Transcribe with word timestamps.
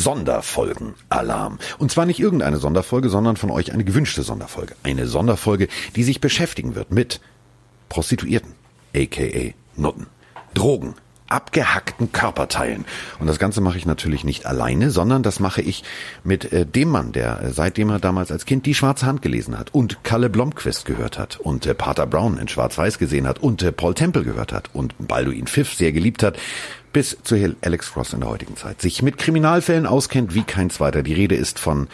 Sonderfolgen-Alarm. 0.00 1.58
Und 1.78 1.90
zwar 1.90 2.06
nicht 2.06 2.20
irgendeine 2.20 2.56
Sonderfolge, 2.56 3.08
sondern 3.08 3.36
von 3.36 3.50
euch 3.50 3.72
eine 3.72 3.84
gewünschte 3.84 4.22
Sonderfolge. 4.22 4.74
Eine 4.82 5.06
Sonderfolge, 5.06 5.68
die 5.94 6.02
sich 6.02 6.20
beschäftigen 6.20 6.74
wird 6.74 6.90
mit 6.90 7.20
Prostituierten, 7.88 8.52
aka 8.94 9.52
Nutten, 9.76 10.06
Drogen, 10.54 10.94
abgehackten 11.30 12.12
Körperteilen. 12.12 12.84
Und 13.20 13.28
das 13.28 13.38
Ganze 13.38 13.60
mache 13.60 13.78
ich 13.78 13.86
natürlich 13.86 14.24
nicht 14.24 14.46
alleine, 14.46 14.90
sondern 14.90 15.22
das 15.22 15.40
mache 15.40 15.62
ich 15.62 15.84
mit 16.24 16.52
äh, 16.52 16.66
dem 16.66 16.88
Mann, 16.88 17.12
der 17.12 17.40
äh, 17.40 17.52
seitdem 17.52 17.88
er 17.90 18.00
damals 18.00 18.32
als 18.32 18.46
Kind 18.46 18.66
die 18.66 18.74
Schwarze 18.74 19.06
Hand 19.06 19.22
gelesen 19.22 19.56
hat 19.56 19.72
und 19.72 20.02
Kalle 20.02 20.28
Blomqvist 20.28 20.84
gehört 20.84 21.18
hat 21.18 21.38
und 21.38 21.66
äh, 21.66 21.74
Pater 21.74 22.06
Brown 22.06 22.36
in 22.36 22.48
Schwarz-Weiß 22.48 22.98
gesehen 22.98 23.28
hat 23.28 23.38
und 23.38 23.62
äh, 23.62 23.70
Paul 23.70 23.94
Temple 23.94 24.24
gehört 24.24 24.52
hat 24.52 24.70
und 24.72 24.94
Balduin 24.98 25.46
Pfiff 25.46 25.72
sehr 25.72 25.92
geliebt 25.92 26.22
hat, 26.22 26.36
bis 26.92 27.16
zu 27.22 27.36
Alex 27.62 27.92
Cross 27.92 28.14
in 28.14 28.20
der 28.20 28.28
heutigen 28.28 28.56
Zeit, 28.56 28.80
sich 28.80 29.02
mit 29.02 29.18
Kriminalfällen 29.18 29.86
auskennt 29.86 30.34
wie 30.34 30.42
kein 30.42 30.70
zweiter. 30.70 31.02
Die 31.02 31.14
Rede 31.14 31.34
ist 31.34 31.58
von 31.58 31.88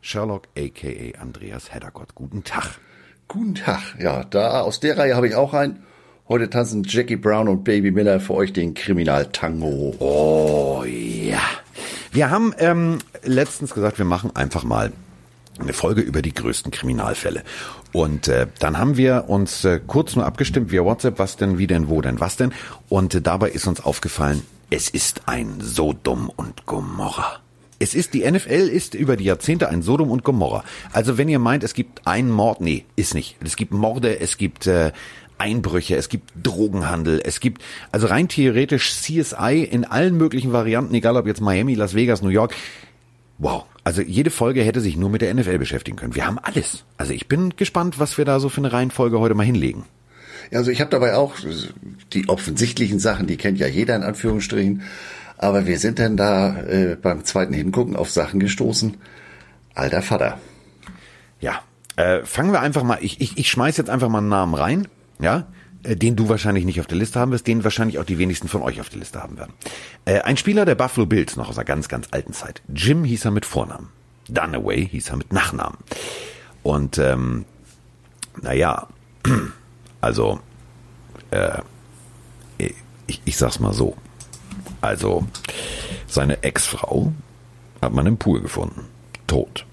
Sherlock 0.00 0.44
aka 0.56 1.20
Andreas 1.20 1.72
Heddergott. 1.72 2.14
Guten 2.14 2.44
Tag. 2.44 2.78
Guten 3.28 3.56
Tag. 3.56 3.80
Ja, 3.98 4.24
da 4.24 4.60
aus 4.60 4.80
der 4.80 4.98
Reihe 4.98 5.16
habe 5.16 5.28
ich 5.28 5.34
auch 5.34 5.52
einen. 5.52 5.82
Heute 6.28 6.50
tanzen 6.50 6.82
Jackie 6.84 7.16
Brown 7.16 7.48
und 7.48 7.64
Baby 7.64 7.90
Miller 7.92 8.18
für 8.18 8.34
euch 8.34 8.52
den 8.52 8.74
Kriminaltango. 8.74 9.94
Oh 10.00 10.84
ja. 10.84 11.38
Wir 12.12 12.30
haben 12.30 12.54
ähm, 12.58 12.98
letztens 13.22 13.74
gesagt, 13.74 13.98
wir 13.98 14.04
machen 14.04 14.34
einfach 14.34 14.64
mal 14.64 14.92
eine 15.60 15.72
Folge 15.72 16.00
über 16.00 16.22
die 16.22 16.34
größten 16.34 16.70
Kriminalfälle. 16.70 17.42
Und 17.92 18.28
äh, 18.28 18.46
dann 18.58 18.78
haben 18.78 18.96
wir 18.96 19.24
uns 19.28 19.64
äh, 19.64 19.80
kurz 19.86 20.16
nur 20.16 20.26
abgestimmt 20.26 20.70
via 20.70 20.84
WhatsApp, 20.84 21.18
was 21.18 21.36
denn, 21.36 21.58
wie 21.58 21.66
denn, 21.66 21.88
wo 21.88 22.00
denn, 22.00 22.20
was 22.20 22.36
denn. 22.36 22.52
Und 22.88 23.14
äh, 23.14 23.22
dabei 23.22 23.50
ist 23.50 23.66
uns 23.66 23.82
aufgefallen, 23.82 24.42
es 24.70 24.88
ist 24.88 25.22
ein 25.26 25.60
Sodom 25.60 26.30
und 26.34 26.66
Gomorra. 26.66 27.40
Es 27.78 27.94
ist, 27.94 28.14
die 28.14 28.28
NFL 28.28 28.68
ist 28.68 28.94
über 28.94 29.16
die 29.16 29.24
Jahrzehnte 29.24 29.68
ein 29.68 29.82
Sodom 29.82 30.10
und 30.10 30.24
Gomorra. 30.24 30.64
Also 30.92 31.18
wenn 31.18 31.28
ihr 31.28 31.38
meint, 31.38 31.62
es 31.62 31.74
gibt 31.74 32.06
einen 32.06 32.30
Mord, 32.30 32.60
nee, 32.60 32.84
ist 32.96 33.14
nicht. 33.14 33.36
Es 33.44 33.56
gibt 33.56 33.72
Morde, 33.72 34.18
es 34.18 34.38
gibt 34.38 34.66
äh, 34.66 34.92
Einbrüche, 35.38 35.96
es 35.96 36.08
gibt 36.08 36.32
Drogenhandel, 36.42 37.20
es 37.22 37.40
gibt 37.40 37.62
also 37.92 38.06
rein 38.06 38.28
theoretisch 38.28 38.94
CSI 38.94 39.62
in 39.70 39.84
allen 39.84 40.16
möglichen 40.16 40.52
Varianten, 40.52 40.94
egal 40.94 41.16
ob 41.16 41.26
jetzt 41.26 41.42
Miami, 41.42 41.74
Las 41.74 41.94
Vegas, 41.94 42.22
New 42.22 42.30
York. 42.30 42.54
Wow, 43.38 43.66
also 43.86 44.02
jede 44.02 44.30
Folge 44.30 44.64
hätte 44.64 44.80
sich 44.80 44.96
nur 44.96 45.10
mit 45.10 45.22
der 45.22 45.32
NFL 45.32 45.58
beschäftigen 45.58 45.96
können. 45.96 46.16
Wir 46.16 46.26
haben 46.26 46.40
alles. 46.40 46.82
Also 46.96 47.12
ich 47.12 47.28
bin 47.28 47.54
gespannt, 47.54 48.00
was 48.00 48.18
wir 48.18 48.24
da 48.24 48.40
so 48.40 48.48
für 48.48 48.60
eine 48.60 48.72
Reihenfolge 48.72 49.20
heute 49.20 49.36
mal 49.36 49.46
hinlegen. 49.46 49.84
Ja, 50.50 50.58
also 50.58 50.72
ich 50.72 50.80
habe 50.80 50.90
dabei 50.90 51.14
auch 51.14 51.36
die 52.12 52.28
offensichtlichen 52.28 52.98
Sachen, 52.98 53.28
die 53.28 53.36
kennt 53.36 53.58
ja 53.58 53.68
jeder 53.68 53.94
in 53.94 54.02
Anführungsstrichen. 54.02 54.82
Aber 55.38 55.68
wir 55.68 55.78
sind 55.78 56.00
dann 56.00 56.16
da 56.16 56.62
äh, 56.64 56.96
beim 57.00 57.24
zweiten 57.24 57.54
Hingucken 57.54 57.94
auf 57.94 58.10
Sachen 58.10 58.40
gestoßen. 58.40 58.96
Alter 59.76 60.02
Vater. 60.02 60.40
Ja, 61.38 61.62
äh, 61.94 62.24
fangen 62.24 62.50
wir 62.50 62.62
einfach 62.62 62.82
mal. 62.82 62.98
Ich, 63.02 63.20
ich, 63.20 63.38
ich 63.38 63.48
schmeiß 63.48 63.76
jetzt 63.76 63.88
einfach 63.88 64.08
mal 64.08 64.18
einen 64.18 64.28
Namen 64.28 64.54
rein 64.54 64.88
ja, 65.18 65.46
den 65.82 66.16
du 66.16 66.28
wahrscheinlich 66.28 66.64
nicht 66.64 66.80
auf 66.80 66.86
der 66.86 66.98
Liste 66.98 67.20
haben 67.20 67.32
wirst, 67.32 67.46
den 67.46 67.64
wahrscheinlich 67.64 67.98
auch 67.98 68.04
die 68.04 68.18
wenigsten 68.18 68.48
von 68.48 68.62
euch 68.62 68.80
auf 68.80 68.88
der 68.88 68.98
Liste 68.98 69.22
haben 69.22 69.38
werden. 69.38 69.52
Äh, 70.04 70.20
ein 70.20 70.36
Spieler 70.36 70.64
der 70.64 70.74
Buffalo 70.74 71.06
Bills 71.06 71.36
noch 71.36 71.48
aus 71.48 71.58
einer 71.58 71.64
ganz, 71.64 71.88
ganz 71.88 72.08
alten 72.10 72.32
Zeit. 72.32 72.62
Jim 72.74 73.04
hieß 73.04 73.24
er 73.24 73.30
mit 73.30 73.46
Vornamen. 73.46 73.88
Dunaway 74.28 74.88
hieß 74.88 75.10
er 75.10 75.16
mit 75.16 75.32
Nachnamen. 75.32 75.78
Und 76.62 76.98
ähm, 76.98 77.44
naja, 78.42 78.88
also 80.00 80.40
äh, 81.30 81.60
ich, 83.06 83.22
ich 83.24 83.36
sag's 83.36 83.60
mal 83.60 83.72
so. 83.72 83.96
Also 84.80 85.26
seine 86.06 86.42
Ex-Frau 86.42 87.12
hat 87.80 87.92
man 87.92 88.06
im 88.06 88.16
Pool 88.16 88.40
gefunden, 88.40 88.86
tot. 89.26 89.64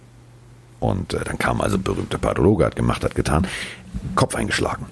Und 0.79 1.13
äh, 1.13 1.23
dann 1.23 1.37
kam 1.37 1.61
also 1.61 1.77
berühmter 1.77 2.17
Pathologe, 2.17 2.65
hat 2.65 2.75
gemacht, 2.75 3.03
hat 3.03 3.15
getan, 3.15 3.47
Kopf 4.15 4.35
eingeschlagen. 4.35 4.85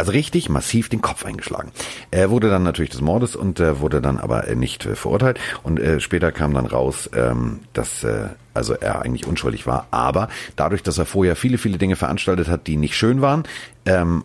Also 0.00 0.12
richtig 0.12 0.48
massiv 0.48 0.88
den 0.88 1.02
Kopf 1.02 1.26
eingeschlagen. 1.26 1.72
Er 2.10 2.30
wurde 2.30 2.48
dann 2.48 2.62
natürlich 2.62 2.90
des 2.90 3.02
Mordes 3.02 3.36
und 3.36 3.60
äh, 3.60 3.80
wurde 3.80 4.00
dann 4.00 4.16
aber 4.16 4.48
äh, 4.48 4.56
nicht 4.56 4.86
äh, 4.86 4.96
verurteilt. 4.96 5.38
Und 5.62 5.78
äh, 5.78 6.00
später 6.00 6.32
kam 6.32 6.54
dann 6.54 6.64
raus, 6.64 7.10
ähm, 7.14 7.60
dass 7.74 8.02
äh, 8.02 8.30
also 8.54 8.72
er 8.72 9.02
eigentlich 9.02 9.26
unschuldig 9.26 9.66
war. 9.66 9.88
Aber 9.90 10.30
dadurch, 10.56 10.82
dass 10.82 10.96
er 10.96 11.04
vorher 11.04 11.36
viele, 11.36 11.58
viele 11.58 11.76
Dinge 11.76 11.96
veranstaltet 11.96 12.48
hat, 12.48 12.66
die 12.66 12.78
nicht 12.78 12.96
schön 12.96 13.20
waren, 13.20 13.42
ähm, 13.84 14.24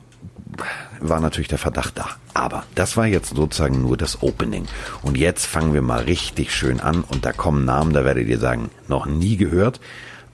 war 1.01 1.19
natürlich 1.19 1.49
der 1.49 1.57
Verdacht 1.57 1.97
da. 1.97 2.07
Aber 2.33 2.63
das 2.75 2.95
war 2.95 3.07
jetzt 3.07 3.35
sozusagen 3.35 3.81
nur 3.81 3.97
das 3.97 4.23
Opening. 4.23 4.67
Und 5.01 5.17
jetzt 5.17 5.45
fangen 5.45 5.73
wir 5.73 5.81
mal 5.81 6.03
richtig 6.03 6.55
schön 6.55 6.79
an. 6.79 7.03
Und 7.03 7.25
da 7.25 7.33
kommen 7.33 7.65
Namen, 7.65 7.91
da 7.91 8.05
werdet 8.05 8.29
ihr 8.29 8.39
sagen, 8.39 8.69
noch 8.87 9.07
nie 9.07 9.35
gehört. 9.35 9.81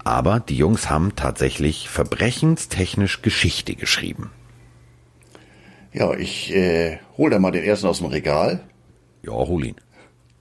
Aber 0.03 0.40
die 0.40 0.57
Jungs 0.57 0.91
haben 0.91 1.16
tatsächlich 1.16 1.90
verbrechenstechnisch 1.90 3.24
Geschichte 3.24 3.74
geschrieben. 3.74 4.30
Ja, 5.94 6.13
ich 6.13 6.53
äh, 6.56 7.00
hol 7.18 7.29
da 7.29 7.40
mal 7.40 7.52
den 7.52 7.63
ersten 7.63 7.88
aus 7.88 7.97
dem 7.97 8.07
Regal. 8.07 8.62
Ja, 9.24 9.34
hol 9.34 9.66
ihn. 9.66 9.75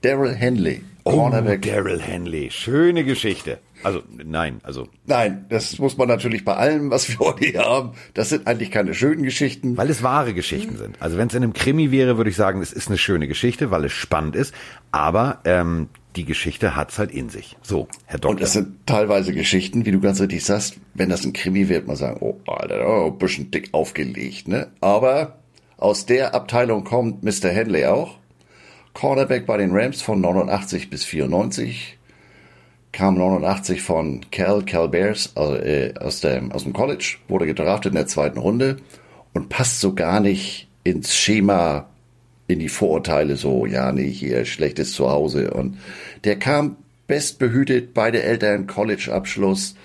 Daryl 0.01 0.33
Henley. 0.33 0.81
Cornerback. 1.03 1.63
Oh, 1.65 1.69
Daryl 1.71 2.01
Henley. 2.01 2.49
Schöne 2.51 3.03
Geschichte. 3.03 3.59
Also, 3.83 4.01
nein, 4.23 4.59
also. 4.63 4.87
Nein, 5.07 5.45
das 5.49 5.79
muss 5.79 5.97
man 5.97 6.07
natürlich 6.07 6.45
bei 6.45 6.55
allem, 6.55 6.91
was 6.91 7.09
wir 7.09 7.19
heute 7.19 7.45
hier 7.45 7.63
haben. 7.63 7.91
Das 8.13 8.29
sind 8.29 8.47
eigentlich 8.47 8.71
keine 8.71 8.93
schönen 8.93 9.23
Geschichten. 9.23 9.77
Weil 9.77 9.89
es 9.89 10.03
wahre 10.03 10.33
Geschichten 10.33 10.77
sind. 10.77 11.01
Also, 11.01 11.17
wenn 11.17 11.27
es 11.27 11.33
in 11.33 11.43
einem 11.43 11.53
Krimi 11.53 11.91
wäre, 11.91 12.17
würde 12.17 12.29
ich 12.29 12.35
sagen, 12.35 12.61
es 12.61 12.71
ist 12.71 12.87
eine 12.87 12.97
schöne 12.97 13.27
Geschichte, 13.27 13.71
weil 13.71 13.85
es 13.85 13.91
spannend 13.91 14.35
ist. 14.35 14.53
Aber 14.91 15.39
ähm, 15.45 15.89
die 16.15 16.25
Geschichte 16.25 16.75
hat's 16.75 16.99
halt 16.99 17.11
in 17.11 17.29
sich. 17.29 17.57
So, 17.61 17.87
Herr 18.05 18.19
Doktor. 18.19 18.37
Und 18.37 18.41
es 18.41 18.53
sind 18.53 18.85
teilweise 18.85 19.33
Geschichten, 19.33 19.85
wie 19.85 19.91
du 19.91 19.99
ganz 19.99 20.21
richtig 20.21 20.45
sagst, 20.45 20.75
wenn 20.93 21.09
das 21.09 21.25
ein 21.25 21.33
Krimi 21.33 21.67
wird, 21.67 21.87
man 21.87 21.95
sagen, 21.95 22.17
oh, 22.21 22.39
Alter, 22.45 22.87
oh, 22.87 23.07
ein 23.07 23.17
bisschen 23.17 23.49
dick 23.49 23.69
aufgelegt, 23.71 24.47
ne? 24.47 24.67
Aber 24.81 25.40
aus 25.81 26.05
der 26.05 26.35
Abteilung 26.35 26.83
kommt 26.83 27.23
Mr. 27.23 27.49
Henley 27.49 27.85
auch. 27.85 28.17
Cornerback 28.93 29.45
bei 29.45 29.57
den 29.57 29.71
Rams 29.71 30.01
von 30.01 30.21
89 30.21 30.89
bis 30.89 31.03
94. 31.03 31.97
Kam 32.91 33.17
89 33.17 33.81
von 33.81 34.21
Cal, 34.31 34.63
Cal 34.63 34.89
Bears 34.89 35.31
also, 35.35 35.55
äh, 35.55 35.93
aus, 35.99 36.21
dem, 36.21 36.51
aus 36.51 36.63
dem 36.63 36.73
College, 36.73 37.17
wurde 37.27 37.45
gedraftet 37.45 37.93
in 37.93 37.95
der 37.95 38.07
zweiten 38.07 38.37
Runde 38.37 38.77
und 39.33 39.49
passt 39.49 39.79
so 39.79 39.95
gar 39.95 40.19
nicht 40.19 40.67
ins 40.83 41.15
Schema, 41.15 41.87
in 42.47 42.59
die 42.59 42.69
Vorurteile 42.69 43.37
so, 43.37 43.65
ja, 43.65 43.91
nee, 43.91 44.11
hier 44.11 44.45
schlechtes 44.45 44.91
Zuhause. 44.91 45.51
Und 45.51 45.77
der 46.25 46.37
kam 46.37 46.75
bestbehütet, 47.07 47.93
beide 47.93 48.21
Eltern 48.21 48.67
College-Abschluss, 48.67 49.75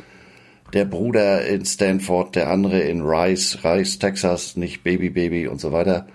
der 0.72 0.84
Bruder 0.84 1.46
in 1.46 1.64
Stanford, 1.64 2.34
der 2.34 2.50
andere 2.50 2.80
in 2.80 3.02
Rice, 3.02 3.58
Rice, 3.64 3.98
Texas, 3.98 4.56
nicht 4.56 4.82
Baby 4.82 5.10
Baby 5.10 5.48
und 5.48 5.60
so 5.60 5.72
weiter. 5.72 6.06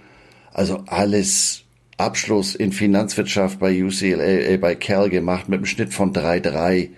Also 0.53 0.83
alles 0.87 1.63
Abschluss 1.97 2.55
in 2.55 2.71
Finanzwirtschaft 2.71 3.59
bei 3.59 3.83
UCLA, 3.83 4.23
äh, 4.23 4.57
bei 4.57 4.75
Cal 4.75 5.09
gemacht 5.09 5.47
mit 5.47 5.57
einem 5.57 5.65
Schnitt 5.65 5.93
von 5.93 6.13
3,3. 6.13 6.89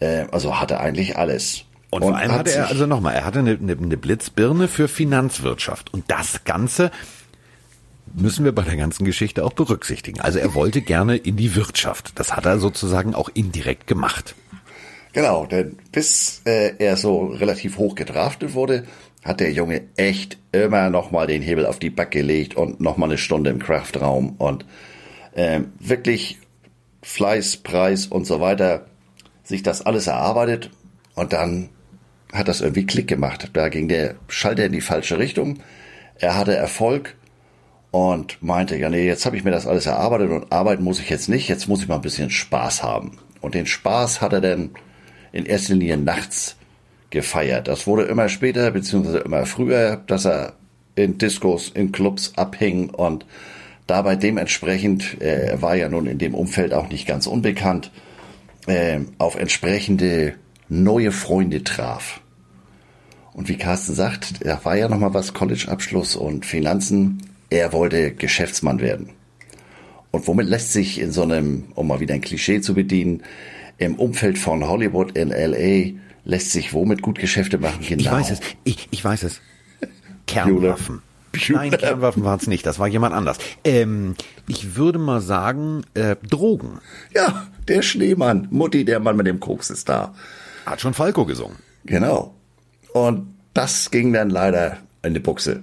Äh, 0.00 0.26
also 0.30 0.60
hatte 0.60 0.80
eigentlich 0.80 1.16
alles. 1.16 1.64
Und, 1.90 2.02
und 2.02 2.10
vor 2.10 2.18
allem 2.18 2.32
hatte 2.32 2.52
er, 2.52 2.68
also 2.68 2.86
nochmal, 2.86 3.14
er 3.14 3.24
hatte 3.24 3.40
eine, 3.40 3.52
eine, 3.52 3.72
eine 3.72 3.96
Blitzbirne 3.96 4.68
für 4.68 4.88
Finanzwirtschaft. 4.88 5.92
Und 5.92 6.04
das 6.08 6.44
Ganze 6.44 6.90
müssen 8.14 8.44
wir 8.44 8.52
bei 8.52 8.62
der 8.62 8.76
ganzen 8.76 9.04
Geschichte 9.04 9.44
auch 9.44 9.52
berücksichtigen. 9.52 10.20
Also 10.20 10.38
er 10.38 10.54
wollte 10.54 10.82
gerne 10.82 11.16
in 11.16 11.36
die 11.36 11.54
Wirtschaft. 11.54 12.12
Das 12.16 12.34
hat 12.36 12.46
er 12.46 12.58
sozusagen 12.58 13.14
auch 13.14 13.30
indirekt 13.32 13.86
gemacht. 13.86 14.34
Genau, 15.12 15.44
denn 15.46 15.76
bis 15.92 16.42
äh, 16.46 16.74
er 16.78 16.96
so 16.96 17.26
relativ 17.26 17.76
hoch 17.76 17.94
gedraftet 17.94 18.54
wurde, 18.54 18.84
hat 19.24 19.40
der 19.40 19.52
Junge 19.52 19.82
echt 19.96 20.38
immer 20.52 20.90
noch 20.90 21.10
mal 21.10 21.26
den 21.26 21.42
Hebel 21.42 21.66
auf 21.66 21.78
die 21.78 21.90
Back 21.90 22.10
gelegt 22.10 22.56
und 22.56 22.80
noch 22.80 22.96
mal 22.96 23.06
eine 23.06 23.18
Stunde 23.18 23.50
im 23.50 23.58
Kraftraum 23.58 24.36
und 24.38 24.64
äh, 25.34 25.60
wirklich 25.78 26.38
Fleiß, 27.02 27.58
Preis 27.58 28.06
und 28.06 28.26
so 28.26 28.40
weiter, 28.40 28.86
sich 29.44 29.62
das 29.62 29.82
alles 29.82 30.06
erarbeitet 30.06 30.70
und 31.14 31.32
dann 31.32 31.68
hat 32.32 32.48
das 32.48 32.62
irgendwie 32.62 32.86
Klick 32.86 33.08
gemacht. 33.08 33.50
Da 33.52 33.68
ging 33.68 33.88
der 33.88 34.14
Schalter 34.28 34.64
in 34.64 34.72
die 34.72 34.80
falsche 34.80 35.18
Richtung. 35.18 35.58
Er 36.18 36.36
hatte 36.36 36.56
Erfolg 36.56 37.16
und 37.90 38.42
meinte, 38.42 38.76
ja 38.76 38.88
nee, 38.88 39.06
jetzt 39.06 39.26
habe 39.26 39.36
ich 39.36 39.44
mir 39.44 39.50
das 39.50 39.66
alles 39.66 39.84
erarbeitet 39.86 40.30
und 40.30 40.50
arbeiten 40.50 40.82
muss 40.82 41.00
ich 41.00 41.10
jetzt 41.10 41.28
nicht, 41.28 41.48
jetzt 41.48 41.68
muss 41.68 41.82
ich 41.82 41.88
mal 41.88 41.96
ein 41.96 42.02
bisschen 42.02 42.30
Spaß 42.30 42.82
haben. 42.82 43.18
Und 43.42 43.54
den 43.54 43.66
Spaß 43.66 44.22
hat 44.22 44.32
er 44.32 44.40
dann 44.40 44.70
in 45.32 45.46
erster 45.46 45.74
Linie 45.74 45.96
nachts 45.96 46.56
gefeiert. 47.10 47.68
Das 47.68 47.86
wurde 47.86 48.04
immer 48.04 48.28
später, 48.28 48.70
beziehungsweise 48.70 49.18
immer 49.18 49.46
früher, 49.46 50.02
dass 50.06 50.24
er 50.24 50.54
in 50.94 51.18
Discos, 51.18 51.70
in 51.70 51.92
Clubs 51.92 52.32
abhing 52.36 52.90
und 52.90 53.26
dabei 53.86 54.16
dementsprechend, 54.16 55.20
äh, 55.20 55.46
er 55.48 55.62
war 55.62 55.74
ja 55.76 55.88
nun 55.88 56.06
in 56.06 56.18
dem 56.18 56.34
Umfeld 56.34 56.72
auch 56.74 56.88
nicht 56.88 57.06
ganz 57.06 57.26
unbekannt, 57.26 57.90
äh, 58.66 59.00
auf 59.18 59.36
entsprechende 59.36 60.34
neue 60.68 61.12
Freunde 61.12 61.64
traf. 61.64 62.20
Und 63.34 63.48
wie 63.48 63.56
Carsten 63.56 63.94
sagt, 63.94 64.42
er 64.42 64.62
war 64.64 64.76
ja 64.76 64.88
nochmal 64.88 65.14
was 65.14 65.32
College-Abschluss 65.32 66.16
und 66.16 66.44
Finanzen. 66.44 67.22
Er 67.48 67.72
wollte 67.72 68.12
Geschäftsmann 68.12 68.80
werden. 68.80 69.10
Und 70.10 70.26
womit 70.26 70.46
lässt 70.46 70.72
sich 70.72 71.00
in 71.00 71.12
so 71.12 71.22
einem, 71.22 71.64
um 71.74 71.88
mal 71.88 72.00
wieder 72.00 72.14
ein 72.14 72.20
Klischee 72.20 72.60
zu 72.60 72.74
bedienen, 72.74 73.22
im 73.84 73.96
Umfeld 73.96 74.38
von 74.38 74.66
Hollywood 74.66 75.16
in 75.16 75.28
LA 75.28 75.98
lässt 76.24 76.52
sich 76.52 76.72
womit 76.72 77.02
gut 77.02 77.18
Geschäfte 77.18 77.58
machen? 77.58 77.84
Genau. 77.86 78.00
Ich 78.00 78.10
weiß 78.10 78.30
es. 78.30 78.40
Ich, 78.64 78.88
ich 78.90 79.04
weiß 79.04 79.22
es. 79.24 79.40
Kernwaffen. 80.26 81.02
Nein, 81.48 81.70
Kernwaffen 81.70 82.24
waren 82.24 82.38
es 82.38 82.46
nicht. 82.46 82.66
Das 82.66 82.78
war 82.78 82.88
jemand 82.88 83.14
anders. 83.14 83.38
Ähm, 83.64 84.16
ich 84.48 84.76
würde 84.76 84.98
mal 84.98 85.20
sagen, 85.20 85.82
äh, 85.94 86.16
Drogen. 86.28 86.80
Ja, 87.14 87.46
der 87.68 87.82
Schneemann. 87.82 88.48
Mutti, 88.50 88.84
der 88.84 89.00
Mann 89.00 89.16
mit 89.16 89.26
dem 89.26 89.40
Koks 89.40 89.70
ist 89.70 89.88
da. 89.88 90.14
Hat 90.66 90.80
schon 90.80 90.94
Falco 90.94 91.24
gesungen. 91.24 91.56
Genau. 91.84 92.34
Und 92.92 93.34
das 93.54 93.90
ging 93.90 94.12
dann 94.12 94.30
leider 94.30 94.78
in 95.02 95.14
die 95.14 95.20
Buchse. 95.20 95.62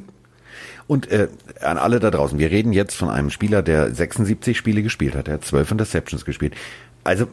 Und 0.88 1.12
äh, 1.12 1.28
an 1.62 1.78
alle 1.78 2.00
da 2.00 2.10
draußen, 2.10 2.40
wir 2.40 2.50
reden 2.50 2.74
jetzt 2.74 2.96
von 2.96 3.10
einem 3.10 3.30
Spieler, 3.30 3.62
der 3.62 3.94
76 3.94 4.58
Spiele 4.58 4.82
gespielt 4.82 5.16
hat, 5.16 5.28
der 5.28 5.36
hat 5.36 5.46
12 5.46 5.72
Interceptions 5.72 6.26
gespielt. 6.26 6.56
Also, 7.04 7.28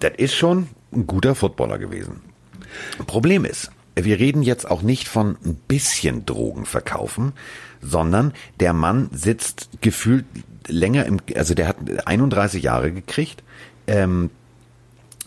das 0.00 0.12
ist 0.16 0.34
schon 0.34 0.68
ein 0.92 1.06
guter 1.06 1.34
Footballer 1.34 1.78
gewesen. 1.78 2.20
Problem 3.06 3.44
ist, 3.44 3.70
wir 3.94 4.18
reden 4.18 4.42
jetzt 4.42 4.70
auch 4.70 4.82
nicht 4.82 5.08
von 5.08 5.36
ein 5.44 5.54
bisschen 5.68 6.24
Drogen 6.24 6.64
verkaufen, 6.64 7.32
sondern 7.80 8.32
der 8.60 8.72
Mann 8.72 9.10
sitzt 9.12 9.68
gefühlt 9.80 10.24
länger 10.66 11.04
im, 11.06 11.18
also 11.34 11.54
der 11.54 11.68
hat 11.68 11.76
31 12.06 12.62
Jahre 12.62 12.92
gekriegt, 12.92 13.42
ähm, 13.86 14.30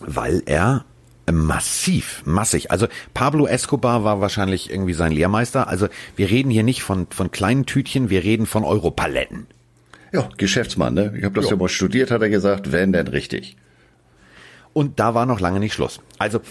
weil 0.00 0.42
er 0.46 0.84
massiv, 1.30 2.22
massig. 2.24 2.70
Also 2.70 2.86
Pablo 3.14 3.46
Escobar 3.46 4.04
war 4.04 4.20
wahrscheinlich 4.20 4.70
irgendwie 4.70 4.94
sein 4.94 5.12
Lehrmeister. 5.12 5.68
Also 5.68 5.88
wir 6.14 6.30
reden 6.30 6.50
hier 6.50 6.62
nicht 6.62 6.82
von, 6.82 7.06
von 7.10 7.30
kleinen 7.30 7.66
Tütchen, 7.66 8.10
wir 8.10 8.24
reden 8.24 8.46
von 8.46 8.64
Europaletten. 8.64 9.46
Ja, 10.12 10.28
Geschäftsmann, 10.36 10.94
ne? 10.94 11.12
Ich 11.16 11.24
habe 11.24 11.34
das 11.34 11.46
jo. 11.46 11.52
ja 11.52 11.56
mal 11.56 11.68
studiert, 11.68 12.10
hat 12.10 12.22
er 12.22 12.30
gesagt, 12.30 12.72
wenn 12.72 12.92
denn 12.92 13.08
richtig. 13.08 13.56
Und 14.76 15.00
da 15.00 15.14
war 15.14 15.24
noch 15.24 15.40
lange 15.40 15.58
nicht 15.58 15.72
Schluss. 15.72 16.00
Also 16.18 16.42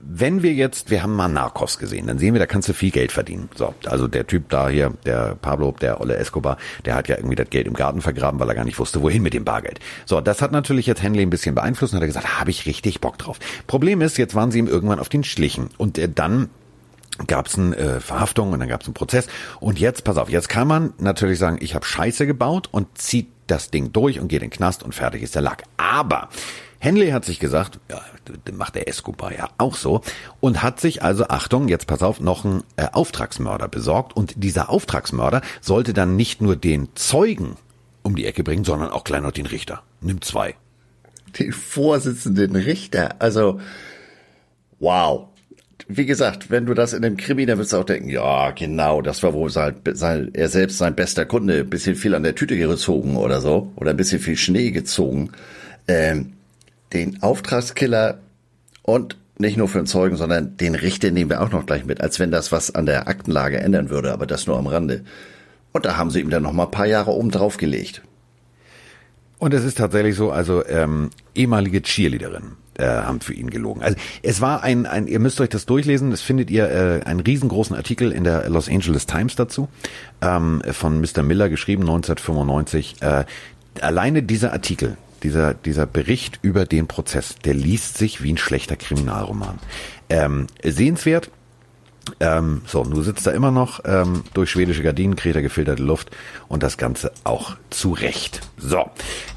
wenn 0.00 0.42
wir 0.42 0.54
jetzt, 0.54 0.88
wir 0.88 1.02
haben 1.02 1.14
mal 1.14 1.28
Narcos 1.28 1.78
gesehen, 1.78 2.06
dann 2.06 2.16
sehen 2.16 2.32
wir, 2.32 2.38
da 2.38 2.46
kannst 2.46 2.66
du 2.66 2.72
viel 2.72 2.90
Geld 2.90 3.12
verdienen. 3.12 3.50
So, 3.56 3.74
also 3.84 4.08
der 4.08 4.26
Typ 4.26 4.48
da 4.48 4.70
hier, 4.70 4.94
der 5.04 5.34
Pablo, 5.34 5.74
der 5.78 6.00
Olle 6.00 6.16
Escobar, 6.16 6.56
der 6.86 6.94
hat 6.94 7.08
ja 7.08 7.16
irgendwie 7.16 7.34
das 7.34 7.50
Geld 7.50 7.66
im 7.66 7.74
Garten 7.74 8.00
vergraben, 8.00 8.40
weil 8.40 8.48
er 8.48 8.54
gar 8.54 8.64
nicht 8.64 8.78
wusste, 8.78 9.02
wohin 9.02 9.22
mit 9.22 9.34
dem 9.34 9.44
Bargeld. 9.44 9.80
So, 10.06 10.22
das 10.22 10.40
hat 10.40 10.50
natürlich 10.50 10.86
jetzt 10.86 11.02
Henley 11.02 11.20
ein 11.20 11.28
bisschen 11.28 11.54
beeinflusst 11.54 11.92
und 11.92 12.00
hat 12.00 12.06
gesagt, 12.06 12.40
habe 12.40 12.48
ich 12.48 12.64
richtig 12.64 13.02
Bock 13.02 13.18
drauf. 13.18 13.38
Problem 13.66 14.00
ist, 14.00 14.16
jetzt 14.16 14.34
waren 14.34 14.50
sie 14.50 14.60
ihm 14.60 14.66
irgendwann 14.66 14.98
auf 14.98 15.10
den 15.10 15.22
Schlichen 15.22 15.68
und 15.76 15.98
äh, 15.98 16.08
dann 16.08 16.48
gab 17.26 17.48
es 17.48 17.58
eine 17.58 17.76
äh, 17.76 18.00
Verhaftung 18.00 18.52
und 18.52 18.60
dann 18.60 18.68
gab 18.70 18.80
es 18.80 18.86
einen 18.86 18.94
Prozess 18.94 19.26
und 19.60 19.78
jetzt, 19.78 20.04
pass 20.04 20.16
auf, 20.16 20.30
jetzt 20.30 20.48
kann 20.48 20.68
man 20.68 20.94
natürlich 20.96 21.38
sagen, 21.38 21.58
ich 21.60 21.74
habe 21.74 21.84
Scheiße 21.84 22.26
gebaut 22.26 22.70
und 22.70 22.96
zieht 22.96 23.28
das 23.46 23.70
Ding 23.70 23.92
durch 23.92 24.20
und 24.20 24.28
geht 24.28 24.42
in 24.42 24.48
den 24.48 24.56
Knast 24.56 24.82
und 24.82 24.94
fertig 24.94 25.22
ist 25.22 25.34
der 25.34 25.42
Lack. 25.42 25.64
Aber 25.76 26.28
Henley 26.80 27.10
hat 27.10 27.24
sich 27.24 27.40
gesagt, 27.40 27.80
ja, 27.90 28.00
macht 28.52 28.76
der 28.76 28.88
Escobar 28.88 29.32
ja 29.32 29.50
auch 29.58 29.74
so, 29.74 30.02
und 30.40 30.62
hat 30.62 30.80
sich 30.80 31.02
also, 31.02 31.24
Achtung, 31.28 31.68
jetzt 31.68 31.86
pass 31.86 32.02
auf, 32.02 32.20
noch 32.20 32.44
einen 32.44 32.62
äh, 32.76 32.86
Auftragsmörder 32.92 33.68
besorgt. 33.68 34.16
Und 34.16 34.34
dieser 34.36 34.70
Auftragsmörder 34.70 35.42
sollte 35.60 35.92
dann 35.92 36.16
nicht 36.16 36.40
nur 36.40 36.56
den 36.56 36.88
Zeugen 36.94 37.56
um 38.02 38.14
die 38.14 38.26
Ecke 38.26 38.44
bringen, 38.44 38.64
sondern 38.64 38.90
auch 38.90 39.04
gleich 39.04 39.22
noch 39.22 39.32
den 39.32 39.46
Richter. 39.46 39.82
Nimmt 40.00 40.24
zwei. 40.24 40.54
Den 41.38 41.52
Vorsitzenden 41.52 42.56
Richter, 42.56 43.16
also 43.18 43.60
wow. 44.78 45.26
Wie 45.86 46.06
gesagt, 46.06 46.50
wenn 46.50 46.66
du 46.66 46.74
das 46.74 46.92
in 46.92 47.02
dem 47.02 47.16
Krimi, 47.16 47.46
dann 47.46 47.58
wirst 47.58 47.72
du 47.72 47.78
auch 47.78 47.84
denken, 47.84 48.08
ja, 48.08 48.50
genau, 48.50 49.00
das 49.00 49.22
war 49.22 49.32
wohl 49.32 49.48
sein, 49.50 49.76
sein, 49.92 50.30
er 50.34 50.48
selbst 50.48 50.78
sein 50.78 50.94
bester 50.94 51.24
Kunde, 51.24 51.60
ein 51.60 51.70
bisschen 51.70 51.96
viel 51.96 52.14
an 52.14 52.24
der 52.24 52.34
Tüte 52.34 52.56
gezogen 52.56 53.16
oder 53.16 53.40
so, 53.40 53.72
oder 53.76 53.90
ein 53.90 53.96
bisschen 53.96 54.20
viel 54.20 54.36
Schnee 54.36 54.70
gezogen. 54.70 55.30
Ähm, 55.86 56.34
den 56.92 57.22
Auftragskiller 57.22 58.18
und 58.82 59.16
nicht 59.38 59.56
nur 59.56 59.68
für 59.68 59.78
den 59.78 59.86
Zeugen, 59.86 60.16
sondern 60.16 60.56
den 60.56 60.74
Richter 60.74 61.10
nehmen 61.10 61.30
wir 61.30 61.40
auch 61.40 61.52
noch 61.52 61.66
gleich 61.66 61.84
mit, 61.84 62.00
als 62.00 62.18
wenn 62.18 62.30
das 62.30 62.50
was 62.50 62.74
an 62.74 62.86
der 62.86 63.08
Aktenlage 63.08 63.58
ändern 63.58 63.88
würde, 63.90 64.12
aber 64.12 64.26
das 64.26 64.46
nur 64.46 64.58
am 64.58 64.66
Rande. 64.66 65.04
Und 65.72 65.84
da 65.84 65.96
haben 65.96 66.10
sie 66.10 66.20
ihm 66.20 66.30
dann 66.30 66.42
noch 66.42 66.52
mal 66.52 66.64
ein 66.64 66.70
paar 66.70 66.86
Jahre 66.86 67.12
oben 67.12 67.30
drauf 67.30 67.56
gelegt. 67.56 68.02
Und 69.38 69.54
es 69.54 69.64
ist 69.64 69.78
tatsächlich 69.78 70.16
so, 70.16 70.32
also 70.32 70.66
ähm, 70.66 71.10
ehemalige 71.34 71.82
Cheerleaderinnen 71.82 72.56
äh, 72.78 72.86
haben 72.86 73.20
für 73.20 73.34
ihn 73.34 73.50
gelogen. 73.50 73.82
Also 73.82 73.96
es 74.22 74.40
war 74.40 74.64
ein, 74.64 74.86
ein, 74.86 75.06
ihr 75.06 75.20
müsst 75.20 75.40
euch 75.40 75.48
das 75.48 75.66
durchlesen, 75.66 76.10
das 76.10 76.20
findet 76.20 76.50
ihr 76.50 76.68
äh, 76.68 77.02
einen 77.04 77.20
riesengroßen 77.20 77.76
Artikel 77.76 78.10
in 78.10 78.24
der 78.24 78.48
Los 78.48 78.68
Angeles 78.68 79.06
Times 79.06 79.36
dazu, 79.36 79.68
ähm, 80.20 80.62
von 80.72 81.00
Mr. 81.00 81.22
Miller 81.22 81.48
geschrieben, 81.48 81.82
1995. 81.82 82.96
Äh, 83.00 83.24
alleine 83.80 84.24
dieser 84.24 84.52
Artikel, 84.52 84.96
dieser, 85.22 85.54
dieser 85.54 85.86
Bericht 85.86 86.38
über 86.42 86.64
den 86.64 86.86
Prozess, 86.86 87.36
der 87.44 87.54
liest 87.54 87.98
sich 87.98 88.22
wie 88.22 88.32
ein 88.32 88.38
schlechter 88.38 88.76
Kriminalroman. 88.76 89.58
Ähm, 90.08 90.46
sehenswert. 90.62 91.30
Ähm, 92.20 92.62
so, 92.66 92.84
nun 92.84 93.04
sitzt 93.04 93.26
er 93.26 93.34
immer 93.34 93.50
noch 93.50 93.80
ähm, 93.84 94.24
durch 94.32 94.50
schwedische 94.50 94.82
Gardinen, 94.82 95.16
Kreta 95.16 95.40
gefilterte 95.40 95.82
Luft 95.82 96.10
und 96.48 96.62
das 96.62 96.78
Ganze 96.78 97.12
auch 97.24 97.56
zurecht. 97.70 98.40
So, 98.56 98.90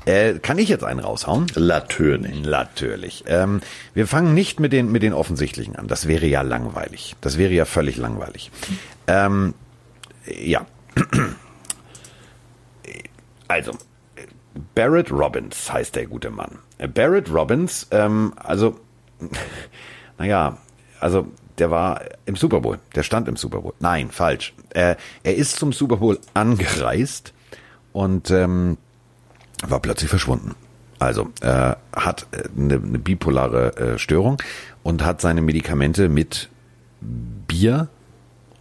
äh, 0.05 0.35
kann 0.39 0.57
ich 0.57 0.69
jetzt 0.69 0.83
einen 0.83 1.01
raushauen? 1.01 1.47
Natürlich. 1.57 2.43
Natürlich. 2.43 3.23
Ähm, 3.27 3.61
wir 3.93 4.07
fangen 4.07 4.33
nicht 4.33 4.59
mit 4.59 4.71
den, 4.71 4.91
mit 4.91 5.03
den 5.03 5.13
offensichtlichen 5.13 5.75
an. 5.75 5.87
Das 5.87 6.07
wäre 6.07 6.25
ja 6.25 6.41
langweilig. 6.41 7.15
Das 7.21 7.37
wäre 7.37 7.51
ja 7.51 7.65
völlig 7.65 7.97
langweilig. 7.97 8.51
Ähm, 9.07 9.53
ja. 10.25 10.65
Also, 13.47 13.73
Barrett 14.75 15.11
Robbins 15.11 15.71
heißt 15.71 15.95
der 15.95 16.07
gute 16.07 16.29
Mann. 16.29 16.59
Barrett 16.93 17.31
Robbins, 17.33 17.87
ähm, 17.91 18.33
also, 18.37 18.79
naja, 20.17 20.57
also 20.99 21.27
der 21.57 21.71
war 21.71 22.01
im 22.25 22.35
Super 22.35 22.61
Bowl, 22.61 22.79
der 22.95 23.03
stand 23.03 23.27
im 23.27 23.35
Super 23.35 23.61
Bowl. 23.61 23.73
Nein, 23.79 24.09
falsch. 24.09 24.53
Äh, 24.69 24.95
er 25.23 25.35
ist 25.35 25.57
zum 25.57 25.73
Super 25.73 25.97
Bowl 25.97 26.19
angereist 26.33 27.33
und 27.93 28.31
ähm, 28.31 28.77
war 29.67 29.79
plötzlich 29.79 30.09
verschwunden. 30.09 30.55
Also 30.97 31.29
äh, 31.41 31.73
hat 31.95 32.27
eine, 32.57 32.75
eine 32.75 32.99
bipolare 32.99 33.75
äh, 33.75 33.97
Störung 33.99 34.41
und 34.83 35.03
hat 35.03 35.21
seine 35.21 35.41
Medikamente 35.41 36.09
mit 36.09 36.49
Bier 37.01 37.89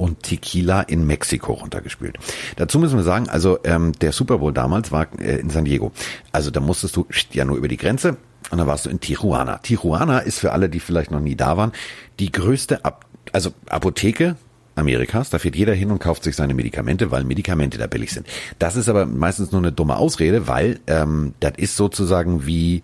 und 0.01 0.23
Tequila 0.23 0.81
in 0.81 1.07
Mexiko 1.07 1.53
runtergespielt. 1.53 2.17
Dazu 2.57 2.79
müssen 2.79 2.97
wir 2.97 3.05
sagen, 3.05 3.29
also 3.29 3.59
ähm, 3.65 3.93
der 4.01 4.13
Super 4.13 4.39
Bowl 4.39 4.53
damals 4.53 4.91
war 4.91 5.07
äh, 5.21 5.37
in 5.37 5.51
San 5.51 5.67
Diego. 5.67 5.93
Also 6.33 6.51
da 6.51 6.61
musstest 6.61 6.97
du 6.97 7.07
ja 7.33 7.45
nur 7.45 7.59
über 7.59 7.69
die 7.69 7.77
Grenze 7.77 8.17
und 8.51 8.59
dann 8.59 8.67
warst 8.67 8.87
du 8.87 8.91
in 8.91 9.01
Tijuana. 9.01 9.59
Tijuana 9.59 10.21
ist 10.21 10.39
für 10.39 10.53
alle, 10.53 10.71
die 10.71 10.81
vielleicht 10.81 11.11
noch 11.11 11.21
nie 11.21 11.37
da 11.37 11.59
waren, 11.59 11.73
die 12.19 12.33
größte 12.33 12.85
Ab 12.85 13.05
also 13.33 13.53
Apotheke 13.69 14.37
Amerikas. 14.75 15.29
Da 15.29 15.39
fährt 15.39 15.55
jeder 15.55 15.75
hin 15.75 15.91
und 15.91 15.99
kauft 15.99 16.25
sich 16.25 16.35
seine 16.35 16.55
Medikamente, 16.55 17.11
weil 17.11 17.25
Medikamente 17.25 17.77
da 17.77 17.87
billig 17.87 18.13
sind. 18.13 18.27
Das 18.59 18.77
ist 18.77 18.89
aber 18.89 19.05
meistens 19.05 19.53
nur 19.53 19.61
eine 19.61 19.73
dumme 19.73 19.97
Ausrede, 19.97 20.49
weil 20.49 20.81
ähm, 20.87 21.35
das 21.41 21.53
ist 21.59 21.77
sozusagen 21.77 22.47
wie, 22.47 22.83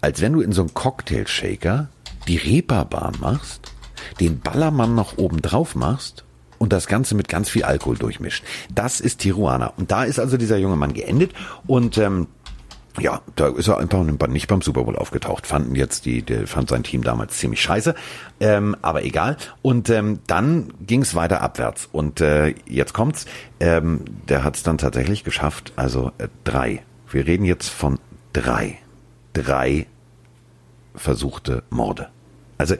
als 0.00 0.20
wenn 0.20 0.32
du 0.32 0.40
in 0.40 0.50
so 0.50 0.62
einem 0.62 0.74
Cocktail-Shaker 0.74 1.88
die 2.26 2.36
Reeperbahn 2.36 3.14
machst 3.20 3.72
den 4.20 4.40
Ballermann 4.40 4.94
noch 4.94 5.18
oben 5.18 5.42
drauf 5.42 5.74
machst 5.74 6.24
und 6.58 6.72
das 6.72 6.86
Ganze 6.86 7.14
mit 7.14 7.28
ganz 7.28 7.48
viel 7.48 7.64
Alkohol 7.64 7.96
durchmischt. 7.96 8.44
Das 8.74 9.00
ist 9.00 9.20
Tijuana. 9.20 9.72
Und 9.76 9.90
da 9.90 10.04
ist 10.04 10.18
also 10.18 10.36
dieser 10.36 10.58
junge 10.58 10.76
Mann 10.76 10.94
geendet 10.94 11.32
und 11.66 11.98
ähm, 11.98 12.28
ja, 12.98 13.20
da 13.34 13.48
ist 13.48 13.68
er 13.68 13.78
einfach 13.78 14.02
nicht 14.28 14.48
beim 14.48 14.62
Super 14.62 14.84
Bowl 14.84 14.96
aufgetaucht. 14.96 15.46
Fanden 15.46 15.74
jetzt 15.74 16.06
die, 16.06 16.22
der 16.22 16.46
fand 16.46 16.70
sein 16.70 16.82
Team 16.82 17.02
damals 17.02 17.36
ziemlich 17.36 17.60
scheiße, 17.60 17.94
ähm, 18.40 18.76
aber 18.82 19.04
egal. 19.04 19.36
Und 19.62 19.90
ähm, 19.90 20.20
dann 20.26 20.72
ging 20.80 21.02
es 21.02 21.14
weiter 21.14 21.42
abwärts. 21.42 21.88
Und 21.92 22.20
äh, 22.20 22.54
jetzt 22.66 22.94
kommt's. 22.94 23.26
Ähm, 23.60 24.00
der 24.28 24.44
hat 24.44 24.56
es 24.56 24.62
dann 24.62 24.78
tatsächlich 24.78 25.24
geschafft. 25.24 25.72
Also 25.76 26.12
äh, 26.18 26.28
drei. 26.44 26.82
Wir 27.10 27.26
reden 27.26 27.44
jetzt 27.44 27.68
von 27.68 27.98
drei, 28.32 28.78
drei 29.32 29.86
versuchte 30.94 31.62
Morde. 31.70 32.08
Also 32.58 32.76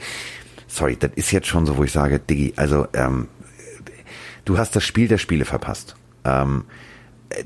sorry, 0.66 0.96
das 0.96 1.10
ist 1.14 1.30
jetzt 1.30 1.46
schon 1.46 1.66
so, 1.66 1.76
wo 1.76 1.84
ich 1.84 1.92
sage, 1.92 2.18
Diggi, 2.18 2.54
also 2.56 2.86
ähm, 2.94 3.28
du 4.46 4.56
hast 4.56 4.74
das 4.74 4.84
Spiel 4.84 5.08
der 5.08 5.18
Spiele 5.18 5.44
verpasst. 5.44 5.96
Ähm, 6.24 6.64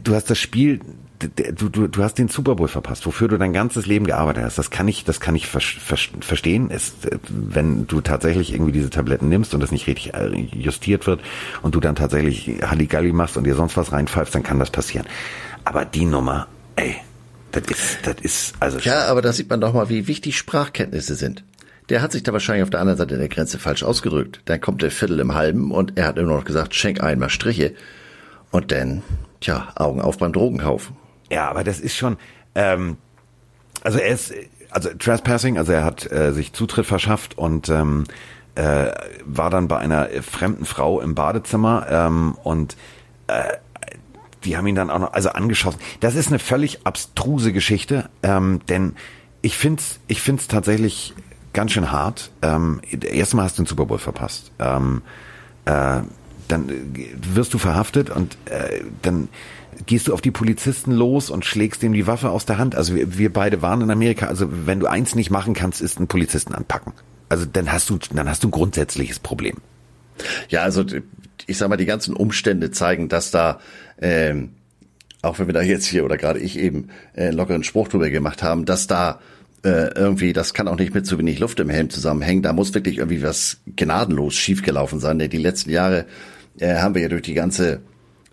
du 0.05 0.15
hast 0.15 0.31
das 0.31 0.39
Spiel, 0.39 0.81
du, 1.19 1.69
du, 1.69 1.89
du 1.89 2.03
hast 2.03 2.15
den 2.15 2.29
Super 2.29 2.55
Bowl 2.55 2.69
verpasst, 2.69 3.05
wofür 3.07 3.27
du 3.27 3.37
dein 3.37 3.53
ganzes 3.53 3.87
Leben 3.87 4.07
gearbeitet 4.07 4.45
hast. 4.45 4.59
Das 4.59 4.71
kann 4.71 4.87
ich, 4.87 5.05
das 5.05 5.19
kann 5.19 5.35
ich 5.35 5.49
ver 5.49 5.61
ver 5.61 5.99
verstehen. 6.21 6.71
Es, 6.71 6.93
wenn 7.29 7.89
du 7.89 8.01
tatsächlich 8.01 8.53
irgendwie 8.53 8.73
diese 8.73 8.91
Tabletten 8.91 9.29
nimmst 9.29 9.53
und 9.55 9.61
das 9.61 9.73
nicht 9.73 9.89
richtig 9.89 10.15
äh, 10.15 10.29
justiert 10.53 11.07
wird 11.09 11.21
und 11.63 11.75
du 11.75 11.81
dann 11.81 11.97
tatsächlich 11.97 12.63
Halligalli 12.63 13.13
machst 13.13 13.37
und 13.37 13.45
dir 13.45 13.57
sonst 13.57 13.77
was 13.77 13.93
reinpfeifst, 13.93 14.35
dann 14.35 14.43
kann 14.43 14.59
das 14.61 14.71
passieren. 14.71 15.07
Aber 15.65 15.85
die 15.85 16.05
Nummer, 16.05 16.47
ey, 16.77 16.97
das 17.53 17.65
ist, 17.65 17.99
das 18.05 18.17
ist, 18.21 18.55
also. 18.61 18.79
Ja, 18.79 19.07
aber 19.07 19.23
da 19.23 19.33
sieht 19.33 19.51
man 19.51 19.61
doch 19.61 19.73
mal, 19.75 19.89
wie 19.89 20.07
wichtig 20.07 20.39
Sprachkenntnisse 20.39 21.17
sind. 21.17 21.43
Der 21.91 22.03
hat 22.03 22.13
sich 22.13 22.23
da 22.23 22.33
wahrscheinlich 22.33 22.63
auf 22.63 22.71
der 22.71 22.81
anderen 22.81 22.99
Seite 22.99 23.19
der 23.19 23.29
Grenze 23.29 23.59
falsch 23.59 23.83
ausgedrückt. 23.83 24.43
Dann 24.45 24.61
kommt 24.61 24.81
der 24.81 24.93
Viertel 24.93 25.19
im 25.19 25.35
Halben 25.35 25.73
und 25.73 25.99
er 25.99 26.07
hat 26.07 26.19
immer 26.19 26.37
noch 26.37 26.45
gesagt, 26.45 26.75
schenk 26.75 27.03
einmal 27.03 27.31
Striche. 27.31 27.75
Und 28.53 28.71
dann, 28.71 29.03
tja, 29.41 29.69
Augen 29.75 30.01
auf 30.01 30.19
beim 30.19 30.33
Drogenkauf. 30.33 30.93
Ja, 31.31 31.51
aber 31.51 31.65
das 31.65 31.81
ist 31.81 31.97
schon, 31.97 32.17
ähm, 32.55 32.97
also 33.83 33.99
er 33.99 34.15
ist, 34.15 34.33
also 34.71 34.91
Trespassing, 34.91 35.59
also 35.59 35.73
er 35.73 35.85
hat 35.85 36.11
äh, 36.11 36.33
sich 36.33 36.53
Zutritt 36.53 36.87
verschafft 36.87 37.37
und 37.37 37.69
ähm, 37.69 38.05
äh, 38.55 38.93
war 39.25 39.51
dann 39.51 39.67
bei 39.67 39.79
einer 39.79 40.09
fremden 40.23 40.65
Frau 40.65 41.01
im 41.01 41.17
Badezimmer 41.17 41.87
ähm, 41.91 42.37
und 42.43 42.77
äh, 43.27 43.43
die 44.45 44.57
haben 44.57 44.67
ihn 44.69 44.75
dann 44.77 44.91
auch 44.91 44.99
noch, 45.01 45.13
also 45.13 45.31
angeschossen. 45.31 45.81
Das 45.99 46.15
ist 46.15 46.29
eine 46.29 46.39
völlig 46.39 46.87
abstruse 46.87 47.53
Geschichte, 47.53 48.09
ähm, 48.23 48.61
denn 48.69 48.95
ich 49.43 49.57
find's, 49.57 50.01
ich 50.07 50.21
find's 50.21 50.49
tatsächlich 50.49 51.15
ganz 51.53 51.73
schön 51.73 51.93
hart. 51.93 52.31
Ähm, 52.43 52.81
erstmal 53.03 53.45
hast 53.45 53.59
du 53.59 53.63
den 53.63 53.67
Super 53.67 53.87
Bowl 53.87 53.99
verpasst. 53.99 54.53
Ähm, 54.59 55.03
äh, 55.65 56.01
dann 56.49 56.73
wirst 57.35 57.55
du 57.55 57.59
verhaftet 57.59 58.11
und 58.11 58.37
äh, 58.47 58.83
dann 59.03 59.29
gehst 59.87 60.09
du 60.09 60.15
auf 60.15 60.21
die 60.21 60.31
Polizisten 60.31 60.93
los 60.93 61.31
und 61.31 61.45
schlägst 61.45 61.83
ihm 61.83 61.93
die 61.93 62.07
Waffe 62.07 62.31
aus 62.31 62.45
der 62.45 62.59
Hand. 62.59 62.75
Also 62.75 62.95
wir, 62.95 63.17
wir 63.17 63.33
beide 63.33 63.63
waren 63.63 63.81
in 63.81 63.91
Amerika. 63.91 64.27
Also 64.27 64.49
wenn 64.67 64.81
du 64.81 64.87
eins 64.87 65.15
nicht 65.15 65.31
machen 65.31 65.55
kannst, 65.55 65.81
ist 65.81 65.99
einen 65.99 66.09
Polizisten 66.09 66.55
anpacken. 66.55 66.93
Also 67.29 67.47
dann 67.47 67.71
hast 67.71 67.89
du, 67.91 67.99
dann 68.13 68.29
hast 68.29 68.43
du 68.43 68.49
ein 68.49 68.51
grundsätzliches 68.51 69.21
Problem. 69.21 69.57
Ja, 70.49 70.63
also 70.63 70.85
ich 71.47 71.57
sag 71.57 71.69
mal, 71.69 71.77
die 71.77 71.87
ganzen 71.87 72.15
Umstände 72.15 72.71
zeigen, 72.71 73.09
dass 73.09 73.31
da, 73.31 73.61
ähm, 74.01 74.51
auch 75.23 75.39
wenn 75.39 75.47
wir 75.47 75.55
da 75.55 75.63
jetzt 75.63 75.87
hier 75.87 76.05
oder 76.05 76.19
gerade 76.19 76.41
ich 76.41 76.59
eben 76.59 76.89
äh, 77.15 77.31
lockeren 77.31 77.65
Spruch 77.65 77.89
drüber 77.89 78.11
gemacht 78.11 78.43
haben, 78.43 78.65
dass 78.65 78.87
da 78.87 79.21
äh, 79.63 79.93
irgendwie, 79.95 80.33
das 80.33 80.55
kann 80.55 80.69
auch 80.69 80.77
nicht 80.77 80.95
mit 80.95 81.07
zu 81.07 81.19
wenig 81.19 81.39
Luft 81.39 81.61
im 81.61 81.69
Helm 81.69 81.91
zusammenhängen. 81.91 82.43
Da 82.43 82.53
muss 82.53 82.75
wirklich 82.75 82.99
irgendwie 82.99 83.23
was 83.23 83.59
gnadenlos 83.77 84.35
schiefgelaufen 84.35 85.01
sein. 85.01 85.19
Die 85.19 85.37
letzten 85.37 85.71
Jahre 85.71 86.07
äh, 86.59 86.77
haben 86.77 86.95
wir 86.95 87.03
ja 87.03 87.09
durch 87.09 87.23
die 87.23 87.35
ganze 87.35 87.81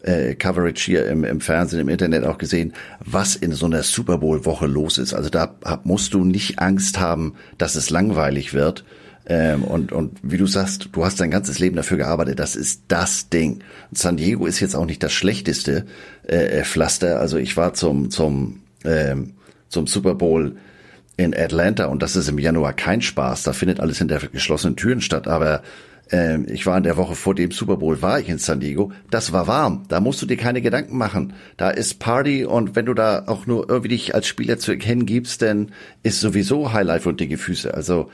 äh, 0.04 0.36
Coverage 0.36 0.86
hier 0.86 1.08
im, 1.08 1.24
im 1.24 1.42
Fernsehen, 1.42 1.82
im 1.82 1.90
Internet 1.90 2.24
auch 2.24 2.38
gesehen, 2.38 2.74
was 3.04 3.36
in 3.36 3.52
so 3.52 3.66
einer 3.66 3.84
Super 3.84 4.20
Bowl 4.20 4.46
Woche 4.46 4.68
los 4.68 4.98
ist. 4.98 5.14
Also 5.14 5.30
da 5.30 5.56
musst 5.84 6.14
du 6.14 6.24
nicht 6.24 6.60
Angst 6.60 7.00
haben, 7.00 7.34
dass 7.58 7.76
es 7.76 7.90
langweilig 7.90 8.54
wird. 8.54 8.86
Ähm, 9.30 9.66
und, 9.66 9.92
und 9.92 10.18
wie 10.24 10.38
du 10.38 10.48
sagst, 10.48 10.90
du 10.94 11.04
hast 11.04 11.20
dein 11.20 11.32
ganzes 11.32 11.60
Leben 11.60 11.76
dafür 11.76 11.98
gearbeitet. 11.98 12.40
Das 12.40 12.56
ist 12.56 12.84
das 12.88 13.28
Ding. 13.30 13.60
San 13.92 14.16
Diego 14.16 14.46
ist 14.46 14.62
jetzt 14.62 14.76
auch 14.76 14.86
nicht 14.86 15.04
das 15.04 15.12
schlechteste 15.12 15.86
äh, 16.26 16.64
Pflaster. 16.64 17.20
Also 17.20 17.38
ich 17.38 17.58
war 17.58 17.74
zum, 17.74 18.10
zum, 18.10 18.62
ähm, 18.86 19.34
zum 19.68 19.88
Super 19.88 20.16
Bowl 20.16 20.56
in 21.18 21.36
Atlanta 21.36 21.86
und 21.88 22.04
das 22.04 22.16
ist 22.16 22.30
im 22.30 22.38
Januar 22.38 22.74
kein 22.74 23.02
Spaß. 23.02 23.44
Da 23.44 23.54
findet 23.54 23.80
alles 23.80 23.98
hinter 23.98 24.20
geschlossenen 24.20 24.76
Türen 24.76 25.02
statt. 25.02 25.28
Aber 25.28 25.64
ähm, 26.12 26.46
ich 26.48 26.66
war 26.66 26.78
in 26.78 26.84
der 26.84 26.96
Woche 26.96 27.16
vor 27.16 27.34
dem 27.34 27.52
Super 27.52 27.78
Bowl, 27.78 28.02
war 28.02 28.20
ich 28.20 28.30
in 28.30 28.38
San 28.38 28.60
Diego. 28.60 28.92
Das 29.10 29.34
war 29.34 29.48
warm. 29.48 29.84
Da 29.90 30.00
musst 30.00 30.22
du 30.22 30.28
dir 30.28 30.38
keine 30.38 30.62
Gedanken 30.62 30.96
machen. 30.96 31.34
Da 31.58 31.72
ist 31.72 32.00
Party 32.00 32.46
und 32.46 32.76
wenn 32.76 32.86
du 32.86 32.94
da 32.94 33.24
auch 33.26 33.48
nur 33.48 33.68
irgendwie 33.68 33.90
dich 33.90 34.14
als 34.14 34.28
Spieler 34.28 34.60
zu 34.60 34.72
erkennen 34.72 35.08
gibst, 35.08 35.42
dann 35.42 35.72
ist 36.04 36.22
sowieso 36.22 36.72
Highlife 36.72 37.10
und 37.10 37.20
dicke 37.20 37.38
Füße. 37.38 37.74
Also 37.74 38.12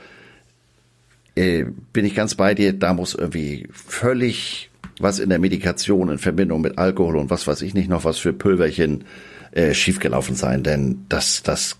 äh, 1.34 1.66
bin 1.92 2.06
ich 2.06 2.14
ganz 2.14 2.34
bei 2.34 2.54
dir. 2.54 2.72
Da 2.72 2.94
muss 2.94 3.14
irgendwie 3.14 3.68
völlig 3.70 4.70
was 4.98 5.18
in 5.18 5.28
der 5.28 5.38
Medikation 5.40 6.08
in 6.08 6.18
Verbindung 6.18 6.60
mit 6.60 6.78
Alkohol 6.78 7.16
und 7.16 7.28
was 7.28 7.46
weiß 7.46 7.62
ich 7.62 7.74
nicht 7.74 7.88
noch 7.88 8.04
was 8.04 8.18
für 8.18 8.32
Pulverchen 8.32 9.04
äh, 9.52 9.74
schiefgelaufen 9.74 10.36
sein. 10.36 10.62
Denn 10.62 11.04
das, 11.08 11.42
das 11.42 11.76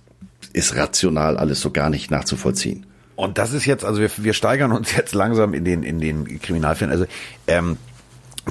ist 0.54 0.76
rational 0.76 1.36
alles 1.36 1.60
so 1.60 1.70
gar 1.70 1.90
nicht 1.90 2.10
nachzuvollziehen. 2.10 2.86
Und 3.16 3.38
das 3.38 3.52
ist 3.52 3.66
jetzt, 3.66 3.84
also 3.84 4.00
wir, 4.00 4.10
wir 4.16 4.32
steigern 4.32 4.72
uns 4.72 4.96
jetzt 4.96 5.14
langsam 5.14 5.52
in 5.52 5.64
den, 5.64 5.82
in 5.82 6.00
den 6.00 6.40
Kriminalfällen. 6.40 6.90
Also 6.90 7.06
ähm, 7.46 7.76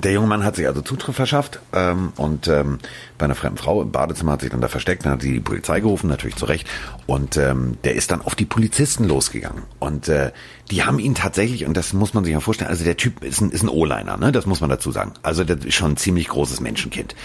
der 0.01 0.11
junge 0.11 0.27
Mann 0.27 0.43
hat 0.43 0.55
sich 0.55 0.65
also 0.65 0.81
Zutritt 0.81 1.15
verschafft 1.15 1.59
ähm, 1.71 2.13
und 2.15 2.47
ähm, 2.47 2.79
bei 3.17 3.25
einer 3.25 3.35
fremden 3.35 3.57
Frau 3.57 3.81
im 3.81 3.91
Badezimmer 3.91 4.31
hat 4.33 4.41
sich 4.41 4.49
dann 4.49 4.61
da 4.61 4.67
versteckt, 4.67 5.05
dann 5.05 5.13
hat 5.13 5.21
sie 5.21 5.33
die 5.33 5.39
Polizei 5.39 5.81
gerufen, 5.81 6.07
natürlich 6.07 6.35
zu 6.35 6.45
Recht. 6.45 6.67
Und 7.05 7.37
ähm, 7.37 7.77
der 7.83 7.93
ist 7.93 8.09
dann 8.09 8.21
auf 8.21 8.33
die 8.33 8.45
Polizisten 8.45 9.03
losgegangen. 9.03 9.63
Und 9.79 10.07
äh, 10.09 10.31
die 10.71 10.83
haben 10.83 10.97
ihn 10.97 11.13
tatsächlich, 11.13 11.65
und 11.65 11.77
das 11.77 11.93
muss 11.93 12.13
man 12.13 12.23
sich 12.23 12.33
mal 12.33 12.39
vorstellen, 12.39 12.71
also 12.71 12.83
der 12.83 12.97
Typ 12.97 13.23
ist 13.23 13.41
ein, 13.41 13.51
ist 13.51 13.63
ein 13.63 13.69
O-Liner, 13.69 14.17
ne? 14.17 14.31
das 14.31 14.45
muss 14.45 14.61
man 14.61 14.69
dazu 14.69 14.91
sagen. 14.91 15.13
Also 15.21 15.43
der 15.43 15.63
ist 15.63 15.75
schon 15.75 15.91
ein 15.91 15.97
ziemlich 15.97 16.27
großes 16.27 16.59
Menschenkind. 16.59 17.15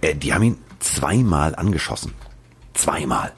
Äh, 0.00 0.14
die 0.14 0.34
haben 0.34 0.42
ihn 0.42 0.58
zweimal 0.80 1.54
angeschossen. 1.54 2.12
Zweimal 2.74 3.32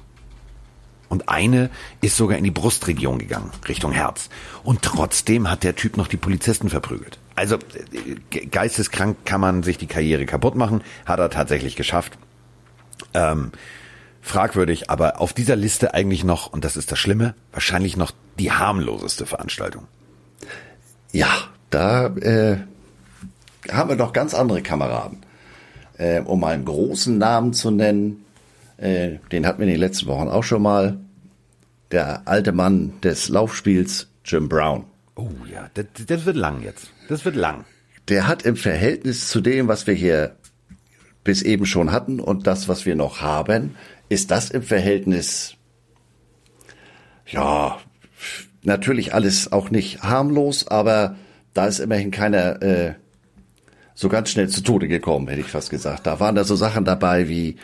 und 1.09 1.29
eine 1.29 1.71
ist 2.01 2.17
sogar 2.17 2.39
in 2.39 2.45
die 2.45 2.51
Brustregion 2.51 3.19
gegangen, 3.19 3.51
Richtung 3.67 3.93
Herz. 3.93 4.29
Und 4.63 4.83
trotzdem 4.83 5.51
hat 5.51 5.65
der 5.65 5.77
Typ 5.77 5.97
noch 5.97 6.09
die 6.09 6.17
Polizisten 6.17 6.69
verprügelt. 6.69 7.19
Also 7.35 7.57
äh, 7.57 8.47
geisteskrank 8.47 9.19
kann 9.25 9.41
man 9.41 9.63
sich 9.63 9.79
die 9.79 9.87
Karriere 9.87 10.27
kaputt 10.27 10.55
machen, 10.55 10.83
hat 11.07 11.19
er 11.19 11.31
tatsächlich 11.31 11.77
geschafft. 11.77 12.19
Ähm, 13.15 13.53
fragwürdig, 14.21 14.91
aber 14.91 15.21
auf 15.21 15.33
dieser 15.33 15.57
Liste 15.57 15.95
eigentlich 15.95 16.25
noch, 16.25 16.53
und 16.53 16.65
das 16.65 16.77
ist 16.77 16.93
das 16.93 16.99
Schlimme, 16.99 17.35
wahrscheinlich 17.53 17.97
noch 17.97 18.13
die 18.39 18.53
harmloseste 18.53 19.25
Veranstaltung. 19.25 19.87
Ja, 21.13 21.29
da 21.71 22.09
äh, 22.09 22.59
haben 23.71 23.89
wir 23.89 23.97
noch 23.97 24.13
ganz 24.13 24.35
andere 24.35 24.63
Kameraden. 24.63 25.25
Äh, 25.97 26.21
um 26.21 26.45
einen 26.45 26.65
großen 26.65 27.19
Namen 27.19 27.53
zu 27.53 27.71
nennen, 27.71 28.25
äh, 28.79 29.19
den 29.31 29.47
hatten 29.47 29.59
wir 29.59 29.67
in 29.67 29.73
den 29.73 29.81
letzten 29.81 30.07
Wochen 30.07 30.29
auch 30.29 30.45
schon 30.45 30.63
mal. 30.63 30.99
Der 31.91 32.29
alte 32.29 32.53
Mann 32.53 33.01
des 33.03 33.29
Laufspiels, 33.29 34.09
Jim 34.25 34.49
Brown. 34.49 34.85
Oh 35.15 35.31
ja, 35.51 35.71
das, 35.75 35.87
das 36.07 36.25
wird 36.27 36.37
lang 36.37 36.63
jetzt. 36.63 36.91
Das 37.09 37.25
wird 37.25 37.35
lang. 37.35 37.65
Der 38.09 38.27
hat 38.27 38.43
im 38.43 38.57
Verhältnis 38.57 39.29
zu 39.29 39.41
dem, 39.41 39.69
was 39.69 39.87
wir 39.87 39.95
hier 39.95 40.37
bis 41.25 41.43
eben 41.43 41.67
schon 41.67 41.93
hatten 41.93 42.21
und 42.21 42.47
das, 42.47 42.69
was 42.69 42.87
wir 42.87 42.95
noch 42.95 43.21
haben, 43.21 43.75
ist 44.09 44.31
das 44.31 44.51
im 44.51 44.63
Verhältnis, 44.63 45.57
ja, 47.27 47.79
natürlich 48.63 49.13
alles 49.13 49.53
auch 49.53 49.71
nicht 49.71 50.03
harmlos, 50.03 50.69
aber 50.69 51.17
da 51.53 51.67
ist 51.67 51.81
immerhin 51.81 52.11
keiner 52.11 52.63
äh, 52.63 52.95
so 53.95 54.09
ganz 54.09 54.31
schnell 54.31 54.49
zu 54.49 54.63
Tode 54.63 54.89
gekommen, 54.89 55.29
hätte 55.29 55.41
ich 55.41 55.49
fast 55.49 55.71
gesagt. 55.71 56.07
Da 56.07 56.21
waren 56.21 56.35
da 56.35 56.45
so 56.45 56.57
Sachen 56.57 56.85
dabei 56.85 57.29
wie 57.29 57.57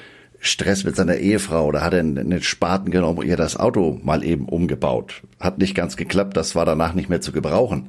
Stress 0.47 0.85
mit 0.85 0.95
seiner 0.95 1.17
Ehefrau 1.17 1.67
oder 1.67 1.81
hat 1.81 1.95
er 1.95 2.01
einen 2.01 2.43
Spaten 2.43 2.91
genommen 2.91 3.21
und 3.21 3.27
ihr 3.27 3.39
das 3.39 3.57
Auto 3.57 3.99
mal 4.03 4.23
eben 4.23 4.47
umgebaut. 4.47 5.23
Hat 5.41 5.57
nicht 5.57 5.75
ganz 5.75 5.97
geklappt, 5.97 6.37
das 6.37 6.55
war 6.55 6.67
danach 6.67 6.93
nicht 6.93 7.09
mehr 7.09 7.23
zu 7.23 7.33
gebrauchen. 7.33 7.89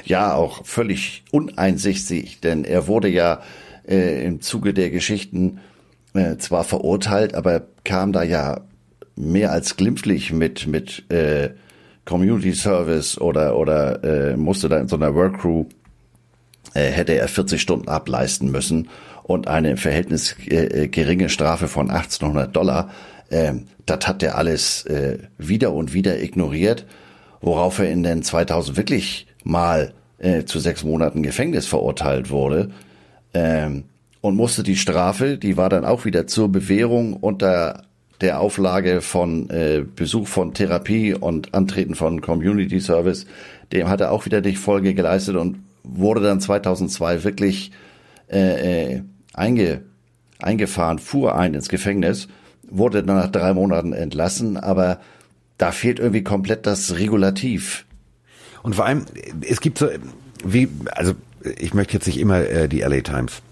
Ja, 0.04 0.35
auch 0.35 0.64
völlig 0.66 1.25
uneinsichtig, 1.30 2.40
denn 2.40 2.64
er 2.64 2.87
wurde 2.87 3.09
ja 3.09 3.40
äh, 3.88 4.25
im 4.25 4.40
Zuge 4.40 4.75
der 4.75 4.90
Geschichten 4.90 5.61
äh, 6.14 6.37
zwar 6.37 6.64
verurteilt, 6.64 7.35
aber 7.35 7.62
kam 7.85 8.12
da 8.12 8.23
ja 8.23 8.61
mehr 9.16 9.52
als 9.52 9.76
glimpflich 9.76 10.33
mit 10.33 10.66
mit 10.66 11.11
äh, 11.11 11.50
Community 12.04 12.52
Service 12.52 13.19
oder 13.19 13.57
oder 13.57 14.02
äh, 14.04 14.37
musste 14.37 14.69
da 14.69 14.78
in 14.78 14.88
so 14.88 14.97
einer 14.97 15.14
Workcrew 15.14 15.66
hätte 16.75 17.14
er 17.14 17.29
40 17.29 17.61
Stunden 17.61 17.88
ableisten 17.88 18.50
müssen 18.50 18.88
und 19.23 19.49
eine 19.49 19.71
im 19.71 19.76
Verhältnis 19.76 20.37
äh, 20.47 20.88
geringe 20.88 21.29
Strafe 21.29 21.69
von 21.69 21.90
1800 21.90 22.55
Dollar. 22.55 22.90
Äh, 23.29 23.55
das 23.87 24.07
hat 24.07 24.23
er 24.23 24.37
alles 24.37 24.85
äh, 24.87 25.19
wieder 25.38 25.73
und 25.73 25.95
wieder 25.95 26.21
ignoriert, 26.23 26.87
worauf 27.40 27.79
er 27.79 27.90
in 27.90 28.02
den 28.02 28.23
2000 28.23 28.76
wirklich 28.76 29.26
mal 29.45 29.93
äh, 30.19 30.45
zu 30.45 30.59
sechs 30.59 30.85
Monaten 30.85 31.23
Gefängnis 31.23 31.67
verurteilt 31.67 32.31
wurde 32.31 32.71
ähm, 33.33 33.85
und 34.21 34.37
musste 34.37 34.62
die 34.62 34.76
Strafe, 34.76 35.38
die 35.38 35.57
war 35.57 35.69
dann 35.69 35.85
auch 35.85 36.05
wieder 36.05 36.26
zur 36.26 36.50
Bewährung 36.50 37.14
unter 37.14 37.85
der 38.21 38.40
Auflage 38.40 39.00
von 39.00 39.49
äh, 39.49 39.83
Besuch 39.97 40.29
von 40.29 40.52
Therapie 40.52 41.14
und 41.14 41.55
Antreten 41.55 41.95
von 41.95 42.21
Community 42.21 42.81
Service, 42.81 43.26
dem 43.73 43.88
hat 43.88 44.00
er 44.00 44.12
auch 44.12 44.26
wieder 44.26 44.40
nicht 44.40 44.59
Folge 44.59 44.93
geleistet 44.93 45.37
und 45.37 45.59
wurde 45.97 46.20
dann 46.20 46.40
2002 46.40 47.25
wirklich 47.25 47.73
äh, 48.28 48.94
äh, 48.94 49.02
einge, 49.35 49.82
eingefahren, 50.38 50.99
fuhr 50.99 51.37
ein 51.37 51.54
ins 51.54 51.68
Gefängnis, 51.68 52.28
wurde 52.68 53.02
dann 53.02 53.16
nach 53.16 53.30
drei 53.30 53.52
Monaten 53.54 53.92
entlassen, 53.92 54.56
aber 54.56 55.00
da 55.59 55.73
fehlt 55.73 55.99
irgendwie 55.99 56.23
komplett 56.23 56.66
das 56.66 56.97
Regulativ. 56.97 57.85
Und 58.62 58.75
vor 58.76 58.87
allem, 58.87 59.06
es 59.49 59.61
gibt 59.61 59.78
so, 59.78 59.88
wie, 60.44 60.68
also 60.92 61.14
ich 61.59 61.75
möchte 61.75 61.94
jetzt 61.94 62.06
nicht 62.06 62.18
immer 62.18 62.40
äh, 62.40 62.68
die 62.68 62.80
LA 62.80 63.00
Times 63.00 63.42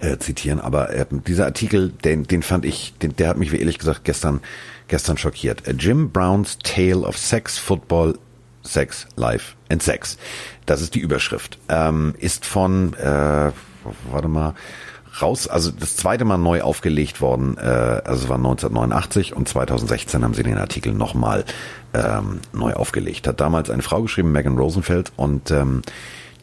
äh, 0.00 0.18
zitieren, 0.18 0.60
aber 0.60 0.90
äh, 0.90 1.06
dieser 1.26 1.44
Artikel, 1.46 1.90
den, 1.90 2.24
den 2.24 2.42
fand 2.42 2.64
ich, 2.64 2.94
den, 3.00 3.16
der 3.16 3.28
hat 3.28 3.38
mich 3.38 3.52
wie 3.52 3.58
ehrlich 3.58 3.78
gesagt 3.78 4.04
gestern, 4.04 4.40
gestern 4.88 5.16
schockiert. 5.16 5.62
Jim 5.78 6.10
Brown's 6.10 6.58
Tale 6.62 7.00
of 7.00 7.16
Sex, 7.16 7.58
Football, 7.58 8.18
Sex, 8.62 9.06
Life 9.16 9.54
and 9.72 9.82
Sex. 9.82 10.18
Das 10.66 10.80
ist 10.80 10.94
die 10.94 11.00
Überschrift. 11.00 11.58
Ähm, 11.68 12.14
ist 12.18 12.46
von, 12.46 12.94
äh, 12.94 13.50
warte 14.10 14.28
mal, 14.28 14.54
raus, 15.20 15.48
also 15.48 15.70
das 15.70 15.96
zweite 15.96 16.24
Mal 16.24 16.38
neu 16.38 16.62
aufgelegt 16.62 17.20
worden, 17.20 17.56
äh, 17.58 17.60
also 17.60 18.24
es 18.24 18.28
war 18.28 18.36
1989 18.36 19.34
und 19.34 19.48
2016 19.48 20.24
haben 20.24 20.34
sie 20.34 20.42
den 20.42 20.58
Artikel 20.58 20.94
nochmal 20.94 21.44
ähm, 21.92 22.40
neu 22.52 22.72
aufgelegt. 22.72 23.26
Hat 23.26 23.40
damals 23.40 23.68
eine 23.70 23.82
Frau 23.82 24.02
geschrieben, 24.02 24.32
Megan 24.32 24.56
Rosenfeld, 24.56 25.12
und 25.16 25.50
ähm, 25.50 25.82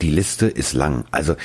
die 0.01 0.11
Liste 0.11 0.47
ist 0.47 0.73
lang. 0.73 1.05
Also 1.11 1.35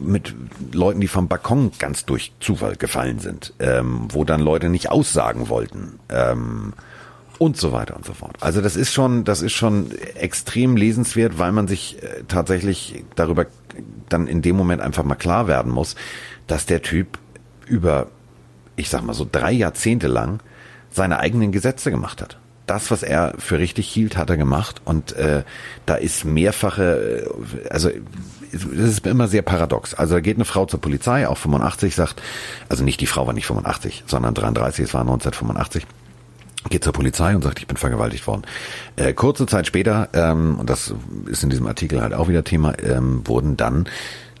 mit 0.00 0.34
Leuten, 0.72 1.00
die 1.00 1.08
vom 1.08 1.28
Balkon 1.28 1.70
ganz 1.78 2.04
durch 2.04 2.32
Zufall 2.40 2.76
gefallen 2.76 3.20
sind, 3.20 3.54
ähm, 3.60 4.08
wo 4.10 4.24
dann 4.24 4.40
Leute 4.40 4.68
nicht 4.68 4.90
aussagen 4.90 5.48
wollten. 5.48 6.00
Ähm, 6.08 6.72
und 7.38 7.56
so 7.56 7.72
weiter 7.72 7.96
und 7.96 8.04
so 8.04 8.14
fort. 8.14 8.36
Also 8.40 8.60
das 8.60 8.76
ist 8.76 8.92
schon, 8.92 9.24
das 9.24 9.42
ist 9.42 9.52
schon 9.52 9.90
extrem 10.14 10.76
lesenswert, 10.76 11.38
weil 11.38 11.52
man 11.52 11.68
sich 11.68 12.02
äh, 12.02 12.22
tatsächlich 12.28 13.04
darüber 13.14 13.46
dann 14.08 14.26
in 14.26 14.42
dem 14.42 14.56
Moment 14.56 14.80
einfach 14.80 15.04
mal 15.04 15.16
klar 15.16 15.48
werden 15.48 15.72
muss, 15.72 15.96
dass 16.46 16.66
der 16.66 16.82
Typ 16.82 17.18
über, 17.66 18.08
ich 18.76 18.88
sag 18.88 19.02
mal 19.02 19.14
so 19.14 19.26
drei 19.30 19.52
Jahrzehnte 19.52 20.06
lang 20.06 20.40
seine 20.90 21.18
eigenen 21.18 21.52
Gesetze 21.52 21.90
gemacht 21.90 22.22
hat. 22.22 22.38
Das, 22.66 22.90
was 22.90 23.04
er 23.04 23.34
für 23.38 23.58
richtig 23.58 23.88
hielt, 23.88 24.16
hat 24.16 24.28
er 24.30 24.36
gemacht 24.36 24.82
und 24.84 25.12
äh, 25.12 25.44
da 25.84 25.94
ist 25.94 26.24
mehrfache, 26.24 27.26
äh, 27.26 27.68
also 27.68 27.90
das 28.52 28.88
ist 28.88 29.06
immer 29.06 29.28
sehr 29.28 29.42
paradox. 29.42 29.94
Also 29.94 30.14
da 30.14 30.20
geht 30.20 30.36
eine 30.36 30.44
Frau 30.44 30.66
zur 30.66 30.80
Polizei, 30.80 31.28
auch 31.28 31.38
85, 31.38 31.94
sagt, 31.94 32.22
also 32.68 32.82
nicht 32.82 33.00
die 33.00 33.06
Frau 33.06 33.26
war 33.26 33.34
nicht 33.34 33.46
85, 33.46 34.04
sondern 34.06 34.34
33, 34.34 34.86
es 34.86 34.94
war 34.94 35.02
1985 35.02 35.86
geht 36.68 36.84
zur 36.84 36.92
Polizei 36.92 37.34
und 37.34 37.42
sagt, 37.42 37.58
ich 37.58 37.66
bin 37.66 37.76
vergewaltigt 37.76 38.26
worden. 38.26 38.42
Äh, 38.96 39.12
kurze 39.12 39.46
Zeit 39.46 39.66
später, 39.66 40.08
ähm, 40.12 40.58
und 40.58 40.70
das 40.70 40.94
ist 41.26 41.42
in 41.42 41.50
diesem 41.50 41.66
Artikel 41.66 42.00
halt 42.00 42.14
auch 42.14 42.28
wieder 42.28 42.44
Thema, 42.44 42.74
ähm, 42.82 43.26
wurden 43.26 43.56
dann 43.56 43.88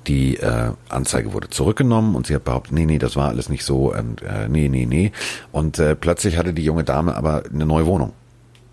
die 0.06 0.36
äh, 0.36 0.70
Anzeige 0.88 1.32
wurde 1.32 1.50
zurückgenommen 1.50 2.14
und 2.14 2.26
sie 2.26 2.34
hat 2.34 2.44
behauptet, 2.44 2.72
nee, 2.72 2.86
nee, 2.86 2.98
das 2.98 3.16
war 3.16 3.28
alles 3.28 3.48
nicht 3.48 3.64
so 3.64 3.92
und 3.92 4.22
äh, 4.22 4.48
nee, 4.48 4.68
nee, 4.68 4.86
nee. 4.86 5.12
Und 5.52 5.78
äh, 5.78 5.96
plötzlich 5.96 6.36
hatte 6.36 6.52
die 6.52 6.64
junge 6.64 6.84
Dame 6.84 7.16
aber 7.16 7.44
eine 7.52 7.66
neue 7.66 7.86
Wohnung. 7.86 8.12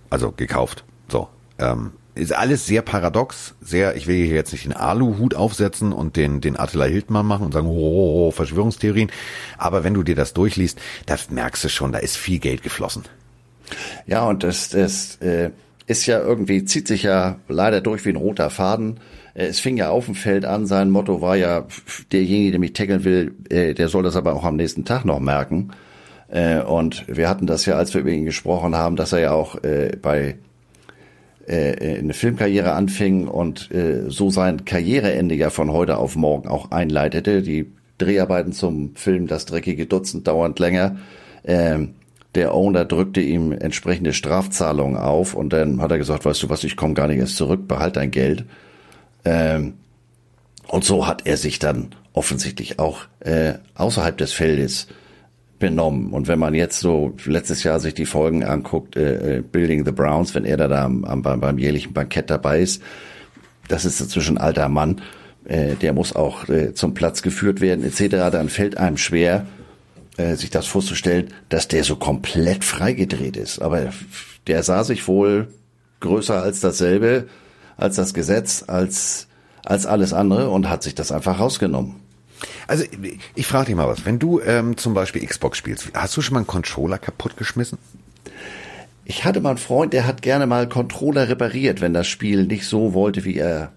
Also 0.09 0.31
gekauft. 0.31 0.83
So. 1.07 1.27
Ähm, 1.57 1.93
ist 2.15 2.33
alles 2.33 2.67
sehr 2.67 2.83
paradox, 2.83 3.55
sehr, 3.59 3.95
ich 3.95 4.05
will 4.05 4.23
hier 4.23 4.35
jetzt 4.35 4.51
nicht 4.51 4.65
den 4.65 4.73
Aluhut 4.73 5.33
aufsetzen 5.33 5.91
und 5.91 6.15
den, 6.15 6.41
den 6.41 6.59
Attila 6.59 6.85
Hildmann 6.85 7.25
machen 7.25 7.45
und 7.47 7.53
sagen, 7.53 7.67
oh, 7.67 7.71
oh, 7.71 8.27
oh, 8.27 8.31
Verschwörungstheorien. 8.31 9.11
Aber 9.57 9.83
wenn 9.83 9.95
du 9.95 10.03
dir 10.03 10.15
das 10.15 10.33
durchliest, 10.33 10.79
da 11.07 11.15
merkst 11.29 11.63
du 11.63 11.69
schon, 11.69 11.91
da 11.91 11.97
ist 11.97 12.15
viel 12.15 12.37
Geld 12.37 12.61
geflossen. 12.61 13.05
Ja, 14.05 14.27
und 14.27 14.43
das, 14.43 14.69
das 14.69 15.17
äh, 15.17 15.51
ist 15.87 16.05
ja 16.05 16.19
irgendwie, 16.19 16.65
zieht 16.65 16.87
sich 16.87 17.03
ja 17.03 17.37
leider 17.47 17.81
durch 17.81 18.05
wie 18.05 18.09
ein 18.09 18.15
roter 18.15 18.49
Faden. 18.49 18.99
Äh, 19.33 19.47
es 19.47 19.59
fing 19.59 19.77
ja 19.77 19.89
auf 19.89 20.05
dem 20.05 20.15
Feld 20.15 20.45
an, 20.45 20.65
sein 20.65 20.89
Motto 20.89 21.21
war 21.21 21.35
ja, 21.35 21.65
derjenige, 22.11 22.51
der 22.51 22.59
mich 22.59 22.73
tackeln 22.73 23.03
will, 23.03 23.35
äh, 23.49 23.73
der 23.73 23.89
soll 23.89 24.03
das 24.03 24.15
aber 24.15 24.33
auch 24.33 24.43
am 24.43 24.55
nächsten 24.55 24.85
Tag 24.85 25.05
noch 25.05 25.19
merken. 25.19 25.71
Äh, 26.29 26.61
und 26.61 27.05
wir 27.07 27.29
hatten 27.29 27.47
das 27.47 27.65
ja, 27.65 27.75
als 27.75 27.93
wir 27.93 28.01
über 28.01 28.11
ihn 28.11 28.25
gesprochen 28.25 28.75
haben, 28.75 28.95
dass 28.95 29.13
er 29.13 29.19
ja 29.19 29.31
auch 29.31 29.63
äh, 29.63 29.95
bei 30.01 30.35
äh, 31.47 31.99
eine 31.99 32.13
Filmkarriere 32.13 32.71
anfing 32.73 33.27
und 33.27 33.71
äh, 33.71 34.09
so 34.09 34.29
sein 34.29 34.65
Karriereende 34.65 35.35
ja 35.35 35.49
von 35.49 35.71
heute 35.71 35.97
auf 35.97 36.15
morgen 36.15 36.47
auch 36.47 36.71
einleitete. 36.71 37.41
Die 37.41 37.71
Dreharbeiten 37.97 38.53
zum 38.53 38.95
Film 38.95 39.27
Das 39.27 39.45
dreckige 39.45 39.85
Dutzend 39.85 40.27
dauernd 40.27 40.59
länger. 40.59 40.97
Ähm, 41.45 41.95
der 42.35 42.53
Owner 42.53 42.85
drückte 42.85 43.21
ihm 43.21 43.51
entsprechende 43.51 44.13
Strafzahlungen 44.13 44.97
auf 44.97 45.33
und 45.33 45.53
dann 45.53 45.81
hat 45.81 45.91
er 45.91 45.97
gesagt, 45.97 46.25
weißt 46.25 46.43
du 46.43 46.49
was, 46.49 46.63
ich 46.63 46.75
komme 46.75 46.93
gar 46.93 47.07
nicht 47.07 47.19
erst 47.19 47.37
zurück, 47.37 47.67
behalt 47.67 47.95
dein 47.95 48.11
Geld. 48.11 48.45
Ähm, 49.23 49.75
und 50.67 50.83
so 50.83 51.05
hat 51.05 51.27
er 51.27 51.37
sich 51.37 51.59
dann 51.59 51.89
offensichtlich 52.13 52.79
auch 52.79 53.01
äh, 53.19 53.53
außerhalb 53.75 54.17
des 54.17 54.33
Feldes 54.33 54.87
benommen. 55.59 56.11
Und 56.11 56.27
wenn 56.27 56.39
man 56.39 56.53
jetzt 56.53 56.79
so 56.79 57.15
letztes 57.25 57.63
Jahr 57.63 57.79
sich 57.79 57.93
die 57.93 58.05
Folgen 58.05 58.43
anguckt, 58.43 58.95
äh, 58.95 59.37
äh 59.37 59.41
Building 59.41 59.85
the 59.85 59.91
Browns, 59.91 60.33
wenn 60.35 60.45
er 60.45 60.57
da, 60.57 60.67
da 60.67 60.85
am, 60.85 61.05
am, 61.05 61.21
beim 61.21 61.57
jährlichen 61.57 61.93
Bankett 61.93 62.29
dabei 62.29 62.59
ist, 62.59 62.81
das 63.67 63.85
ist 63.85 64.01
inzwischen 64.01 64.37
alter 64.37 64.69
Mann, 64.69 65.01
äh, 65.45 65.75
der 65.75 65.93
muss 65.93 66.15
auch 66.15 66.49
äh, 66.49 66.73
zum 66.73 66.93
Platz 66.93 67.21
geführt 67.21 67.61
werden 67.61 67.85
etc., 67.85 68.31
dann 68.31 68.49
fällt 68.49 68.77
einem 68.77 68.97
schwer, 68.97 69.45
äh, 70.17 70.35
sich 70.35 70.49
das 70.49 70.67
vorzustellen, 70.67 71.33
dass 71.49 71.67
der 71.67 71.83
so 71.83 71.95
komplett 71.95 72.63
freigedreht 72.63 73.37
ist. 73.37 73.61
Aber 73.61 73.91
der 74.47 74.63
sah 74.63 74.83
sich 74.83 75.07
wohl 75.07 75.47
größer 75.99 76.41
als 76.41 76.59
dasselbe, 76.59 77.27
als 77.77 77.95
das 77.95 78.13
Gesetz, 78.13 78.63
als, 78.67 79.27
als 79.63 79.85
alles 79.85 80.13
andere 80.13 80.49
und 80.49 80.69
hat 80.69 80.83
sich 80.83 80.95
das 80.95 81.11
einfach 81.11 81.39
rausgenommen. 81.39 81.95
Also 82.67 82.83
ich 83.35 83.47
frage 83.47 83.67
dich 83.67 83.75
mal 83.75 83.87
was. 83.87 84.05
Wenn 84.05 84.19
du 84.19 84.39
ähm, 84.41 84.77
zum 84.77 84.93
Beispiel 84.93 85.25
Xbox 85.25 85.57
spielst, 85.57 85.91
hast 85.93 86.15
du 86.17 86.21
schon 86.21 86.33
mal 86.33 86.39
einen 86.41 86.47
Controller 86.47 86.97
kaputtgeschmissen? 86.97 87.77
Ich 89.05 89.25
hatte 89.25 89.41
mal 89.41 89.49
einen 89.49 89.57
Freund, 89.57 89.93
der 89.93 90.05
hat 90.05 90.21
gerne 90.21 90.45
mal 90.45 90.67
Controller 90.69 91.27
repariert, 91.27 91.81
wenn 91.81 91.93
das 91.93 92.07
Spiel 92.07 92.45
nicht 92.45 92.65
so 92.65 92.93
wollte, 92.93 93.25
wie 93.25 93.37
er 93.37 93.73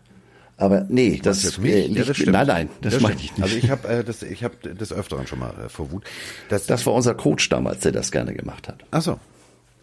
aber 0.59 0.87
nee, 0.89 1.21
das, 1.23 1.45
ist 1.45 1.59
mich? 1.59 1.73
Äh, 1.73 1.89
nicht, 1.89 1.99
ja, 1.99 2.05
das 2.05 2.19
nein, 2.19 2.47
nein, 2.47 2.69
das, 2.81 2.95
das 2.95 3.03
meine 3.03 3.17
ich 3.17 3.37
nicht. 3.37 3.43
Also 3.43 3.57
ich 3.57 3.71
habe 3.71 3.89
äh, 3.89 4.05
das, 4.05 4.23
ich 4.23 4.43
habe 4.43 4.57
des 4.57 4.93
Öfteren 4.93 5.27
schon 5.27 5.39
mal 5.39 5.53
äh, 5.67 5.69
vor 5.69 5.91
Wut. 5.91 6.05
Das, 6.49 6.67
das 6.67 6.87
war 6.87 6.95
unser 6.95 7.15
Coach 7.15 7.49
damals, 7.49 7.81
der 7.81 7.93
das 7.93 8.11
gerne 8.11 8.33
gemacht 8.35 8.69
hat. 8.69 8.85
Ach 8.91 9.03
so. 9.03 9.19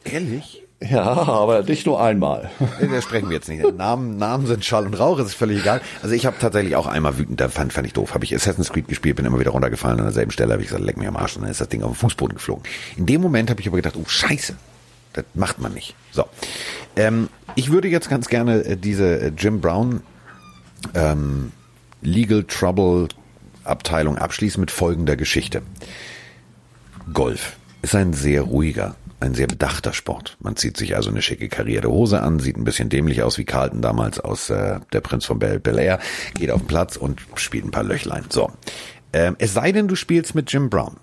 Ehrlich? 0.03 0.63
Ja, 0.89 1.03
aber 1.03 1.63
nicht 1.63 1.85
nur 1.85 2.01
einmal. 2.01 2.49
Da 2.81 3.01
sprechen 3.01 3.29
wir 3.29 3.35
jetzt 3.35 3.47
nicht. 3.47 3.63
Namen, 3.77 4.17
Namen 4.17 4.47
sind 4.47 4.65
Schall 4.65 4.85
und 4.85 4.95
Rauch, 4.95 5.17
ist 5.19 5.33
völlig 5.33 5.61
egal. 5.61 5.81
Also 6.01 6.13
ich 6.13 6.25
habe 6.25 6.35
tatsächlich 6.39 6.75
auch 6.75 6.87
einmal 6.87 7.17
wütend, 7.17 7.39
da 7.39 7.47
fand, 7.47 7.71
fand 7.71 7.87
ich 7.87 7.93
doof. 7.93 8.13
Habe 8.13 8.25
ich 8.25 8.35
Assassin's 8.35 8.71
Creed 8.71 8.87
gespielt, 8.87 9.15
bin 9.15 9.25
immer 9.25 9.39
wieder 9.39 9.51
runtergefallen 9.51 9.99
an 9.99 10.05
derselben 10.05 10.31
Stelle, 10.31 10.53
habe 10.53 10.61
ich 10.61 10.67
gesagt, 10.67 10.83
leck 10.83 10.97
mir 10.97 11.07
am 11.07 11.15
Arsch 11.15 11.35
und 11.35 11.43
dann 11.43 11.51
ist 11.51 11.61
das 11.61 11.69
Ding 11.69 11.83
auf 11.83 11.91
den 11.91 11.95
Fußboden 11.95 12.35
geflogen. 12.35 12.63
In 12.97 13.05
dem 13.05 13.21
Moment 13.21 13.49
habe 13.49 13.61
ich 13.61 13.67
aber 13.67 13.77
gedacht, 13.77 13.95
oh 13.97 14.05
Scheiße, 14.05 14.55
das 15.13 15.25
macht 15.35 15.59
man 15.59 15.73
nicht. 15.73 15.95
So, 16.11 16.25
ähm, 16.97 17.29
ich 17.55 17.71
würde 17.71 17.87
jetzt 17.87 18.09
ganz 18.09 18.27
gerne 18.27 18.65
äh, 18.65 18.75
diese 18.75 19.21
äh, 19.21 19.31
Jim 19.37 19.61
Brown 19.61 20.01
ähm, 20.93 21.51
Legal 22.01 22.43
Trouble 22.43 23.07
Abteilung 23.63 24.17
abschließen 24.17 24.59
mit 24.59 24.71
folgender 24.71 25.15
Geschichte. 25.15 25.61
Golf 27.13 27.57
ist 27.81 27.95
ein 27.95 28.13
sehr 28.13 28.43
ruhiger, 28.43 28.95
ein 29.19 29.35
sehr 29.35 29.47
bedachter 29.47 29.93
Sport. 29.93 30.37
Man 30.39 30.55
zieht 30.55 30.77
sich 30.77 30.95
also 30.95 31.09
eine 31.09 31.21
schicke 31.21 31.49
karierte 31.49 31.89
Hose 31.89 32.21
an, 32.21 32.39
sieht 32.39 32.57
ein 32.57 32.63
bisschen 32.63 32.89
dämlich 32.89 33.23
aus 33.23 33.37
wie 33.37 33.45
Carlton 33.45 33.81
damals 33.81 34.19
aus 34.19 34.49
äh, 34.49 34.79
Der 34.91 35.01
Prinz 35.01 35.25
von 35.25 35.39
Bel, 35.39 35.59
Bel 35.59 35.79
Air, 35.79 35.99
geht 36.33 36.51
auf 36.51 36.61
den 36.61 36.67
Platz 36.67 36.97
und 36.97 37.21
spielt 37.35 37.65
ein 37.65 37.71
paar 37.71 37.83
Löchlein. 37.83 38.25
So. 38.29 38.51
Ähm, 39.11 39.35
es 39.39 39.53
sei 39.53 39.71
denn, 39.71 39.87
du 39.87 39.95
spielst 39.95 40.35
mit 40.35 40.51
Jim 40.51 40.69
Brown. 40.69 40.97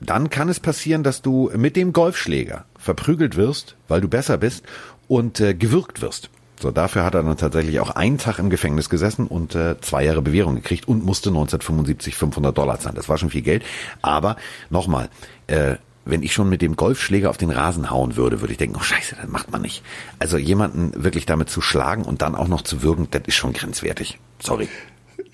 Dann 0.00 0.28
kann 0.30 0.48
es 0.48 0.60
passieren, 0.60 1.02
dass 1.02 1.22
du 1.22 1.50
mit 1.56 1.74
dem 1.74 1.92
Golfschläger 1.92 2.66
verprügelt 2.78 3.36
wirst, 3.36 3.76
weil 3.88 4.00
du 4.00 4.08
besser 4.08 4.36
bist 4.36 4.64
und 5.08 5.40
äh, 5.40 5.54
gewürgt 5.54 6.02
wirst. 6.02 6.30
So, 6.60 6.70
dafür 6.70 7.04
hat 7.04 7.14
er 7.14 7.22
dann 7.22 7.36
tatsächlich 7.36 7.80
auch 7.80 7.90
einen 7.90 8.18
Tag 8.18 8.38
im 8.38 8.48
Gefängnis 8.48 8.88
gesessen 8.88 9.26
und 9.26 9.54
äh, 9.54 9.78
zwei 9.80 10.04
Jahre 10.04 10.22
Bewährung 10.22 10.54
gekriegt 10.54 10.88
und 10.88 11.04
musste 11.04 11.28
1975 11.28 12.14
500 12.14 12.56
Dollar 12.56 12.80
zahlen. 12.80 12.96
Das 12.96 13.08
war 13.08 13.18
schon 13.18 13.30
viel 13.30 13.42
Geld. 13.42 13.62
Aber 14.00 14.36
nochmal, 14.70 15.10
äh, 15.48 15.74
wenn 16.06 16.22
ich 16.22 16.32
schon 16.32 16.48
mit 16.48 16.62
dem 16.62 16.76
Golfschläger 16.76 17.28
auf 17.28 17.36
den 17.36 17.50
Rasen 17.50 17.90
hauen 17.90 18.16
würde, 18.16 18.40
würde 18.40 18.52
ich 18.52 18.58
denken, 18.58 18.76
oh 18.78 18.82
scheiße, 18.82 19.16
das 19.20 19.28
macht 19.28 19.50
man 19.50 19.60
nicht. 19.60 19.82
Also 20.18 20.38
jemanden 20.38 20.92
wirklich 20.94 21.26
damit 21.26 21.50
zu 21.50 21.60
schlagen 21.60 22.04
und 22.04 22.22
dann 22.22 22.34
auch 22.34 22.48
noch 22.48 22.62
zu 22.62 22.82
würgen, 22.82 23.08
das 23.10 23.22
ist 23.26 23.34
schon 23.34 23.52
grenzwertig. 23.52 24.18
Sorry. 24.38 24.68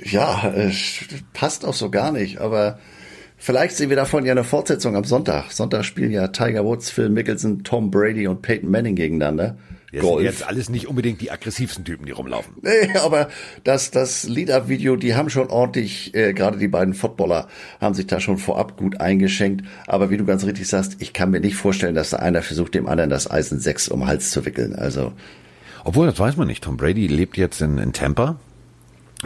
Ja, 0.03 0.53
äh, 0.53 0.73
passt 1.35 1.65
auch 1.65 1.75
so 1.75 1.91
gar 1.91 2.11
nicht, 2.11 2.41
aber 2.41 2.81
vielleicht 3.37 3.77
sehen 3.77 3.91
wir 3.91 3.97
davon 3.97 4.25
ja 4.25 4.33
eine 4.33 4.45
Fortsetzung 4.45 4.97
am 4.97 5.05
Sonntag. 5.05 5.53
Sonntag 5.53 5.85
spielen 5.85 6.11
ja 6.11 6.29
Tiger 6.29 6.65
Woods, 6.65 6.91
Phil 6.91 7.11
Mickelson, 7.11 7.63
Tom 7.63 7.91
Brady 7.93 8.27
und 8.27 8.43
Peyton 8.43 8.71
Manning 8.71 8.97
gegeneinander. 8.97 9.57
Das 9.93 10.01
Golf. 10.01 10.17
sind 10.17 10.25
jetzt 10.25 10.47
alles 10.47 10.71
nicht 10.71 10.89
unbedingt 10.89 11.21
die 11.21 11.31
aggressivsten 11.31 11.85
Typen, 11.85 12.07
die 12.07 12.13
rumlaufen. 12.13 12.55
Nee, 12.63 12.97
aber 12.99 13.29
das, 13.63 13.91
das 13.91 14.25
Lead-Up-Video, 14.25 14.97
die 14.97 15.15
haben 15.15 15.29
schon 15.29 15.51
ordentlich, 15.51 16.15
äh, 16.15 16.33
gerade 16.33 16.59
die 16.59 16.69
beiden 16.69 16.95
Footballer 16.95 17.49
haben 17.81 17.95
sich 17.95 18.07
da 18.07 18.19
schon 18.19 18.39
vorab 18.39 18.79
gut 18.79 19.01
eingeschenkt. 19.01 19.67
Aber 19.87 20.09
wie 20.09 20.17
du 20.17 20.25
ganz 20.25 20.45
richtig 20.45 20.67
sagst, 20.67 20.97
ich 21.01 21.13
kann 21.13 21.31
mir 21.31 21.41
nicht 21.41 21.57
vorstellen, 21.57 21.95
dass 21.95 22.11
da 22.11 22.19
einer 22.19 22.41
versucht, 22.43 22.75
dem 22.75 22.87
anderen 22.87 23.11
das 23.11 23.31
Eisen 23.31 23.61
6 23.61 23.89
um 23.89 24.01
den 24.01 24.09
Hals 24.09 24.31
zu 24.31 24.47
wickeln. 24.47 24.75
Also. 24.75 25.13
Obwohl, 25.85 26.07
das 26.07 26.19
weiß 26.19 26.37
man 26.37 26.47
nicht. 26.47 26.65
Tom 26.65 26.79
Brady 26.79 27.07
lebt 27.07 27.37
jetzt 27.37 27.61
in, 27.61 27.77
in 27.77 27.93
Tampa. 27.93 28.39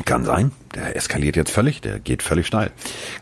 Kann 0.04 0.26
sein. 0.26 0.52
Der 0.74 0.94
eskaliert 0.94 1.36
jetzt 1.36 1.50
völlig, 1.50 1.80
der 1.80 1.98
geht 1.98 2.22
völlig 2.22 2.46
steil. 2.46 2.70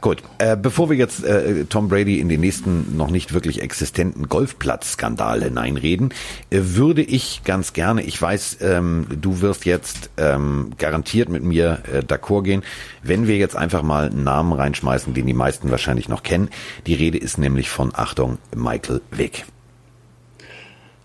Gut, 0.00 0.24
äh, 0.38 0.56
bevor 0.56 0.90
wir 0.90 0.96
jetzt 0.96 1.22
äh, 1.22 1.66
Tom 1.66 1.88
Brady 1.88 2.18
in 2.18 2.28
den 2.28 2.40
nächsten 2.40 2.96
noch 2.96 3.10
nicht 3.10 3.32
wirklich 3.32 3.62
existenten 3.62 4.28
Golfplatzskandal 4.28 5.44
hineinreden, 5.44 6.12
äh, 6.50 6.58
würde 6.60 7.02
ich 7.02 7.42
ganz 7.44 7.74
gerne, 7.74 8.02
ich 8.02 8.20
weiß, 8.20 8.58
ähm, 8.60 9.06
du 9.08 9.40
wirst 9.40 9.66
jetzt 9.66 10.10
ähm, 10.16 10.72
garantiert 10.76 11.28
mit 11.28 11.44
mir 11.44 11.78
äh, 11.92 11.98
d'accord 11.98 12.42
gehen, 12.42 12.64
wenn 13.04 13.28
wir 13.28 13.36
jetzt 13.36 13.54
einfach 13.54 13.82
mal 13.82 14.06
einen 14.06 14.24
Namen 14.24 14.52
reinschmeißen, 14.52 15.14
den 15.14 15.26
die 15.26 15.32
meisten 15.32 15.70
wahrscheinlich 15.70 16.08
noch 16.08 16.24
kennen. 16.24 16.48
Die 16.88 16.94
Rede 16.94 17.18
ist 17.18 17.38
nämlich 17.38 17.70
von, 17.70 17.92
Achtung, 17.94 18.38
Michael 18.52 19.00
Wick. 19.12 19.44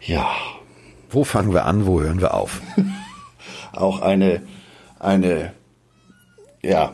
Ja. 0.02 0.32
Wo 1.12 1.24
fangen 1.24 1.54
wir 1.54 1.66
an, 1.66 1.86
wo 1.86 2.02
hören 2.02 2.22
wir 2.22 2.34
auf? 2.34 2.62
Auch 3.72 4.02
eine, 4.02 4.42
eine 5.00 5.54
ja, 6.62 6.94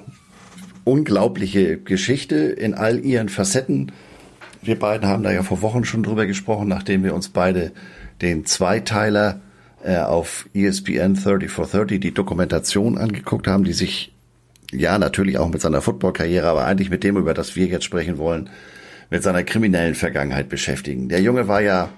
unglaubliche 0.84 1.78
Geschichte 1.78 2.36
in 2.36 2.74
all 2.74 3.00
ihren 3.00 3.30
Facetten. 3.30 3.92
Wir 4.62 4.78
beiden 4.78 5.08
haben 5.08 5.24
da 5.24 5.32
ja 5.32 5.44
vor 5.44 5.62
Wochen 5.62 5.86
schon 5.86 6.04
drüber 6.04 6.26
gesprochen, 6.26 6.68
nachdem 6.68 7.04
wir 7.04 7.14
uns 7.14 7.30
beide 7.30 7.72
den 8.22 8.46
Zweiteiler 8.46 9.42
äh, 9.84 9.98
auf 9.98 10.48
ESPN 10.54 11.16
30 11.16 11.52
for 11.52 11.68
30, 11.68 12.00
die 12.00 12.14
Dokumentation 12.14 12.98
angeguckt 12.98 13.48
haben, 13.48 13.64
die 13.64 13.74
sich 13.74 14.14
ja 14.72 14.98
natürlich 14.98 15.38
auch 15.38 15.50
mit 15.50 15.62
seiner 15.62 15.82
Footballkarriere, 15.82 16.48
aber 16.48 16.66
eigentlich 16.66 16.90
mit 16.90 17.04
dem, 17.04 17.18
über 17.18 17.34
das 17.34 17.56
wir 17.56 17.68
jetzt 17.68 17.84
sprechen 17.84 18.18
wollen, 18.18 18.50
mit 19.10 19.24
seiner 19.24 19.44
kriminellen 19.44 19.96
Vergangenheit 19.96 20.50
beschäftigen. 20.50 21.10
Der 21.10 21.22
Junge 21.22 21.48
war 21.48 21.62
ja 21.62 21.90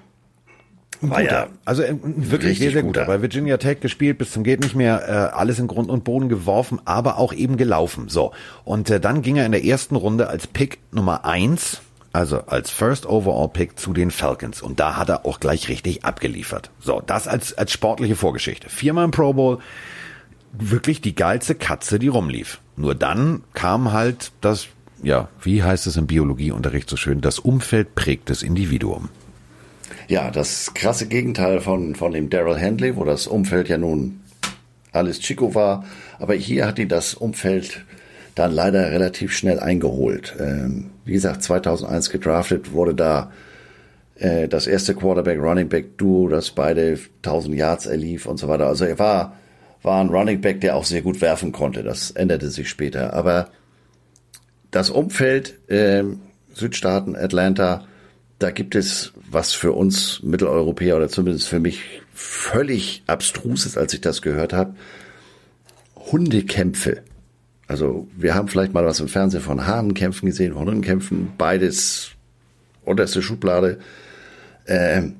war 1.00 1.22
ja 1.22 1.48
also 1.64 1.82
äh, 1.82 1.94
wirklich 2.02 2.58
sehr, 2.58 2.72
sehr 2.72 2.82
gut. 2.82 2.94
Bei 2.94 3.22
Virginia 3.22 3.56
Tech 3.56 3.80
gespielt, 3.80 4.18
bis 4.18 4.32
zum 4.32 4.44
geht 4.44 4.60
nicht 4.60 4.74
mehr, 4.74 5.08
äh, 5.08 5.36
alles 5.36 5.58
in 5.58 5.66
Grund 5.66 5.90
und 5.90 6.04
Boden 6.04 6.28
geworfen, 6.28 6.80
aber 6.84 7.18
auch 7.18 7.32
eben 7.32 7.56
gelaufen. 7.56 8.08
So. 8.08 8.32
Und 8.64 8.90
äh, 8.90 9.00
dann 9.00 9.22
ging 9.22 9.36
er 9.36 9.46
in 9.46 9.52
der 9.52 9.64
ersten 9.64 9.96
Runde 9.96 10.28
als 10.28 10.46
Pick 10.46 10.78
Nummer 10.90 11.24
eins, 11.24 11.80
also 12.12 12.40
als 12.46 12.70
First 12.70 13.06
Overall 13.06 13.48
Pick 13.48 13.78
zu 13.78 13.92
den 13.92 14.10
Falcons. 14.10 14.62
Und 14.62 14.80
da 14.80 14.96
hat 14.96 15.08
er 15.08 15.26
auch 15.26 15.40
gleich 15.40 15.68
richtig 15.68 16.04
abgeliefert. 16.04 16.70
So, 16.80 17.02
das 17.06 17.28
als, 17.28 17.56
als 17.56 17.72
sportliche 17.72 18.16
Vorgeschichte. 18.16 18.68
Viermal 18.68 19.04
im 19.04 19.10
Pro 19.10 19.32
Bowl, 19.32 19.58
wirklich 20.52 21.00
die 21.00 21.14
geilste 21.14 21.54
Katze, 21.54 21.98
die 21.98 22.08
rumlief. 22.08 22.60
Nur 22.76 22.94
dann 22.94 23.42
kam 23.54 23.92
halt 23.92 24.32
das, 24.40 24.68
ja, 25.02 25.28
wie 25.42 25.62
heißt 25.62 25.86
es 25.86 25.96
im 25.96 26.06
Biologieunterricht 26.06 26.88
so 26.88 26.96
schön, 26.96 27.20
das 27.20 27.38
Umfeld 27.38 27.94
prägt 27.94 28.30
das 28.30 28.42
Individuum. 28.42 29.10
Ja, 30.08 30.30
das 30.30 30.72
krasse 30.74 31.06
Gegenteil 31.06 31.60
von, 31.60 31.94
von 31.94 32.12
dem 32.12 32.30
Daryl 32.30 32.60
Handley, 32.60 32.96
wo 32.96 33.04
das 33.04 33.26
Umfeld 33.26 33.68
ja 33.68 33.78
nun 33.78 34.20
alles 34.92 35.20
Chico 35.20 35.54
war. 35.54 35.84
Aber 36.18 36.34
hier 36.34 36.66
hat 36.66 36.78
ihn 36.78 36.88
das 36.88 37.14
Umfeld 37.14 37.84
dann 38.34 38.52
leider 38.52 38.90
relativ 38.90 39.32
schnell 39.32 39.58
eingeholt. 39.58 40.36
Ähm, 40.38 40.90
wie 41.04 41.12
gesagt, 41.12 41.42
2001 41.42 42.10
gedraftet, 42.10 42.72
wurde 42.72 42.94
da 42.94 43.32
äh, 44.16 44.48
das 44.48 44.66
erste 44.66 44.94
Quarterback-Running-Back-Duo, 44.94 46.28
das 46.28 46.50
beide 46.50 46.98
1000 47.22 47.56
Yards 47.56 47.86
erlief 47.86 48.26
und 48.26 48.38
so 48.38 48.48
weiter. 48.48 48.66
Also 48.66 48.84
er 48.84 48.98
war, 48.98 49.36
war 49.82 50.00
ein 50.00 50.08
Running 50.08 50.40
Back, 50.40 50.60
der 50.60 50.76
auch 50.76 50.84
sehr 50.84 51.02
gut 51.02 51.20
werfen 51.20 51.52
konnte. 51.52 51.82
Das 51.82 52.12
änderte 52.12 52.50
sich 52.50 52.68
später. 52.68 53.12
Aber 53.14 53.48
das 54.70 54.90
Umfeld, 54.90 55.68
äh, 55.68 56.04
Südstaaten, 56.52 57.16
Atlanta, 57.16 57.87
da 58.38 58.50
gibt 58.50 58.74
es 58.74 59.12
was 59.30 59.52
für 59.52 59.72
uns 59.72 60.22
Mitteleuropäer 60.22 60.96
oder 60.96 61.08
zumindest 61.08 61.48
für 61.48 61.60
mich 61.60 62.02
völlig 62.14 63.02
abstruses, 63.06 63.76
als 63.76 63.94
ich 63.94 64.00
das 64.00 64.22
gehört 64.22 64.52
habe. 64.52 64.74
Hundekämpfe. 65.96 67.02
Also 67.66 68.08
wir 68.16 68.34
haben 68.34 68.48
vielleicht 68.48 68.72
mal 68.72 68.84
was 68.84 69.00
im 69.00 69.08
Fernsehen 69.08 69.42
von 69.42 69.66
Hahnenkämpfen 69.66 70.26
gesehen, 70.26 70.54
Hundenkämpfen, 70.54 71.32
beides 71.36 72.12
unterste 72.84 73.22
Schublade. 73.22 73.78
Ähm, 74.66 75.16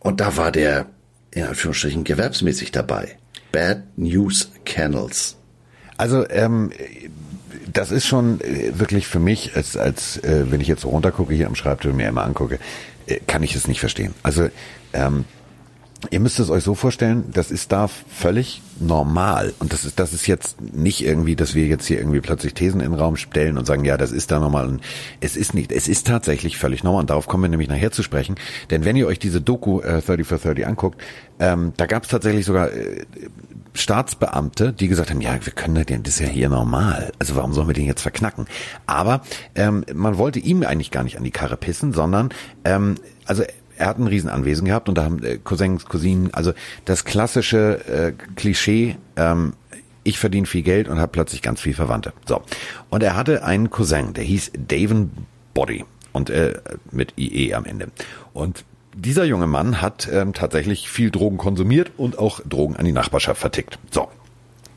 und 0.00 0.20
da 0.20 0.36
war 0.36 0.52
der 0.52 0.86
in 1.30 1.44
Anführungsstrichen 1.44 2.04
gewerbsmäßig 2.04 2.72
dabei. 2.72 3.16
Bad 3.52 3.82
News 3.96 4.50
Kennels. 4.64 5.36
Also 5.96 6.28
ähm, 6.28 6.72
das 7.72 7.90
ist 7.90 8.06
schon 8.06 8.40
äh, 8.40 8.78
wirklich 8.78 9.06
für 9.06 9.18
mich, 9.18 9.56
als, 9.56 9.76
als 9.76 10.18
äh, 10.18 10.46
wenn 10.50 10.60
ich 10.60 10.68
jetzt 10.68 10.82
so 10.82 10.88
runtergucke 10.88 11.34
hier 11.34 11.46
am 11.46 11.54
Schreibtisch 11.54 11.90
und 11.90 11.96
mir 11.96 12.08
immer 12.08 12.24
angucke, 12.24 12.58
äh, 13.06 13.20
kann 13.26 13.42
ich 13.42 13.54
es 13.54 13.68
nicht 13.68 13.80
verstehen. 13.80 14.14
Also 14.22 14.48
ähm, 14.92 15.24
Ihr 16.10 16.20
müsst 16.20 16.38
es 16.38 16.50
euch 16.50 16.64
so 16.64 16.74
vorstellen, 16.74 17.24
das 17.32 17.50
ist 17.50 17.72
da 17.72 17.88
völlig 17.88 18.60
normal. 18.78 19.54
Und 19.58 19.72
das 19.72 19.84
ist, 19.84 19.98
das 19.98 20.12
ist 20.12 20.26
jetzt 20.26 20.60
nicht 20.60 21.04
irgendwie, 21.04 21.36
dass 21.36 21.54
wir 21.54 21.66
jetzt 21.66 21.86
hier 21.86 21.98
irgendwie 21.98 22.20
plötzlich 22.20 22.54
Thesen 22.54 22.80
in 22.80 22.90
den 22.90 23.00
Raum 23.00 23.16
stellen 23.16 23.58
und 23.58 23.66
sagen, 23.66 23.84
ja, 23.84 23.96
das 23.96 24.12
ist 24.12 24.30
da 24.30 24.38
normal. 24.38 24.66
Und 24.66 24.80
es 25.20 25.36
ist 25.36 25.54
nicht, 25.54 25.72
es 25.72 25.88
ist 25.88 26.06
tatsächlich 26.06 26.58
völlig 26.58 26.84
normal. 26.84 27.00
Und 27.00 27.10
darauf 27.10 27.26
kommen 27.26 27.44
wir 27.44 27.48
nämlich 27.48 27.68
nachher 27.68 27.90
zu 27.90 28.02
sprechen. 28.02 28.36
Denn 28.70 28.84
wenn 28.84 28.96
ihr 28.96 29.06
euch 29.06 29.18
diese 29.18 29.40
Doku 29.40 29.80
äh, 29.80 30.02
30 30.02 30.26
for 30.26 30.38
30 30.38 30.66
anguckt, 30.66 31.00
ähm, 31.38 31.72
da 31.76 31.86
gab 31.86 32.02
es 32.02 32.10
tatsächlich 32.10 32.44
sogar 32.44 32.70
äh, 32.72 33.04
Staatsbeamte, 33.74 34.72
die 34.72 34.88
gesagt 34.88 35.10
haben, 35.10 35.20
ja, 35.20 35.34
wir 35.44 35.52
können 35.52 35.84
den, 35.84 36.02
das 36.02 36.14
ist 36.14 36.20
ja 36.20 36.28
hier 36.28 36.48
normal. 36.48 37.12
Also 37.18 37.34
warum 37.36 37.52
sollen 37.52 37.66
wir 37.66 37.74
den 37.74 37.86
jetzt 37.86 38.02
verknacken? 38.02 38.46
Aber 38.86 39.22
ähm, 39.54 39.84
man 39.92 40.16
wollte 40.16 40.38
ihm 40.38 40.62
eigentlich 40.62 40.90
gar 40.90 41.02
nicht 41.02 41.16
an 41.18 41.24
die 41.24 41.30
Karre 41.30 41.56
pissen, 41.56 41.92
sondern 41.92 42.30
ähm, 42.64 42.94
also 43.26 43.42
er 43.76 43.86
hat 43.86 43.98
ein 43.98 44.06
Riesenanwesen 44.06 44.66
gehabt 44.66 44.88
und 44.88 44.96
da 44.96 45.04
haben 45.04 45.22
äh, 45.22 45.38
Cousins, 45.38 45.86
Cousinen, 45.86 46.32
also 46.32 46.52
das 46.84 47.04
klassische 47.04 47.84
äh, 47.88 48.12
Klischee, 48.36 48.96
ähm, 49.16 49.54
ich 50.04 50.18
verdiene 50.18 50.46
viel 50.46 50.62
Geld 50.62 50.88
und 50.88 50.98
habe 50.98 51.10
plötzlich 51.10 51.42
ganz 51.42 51.60
viel 51.60 51.74
Verwandte. 51.74 52.12
So. 52.26 52.42
Und 52.90 53.02
er 53.02 53.16
hatte 53.16 53.42
einen 53.42 53.70
Cousin, 53.70 54.12
der 54.12 54.24
hieß 54.24 54.52
Daven 54.56 55.26
Body 55.54 55.84
und 56.12 56.30
äh, 56.30 56.60
mit 56.90 57.14
IE 57.18 57.54
am 57.54 57.64
Ende. 57.64 57.88
Und 58.32 58.64
dieser 58.94 59.24
junge 59.24 59.46
Mann 59.46 59.80
hat 59.82 60.08
ähm, 60.10 60.32
tatsächlich 60.32 60.88
viel 60.88 61.10
Drogen 61.10 61.36
konsumiert 61.36 61.92
und 61.96 62.18
auch 62.18 62.40
Drogen 62.40 62.76
an 62.76 62.84
die 62.84 62.92
Nachbarschaft 62.92 63.40
vertickt. 63.40 63.78
So. 63.90 64.08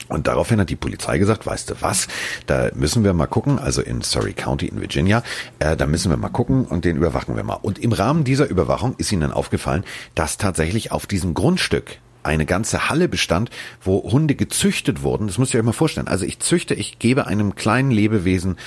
Und 0.09 0.27
daraufhin 0.27 0.59
hat 0.59 0.69
die 0.69 0.75
Polizei 0.75 1.17
gesagt, 1.17 1.45
weißt 1.45 1.69
du 1.69 1.75
was, 1.81 2.07
da 2.45 2.69
müssen 2.73 3.03
wir 3.03 3.13
mal 3.13 3.27
gucken, 3.27 3.59
also 3.59 3.81
in 3.81 4.01
Surrey 4.01 4.33
County 4.33 4.67
in 4.67 4.79
Virginia, 4.79 5.21
äh, 5.59 5.75
da 5.75 5.85
müssen 5.85 6.09
wir 6.09 6.17
mal 6.17 6.29
gucken 6.29 6.65
und 6.65 6.85
den 6.85 6.95
überwachen 6.95 7.35
wir 7.35 7.43
mal. 7.43 7.55
Und 7.55 7.79
im 7.79 7.91
Rahmen 7.91 8.23
dieser 8.23 8.47
Überwachung 8.47 8.95
ist 8.97 9.11
ihnen 9.11 9.21
dann 9.21 9.33
aufgefallen, 9.33 9.83
dass 10.15 10.37
tatsächlich 10.37 10.91
auf 10.91 11.07
diesem 11.07 11.33
Grundstück 11.33 11.99
eine 12.27 12.45
ganze 12.45 12.89
Halle 12.89 13.07
bestand, 13.07 13.49
wo 13.81 14.03
Hunde 14.11 14.35
gezüchtet 14.35 15.01
wurden. 15.01 15.27
Das 15.27 15.37
müsst 15.37 15.53
ihr 15.53 15.59
euch 15.59 15.65
mal 15.65 15.71
vorstellen. 15.71 16.07
Also 16.07 16.25
ich 16.25 16.39
züchte, 16.39 16.73
ich 16.73 16.99
gebe 16.99 17.27
einem 17.27 17.55
kleinen 17.55 17.91
Lebewesen, 17.91 18.57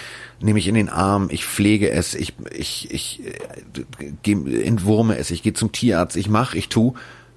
nehme 0.41 0.59
ich 0.59 0.67
in 0.67 0.75
den 0.75 0.89
Arm, 0.89 1.29
ich 1.31 1.45
pflege 1.45 1.91
es, 1.91 2.15
ich, 2.15 2.35
ich, 2.51 2.91
ich 2.91 3.23
äh, 4.25 4.63
entwurme 4.63 5.17
es, 5.17 5.31
ich 5.31 5.43
gehe 5.43 5.53
zum 5.53 5.73
Tierarzt, 5.73 6.17
ich 6.17 6.29
mache, 6.29 6.59
ich 6.59 6.69
tu, 6.69 6.95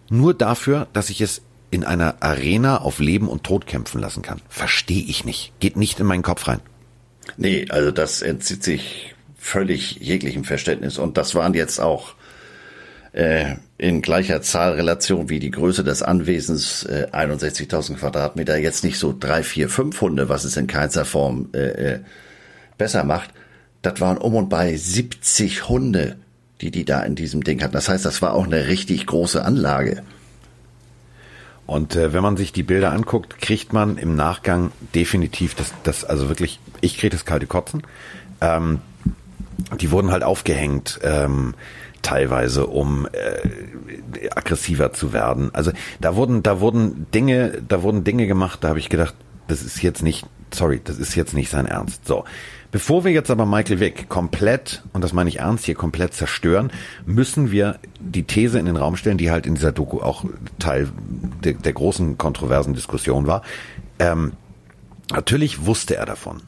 nur 0.09 0.33
dafür, 0.33 0.87
dass 0.93 1.09
ich 1.09 1.21
es 1.21 1.41
in 1.71 1.83
einer 1.83 2.15
Arena 2.19 2.81
auf 2.81 2.99
Leben 2.99 3.27
und 3.27 3.43
Tod 3.43 3.65
kämpfen 3.65 3.99
lassen 3.99 4.21
kann. 4.21 4.41
Verstehe 4.47 5.03
ich 5.03 5.25
nicht. 5.25 5.53
Geht 5.59 5.75
nicht 5.75 5.99
in 5.99 6.05
meinen 6.05 6.21
Kopf 6.21 6.47
rein. 6.47 6.59
Nee, 7.37 7.65
also 7.69 7.89
das 7.91 8.21
entzieht 8.21 8.63
sich 8.63 9.15
völlig 9.37 9.97
jeglichem 9.99 10.43
Verständnis. 10.43 10.99
Und 10.99 11.17
das 11.17 11.33
waren 11.33 11.53
jetzt 11.53 11.79
auch 11.79 12.13
äh, 13.13 13.55
in 13.77 14.01
gleicher 14.01 14.41
Zahlrelation 14.41 15.29
wie 15.29 15.39
die 15.39 15.51
Größe 15.51 15.83
des 15.83 16.01
Anwesens, 16.01 16.83
äh, 16.83 17.07
61.000 17.11 17.97
Quadratmeter, 17.97 18.57
jetzt 18.57 18.83
nicht 18.83 18.97
so 18.97 19.15
drei, 19.17 19.43
vier, 19.43 19.69
fünf 19.69 20.01
Hunde, 20.01 20.29
was 20.29 20.43
es 20.43 20.57
in 20.57 20.67
keinster 20.67 21.05
Form 21.05 21.49
äh, 21.53 21.57
äh, 21.57 21.99
besser 22.77 23.03
macht. 23.03 23.29
Das 23.81 24.01
waren 24.01 24.17
um 24.17 24.35
und 24.35 24.49
bei 24.49 24.75
70 24.75 25.69
Hunde, 25.69 26.17
die 26.61 26.71
die 26.71 26.85
da 26.85 27.01
in 27.03 27.15
diesem 27.15 27.43
Ding 27.43 27.61
hatten. 27.61 27.73
Das 27.73 27.89
heißt, 27.89 28.05
das 28.05 28.21
war 28.21 28.33
auch 28.33 28.45
eine 28.45 28.67
richtig 28.67 29.05
große 29.05 29.43
Anlage. 29.43 30.01
Und 31.65 31.95
äh, 31.95 32.13
wenn 32.13 32.23
man 32.23 32.35
sich 32.35 32.51
die 32.51 32.63
Bilder 32.63 32.91
anguckt, 32.91 33.39
kriegt 33.39 33.73
man 33.73 33.97
im 33.97 34.15
Nachgang 34.15 34.71
definitiv 34.95 35.55
das, 35.55 35.73
das 35.83 36.03
also 36.03 36.29
wirklich, 36.29 36.59
ich 36.81 36.97
kriege 36.97 37.11
das 37.11 37.25
kalte 37.25 37.47
Kotzen. 37.47 37.83
Ähm, 38.41 38.81
die 39.79 39.91
wurden 39.91 40.11
halt 40.11 40.23
aufgehängt. 40.23 40.99
Ähm, 41.03 41.53
teilweise, 42.03 42.67
um 42.67 43.07
äh, 43.11 44.29
aggressiver 44.29 44.93
zu 44.93 45.13
werden. 45.13 45.49
Also 45.53 45.71
da 45.99 46.15
wurden, 46.15 46.43
da 46.43 46.59
wurden 46.59 47.07
Dinge, 47.11 47.63
da 47.67 47.81
wurden 47.81 48.03
Dinge 48.03 48.27
gemacht, 48.27 48.63
da 48.63 48.69
habe 48.69 48.79
ich 48.79 48.89
gedacht, 48.89 49.15
das 49.47 49.63
ist 49.63 49.81
jetzt 49.81 50.03
nicht, 50.03 50.27
sorry, 50.53 50.79
das 50.83 50.97
ist 50.97 51.15
jetzt 51.15 51.33
nicht 51.33 51.49
sein 51.49 51.65
Ernst. 51.65 52.05
So. 52.05 52.25
Bevor 52.71 53.03
wir 53.03 53.11
jetzt 53.11 53.29
aber 53.29 53.45
Michael 53.45 53.79
Wick 53.79 54.09
komplett, 54.09 54.83
und 54.93 55.03
das 55.03 55.13
meine 55.13 55.29
ich 55.29 55.39
ernst, 55.39 55.65
hier 55.65 55.75
komplett 55.75 56.13
zerstören, 56.13 56.71
müssen 57.05 57.51
wir 57.51 57.79
die 57.99 58.23
These 58.23 58.57
in 58.57 58.65
den 58.65 58.77
Raum 58.77 58.95
stellen, 58.95 59.17
die 59.17 59.31
halt 59.31 59.45
in 59.45 59.55
dieser 59.55 59.71
Doku 59.71 59.99
auch 59.99 60.25
Teil 60.59 60.89
der, 61.43 61.53
der 61.53 61.73
großen 61.73 62.17
kontroversen 62.17 62.73
Diskussion 62.73 63.27
war. 63.27 63.43
Ähm, 63.99 64.33
natürlich 65.11 65.65
wusste 65.65 65.95
er 65.97 66.05
davon 66.05 66.41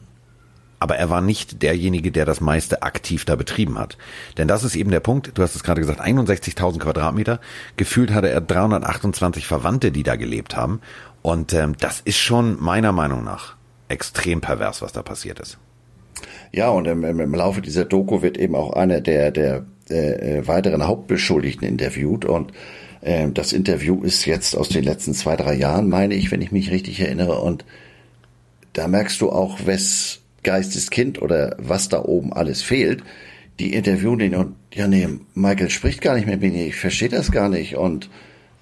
aber 0.78 0.96
er 0.96 1.10
war 1.10 1.20
nicht 1.20 1.62
derjenige, 1.62 2.12
der 2.12 2.24
das 2.24 2.40
meiste 2.40 2.82
aktiv 2.82 3.24
da 3.24 3.36
betrieben 3.36 3.78
hat. 3.78 3.96
Denn 4.36 4.48
das 4.48 4.64
ist 4.64 4.76
eben 4.76 4.90
der 4.90 5.00
Punkt, 5.00 5.32
du 5.34 5.42
hast 5.42 5.56
es 5.56 5.62
gerade 5.62 5.80
gesagt, 5.80 6.00
61.000 6.00 6.78
Quadratmeter, 6.78 7.40
gefühlt 7.76 8.12
hatte 8.12 8.28
er 8.28 8.40
328 8.40 9.46
Verwandte, 9.46 9.92
die 9.92 10.02
da 10.02 10.16
gelebt 10.16 10.56
haben. 10.56 10.80
Und 11.22 11.54
ähm, 11.54 11.76
das 11.78 12.00
ist 12.00 12.18
schon 12.18 12.62
meiner 12.62 12.92
Meinung 12.92 13.24
nach 13.24 13.56
extrem 13.88 14.40
pervers, 14.40 14.82
was 14.82 14.92
da 14.92 15.02
passiert 15.02 15.40
ist. 15.40 15.58
Ja, 16.52 16.70
und 16.70 16.86
im, 16.86 17.04
im 17.04 17.34
Laufe 17.34 17.60
dieser 17.60 17.84
Doku 17.84 18.22
wird 18.22 18.38
eben 18.38 18.54
auch 18.54 18.72
einer 18.72 19.00
der, 19.00 19.30
der 19.30 19.64
äh, 19.88 20.46
weiteren 20.46 20.86
Hauptbeschuldigten 20.86 21.66
interviewt 21.66 22.24
und 22.24 22.52
äh, 23.00 23.30
das 23.30 23.52
Interview 23.52 24.02
ist 24.02 24.24
jetzt 24.24 24.56
aus 24.56 24.68
den 24.68 24.84
letzten 24.84 25.14
zwei, 25.14 25.36
drei 25.36 25.54
Jahren, 25.54 25.88
meine 25.88 26.14
ich, 26.14 26.30
wenn 26.30 26.42
ich 26.42 26.52
mich 26.52 26.70
richtig 26.70 27.00
erinnere. 27.00 27.40
Und 27.40 27.64
da 28.72 28.88
merkst 28.88 29.20
du 29.20 29.30
auch, 29.30 29.66
wes 29.66 30.20
Geisteskind 30.46 31.20
oder 31.20 31.56
was 31.58 31.88
da 31.88 32.02
oben 32.02 32.32
alles 32.32 32.62
fehlt, 32.62 33.02
die 33.58 33.74
interviewen 33.74 34.20
ihn 34.20 34.34
und 34.34 34.54
ja 34.72 34.86
nee, 34.86 35.08
Michael 35.34 35.70
spricht 35.70 36.00
gar 36.00 36.14
nicht 36.14 36.26
mehr 36.26 36.36
mit 36.36 36.52
mir, 36.52 36.66
ich 36.66 36.76
verstehe 36.76 37.08
das 37.08 37.32
gar 37.32 37.48
nicht 37.48 37.76
und 37.76 38.08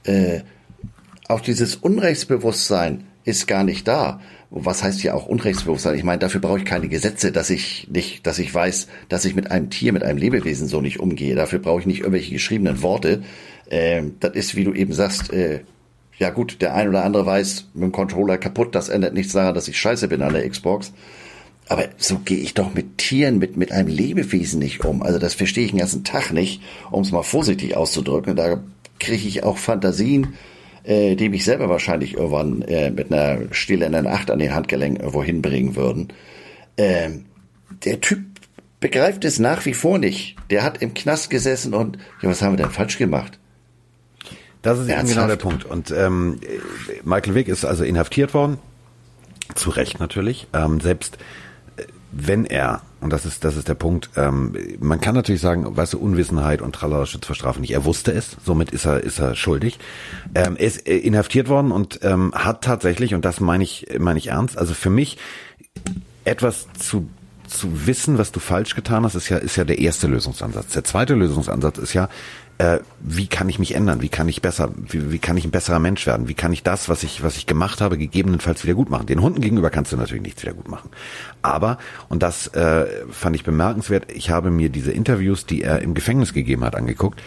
äh, 0.05 0.41
auch 1.29 1.41
dieses 1.41 1.77
Unrechtsbewusstsein 1.77 3.05
ist 3.25 3.47
gar 3.47 3.65
nicht 3.65 3.87
da. 3.87 4.21
Was 4.51 4.83
heißt 4.83 5.03
ja 5.03 5.15
auch 5.15 5.27
Unrechtsbewusstsein? 5.27 5.97
Ich 5.97 6.05
meine, 6.05 6.21
dafür 6.21 6.41
brauche 6.41 6.59
ich 6.59 6.65
keine 6.65 6.89
Gesetze, 6.89 7.33
dass 7.33 7.51
ich 7.51 7.89
nicht, 7.91 8.27
dass 8.27 8.39
ich 8.39 8.55
weiß, 8.55 8.87
dass 9.09 9.25
ich 9.25 9.35
mit 9.35 9.51
einem 9.51 9.71
Tier, 9.71 9.93
mit 9.93 10.05
einem 10.05 10.19
Lebewesen 10.19 10.69
so 10.69 10.81
nicht 10.81 11.01
umgehe. 11.01 11.35
Dafür 11.35 11.59
brauche 11.59 11.81
ich 11.81 11.87
nicht 11.87 12.01
irgendwelche 12.01 12.33
geschriebenen 12.33 12.83
Worte. 12.83 13.23
Äh, 13.69 14.03
das 14.21 14.35
ist, 14.35 14.55
wie 14.55 14.65
du 14.65 14.73
eben 14.73 14.93
sagst, 14.93 15.33
äh, 15.33 15.61
ja 16.19 16.31
gut, 16.31 16.61
der 16.61 16.75
ein 16.75 16.89
oder 16.89 17.05
andere 17.05 17.27
weiß, 17.27 17.71
mit 17.75 17.83
dem 17.85 17.93
Controller 17.93 18.39
kaputt, 18.39 18.75
das 18.75 18.89
ändert 18.89 19.15
nichts 19.15 19.33
daran, 19.33 19.55
dass 19.55 19.67
ich 19.67 19.79
scheiße 19.79 20.09
bin 20.09 20.23
an 20.23 20.35
der 20.35 20.49
Xbox. 20.49 20.93
Aber 21.69 21.85
so 21.97 22.19
gehe 22.19 22.39
ich 22.39 22.55
doch 22.55 22.75
mit 22.75 22.99
Tieren, 22.99 23.39
mit, 23.39 23.57
mit 23.57 23.73
einem 23.73 23.89
Lebewesen 23.89 24.59
nicht 24.59 24.85
um. 24.85 25.03
Also 25.03 25.19
das 25.19 25.35
verstehe 25.35 25.65
ich 25.65 25.71
den 25.71 25.81
ganzen 25.81 26.05
Tag 26.05 26.33
nicht, 26.33 26.61
um 26.91 27.03
es 27.03 27.13
mal 27.13 27.23
vorsichtig 27.23 27.77
auszudrücken. 27.77 28.37
Da 28.37 28.63
kriege 28.99 29.27
ich 29.27 29.43
auch 29.45 29.57
Fantasien, 29.57 30.35
äh, 30.85 31.17
die 31.17 31.31
mich 31.31 31.45
selber 31.45 31.69
wahrscheinlich 31.69 32.15
irgendwann 32.15 32.63
äh, 32.63 32.91
mit 32.91 33.13
einer 33.13 33.53
stillenden 33.53 34.07
Acht 34.07 34.31
an 34.31 34.39
den 34.39 34.55
Handgelenken 34.55 35.01
irgendwo 35.01 35.23
hinbringen 35.23 35.75
würden. 35.75 36.09
Ähm, 36.77 37.25
der 37.85 38.01
Typ 38.01 38.21
begreift 38.81 39.25
es 39.25 39.39
nach 39.39 39.65
wie 39.65 39.75
vor 39.75 39.99
nicht. 39.99 40.37
Der 40.51 40.63
hat 40.63 40.83
im 40.83 40.93
Knast 40.93 41.31
gesessen 41.31 41.73
und 41.73 41.97
ja, 42.21 42.29
was 42.29 42.43
haben 42.43 42.53
wir 42.53 42.63
denn 42.63 42.73
falsch 42.73 42.99
gemacht? 42.99 43.39
Das 44.61 44.79
ist 44.79 44.89
eben 44.89 45.07
genau 45.07 45.27
der 45.27 45.37
Punkt. 45.37 45.65
Und 45.65 45.91
ähm, 45.91 46.41
Michael 47.05 47.35
Wick 47.35 47.49
ist 47.49 47.65
also 47.65 47.85
inhaftiert 47.85 48.35
worden. 48.35 48.59
Zu 49.55 49.71
Recht 49.71 50.01
natürlich. 50.01 50.47
Ähm, 50.55 50.81
selbst 50.81 51.19
wenn 52.17 52.45
er, 52.45 52.83
und 53.01 53.13
das 53.13 53.27
ist, 53.27 53.45
das 53.45 53.57
ist 53.57 53.69
der 53.69 53.75
Punkt, 53.75 54.11
ähm, 54.17 54.57
man 54.79 55.01
kann 55.01 55.15
natürlich 55.15 55.41
sagen, 55.41 55.77
weißt 55.77 55.95
du, 55.95 55.99
Unwissenheit 55.99 56.63
und 56.63 56.75
Tralala 56.75 57.07
Schutz 57.07 57.27
vor 57.27 57.35
Strafe 57.35 57.61
nicht. 57.61 57.73
Er 57.73 57.85
wusste 57.85 58.13
es, 58.13 58.37
somit 58.45 58.71
ist 58.71 58.87
er, 58.87 59.03
ist 59.03 59.19
er 59.19 59.35
schuldig. 59.35 59.79
Ähm, 60.35 60.57
er 60.57 60.67
ist 60.67 60.87
äh, 60.87 60.97
inhaftiert 60.97 61.49
worden 61.49 61.73
und 61.73 62.01
ähm, 62.03 62.33
hat 62.35 62.63
tatsächlich, 62.63 63.15
und 63.15 63.25
das 63.25 63.41
meine 63.41 63.65
ich, 63.65 63.87
meine 63.99 64.19
ich 64.19 64.29
ernst, 64.29 64.57
also 64.57 64.75
für 64.75 64.91
mich 64.91 65.19
etwas 66.25 66.67
zu 66.79 67.09
zu 67.47 67.87
wissen, 67.87 68.19
was 68.19 68.33
du 68.33 68.41
falsch 68.41 68.75
getan 68.75 69.05
hast, 69.05 69.15
ist 69.15 69.29
ja, 69.29 69.37
ist 69.37 69.57
ja 69.57 69.65
der 69.65 69.79
erste 69.79 70.07
Lösungsansatz. 70.07 70.73
Der 70.73 70.83
zweite 70.83 71.15
Lösungsansatz 71.15 71.79
ist 71.79 71.93
ja, 71.93 72.09
äh, 72.59 72.79
wie 73.01 73.27
kann 73.27 73.49
ich 73.49 73.59
mich 73.59 73.75
ändern? 73.75 74.01
Wie 74.01 74.09
kann 74.09 74.29
ich 74.29 74.41
besser, 74.41 74.71
wie, 74.77 75.11
wie 75.11 75.19
kann 75.19 75.37
ich 75.37 75.45
ein 75.45 75.51
besserer 75.51 75.79
Mensch 75.79 76.07
werden? 76.07 76.29
Wie 76.29 76.35
kann 76.35 76.53
ich 76.53 76.63
das, 76.63 76.89
was 76.89 77.03
ich, 77.03 77.23
was 77.23 77.37
ich 77.37 77.47
gemacht 77.47 77.81
habe, 77.81 77.99
gegebenenfalls 77.99 78.65
wieder 78.65 78.75
gut 78.75 78.91
machen? 78.91 79.07
Den 79.07 79.23
Hunden 79.23 79.41
gegenüber 79.41 79.71
kannst 79.71 79.93
du 79.93 79.97
natürlich 79.97 80.23
nichts 80.23 80.43
wieder 80.43 80.55
gut 80.55 80.69
machen. 80.69 80.91
Aber, 81.43 81.79
und 82.09 82.23
das 82.23 82.49
äh, 82.49 82.87
fand 83.11 83.35
ich 83.37 83.45
bemerkenswert, 83.45 84.11
ich 84.13 84.31
habe 84.31 84.51
mir 84.51 84.69
diese 84.69 84.93
Interviews, 84.93 85.47
die 85.47 85.63
er 85.63 85.83
im 85.83 85.95
Gefängnis 85.95 86.33
gegeben 86.33 86.65
hat, 86.65 86.77
angeguckt. 86.77 87.21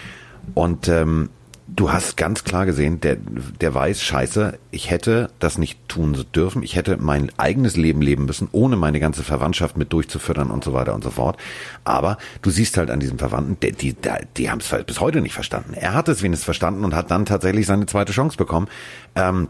Und 0.54 0.88
ähm, 0.88 1.30
du 1.68 1.92
hast 1.92 2.18
ganz 2.18 2.44
klar 2.44 2.66
gesehen, 2.66 3.02
der, 3.02 3.18
der 3.18 3.74
weiß, 3.74 4.02
scheiße, 4.02 4.58
ich 4.72 4.90
hätte 4.90 5.30
das 5.40 5.58
nicht 5.58 5.88
tun 5.88 6.26
dürfen. 6.34 6.64
Ich 6.64 6.76
hätte 6.76 6.98
mein 6.98 7.32
eigenes 7.38 7.76
Leben 7.76 8.02
leben 8.02 8.26
müssen, 8.26 8.48
ohne 8.52 8.76
meine 8.76 9.00
ganze 9.00 9.24
Verwandtschaft 9.24 9.78
mit 9.78 9.92
durchzufüttern 9.94 10.50
und 10.50 10.64
so 10.64 10.74
weiter 10.74 10.94
und 10.94 11.04
so 11.04 11.12
fort. 11.12 11.38
Aber 11.84 12.18
du 12.42 12.50
siehst 12.50 12.78
halt 12.78 12.90
an 12.90 13.00
diesem 13.00 13.20
Verwandten, 13.20 13.58
die, 13.60 13.94
die, 13.94 13.96
die 14.38 14.50
haben 14.50 14.60
es 14.60 14.72
halt 14.72 14.88
bis 14.88 15.02
heute 15.02 15.22
nicht 15.22 15.34
verstanden. 15.34 15.74
Er 15.74 15.94
hat 15.94 16.08
es 16.08 16.24
wenigstens 16.24 16.46
verstanden 16.46 16.84
und 16.84 16.96
hat 16.96 17.12
dann 17.12 17.26
tatsächlich 17.26 17.66
seine 17.66 17.86
zweite 17.86 18.14
Chance 18.14 18.38
bekommen. 18.38 18.68
Ähm, 19.16 19.50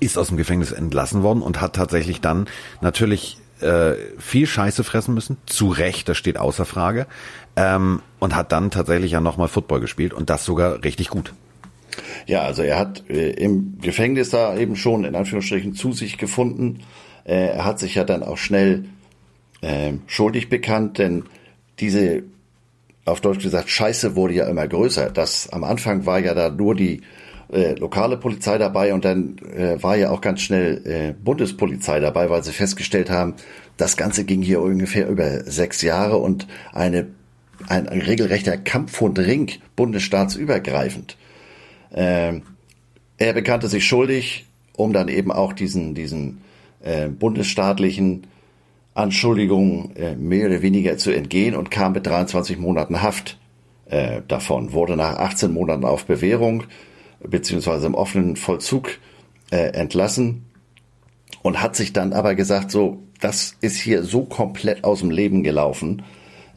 ist 0.00 0.18
aus 0.18 0.28
dem 0.28 0.38
Gefängnis 0.38 0.72
entlassen 0.72 1.22
worden 1.22 1.42
und 1.42 1.60
hat 1.60 1.76
tatsächlich 1.76 2.20
dann 2.20 2.48
natürlich 2.80 3.38
äh, 3.60 3.92
viel 4.18 4.46
Scheiße 4.46 4.82
fressen 4.82 5.14
müssen. 5.14 5.36
Zu 5.46 5.68
Recht, 5.68 6.08
das 6.08 6.16
steht 6.16 6.38
außer 6.38 6.64
Frage 6.64 7.06
ähm, 7.56 8.02
und 8.18 8.34
hat 8.34 8.52
dann 8.52 8.70
tatsächlich 8.70 9.12
ja 9.12 9.20
nochmal 9.20 9.48
Football 9.48 9.80
gespielt 9.80 10.12
und 10.12 10.30
das 10.30 10.44
sogar 10.44 10.82
richtig 10.84 11.08
gut. 11.08 11.34
Ja, 12.26 12.42
also 12.42 12.62
er 12.62 12.78
hat 12.78 13.08
äh, 13.08 13.30
im 13.30 13.78
Gefängnis 13.80 14.30
da 14.30 14.56
eben 14.56 14.76
schon 14.76 15.04
in 15.04 15.14
Anführungsstrichen 15.14 15.74
zu 15.74 15.92
sich 15.92 16.18
gefunden. 16.18 16.80
Äh, 17.24 17.48
er 17.56 17.64
hat 17.64 17.78
sich 17.78 17.94
ja 17.94 18.04
dann 18.04 18.22
auch 18.22 18.38
schnell 18.38 18.86
äh, 19.60 19.92
schuldig 20.06 20.48
bekannt, 20.48 20.98
denn 20.98 21.24
diese, 21.80 22.22
auf 23.04 23.20
Deutsch 23.20 23.42
gesagt, 23.42 23.68
Scheiße 23.68 24.16
wurde 24.16 24.34
ja 24.34 24.48
immer 24.48 24.66
größer. 24.66 25.10
Das 25.10 25.48
am 25.50 25.64
Anfang 25.64 26.06
war 26.06 26.18
ja 26.18 26.34
da 26.34 26.50
nur 26.50 26.74
die 26.74 27.02
äh, 27.52 27.74
lokale 27.74 28.16
Polizei 28.16 28.58
dabei 28.58 28.94
und 28.94 29.04
dann 29.04 29.36
äh, 29.54 29.82
war 29.82 29.96
ja 29.96 30.10
auch 30.10 30.20
ganz 30.20 30.40
schnell 30.40 30.82
äh, 30.86 31.12
Bundespolizei 31.12 32.00
dabei, 32.00 32.30
weil 32.30 32.42
sie 32.42 32.52
festgestellt 32.52 33.10
haben, 33.10 33.34
das 33.76 33.96
Ganze 33.96 34.24
ging 34.24 34.42
hier 34.42 34.62
ungefähr 34.62 35.08
über 35.08 35.44
sechs 35.44 35.82
Jahre 35.82 36.16
und 36.16 36.46
eine 36.72 37.06
ein, 37.68 37.86
regelrechter 37.88 38.56
Kampfhundring, 38.56 39.50
bundesstaatsübergreifend. 39.76 41.16
Ähm, 41.92 42.42
er 43.18 43.32
bekannte 43.32 43.68
sich 43.68 43.86
schuldig, 43.86 44.46
um 44.76 44.92
dann 44.92 45.08
eben 45.08 45.30
auch 45.30 45.52
diesen, 45.52 45.94
diesen 45.94 46.40
äh, 46.82 47.08
bundesstaatlichen 47.08 48.26
Anschuldigungen 48.94 49.94
äh, 49.96 50.14
mehr 50.16 50.46
oder 50.46 50.62
weniger 50.62 50.96
zu 50.98 51.10
entgehen 51.10 51.54
und 51.54 51.70
kam 51.70 51.92
mit 51.92 52.06
23 52.06 52.58
Monaten 52.58 53.02
Haft 53.02 53.38
äh, 53.86 54.22
davon, 54.28 54.72
wurde 54.72 54.96
nach 54.96 55.16
18 55.16 55.52
Monaten 55.52 55.84
auf 55.84 56.06
Bewährung 56.06 56.64
beziehungsweise 57.20 57.86
im 57.86 57.94
offenen 57.94 58.36
Vollzug 58.36 58.98
äh, 59.50 59.72
entlassen 59.72 60.44
und 61.42 61.62
hat 61.62 61.76
sich 61.76 61.92
dann 61.92 62.12
aber 62.12 62.34
gesagt, 62.34 62.70
so, 62.70 63.02
das 63.20 63.56
ist 63.60 63.76
hier 63.76 64.02
so 64.02 64.24
komplett 64.24 64.84
aus 64.84 65.00
dem 65.00 65.10
Leben 65.10 65.42
gelaufen, 65.42 66.02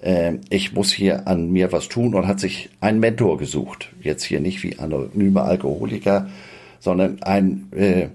äh, 0.02 0.34
ich 0.50 0.74
muss 0.74 0.92
hier 0.92 1.28
an 1.28 1.52
mir 1.52 1.72
was 1.72 1.88
tun 1.88 2.16
und 2.16 2.28
hat 2.28 2.40
sich 2.40 2.70
einen 2.80 3.00
Mentor 3.00 3.38
gesucht. 3.38 3.90
Jetzt 4.02 4.24
hier 4.24 4.40
nicht 4.40 4.64
wie 4.64 4.80
anonyme 4.80 5.42
Alkoholiker, 5.42 6.30
sondern 6.80 7.22
einen 7.24 7.72
äh, 7.74 8.08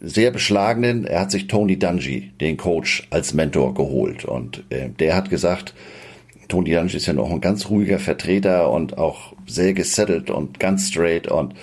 sehr 0.00 0.30
beschlagenen, 0.30 1.04
er 1.04 1.20
hat 1.20 1.30
sich 1.30 1.46
Tony 1.46 1.78
Dungy, 1.78 2.32
den 2.40 2.56
Coach, 2.56 3.06
als 3.10 3.34
Mentor 3.34 3.74
geholt. 3.74 4.24
Und 4.24 4.64
äh, 4.70 4.88
der 4.88 5.16
hat 5.16 5.30
gesagt, 5.30 5.74
Tony 6.48 6.72
Dungy 6.72 6.96
ist 6.96 7.06
ja 7.06 7.12
noch 7.12 7.30
ein 7.30 7.40
ganz 7.40 7.68
ruhiger 7.68 7.98
Vertreter 7.98 8.70
und 8.70 8.98
auch 8.98 9.34
sehr 9.46 9.72
gesettelt 9.72 10.30
und 10.30 10.58
ganz 10.58 10.88
straight 10.88 11.28
und 11.28 11.54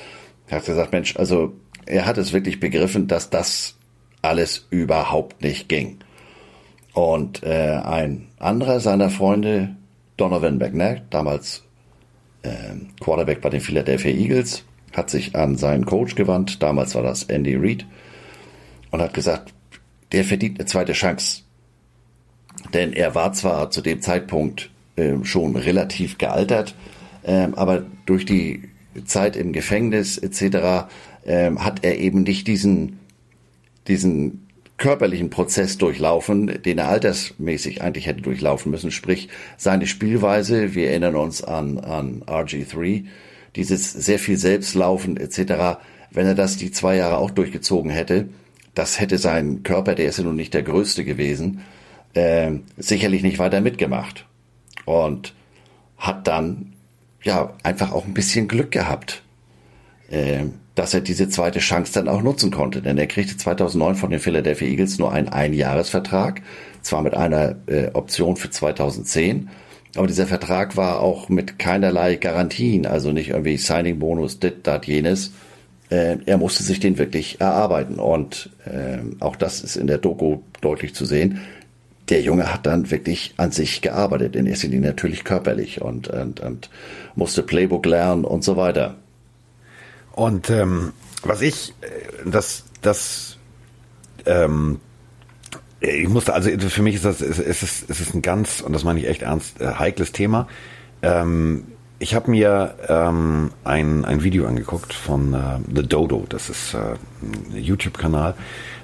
er 0.47 0.57
hat 0.57 0.65
gesagt, 0.65 0.93
Mensch, 0.93 1.15
also 1.17 1.53
er 1.86 2.05
hat 2.05 2.17
es 2.17 2.33
wirklich 2.33 2.60
begriffen, 2.60 3.07
dass 3.07 3.29
das 3.29 3.75
alles 4.21 4.65
überhaupt 4.69 5.41
nicht 5.41 5.69
ging. 5.69 5.97
Und 6.97 7.43
äh, 7.43 7.79
ein 7.83 8.25
anderer 8.39 8.79
seiner 8.79 9.12
Freunde, 9.12 9.75
Donovan 10.17 10.57
McNair, 10.57 11.03
damals 11.12 11.62
ähm, 12.41 12.88
Quarterback 12.99 13.39
bei 13.39 13.51
den 13.51 13.62
Philadelphia 13.62 14.10
Eagles, 14.10 14.63
hat 14.93 15.12
sich 15.12 15.36
an 15.36 15.57
seinen 15.57 15.86
Coach 15.86 16.15
gewandt, 16.15 16.63
damals 16.63 16.95
war 16.95 17.03
das 17.03 17.21
Andy 17.25 17.55
Reid, 17.55 17.86
und 18.89 18.99
hat 18.99 19.13
gesagt, 19.13 19.53
der 20.12 20.23
verdient 20.23 20.60
eine 20.60 20.65
zweite 20.65 20.93
Chance. 20.93 21.43
Denn 22.73 22.93
er 22.93 23.13
war 23.13 23.31
zwar 23.31 23.69
zu 23.69 23.81
dem 23.81 24.01
Zeitpunkt 24.01 24.71
äh, 24.95 25.23
schon 25.23 25.55
relativ 25.55 26.17
gealtert, 26.17 26.73
äh, 27.21 27.47
aber 27.55 27.86
durch 28.07 28.25
die 28.25 28.63
Zeit 29.05 29.36
im 29.36 29.53
Gefängnis 29.53 30.17
etc. 30.17 30.88
Äh, 31.25 31.51
hat 31.57 31.83
er 31.83 31.99
eben 31.99 32.23
nicht 32.23 32.47
diesen, 32.47 32.97
diesen 33.88 34.46
körperlichen 34.77 35.29
Prozess 35.29 35.77
durchlaufen, 35.77 36.61
den 36.63 36.77
er 36.77 36.89
altersmäßig 36.89 37.81
eigentlich 37.81 38.05
hätte 38.05 38.21
durchlaufen 38.21 38.71
müssen. 38.71 38.91
Sprich, 38.91 39.29
seine 39.57 39.87
Spielweise, 39.87 40.75
wir 40.75 40.89
erinnern 40.89 41.15
uns 41.15 41.43
an, 41.43 41.79
an 41.79 42.23
RG3, 42.23 43.05
dieses 43.55 43.91
sehr 43.91 44.19
viel 44.19 44.37
Selbstlaufen 44.37 45.17
etc., 45.17 45.79
wenn 46.11 46.27
er 46.27 46.35
das 46.35 46.57
die 46.57 46.71
zwei 46.71 46.95
Jahre 46.95 47.17
auch 47.17 47.31
durchgezogen 47.31 47.91
hätte, 47.91 48.29
das 48.75 48.99
hätte 48.99 49.17
sein 49.17 49.63
Körper, 49.63 49.95
der 49.95 50.07
ist 50.07 50.19
ja 50.19 50.23
nun 50.23 50.35
nicht 50.35 50.53
der 50.53 50.63
größte 50.63 51.03
gewesen, 51.03 51.61
äh, 52.13 52.51
sicherlich 52.77 53.23
nicht 53.23 53.39
weiter 53.39 53.61
mitgemacht. 53.61 54.25
Und 54.85 55.33
hat 55.97 56.27
dann 56.27 56.73
ja 57.23 57.53
einfach 57.63 57.91
auch 57.91 58.05
ein 58.05 58.13
bisschen 58.13 58.47
Glück 58.47 58.71
gehabt. 58.71 59.23
Äh, 60.09 60.45
dass 60.77 60.93
er 60.93 61.01
diese 61.01 61.27
zweite 61.27 61.57
Chance 61.57 61.91
dann 61.93 62.07
auch 62.07 62.21
nutzen 62.21 62.51
konnte. 62.51 62.83
Denn 62.83 62.99
er 62.99 63.07
kriegte 63.07 63.35
2009 63.35 63.95
von 63.95 64.11
den 64.11 64.19
Philadelphia 64.19 64.67
Eagles 64.67 64.99
nur 64.99 65.11
einen 65.11 65.27
Einjahresvertrag, 65.27 66.43
zwar 66.83 67.01
mit 67.01 67.15
einer 67.15 67.55
äh, 67.65 67.87
Option 67.93 68.35
für 68.35 68.51
2010, 68.51 69.49
aber 69.95 70.05
dieser 70.05 70.27
Vertrag 70.27 70.77
war 70.77 70.99
auch 70.99 71.29
mit 71.29 71.57
keinerlei 71.57 72.15
Garantien, 72.17 72.85
also 72.85 73.11
nicht 73.11 73.29
irgendwie 73.29 73.57
Signing-Bonus, 73.57 74.39
dit, 74.39 74.67
dat, 74.67 74.85
jenes. 74.85 75.31
Äh, 75.89 76.17
er 76.27 76.37
musste 76.37 76.61
sich 76.61 76.79
den 76.79 76.99
wirklich 76.99 77.41
erarbeiten 77.41 77.95
und 77.95 78.51
äh, 78.65 78.99
auch 79.19 79.35
das 79.35 79.61
ist 79.61 79.77
in 79.77 79.87
der 79.87 79.97
Doku 79.97 80.41
deutlich 80.61 80.93
zu 80.93 81.05
sehen. 81.05 81.41
Der 82.09 82.21
Junge 82.21 82.53
hat 82.53 82.67
dann 82.67 82.91
wirklich 82.91 83.33
an 83.37 83.51
sich 83.51 83.81
gearbeitet, 83.81 84.35
in 84.35 84.45
erster 84.45 84.67
Linie 84.67 84.89
natürlich 84.89 85.23
körperlich 85.23 85.81
und, 85.81 86.07
und, 86.09 86.39
und 86.39 86.69
musste 87.15 87.41
Playbook 87.41 87.87
lernen 87.87 88.25
und 88.25 88.43
so 88.43 88.57
weiter. 88.57 88.95
Und 90.17 90.49
ähm, 90.49 90.93
was 91.21 91.41
ich, 91.41 91.75
äh, 91.82 92.27
das, 92.27 92.63
das, 92.82 93.38
ähm, 94.25 94.80
ich 95.80 96.10
musste, 96.10 96.34
also 96.34 96.49
für 96.49 96.82
mich 96.82 96.95
ist 96.95 97.06
das, 97.06 97.21
es 97.21 97.38
ist, 97.38 97.88
es 97.88 98.01
ist 98.01 98.15
ein 98.15 98.23
ganz, 98.23 98.62
und 98.62 98.73
das 98.73 98.84
meine 98.84 98.99
ich 98.99 99.08
echt 99.08 99.21
ernst, 99.21 99.62
äh, 99.62 99.75
heikles 99.75 100.13
Thema. 100.13 100.47
Ähm, 101.03 101.65
ich 101.99 102.15
habe 102.15 102.32
mir 102.32 102.77
ähm, 102.88 103.51
ein, 103.63 104.06
ein 104.06 104.23
Video 104.23 104.47
angeguckt 104.47 104.91
von 104.91 105.36
äh, 105.36 105.60
The 105.71 105.84
Dodo, 105.84 106.25
das 106.27 106.49
ist 106.49 106.73
äh, 106.73 106.95
ein 107.21 107.56
YouTube-Kanal. 107.56 108.34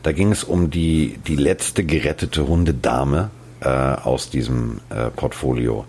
Da 0.03 0.11
ging 0.11 0.31
es 0.31 0.43
um 0.43 0.69
die, 0.69 1.17
die 1.25 1.35
letzte 1.35 1.83
gerettete 1.83 2.47
Hundedame 2.47 3.31
äh, 3.59 3.69
aus 3.69 4.29
diesem 4.29 4.81
äh, 4.91 5.09
Portfolio 5.09 5.85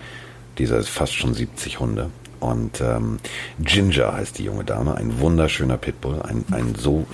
dieser 0.57 0.83
fast 0.85 1.15
schon 1.15 1.35
70 1.35 1.81
Hunde. 1.81 2.09
Und 2.45 2.81
ähm, 2.81 3.19
Ginger 3.59 4.15
heißt 4.15 4.39
die 4.39 4.45
junge 4.45 4.65
Dame, 4.65 4.97
ein 4.97 5.19
wunderschöner 5.21 5.79
Pitbull, 5.79 6.21
ein, 6.23 6.45
ein 6.51 6.75
so 6.75 7.07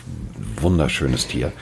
wunderschönes 0.60 1.28
Tier. 1.28 1.52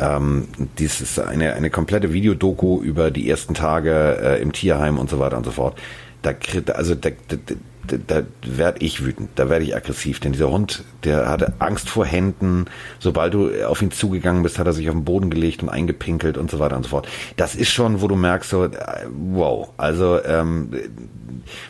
Ähm, 0.00 0.48
dies 0.78 1.00
ist 1.00 1.20
eine, 1.20 1.54
eine 1.54 1.70
komplette 1.70 2.12
Videodoku 2.12 2.82
über 2.82 3.12
die 3.12 3.30
ersten 3.30 3.54
Tage 3.54 4.18
äh, 4.20 4.42
im 4.42 4.52
Tierheim 4.52 4.98
und 4.98 5.08
so 5.08 5.20
weiter 5.20 5.36
und 5.36 5.44
so 5.44 5.52
fort. 5.52 5.78
Da, 6.22 6.32
also 6.74 6.94
da, 6.94 7.10
da, 7.28 7.36
da, 7.86 8.22
werde 8.42 8.80
ich 8.80 9.04
wütend, 9.04 9.30
da 9.34 9.48
werde 9.48 9.64
ich 9.64 9.74
aggressiv, 9.74 10.20
denn 10.20 10.32
dieser 10.32 10.50
Hund, 10.50 10.84
der 11.04 11.28
hatte 11.28 11.54
Angst 11.58 11.88
vor 11.88 12.06
Händen. 12.06 12.66
Sobald 12.98 13.34
du 13.34 13.50
auf 13.66 13.82
ihn 13.82 13.90
zugegangen 13.90 14.42
bist, 14.42 14.58
hat 14.58 14.66
er 14.66 14.72
sich 14.72 14.88
auf 14.88 14.94
den 14.94 15.04
Boden 15.04 15.30
gelegt 15.30 15.62
und 15.62 15.68
eingepinkelt 15.68 16.38
und 16.38 16.50
so 16.50 16.58
weiter 16.58 16.76
und 16.76 16.84
so 16.84 16.90
fort. 16.90 17.08
Das 17.36 17.54
ist 17.54 17.70
schon, 17.70 18.00
wo 18.00 18.08
du 18.08 18.16
merkst, 18.16 18.50
so, 18.50 18.64
äh, 18.64 18.70
wow, 19.10 19.70
also 19.76 20.22
ähm, 20.24 20.70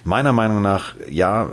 meiner 0.04 0.32
Meinung 0.32 0.62
nach, 0.62 0.94
ja, 1.10 1.50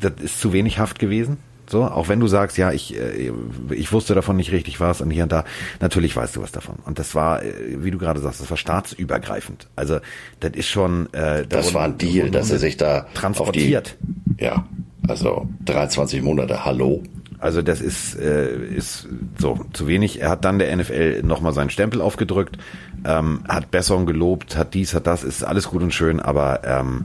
das 0.00 0.12
ist 0.22 0.40
zu 0.40 0.52
wenig 0.52 0.78
Haft 0.78 0.98
gewesen. 0.98 1.38
So, 1.68 1.84
auch 1.84 2.08
wenn 2.08 2.20
du 2.20 2.26
sagst, 2.26 2.58
ja, 2.58 2.72
ich, 2.72 2.96
äh, 2.96 3.32
ich 3.70 3.92
wusste 3.92 4.14
davon 4.14 4.36
nicht 4.36 4.52
richtig 4.52 4.80
was 4.80 5.00
und 5.00 5.10
hier 5.10 5.22
und 5.24 5.32
da, 5.32 5.44
natürlich 5.80 6.14
weißt 6.14 6.36
du 6.36 6.42
was 6.42 6.52
davon. 6.52 6.76
Und 6.84 6.98
das 6.98 7.14
war, 7.14 7.42
äh, 7.42 7.52
wie 7.82 7.90
du 7.90 7.98
gerade 7.98 8.20
sagst, 8.20 8.40
das 8.40 8.50
war 8.50 8.56
staatsübergreifend. 8.56 9.68
Also 9.76 9.98
das 10.40 10.52
ist 10.54 10.68
schon. 10.68 11.06
Äh, 11.12 11.46
da 11.48 11.56
das 11.56 11.74
war 11.74 11.84
ein 11.84 11.98
Deal, 11.98 12.30
dass 12.30 12.50
er 12.50 12.58
sich 12.58 12.76
da 12.76 13.06
transportiert. 13.14 13.96
Die, 14.38 14.44
ja, 14.44 14.66
also 15.08 15.48
23 15.64 16.22
Monate, 16.22 16.64
hallo. 16.64 17.02
Also 17.38 17.60
das 17.60 17.80
ist, 17.80 18.18
äh, 18.18 18.56
ist 18.56 19.06
so 19.38 19.60
zu 19.72 19.86
wenig. 19.86 20.20
Er 20.20 20.30
hat 20.30 20.44
dann 20.44 20.58
der 20.58 20.74
NFL 20.74 21.22
nochmal 21.24 21.52
seinen 21.52 21.68
Stempel 21.70 22.00
aufgedrückt, 22.00 22.56
ähm, 23.04 23.40
hat 23.46 23.70
Besson 23.70 24.06
gelobt, 24.06 24.56
hat 24.56 24.72
dies, 24.72 24.94
hat 24.94 25.06
das, 25.06 25.24
ist 25.24 25.42
alles 25.42 25.68
gut 25.68 25.82
und 25.82 25.92
schön, 25.92 26.20
aber 26.20 26.62
ähm, 26.64 27.04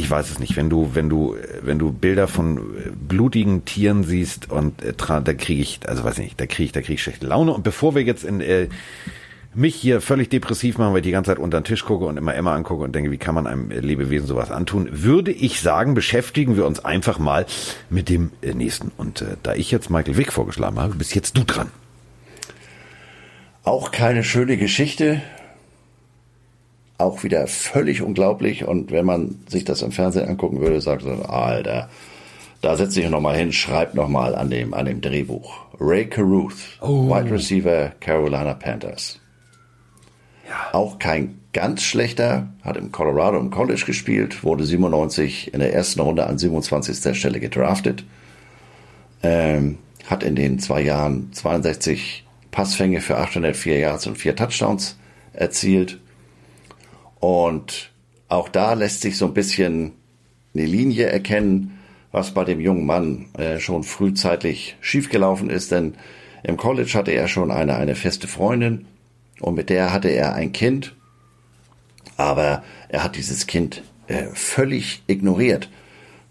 ich 0.00 0.10
weiß 0.10 0.30
es 0.30 0.38
nicht. 0.38 0.56
Wenn 0.56 0.70
du, 0.70 0.90
wenn 0.94 1.08
du, 1.08 1.36
wenn 1.62 1.78
du 1.78 1.92
Bilder 1.92 2.26
von 2.26 2.60
blutigen 3.08 3.64
Tieren 3.64 4.02
siehst 4.02 4.50
und 4.50 4.82
äh, 4.82 4.94
da 4.96 5.34
kriege 5.34 5.62
ich, 5.62 5.80
also 5.86 6.02
weiß 6.02 6.18
ich 6.18 6.24
nicht, 6.24 6.40
da 6.40 6.46
kriege 6.46 6.64
ich, 6.64 6.72
da 6.72 6.80
kriege 6.80 6.94
ich 6.94 7.02
schlechte 7.02 7.26
Laune. 7.26 7.52
Und 7.52 7.62
bevor 7.62 7.94
wir 7.94 8.02
jetzt 8.02 8.24
in 8.24 8.40
äh, 8.40 8.68
mich 9.54 9.74
hier 9.74 10.00
völlig 10.00 10.28
depressiv 10.28 10.78
machen, 10.78 10.92
weil 10.92 11.00
ich 11.00 11.04
die 11.04 11.10
ganze 11.10 11.30
Zeit 11.30 11.38
unter 11.38 11.60
den 11.60 11.64
Tisch 11.64 11.84
gucke 11.84 12.04
und 12.04 12.16
immer 12.16 12.34
Emma 12.34 12.54
angucke 12.54 12.84
und 12.84 12.94
denke, 12.94 13.10
wie 13.10 13.18
kann 13.18 13.34
man 13.34 13.46
einem 13.46 13.70
Lebewesen 13.70 14.26
sowas 14.26 14.50
antun, 14.50 14.88
würde 14.90 15.32
ich 15.32 15.60
sagen, 15.60 15.94
beschäftigen 15.94 16.56
wir 16.56 16.66
uns 16.66 16.84
einfach 16.84 17.18
mal 17.18 17.46
mit 17.88 18.08
dem 18.08 18.30
äh, 18.42 18.54
nächsten. 18.54 18.92
Und 18.96 19.22
äh, 19.22 19.36
da 19.42 19.54
ich 19.54 19.70
jetzt 19.70 19.90
Michael 19.90 20.16
Wick 20.16 20.32
vorgeschlagen 20.32 20.78
habe, 20.78 20.94
bist 20.94 21.14
jetzt 21.14 21.36
du 21.36 21.44
dran. 21.44 21.70
Auch 23.64 23.90
keine 23.90 24.24
schöne 24.24 24.56
Geschichte, 24.56 25.20
auch 27.00 27.22
wieder 27.22 27.46
völlig 27.46 28.02
unglaublich. 28.02 28.66
Und 28.66 28.90
wenn 28.90 29.06
man 29.06 29.36
sich 29.48 29.64
das 29.64 29.82
im 29.82 29.92
Fernsehen 29.92 30.28
angucken 30.28 30.60
würde, 30.60 30.80
sagt 30.80 31.04
man, 31.04 31.22
Alter, 31.22 31.88
da 32.62 32.76
setze 32.76 33.00
ich 33.00 33.08
noch 33.08 33.20
mal 33.20 33.36
hin, 33.36 33.52
schreib 33.52 33.94
noch 33.94 34.08
mal 34.08 34.34
an 34.34 34.50
dem, 34.50 34.74
an 34.74 34.86
dem 34.86 35.00
Drehbuch. 35.00 35.66
Ray 35.78 36.06
Caruth, 36.06 36.78
oh. 36.80 37.08
Wide 37.08 37.30
Receiver 37.30 37.92
Carolina 38.00 38.54
Panthers. 38.54 39.18
Ja. 40.48 40.74
Auch 40.74 40.98
kein 40.98 41.38
ganz 41.52 41.82
schlechter, 41.82 42.48
hat 42.62 42.76
im 42.76 42.92
Colorado 42.92 43.38
im 43.38 43.50
College 43.50 43.84
gespielt, 43.86 44.44
wurde 44.44 44.64
97 44.64 45.54
in 45.54 45.60
der 45.60 45.72
ersten 45.72 46.00
Runde 46.00 46.26
an 46.26 46.38
27. 46.38 47.16
Stelle 47.16 47.40
gedraftet. 47.40 48.04
Ähm, 49.22 49.78
hat 50.06 50.22
in 50.22 50.34
den 50.34 50.58
zwei 50.58 50.82
Jahren 50.82 51.32
62 51.32 52.26
Passfänge 52.50 53.00
für 53.00 53.16
804 53.16 53.78
Yards 53.78 54.06
und 54.06 54.18
vier 54.18 54.34
Touchdowns 54.34 54.96
erzielt. 55.32 55.98
Und 57.20 57.90
auch 58.28 58.48
da 58.48 58.72
lässt 58.72 59.02
sich 59.02 59.16
so 59.16 59.26
ein 59.26 59.34
bisschen 59.34 59.92
eine 60.54 60.66
Linie 60.66 61.06
erkennen, 61.06 61.78
was 62.12 62.34
bei 62.34 62.44
dem 62.44 62.60
jungen 62.60 62.86
Mann 62.86 63.26
äh, 63.38 63.60
schon 63.60 63.84
frühzeitig 63.84 64.76
schiefgelaufen 64.80 65.48
ist, 65.48 65.70
denn 65.70 65.94
im 66.42 66.56
College 66.56 66.92
hatte 66.94 67.12
er 67.12 67.28
schon 67.28 67.50
eine, 67.50 67.76
eine 67.76 67.94
feste 67.94 68.26
Freundin 68.26 68.86
und 69.40 69.54
mit 69.54 69.70
der 69.70 69.92
hatte 69.92 70.08
er 70.08 70.34
ein 70.34 70.52
Kind, 70.52 70.96
aber 72.16 72.64
er 72.88 73.04
hat 73.04 73.16
dieses 73.16 73.46
Kind 73.46 73.82
äh, 74.08 74.26
völlig 74.32 75.02
ignoriert, 75.06 75.70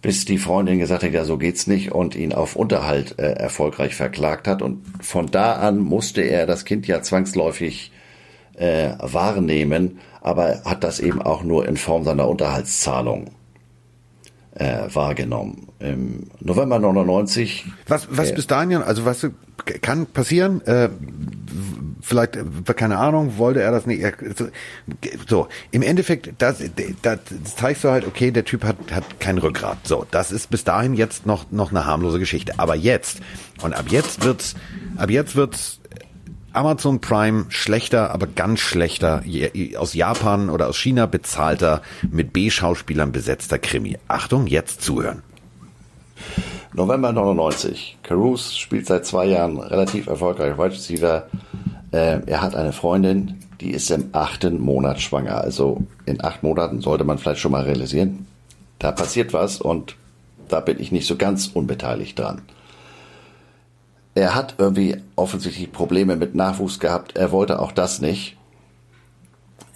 bis 0.01 0.25
die 0.25 0.37
Freundin 0.37 0.79
gesagt 0.79 1.03
hat, 1.03 1.13
ja, 1.13 1.25
so 1.25 1.37
geht's 1.37 1.67
nicht 1.67 1.91
und 1.91 2.15
ihn 2.15 2.33
auf 2.33 2.55
Unterhalt 2.55 3.19
äh, 3.19 3.33
erfolgreich 3.33 3.95
verklagt 3.95 4.47
hat. 4.47 4.61
Und 4.61 4.83
von 5.01 5.27
da 5.27 5.53
an 5.53 5.79
musste 5.79 6.21
er 6.21 6.45
das 6.45 6.65
Kind 6.65 6.87
ja 6.87 7.01
zwangsläufig 7.01 7.91
äh, 8.57 8.91
wahrnehmen, 8.99 9.99
aber 10.21 10.61
hat 10.65 10.83
das 10.83 10.99
eben 10.99 11.21
auch 11.21 11.43
nur 11.43 11.67
in 11.67 11.77
Form 11.77 12.03
seiner 12.03 12.27
Unterhaltszahlung 12.27 13.31
äh, 14.55 14.93
wahrgenommen. 14.93 15.67
Im 15.79 16.27
November 16.39 16.79
99. 16.79 17.65
Was, 17.87 18.07
was 18.11 18.31
äh, 18.31 18.35
bis 18.35 18.47
dahin, 18.47 18.81
also 18.81 19.05
was 19.05 19.25
kann 19.81 20.05
passieren? 20.05 20.61
Äh, 20.65 20.89
vielleicht, 22.01 22.35
äh, 22.35 22.73
keine 22.75 22.97
Ahnung, 22.97 23.37
wollte 23.37 23.61
er 23.61 23.71
das 23.71 23.85
nicht. 23.85 24.03
So, 25.27 25.47
im 25.71 25.81
Endeffekt, 25.81 26.33
das, 26.39 26.61
das 27.01 27.19
zeigst 27.55 27.83
du 27.83 27.89
halt, 27.89 28.05
okay, 28.05 28.31
der 28.31 28.43
Typ 28.43 28.63
hat, 28.63 28.77
hat 28.91 29.19
kein 29.19 29.37
Rückgrat. 29.37 29.77
So, 29.83 30.05
das 30.11 30.31
ist 30.31 30.49
bis 30.49 30.63
dahin 30.63 30.93
jetzt 30.93 31.25
noch, 31.25 31.51
noch 31.51 31.71
eine 31.71 31.85
harmlose 31.85 32.19
Geschichte. 32.19 32.53
Aber 32.57 32.75
jetzt, 32.75 33.21
und 33.61 33.73
ab 33.73 33.85
jetzt 33.89 34.23
wird's, 34.23 34.55
ab 34.97 35.09
jetzt 35.09 35.35
wird's 35.35 35.79
Amazon 36.59 36.99
Prime 36.99 37.45
schlechter, 37.47 38.11
aber 38.11 38.27
ganz 38.27 38.59
schlechter, 38.59 39.23
aus 39.77 39.93
Japan 39.93 40.49
oder 40.49 40.67
aus 40.67 40.77
China 40.77 41.05
bezahlter, 41.05 41.81
mit 42.11 42.33
B-Schauspielern 42.33 43.13
besetzter 43.13 43.59
Krimi. 43.59 43.97
Achtung, 44.09 44.45
jetzt 44.45 44.81
zuhören. 44.81 45.23
November 46.73 47.13
99. 47.13 47.99
Caruth 48.03 48.41
spielt 48.41 48.87
seit 48.87 49.05
zwei 49.05 49.27
Jahren 49.27 49.57
relativ 49.57 50.07
erfolgreich 50.07 50.57
Wide 50.57 50.71
Receiver. 50.71 51.29
Äh, 51.93 52.19
er 52.25 52.41
hat 52.41 52.55
eine 52.55 52.73
Freundin, 52.73 53.39
die 53.61 53.71
ist 53.71 53.89
im 53.89 54.09
achten 54.11 54.59
Monat 54.59 54.99
schwanger. 54.99 55.39
Also 55.39 55.83
in 56.05 56.21
acht 56.21 56.43
Monaten 56.43 56.81
sollte 56.81 57.05
man 57.05 57.19
vielleicht 57.19 57.39
schon 57.39 57.53
mal 57.53 57.63
realisieren, 57.63 58.27
da 58.79 58.91
passiert 58.91 59.31
was 59.31 59.61
und 59.61 59.95
da 60.49 60.59
bin 60.59 60.77
ich 60.81 60.91
nicht 60.91 61.07
so 61.07 61.15
ganz 61.15 61.47
unbeteiligt 61.47 62.19
dran. 62.19 62.41
Er 64.19 64.35
hat 64.35 64.55
irgendwie 64.57 64.97
offensichtlich 65.15 65.71
Probleme 65.71 66.17
mit 66.17 66.35
Nachwuchs 66.35 66.79
gehabt. 66.81 67.15
Er 67.15 67.31
wollte 67.31 67.57
auch 67.61 67.71
das 67.71 68.01
nicht. 68.01 68.35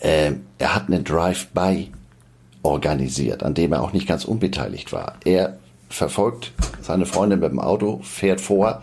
Ähm, 0.02 0.42
er 0.58 0.76
hat 0.76 0.88
einen 0.88 1.06
Drive-by 1.06 1.90
organisiert, 2.62 3.42
an 3.42 3.54
dem 3.54 3.72
er 3.72 3.82
auch 3.82 3.94
nicht 3.94 4.06
ganz 4.06 4.26
unbeteiligt 4.26 4.92
war. 4.92 5.14
Er 5.24 5.60
verfolgt 5.88 6.52
seine 6.82 7.06
Freundin 7.06 7.40
mit 7.40 7.52
dem 7.52 7.60
Auto, 7.62 8.02
fährt 8.04 8.42
vor, 8.42 8.82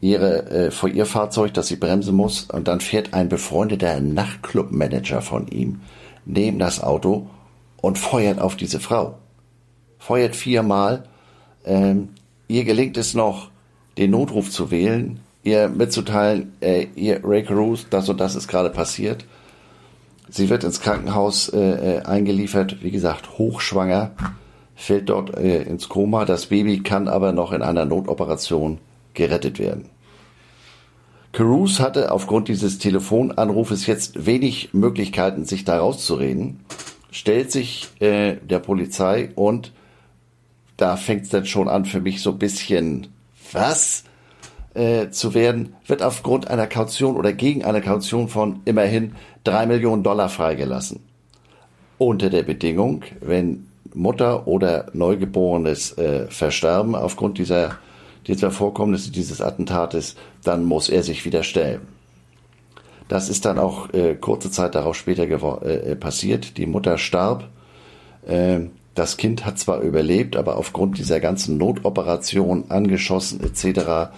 ihre, 0.00 0.46
äh, 0.48 0.70
vor 0.70 0.88
ihr 0.88 1.06
Fahrzeug, 1.06 1.54
dass 1.54 1.66
sie 1.66 1.74
bremsen 1.74 2.14
muss, 2.14 2.42
und 2.42 2.68
dann 2.68 2.80
fährt 2.80 3.14
ein 3.14 3.28
befreundeter 3.28 4.00
Nachtclub-Manager 4.00 5.22
von 5.22 5.48
ihm 5.48 5.80
neben 6.24 6.60
das 6.60 6.80
Auto 6.80 7.28
und 7.78 7.98
feuert 7.98 8.40
auf 8.40 8.54
diese 8.54 8.78
Frau. 8.78 9.18
Feuert 9.98 10.36
viermal. 10.36 11.02
Ähm, 11.64 12.10
ihr 12.46 12.62
gelingt 12.62 12.96
es 12.96 13.14
noch, 13.14 13.50
den 13.98 14.12
Notruf 14.12 14.50
zu 14.50 14.70
wählen, 14.70 15.20
ihr 15.42 15.68
mitzuteilen, 15.68 16.52
äh, 16.60 16.86
ihr 16.94 17.20
Ray 17.24 17.42
Caruth, 17.42 17.86
das 17.90 18.08
und 18.08 18.20
das 18.20 18.36
ist 18.36 18.48
gerade 18.48 18.70
passiert. 18.70 19.24
Sie 20.30 20.48
wird 20.50 20.62
ins 20.64 20.80
Krankenhaus 20.80 21.48
äh, 21.48 21.96
äh, 21.96 22.02
eingeliefert, 22.02 22.82
wie 22.82 22.90
gesagt, 22.90 23.38
hochschwanger, 23.38 24.12
fällt 24.76 25.08
dort 25.08 25.36
äh, 25.36 25.62
ins 25.62 25.88
Koma. 25.88 26.24
Das 26.24 26.46
Baby 26.46 26.80
kann 26.82 27.08
aber 27.08 27.32
noch 27.32 27.52
in 27.52 27.62
einer 27.62 27.84
Notoperation 27.84 28.78
gerettet 29.14 29.58
werden. 29.58 29.86
Caruth 31.32 31.80
hatte 31.80 32.12
aufgrund 32.12 32.48
dieses 32.48 32.78
Telefonanrufes 32.78 33.86
jetzt 33.86 34.26
wenig 34.26 34.72
Möglichkeiten, 34.72 35.44
sich 35.44 35.64
da 35.64 35.78
rauszureden, 35.78 36.60
stellt 37.10 37.50
sich 37.50 37.88
äh, 38.00 38.36
der 38.36 38.58
Polizei 38.60 39.30
und 39.34 39.72
da 40.76 40.96
fängt 40.96 41.24
es 41.24 41.30
dann 41.30 41.46
schon 41.46 41.68
an 41.68 41.84
für 41.84 42.00
mich 42.00 42.22
so 42.22 42.30
ein 42.30 42.38
bisschen 42.38 43.08
was 43.52 44.04
äh, 44.74 45.10
zu 45.10 45.34
werden, 45.34 45.74
wird 45.86 46.02
aufgrund 46.02 46.48
einer 46.48 46.66
Kaution 46.66 47.16
oder 47.16 47.32
gegen 47.32 47.64
eine 47.64 47.80
Kaution 47.80 48.28
von 48.28 48.60
immerhin 48.64 49.14
drei 49.44 49.66
Millionen 49.66 50.02
Dollar 50.02 50.28
freigelassen. 50.28 51.00
Unter 51.98 52.30
der 52.30 52.42
Bedingung, 52.44 53.02
wenn 53.20 53.66
Mutter 53.94 54.46
oder 54.46 54.86
Neugeborenes 54.92 55.98
äh, 55.98 56.26
versterben 56.28 56.94
aufgrund 56.94 57.38
dieser, 57.38 57.78
dieser 58.26 58.50
Vorkommnisse, 58.50 59.10
dieses 59.10 59.40
Attentates, 59.40 60.14
dann 60.44 60.64
muss 60.64 60.88
er 60.88 61.02
sich 61.02 61.24
wieder 61.24 61.42
stellen. 61.42 61.80
Das 63.08 63.30
ist 63.30 63.46
dann 63.46 63.58
auch 63.58 63.92
äh, 63.94 64.14
kurze 64.14 64.50
Zeit 64.50 64.74
darauf 64.74 64.96
später 64.96 65.24
äh, 65.62 65.96
passiert. 65.96 66.58
Die 66.58 66.66
Mutter 66.66 66.98
starb. 66.98 67.48
Äh, 68.26 68.66
das 68.98 69.16
Kind 69.16 69.44
hat 69.44 69.58
zwar 69.58 69.80
überlebt, 69.80 70.36
aber 70.36 70.56
aufgrund 70.56 70.98
dieser 70.98 71.20
ganzen 71.20 71.56
Notoperation, 71.56 72.70
angeschossen 72.70 73.40
etc., 73.40 74.10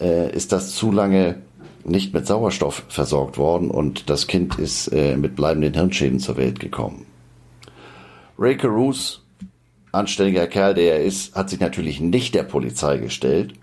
äh, 0.00 0.34
ist 0.34 0.52
das 0.52 0.74
zu 0.74 0.92
lange 0.92 1.36
nicht 1.84 2.12
mit 2.12 2.26
Sauerstoff 2.26 2.84
versorgt 2.88 3.38
worden 3.38 3.70
und 3.70 4.10
das 4.10 4.26
Kind 4.26 4.58
ist 4.58 4.88
äh, 4.88 5.16
mit 5.16 5.36
bleibenden 5.36 5.74
Hirnschäden 5.74 6.18
zur 6.18 6.36
Welt 6.36 6.60
gekommen. 6.60 7.06
Ray 8.38 8.56
Caruth, 8.56 9.22
anständiger 9.92 10.46
Kerl, 10.46 10.74
der 10.74 10.98
er 10.98 11.04
ist, 11.04 11.34
hat 11.34 11.50
sich 11.50 11.60
natürlich 11.60 12.00
nicht 12.00 12.34
der 12.34 12.42
Polizei 12.42 12.98
gestellt 12.98 13.54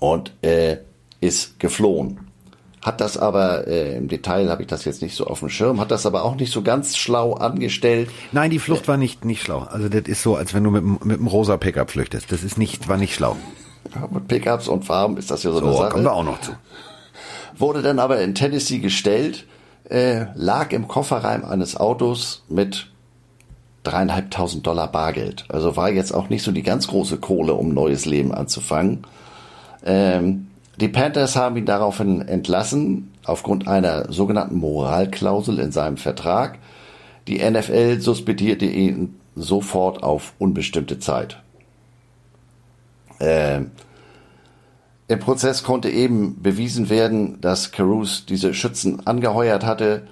und 0.00 0.32
äh, 0.42 0.78
ist 1.20 1.60
geflohen. 1.60 2.31
Hat 2.82 3.00
das 3.00 3.16
aber, 3.16 3.68
äh, 3.68 3.96
im 3.96 4.08
Detail 4.08 4.50
habe 4.50 4.62
ich 4.62 4.68
das 4.68 4.84
jetzt 4.84 5.02
nicht 5.02 5.14
so 5.14 5.26
auf 5.26 5.38
dem 5.38 5.48
Schirm, 5.48 5.80
hat 5.80 5.92
das 5.92 6.04
aber 6.04 6.24
auch 6.24 6.34
nicht 6.34 6.52
so 6.52 6.62
ganz 6.62 6.96
schlau 6.96 7.34
angestellt. 7.34 8.10
Nein, 8.32 8.50
die 8.50 8.58
Flucht 8.58 8.88
war 8.88 8.96
nicht, 8.96 9.24
nicht 9.24 9.42
schlau. 9.42 9.60
Also 9.70 9.88
das 9.88 10.02
ist 10.02 10.22
so, 10.22 10.34
als 10.34 10.52
wenn 10.52 10.64
du 10.64 10.70
mit, 10.70 10.84
mit 11.04 11.18
einem 11.18 11.28
rosa 11.28 11.56
Pickup 11.56 11.90
flüchtest. 11.92 12.32
Das 12.32 12.42
ist 12.42 12.58
nicht, 12.58 12.88
war 12.88 12.96
nicht 12.96 13.14
schlau. 13.14 13.36
Ja, 13.94 14.08
mit 14.10 14.26
Pickups 14.26 14.66
und 14.66 14.84
Farben 14.84 15.16
ist 15.16 15.30
das 15.30 15.44
ja 15.44 15.52
so, 15.52 15.60
so 15.60 15.66
eine 15.66 15.76
Sache. 15.76 15.88
kommen 15.90 16.04
wir 16.04 16.12
auch 16.12 16.24
noch 16.24 16.40
zu 16.40 16.52
wurde 17.62 17.82
dann 17.82 17.98
aber 17.98 18.20
in 18.20 18.34
Tennessee 18.34 18.78
gestellt, 18.78 19.46
äh, 19.88 20.26
lag 20.34 20.72
im 20.72 20.88
Kofferraum 20.88 21.44
eines 21.44 21.76
Autos 21.76 22.44
mit 22.48 22.88
dreieinhalbtausend 23.82 24.66
Dollar 24.66 24.90
Bargeld. 24.90 25.44
Also 25.48 25.76
war 25.76 25.90
jetzt 25.90 26.12
auch 26.12 26.28
nicht 26.28 26.42
so 26.42 26.52
die 26.52 26.62
ganz 26.62 26.86
große 26.86 27.18
Kohle, 27.18 27.54
um 27.54 27.74
neues 27.74 28.04
Leben 28.04 28.32
anzufangen. 28.32 29.04
Ähm, 29.84 30.48
die 30.82 30.88
Panthers 30.88 31.36
haben 31.36 31.56
ihn 31.56 31.64
daraufhin 31.64 32.22
entlassen, 32.22 33.12
aufgrund 33.24 33.68
einer 33.68 34.12
sogenannten 34.12 34.56
Moralklausel 34.56 35.60
in 35.60 35.70
seinem 35.70 35.96
Vertrag. 35.96 36.58
Die 37.28 37.38
NFL 37.38 38.00
suspendierte 38.00 38.64
ihn 38.64 39.14
sofort 39.36 40.02
auf 40.02 40.32
unbestimmte 40.40 40.98
Zeit. 40.98 41.40
Ähm, 43.20 43.70
im 45.06 45.20
Prozess 45.20 45.62
konnte 45.62 45.88
eben 45.88 46.42
bewiesen 46.42 46.90
werden, 46.90 47.40
dass 47.40 47.70
Caruth 47.70 48.28
diese 48.28 48.52
Schützen 48.52 49.06
angeheuert 49.06 49.64
hatte, 49.64 50.08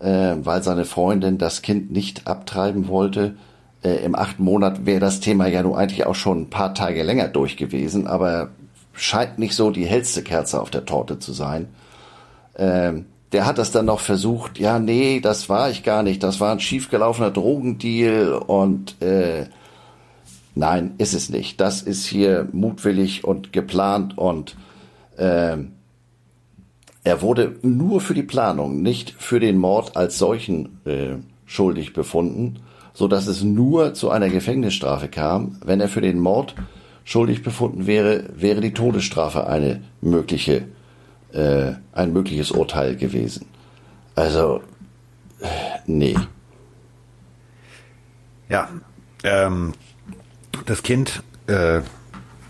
äh, 0.00 0.36
weil 0.38 0.62
seine 0.62 0.86
Freundin 0.86 1.36
das 1.36 1.60
Kind 1.60 1.92
nicht 1.92 2.26
abtreiben 2.26 2.88
wollte. 2.88 3.36
Äh, 3.82 4.02
Im 4.02 4.14
achten 4.14 4.42
Monat 4.42 4.86
wäre 4.86 5.00
das 5.00 5.20
Thema 5.20 5.48
ja 5.48 5.62
nun 5.62 5.74
eigentlich 5.74 6.06
auch 6.06 6.14
schon 6.14 6.44
ein 6.44 6.50
paar 6.50 6.72
Tage 6.72 7.02
länger 7.02 7.28
durch 7.28 7.58
gewesen, 7.58 8.06
aber 8.06 8.52
scheint 8.94 9.38
nicht 9.38 9.54
so 9.54 9.70
die 9.70 9.86
hellste 9.86 10.22
Kerze 10.22 10.60
auf 10.60 10.70
der 10.70 10.84
Torte 10.84 11.18
zu 11.18 11.32
sein. 11.32 11.68
Ähm, 12.56 13.06
der 13.32 13.46
hat 13.46 13.58
das 13.58 13.72
dann 13.72 13.86
noch 13.86 14.00
versucht, 14.00 14.58
ja, 14.58 14.78
nee, 14.78 15.20
das 15.20 15.48
war 15.48 15.68
ich 15.70 15.82
gar 15.82 16.02
nicht, 16.02 16.22
das 16.22 16.40
war 16.40 16.52
ein 16.52 16.60
schiefgelaufener 16.60 17.32
Drogendeal 17.32 18.34
und 18.34 19.02
äh, 19.02 19.46
Nein, 20.54 20.94
ist 20.98 21.14
es 21.14 21.30
nicht. 21.30 21.60
Das 21.60 21.82
ist 21.82 22.06
hier 22.06 22.48
mutwillig 22.52 23.24
und 23.24 23.52
geplant 23.52 24.16
und 24.16 24.56
äh, 25.16 25.56
er 27.06 27.22
wurde 27.22 27.56
nur 27.62 28.00
für 28.00 28.14
die 28.14 28.22
Planung, 28.22 28.80
nicht 28.80 29.14
für 29.18 29.40
den 29.40 29.58
Mord 29.58 29.96
als 29.96 30.18
solchen 30.18 30.80
äh, 30.86 31.16
schuldig 31.44 31.92
befunden, 31.92 32.60
so 32.94 33.08
dass 33.08 33.26
es 33.26 33.42
nur 33.42 33.94
zu 33.94 34.10
einer 34.10 34.28
Gefängnisstrafe 34.30 35.08
kam. 35.08 35.58
Wenn 35.64 35.80
er 35.80 35.88
für 35.88 36.00
den 36.00 36.20
Mord 36.20 36.54
schuldig 37.04 37.42
befunden 37.42 37.86
wäre, 37.86 38.24
wäre 38.34 38.60
die 38.60 38.72
Todesstrafe 38.72 39.46
eine 39.46 39.82
mögliche, 40.00 40.66
äh, 41.32 41.72
ein 41.92 42.12
mögliches 42.12 42.50
Urteil 42.50 42.96
gewesen. 42.96 43.46
Also, 44.14 44.62
äh, 45.40 45.46
nee. 45.86 46.16
Ja, 48.48 48.68
ähm, 49.22 49.72
das 50.66 50.82
Kind, 50.82 51.22
äh, 51.46 51.80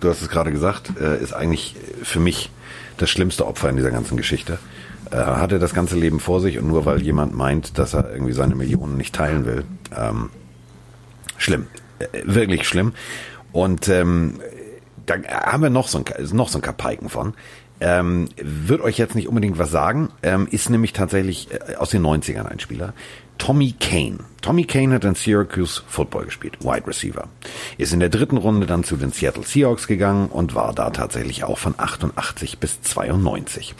du 0.00 0.08
hast 0.08 0.22
es 0.22 0.28
gerade 0.28 0.52
gesagt, 0.52 0.92
äh, 1.00 1.20
ist 1.22 1.32
eigentlich 1.32 1.74
für 2.02 2.20
mich 2.20 2.50
das 2.98 3.10
schlimmste 3.10 3.46
Opfer 3.46 3.70
in 3.70 3.76
dieser 3.76 3.90
ganzen 3.90 4.16
Geschichte. 4.16 4.58
Äh, 5.10 5.16
hatte 5.16 5.58
das 5.58 5.74
ganze 5.74 5.96
Leben 5.96 6.20
vor 6.20 6.40
sich 6.40 6.58
und 6.58 6.68
nur 6.68 6.86
weil 6.86 7.02
jemand 7.02 7.34
meint, 7.34 7.78
dass 7.78 7.94
er 7.94 8.12
irgendwie 8.12 8.32
seine 8.32 8.54
Millionen 8.54 8.96
nicht 8.96 9.14
teilen 9.14 9.46
will. 9.46 9.64
Ähm, 9.96 10.30
schlimm. 11.36 11.66
Äh, 11.98 12.06
wirklich 12.24 12.66
schlimm. 12.66 12.92
Und 13.54 13.88
ähm, 13.88 14.40
da 15.06 15.14
haben 15.28 15.62
wir 15.62 15.70
noch 15.70 15.86
so 15.86 15.98
ein, 15.98 16.04
noch 16.32 16.48
so 16.48 16.58
ein 16.58 16.62
Kapaiken 16.62 17.08
von. 17.08 17.34
Ähm, 17.80 18.28
wird 18.36 18.80
euch 18.80 18.98
jetzt 18.98 19.14
nicht 19.14 19.28
unbedingt 19.28 19.58
was 19.58 19.70
sagen, 19.70 20.10
ähm, 20.24 20.48
ist 20.50 20.70
nämlich 20.70 20.92
tatsächlich 20.92 21.48
äh, 21.52 21.76
aus 21.76 21.90
den 21.90 22.02
90ern 22.02 22.46
ein 22.46 22.58
Spieler. 22.58 22.94
Tommy 23.38 23.72
Kane. 23.78 24.18
Tommy 24.42 24.64
Kane 24.64 24.92
hat 24.92 25.04
in 25.04 25.14
Syracuse 25.14 25.82
Football 25.86 26.24
gespielt, 26.24 26.64
Wide 26.64 26.86
Receiver. 26.86 27.28
Ist 27.78 27.92
in 27.92 28.00
der 28.00 28.08
dritten 28.08 28.38
Runde 28.38 28.66
dann 28.66 28.82
zu 28.82 28.96
den 28.96 29.12
Seattle 29.12 29.44
Seahawks 29.44 29.86
gegangen 29.86 30.28
und 30.28 30.56
war 30.56 30.74
da 30.74 30.90
tatsächlich 30.90 31.44
auch 31.44 31.58
von 31.58 31.74
88 31.76 32.58
bis 32.58 32.82
92. 32.82 33.76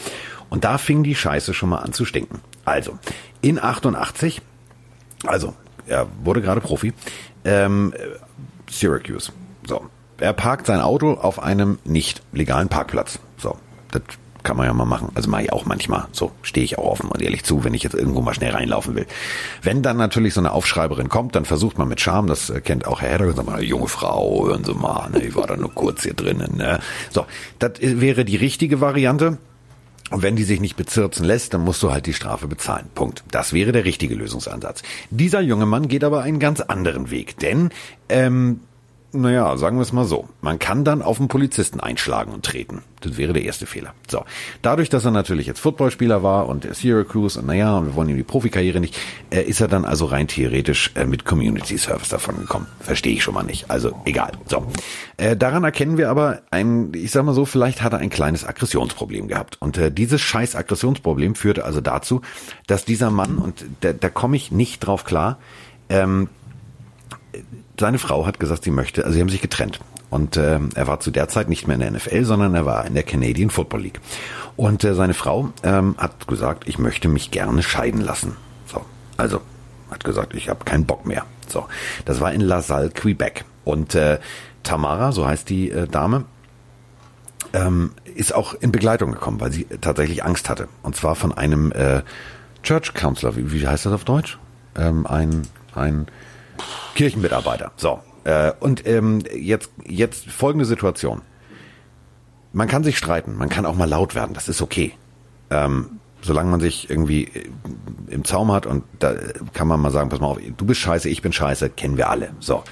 Und 0.51 0.63
da 0.63 0.79
fing 0.79 1.03
die 1.03 1.17
Scheiße 1.17 1.53
schon 1.53 1.71
mal 1.71 1.79
an 1.79 1.93
zu 1.93 2.05
stinken. 2.05 2.41
Also, 2.65 2.97
in 3.41 3.61
88, 3.61 4.41
also, 5.27 5.55
er 5.89 6.07
wurde 6.23 6.43
gerade 6.43 6.61
Profi, 6.61 6.93
ähm, 7.45 7.93
Syracuse. 8.71 9.33
So, 9.67 9.83
er 10.19 10.33
parkt 10.33 10.67
sein 10.67 10.81
Auto 10.81 11.15
auf 11.15 11.43
einem 11.43 11.79
nicht 11.85 12.23
legalen 12.33 12.69
Parkplatz. 12.69 13.19
So, 13.39 13.57
das 13.91 14.03
kann 14.45 14.57
man 14.57 14.67
ja 14.67 14.75
mal 14.75 14.85
machen. 14.85 15.09
Also 15.15 15.29
mache 15.31 15.45
ich 15.45 15.53
auch 15.53 15.65
manchmal. 15.65 16.07
So 16.13 16.31
stehe 16.43 16.65
ich 16.65 16.79
auch 16.79 16.85
offen 16.85 17.09
und 17.09 17.21
ehrlich 17.23 17.45
zu, 17.45 17.65
wenn 17.65 17.75
ich 17.75 17.83
jetzt 17.83 17.95
irgendwo 17.95 18.21
mal 18.21 18.35
schnell 18.35 18.53
reinlaufen 18.53 18.95
will. 18.95 19.07
Wenn 19.63 19.83
dann 19.83 19.97
natürlich 19.97 20.35
so 20.35 20.41
eine 20.41 20.53
Aufschreiberin 20.53 21.09
kommt, 21.09 21.35
dann 21.35 21.47
versucht 21.47 21.79
man 21.79 21.89
mit 21.89 22.01
Charme, 22.01 22.29
das 22.29 22.53
kennt 22.63 22.87
auch 22.87 23.01
Herr 23.01 23.11
Hedder, 23.11 23.33
sagt 23.33 23.49
mal, 23.49 23.63
junge 23.63 23.89
Frau, 23.89 24.47
hören 24.47 24.63
Sie 24.63 24.75
mal, 24.75 25.09
ne, 25.11 25.25
ich 25.25 25.35
war 25.35 25.47
da 25.47 25.57
nur 25.57 25.73
kurz 25.75 26.03
hier 26.03 26.15
drinnen. 26.15 26.59
Ne. 26.59 26.79
So, 27.11 27.27
das 27.59 27.73
wäre 27.81 28.25
die 28.25 28.37
richtige 28.37 28.81
Variante. 28.81 29.39
Und 30.11 30.23
wenn 30.23 30.37
die 30.37 30.45
sich 30.45 30.61
nicht 30.61 30.77
bezirzen 30.77 31.25
lässt, 31.25 31.55
dann 31.55 31.63
musst 31.63 31.83
du 31.83 31.91
halt 31.91 32.05
die 32.07 32.13
Strafe 32.13 32.47
bezahlen. 32.47 32.87
Punkt. 32.95 33.25
Das 33.31 33.55
wäre 33.55 33.73
der 33.73 33.87
richtige 33.87 34.15
Lösungsansatz. 34.15 34.83
Dieser 35.11 35.41
junge 35.41 35.65
Mann 35.65 35.89
geht 35.89 36.05
aber 36.05 36.23
einen 36.23 36.39
ganz 36.39 36.61
anderen 36.61 37.11
Weg, 37.11 37.39
denn 37.39 37.71
ähm, 38.11 38.61
Naja, 39.15 39.57
sagen 39.57 39.77
wir 39.77 39.83
es 39.83 39.93
mal 39.93 40.05
so. 40.05 40.29
Man 40.41 40.59
kann 40.59 40.85
dann 40.85 41.01
auf 41.01 41.21
einen 41.21 41.29
Polizisten 41.29 41.79
einschlagen 41.79 42.33
und 42.33 42.45
treten. 42.45 42.83
Das 43.01 43.17
wäre 43.17 43.33
der 43.33 43.45
erste 43.45 43.65
Fehler. 43.65 43.95
So. 44.09 44.25
Dadurch, 44.61 44.89
dass 44.89 45.05
er 45.05 45.13
natürlich 45.13 45.47
jetzt 45.47 45.61
Footballspieler 45.61 46.25
war 46.25 46.49
und 46.49 46.65
der 46.65 46.75
Syracuse 46.75 47.39
und 47.39 47.47
naja, 47.47 47.79
und 47.79 47.87
wir 47.87 47.95
wollen 47.95 48.09
ihm 48.09 48.17
die 48.17 48.25
Profikarriere 48.25 48.81
nicht, 48.81 48.99
äh, 49.31 49.43
ist 49.43 49.61
er 49.61 49.69
dann 49.69 49.85
also 49.85 50.07
rein 50.07 50.27
theoretisch 50.27 50.91
äh, 50.97 51.05
mit 51.05 51.25
Community 51.25 51.79
Service 51.79 52.09
davon 52.09 52.39
gekommen. 52.39 52.67
Verstehe 52.81 53.13
ich 53.15 53.23
schon 53.23 53.35
mal 53.35 53.45
nicht. 53.45 53.71
Also 53.71 53.93
egal. 54.05 54.33
So. 54.47 54.67
Äh, 55.17 55.37
daran 55.37 55.63
erkennen 55.63 55.97
wir 55.97 56.11
aber 56.11 56.43
ein, 56.51 56.91
ich 56.93 57.13
sag 57.13 57.25
mal 57.25 57.35
so, 57.35 57.45
vielleicht 57.45 57.83
hat 57.83 57.93
er 57.93 58.01
ein 58.01 58.11
kleines 58.11 58.45
Aggressionsproblem 58.45 59.29
gehabt. 59.29 59.59
Und 59.61 59.79
äh, 59.79 59.93
dieses 59.93 60.23
scheiß 60.23 60.57
Aggressionsproblem 60.57 61.37
führte 61.37 61.65
also 61.65 61.81
dazu, 61.81 62.21
dass 62.67 62.85
dieser 62.85 63.13
Mann, 63.13 63.39
und 63.39 63.65
da, 63.83 63.93
da 63.93 64.09
komme 64.09 64.35
ich 64.35 64.51
nicht 64.51 64.81
drauf 64.81 65.05
klar, 65.05 65.39
ähm, 65.89 66.29
seine 67.79 67.99
Frau 67.99 68.27
hat 68.27 68.41
gesagt, 68.41 68.65
sie 68.65 68.71
möchte, 68.71 69.05
also 69.05 69.15
sie 69.15 69.21
haben 69.21 69.29
sich 69.29 69.41
getrennt. 69.41 69.81
Und 70.11 70.37
äh, 70.37 70.61
er 70.75 70.87
war 70.87 71.01
zu 71.01 71.11
der 71.11 71.29
Zeit 71.29 71.49
nicht 71.49 71.67
mehr 71.67 71.75
in 71.75 71.81
der 71.81 71.91
NFL, 71.91 72.25
sondern 72.25 72.55
er 72.55 72.65
war 72.65 72.87
in 72.87 72.95
der 72.95 73.03
Canadian 73.03 73.51
Football 73.51 73.83
League. 73.83 74.01
Und 74.57 74.85
äh, 74.85 74.95
seine 74.95 75.15
Frau 75.15 75.51
ähm, 75.65 75.97
hat 75.99 76.29
gesagt, 76.29 76.69
ich 76.69 76.79
möchte 76.79 77.09
mich 77.09 77.31
gerne 77.33 77.63
scheiden 77.63 78.01
lassen. 78.01 78.37
So, 78.67 78.85
also 79.17 79.41
hat 79.91 80.05
gesagt, 80.05 80.35
ich 80.35 80.49
habe 80.49 80.65
keinen 80.65 80.87
Bock 80.87 81.05
mehr. 81.05 81.25
So, 81.49 81.67
das 82.05 82.21
war 82.21 82.33
in 82.33 82.41
La 82.41 82.63
Salle, 82.63 82.91
Quebec. 82.91 83.45
Und 83.65 83.95
äh, 83.95 84.19
Tamara, 84.63 85.11
so 85.11 85.27
heißt 85.27 85.49
die 85.49 85.71
äh, 85.71 85.89
Dame, 85.89 86.25
ähm, 87.53 87.93
ist 88.15 88.35
auch 88.35 88.55
in 88.55 88.71
Begleitung 88.71 89.13
gekommen, 89.13 89.41
weil 89.41 89.53
sie 89.53 89.65
tatsächlich 89.81 90.25
Angst 90.25 90.49
hatte. 90.49 90.69
Und 90.83 90.95
zwar 90.95 91.17
von 91.17 91.33
einem 91.33 91.73
äh, 91.73 92.03
Church 92.63 92.95
Counselor. 92.95 93.37
Wie, 93.37 93.53
wie 93.53 93.67
heißt 93.67 93.87
das 93.87 93.93
auf 93.93 94.05
Deutsch? 94.05 94.39
Ähm, 94.77 95.07
ein 95.07 95.43
ein 95.75 96.07
Kirchenmitarbeiter. 96.95 97.73
So. 97.77 98.01
Äh, 98.25 98.53
und 98.61 98.87
ähm, 98.87 99.23
jetzt, 99.35 99.71
jetzt 99.87 100.27
folgende 100.31 100.65
Situation. 100.65 101.23
Man 102.53 102.69
kann 102.69 102.85
sich 102.85 102.99
streiten, 102.99 103.37
man 103.37 103.49
kann 103.49 103.67
auch 103.67 103.75
mal 103.75 103.89
laut 103.89 104.15
werden, 104.15 104.35
das 104.35 104.49
ist 104.49 104.63
okay. 104.63 104.93
Ähm, 105.51 106.01
solange 106.23 106.51
man 106.51 106.61
sich 106.61 106.89
irgendwie 106.89 107.25
äh, 107.25 107.49
im 108.09 108.25
Zaum 108.25 108.51
hat 108.53 108.67
und 108.67 108.85
da 108.99 109.15
kann 109.53 109.69
man 109.69 109.81
mal 109.81 109.91
sagen, 109.91 110.09
pass 110.09 110.21
mal 110.21 110.29
auf, 110.29 110.39
du 110.57 110.65
bist 110.65 110.81
scheiße, 110.81 111.09
ich 111.09 111.21
bin 111.21 111.33
scheiße, 111.33 111.71
kennen 111.71 111.97
wir 111.97 112.09
alle. 112.09 112.31
So. 112.41 112.63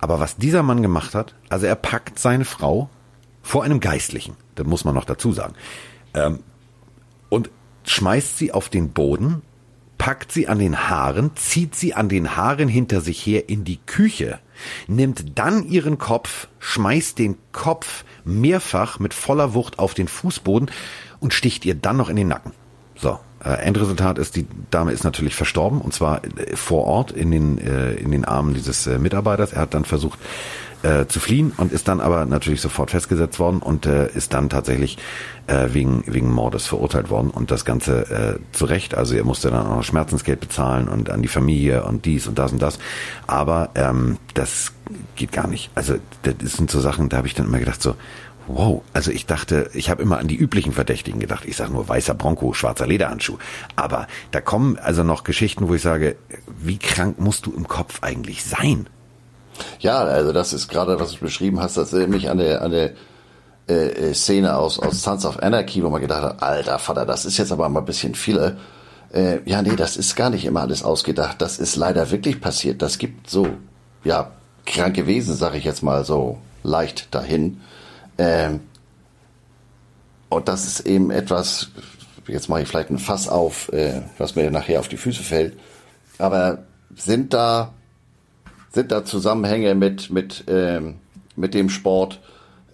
Aber 0.00 0.20
was 0.20 0.36
dieser 0.36 0.62
Mann 0.62 0.82
gemacht 0.82 1.14
hat, 1.14 1.34
also 1.48 1.66
er 1.66 1.76
packt 1.76 2.18
seine 2.18 2.44
Frau 2.44 2.90
vor 3.42 3.64
einem 3.64 3.80
Geistlichen, 3.80 4.36
das 4.54 4.66
muss 4.66 4.84
man 4.84 4.94
noch 4.94 5.04
dazu 5.04 5.32
sagen, 5.32 5.54
ähm, 6.12 6.40
und 7.30 7.50
schmeißt 7.86 8.36
sie 8.38 8.52
auf 8.52 8.68
den 8.68 8.90
Boden 8.90 9.42
packt 10.04 10.32
sie 10.32 10.48
an 10.48 10.58
den 10.58 10.90
Haaren, 10.90 11.30
zieht 11.34 11.74
sie 11.74 11.94
an 11.94 12.10
den 12.10 12.36
Haaren 12.36 12.68
hinter 12.68 13.00
sich 13.00 13.24
her 13.24 13.48
in 13.48 13.64
die 13.64 13.78
Küche, 13.86 14.38
nimmt 14.86 15.38
dann 15.38 15.66
ihren 15.66 15.96
Kopf, 15.96 16.48
schmeißt 16.58 17.18
den 17.18 17.36
Kopf 17.52 18.04
mehrfach 18.22 18.98
mit 18.98 19.14
voller 19.14 19.54
Wucht 19.54 19.78
auf 19.78 19.94
den 19.94 20.06
Fußboden 20.06 20.70
und 21.20 21.32
sticht 21.32 21.64
ihr 21.64 21.74
dann 21.74 21.96
noch 21.96 22.10
in 22.10 22.16
den 22.16 22.28
Nacken. 22.28 22.52
So, 22.96 23.18
äh, 23.42 23.48
Endresultat 23.62 24.18
ist, 24.18 24.36
die 24.36 24.46
Dame 24.70 24.92
ist 24.92 25.04
natürlich 25.04 25.34
verstorben 25.34 25.80
und 25.80 25.94
zwar 25.94 26.22
äh, 26.22 26.54
vor 26.54 26.84
Ort 26.84 27.10
in 27.10 27.30
den, 27.30 27.56
äh, 27.56 27.94
in 27.94 28.10
den 28.10 28.26
Armen 28.26 28.52
dieses 28.52 28.86
äh, 28.86 28.98
Mitarbeiters. 28.98 29.54
Er 29.54 29.62
hat 29.62 29.72
dann 29.72 29.86
versucht, 29.86 30.18
äh, 30.84 31.06
zu 31.06 31.18
fliehen 31.18 31.52
und 31.56 31.72
ist 31.72 31.88
dann 31.88 32.00
aber 32.00 32.26
natürlich 32.26 32.60
sofort 32.60 32.90
festgesetzt 32.90 33.38
worden 33.38 33.60
und 33.60 33.86
äh, 33.86 34.08
ist 34.12 34.34
dann 34.34 34.50
tatsächlich 34.50 34.98
äh, 35.46 35.68
wegen, 35.72 36.04
wegen 36.06 36.30
Mordes 36.30 36.66
verurteilt 36.66 37.10
worden 37.10 37.30
und 37.30 37.50
das 37.50 37.64
Ganze 37.64 38.38
äh, 38.42 38.56
zu 38.56 38.66
Recht. 38.66 38.94
Also 38.94 39.14
er 39.14 39.24
musste 39.24 39.50
dann 39.50 39.66
auch 39.66 39.76
noch 39.76 39.84
Schmerzensgeld 39.84 40.40
bezahlen 40.40 40.88
und 40.88 41.10
an 41.10 41.22
die 41.22 41.28
Familie 41.28 41.84
und 41.84 42.04
dies 42.04 42.26
und 42.26 42.38
das 42.38 42.52
und 42.52 42.60
das. 42.60 42.78
Aber 43.26 43.70
ähm, 43.74 44.18
das 44.34 44.72
geht 45.16 45.32
gar 45.32 45.46
nicht. 45.46 45.70
Also 45.74 45.94
das 46.22 46.52
sind 46.52 46.70
so 46.70 46.80
Sachen, 46.80 47.08
da 47.08 47.16
habe 47.16 47.26
ich 47.26 47.34
dann 47.34 47.46
immer 47.46 47.58
gedacht 47.58 47.82
so, 47.82 47.94
Wow, 48.46 48.82
also 48.92 49.10
ich 49.10 49.24
dachte, 49.24 49.70
ich 49.72 49.88
habe 49.88 50.02
immer 50.02 50.18
an 50.18 50.28
die 50.28 50.36
üblichen 50.36 50.72
Verdächtigen 50.72 51.18
gedacht. 51.18 51.46
Ich 51.46 51.56
sage 51.56 51.72
nur 51.72 51.88
weißer 51.88 52.12
Bronco, 52.12 52.52
schwarzer 52.52 52.86
Lederhandschuh. 52.86 53.38
Aber 53.74 54.06
da 54.32 54.42
kommen 54.42 54.76
also 54.76 55.02
noch 55.02 55.24
Geschichten, 55.24 55.66
wo 55.66 55.74
ich 55.74 55.80
sage, 55.80 56.16
wie 56.58 56.76
krank 56.76 57.18
musst 57.18 57.46
du 57.46 57.54
im 57.54 57.66
Kopf 57.66 58.02
eigentlich 58.02 58.44
sein? 58.44 58.86
Ja, 59.80 59.98
also 59.98 60.32
das 60.32 60.52
ist 60.52 60.68
gerade, 60.68 60.98
was 60.98 61.12
du 61.12 61.18
beschrieben 61.18 61.60
hast, 61.60 61.76
das 61.76 61.92
erinnert 61.92 62.10
mich 62.10 62.30
an 62.30 62.38
der, 62.38 62.62
an 62.62 62.70
der 62.70 62.92
äh, 63.68 64.10
äh, 64.10 64.14
Szene 64.14 64.56
aus, 64.56 64.78
aus 64.78 65.02
Sons 65.02 65.24
of 65.24 65.42
Anarchy, 65.42 65.82
wo 65.82 65.88
man 65.88 66.00
gedacht 66.00 66.22
hat, 66.22 66.42
alter 66.42 66.78
Vater, 66.78 67.06
das 67.06 67.24
ist 67.24 67.38
jetzt 67.38 67.52
aber 67.52 67.68
mal 67.68 67.80
ein 67.80 67.86
bisschen 67.86 68.14
viele. 68.14 68.58
Äh, 69.12 69.38
ja, 69.44 69.62
nee, 69.62 69.76
das 69.76 69.96
ist 69.96 70.16
gar 70.16 70.28
nicht 70.28 70.44
immer 70.44 70.62
alles 70.62 70.82
ausgedacht. 70.82 71.40
Das 71.40 71.58
ist 71.58 71.76
leider 71.76 72.10
wirklich 72.10 72.40
passiert. 72.40 72.82
Das 72.82 72.98
gibt 72.98 73.30
so, 73.30 73.48
ja, 74.02 74.32
kranke 74.66 75.06
Wesen, 75.06 75.34
sage 75.34 75.56
ich 75.56 75.64
jetzt 75.64 75.82
mal 75.82 76.04
so 76.04 76.38
leicht 76.62 77.14
dahin. 77.14 77.60
Ähm, 78.18 78.60
und 80.28 80.48
das 80.48 80.66
ist 80.66 80.80
eben 80.80 81.10
etwas, 81.10 81.68
jetzt 82.26 82.48
mache 82.48 82.62
ich 82.62 82.68
vielleicht 82.68 82.90
ein 82.90 82.98
Fass 82.98 83.28
auf, 83.28 83.72
äh, 83.72 84.02
was 84.18 84.34
mir 84.34 84.50
nachher 84.50 84.80
auf 84.80 84.88
die 84.88 84.96
Füße 84.96 85.22
fällt. 85.22 85.56
Aber 86.18 86.64
sind 86.96 87.32
da 87.32 87.72
sind 88.74 88.90
da 88.90 89.04
Zusammenhänge 89.04 89.74
mit, 89.74 90.10
mit, 90.10 90.44
ähm, 90.48 90.96
mit 91.36 91.54
dem 91.54 91.70
Sport? 91.70 92.20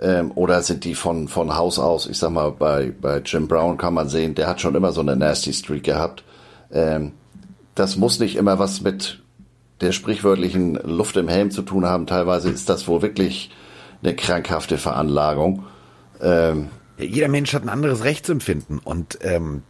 Ähm, 0.00 0.32
oder 0.34 0.62
sind 0.62 0.84
die 0.84 0.94
von, 0.94 1.28
von 1.28 1.56
Haus 1.56 1.78
aus? 1.78 2.06
Ich 2.06 2.18
sag 2.18 2.30
mal, 2.30 2.52
bei, 2.52 2.92
bei 2.98 3.18
Jim 3.18 3.48
Brown 3.48 3.76
kann 3.76 3.92
man 3.92 4.08
sehen, 4.08 4.34
der 4.34 4.46
hat 4.46 4.60
schon 4.60 4.74
immer 4.74 4.92
so 4.92 5.02
eine 5.02 5.14
nasty 5.14 5.52
Streak 5.52 5.84
gehabt. 5.84 6.24
Ähm, 6.72 7.12
das 7.74 7.96
muss 7.96 8.18
nicht 8.18 8.36
immer 8.36 8.58
was 8.58 8.80
mit 8.80 9.22
der 9.82 9.92
sprichwörtlichen 9.92 10.74
Luft 10.74 11.16
im 11.16 11.28
Helm 11.28 11.50
zu 11.50 11.62
tun 11.62 11.84
haben. 11.84 12.06
Teilweise 12.06 12.50
ist 12.50 12.70
das 12.70 12.88
wohl 12.88 13.02
wirklich 13.02 13.50
eine 14.02 14.16
krankhafte 14.16 14.78
Veranlagung. 14.78 15.64
Ähm, 16.22 16.68
jeder 16.98 17.28
Mensch 17.28 17.52
hat 17.52 17.62
ein 17.62 17.68
anderes 17.68 18.04
Rechtsempfinden 18.04 18.78
und 18.78 19.18
ähm, 19.22 19.62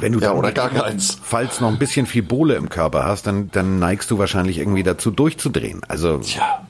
wenn 0.00 0.12
du 0.12 0.20
ja, 0.20 0.32
oder 0.32 0.52
gar 0.52 0.70
keins. 0.70 1.18
Falls 1.22 1.60
noch 1.60 1.68
ein 1.68 1.78
bisschen 1.78 2.06
viel 2.06 2.22
Bohle 2.22 2.54
im 2.54 2.68
Körper 2.68 3.04
hast, 3.04 3.26
dann, 3.26 3.50
dann 3.50 3.78
neigst 3.78 4.10
du 4.10 4.18
wahrscheinlich 4.18 4.58
irgendwie 4.58 4.82
dazu 4.82 5.10
durchzudrehen. 5.10 5.82
Also. 5.88 6.18
Tja. 6.18 6.66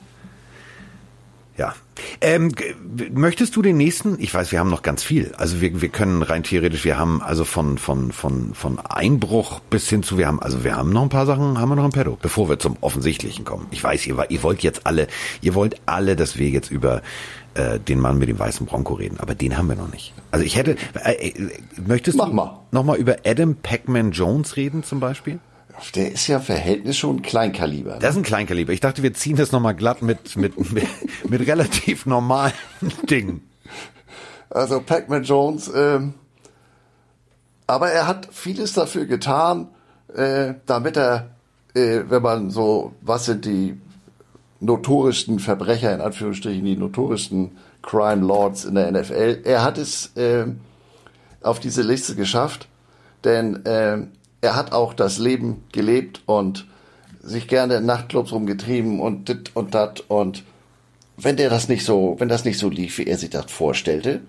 Ja. 1.57 1.75
Ähm, 2.19 2.51
möchtest 3.11 3.55
du 3.55 3.61
den 3.61 3.77
nächsten? 3.77 4.19
Ich 4.19 4.33
weiß, 4.33 4.51
wir 4.51 4.59
haben 4.59 4.71
noch 4.71 4.81
ganz 4.81 5.03
viel. 5.03 5.33
Also 5.37 5.61
wir, 5.61 5.81
wir 5.81 5.89
können 5.89 6.23
rein 6.23 6.41
theoretisch, 6.41 6.83
wir 6.83 6.97
haben 6.97 7.21
also 7.21 7.43
von, 7.43 7.77
von, 7.77 8.11
von, 8.11 8.55
von 8.55 8.79
Einbruch 8.79 9.59
bis 9.59 9.87
hin 9.87 10.01
zu, 10.01 10.17
wir 10.17 10.27
haben, 10.27 10.41
also 10.41 10.63
wir 10.63 10.75
haben 10.75 10.91
noch 10.91 11.03
ein 11.03 11.09
paar 11.09 11.27
Sachen, 11.27 11.59
haben 11.59 11.69
wir 11.69 11.75
noch 11.75 11.85
im 11.85 11.91
Pedo, 11.91 12.17
bevor 12.19 12.49
wir 12.49 12.57
zum 12.57 12.77
Offensichtlichen 12.81 13.45
kommen. 13.45 13.67
Ich 13.69 13.83
weiß, 13.83 14.07
ihr, 14.07 14.25
ihr 14.29 14.41
wollt 14.41 14.63
jetzt 14.63 14.87
alle, 14.87 15.07
ihr 15.41 15.53
wollt 15.53 15.75
alle, 15.85 16.15
dass 16.15 16.37
wir 16.37 16.49
jetzt 16.49 16.71
über 16.71 17.03
äh, 17.55 17.79
den 17.79 17.99
Mann 17.99 18.17
mit 18.17 18.29
dem 18.29 18.39
weißen 18.39 18.65
Bronco 18.65 18.93
reden, 18.93 19.19
aber 19.19 19.35
den 19.35 19.57
haben 19.57 19.67
wir 19.67 19.75
noch 19.75 19.91
nicht. 19.91 20.13
Also 20.31 20.45
ich 20.45 20.55
hätte, 20.55 20.75
äh, 21.03 21.29
äh, 21.29 21.51
möchtest 21.85 22.17
Mach 22.17 22.27
du 22.27 22.33
mal. 22.33 22.59
noch 22.71 22.83
mal 22.83 22.97
über 22.97 23.17
Adam 23.25 23.55
Pac-Man 23.55 24.11
Jones 24.11 24.55
reden 24.57 24.83
zum 24.83 24.99
Beispiel? 24.99 25.39
Der 25.95 26.11
ist 26.11 26.27
ja 26.27 26.39
Verhältnis 26.39 26.97
schon 26.97 27.21
Kleinkaliber. 27.21 27.93
Ne? 27.93 27.99
Das 27.99 28.11
ist 28.11 28.17
ein 28.17 28.23
Kleinkaliber. 28.23 28.73
Ich 28.73 28.79
dachte, 28.79 29.03
wir 29.03 29.13
ziehen 29.13 29.35
das 29.35 29.51
noch 29.51 29.59
mal 29.59 29.73
glatt 29.73 30.01
mit, 30.01 30.35
mit, 30.35 30.71
mit, 30.71 30.87
mit 31.29 31.47
relativ 31.47 32.05
normalen 32.05 32.53
Dingen. 33.09 33.41
Also 34.49 34.81
Pac-Man 34.81 35.23
Jones, 35.23 35.71
ähm, 35.75 36.13
aber 37.65 37.89
er 37.89 38.07
hat 38.07 38.29
vieles 38.31 38.73
dafür 38.73 39.05
getan, 39.05 39.67
äh, 40.15 40.53
damit 40.65 40.95
er, 40.95 41.31
äh, 41.73 42.01
wenn 42.07 42.21
man 42.21 42.49
so, 42.51 42.93
was 43.01 43.25
sind 43.25 43.45
die 43.45 43.79
notorischsten 44.63 45.39
Verbrecher, 45.39 45.93
in 45.93 46.01
Anführungsstrichen, 46.01 46.63
die 46.65 46.77
notorischsten 46.77 47.51
Crime 47.81 48.25
Lords 48.25 48.65
in 48.65 48.75
der 48.75 48.91
NFL. 48.91 49.41
Er 49.43 49.63
hat 49.63 49.77
es 49.77 50.15
äh, 50.15 50.45
auf 51.41 51.59
diese 51.59 51.81
Liste 51.81 52.15
geschafft, 52.15 52.67
denn 53.23 53.65
äh, 53.65 53.97
er 54.41 54.55
hat 54.55 54.71
auch 54.71 54.93
das 54.93 55.19
Leben 55.19 55.63
gelebt 55.71 56.21
und 56.25 56.65
sich 57.21 57.47
gerne 57.47 57.75
in 57.75 57.85
Nachtclubs 57.85 58.31
rumgetrieben 58.31 58.99
und 58.99 59.29
dit 59.29 59.51
und 59.53 59.73
dat 59.73 60.01
und 60.09 60.43
wenn 61.15 61.37
der 61.37 61.49
das 61.49 61.69
nicht 61.69 61.85
so, 61.85 62.15
wenn 62.17 62.27
das 62.27 62.43
nicht 62.43 62.57
so 62.57 62.69
lief, 62.69 62.97
wie 62.97 63.05
er 63.05 63.17
sich 63.17 63.29
das 63.29 63.51
vorstellte, 63.51 64.21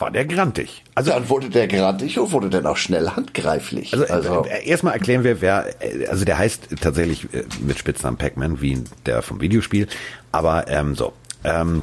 war 0.00 0.10
der 0.10 0.24
grantig. 0.24 0.84
Also 0.94 1.10
dann 1.10 1.28
wurde 1.28 1.50
der 1.50 1.68
grantig 1.68 2.18
und 2.18 2.32
wurde 2.32 2.50
dann 2.50 2.66
auch 2.66 2.76
schnell 2.76 3.10
handgreiflich. 3.10 3.92
Also, 3.92 4.06
also 4.06 4.44
äh, 4.46 4.66
erstmal 4.68 4.94
erklären 4.94 5.24
wir, 5.24 5.40
wer, 5.40 5.74
äh, 5.80 6.06
also 6.06 6.24
der 6.24 6.38
heißt 6.38 6.68
tatsächlich 6.80 7.32
äh, 7.34 7.44
mit 7.60 7.78
Spitznamen 7.78 8.16
Pac-Man, 8.16 8.60
wie 8.60 8.82
der 9.06 9.22
vom 9.22 9.40
Videospiel. 9.40 9.86
Aber 10.32 10.68
ähm, 10.68 10.94
so, 10.94 11.12
ähm, 11.44 11.82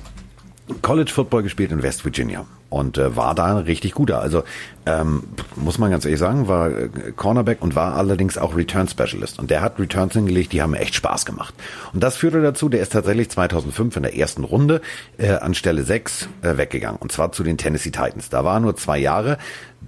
College 0.81 1.11
Football 1.11 1.43
gespielt 1.43 1.71
in 1.71 1.81
West 1.81 2.03
Virginia 2.03 2.45
und 2.69 2.97
äh, 2.97 3.15
war 3.15 3.35
da 3.35 3.57
richtig 3.57 3.93
guter. 3.93 4.19
Also 4.19 4.43
ähm, 4.85 5.23
muss 5.55 5.77
man 5.77 5.91
ganz 5.91 6.05
ehrlich 6.05 6.19
sagen, 6.19 6.47
war 6.47 6.69
äh, 6.69 6.89
Cornerback 7.15 7.61
und 7.61 7.75
war 7.75 7.95
allerdings 7.95 8.37
auch 8.37 8.55
Return 8.55 8.87
Specialist. 8.87 9.39
Und 9.39 9.49
der 9.49 9.61
hat 9.61 9.79
Returns 9.79 10.13
hingelegt, 10.13 10.53
die 10.53 10.61
haben 10.61 10.73
echt 10.73 10.95
Spaß 10.95 11.25
gemacht. 11.25 11.53
Und 11.93 12.03
das 12.03 12.17
führte 12.17 12.41
dazu, 12.41 12.69
der 12.69 12.81
ist 12.81 12.91
tatsächlich 12.91 13.29
2005 13.29 13.95
in 13.97 14.03
der 14.03 14.17
ersten 14.17 14.43
Runde 14.43 14.81
äh, 15.17 15.31
an 15.31 15.53
Stelle 15.53 15.83
6 15.83 16.29
äh, 16.41 16.57
weggegangen. 16.57 16.99
Und 16.99 17.11
zwar 17.11 17.31
zu 17.31 17.43
den 17.43 17.57
Tennessee 17.57 17.91
Titans. 17.91 18.29
Da 18.29 18.43
war 18.43 18.59
nur 18.59 18.75
zwei 18.75 18.97
Jahre, 18.97 19.37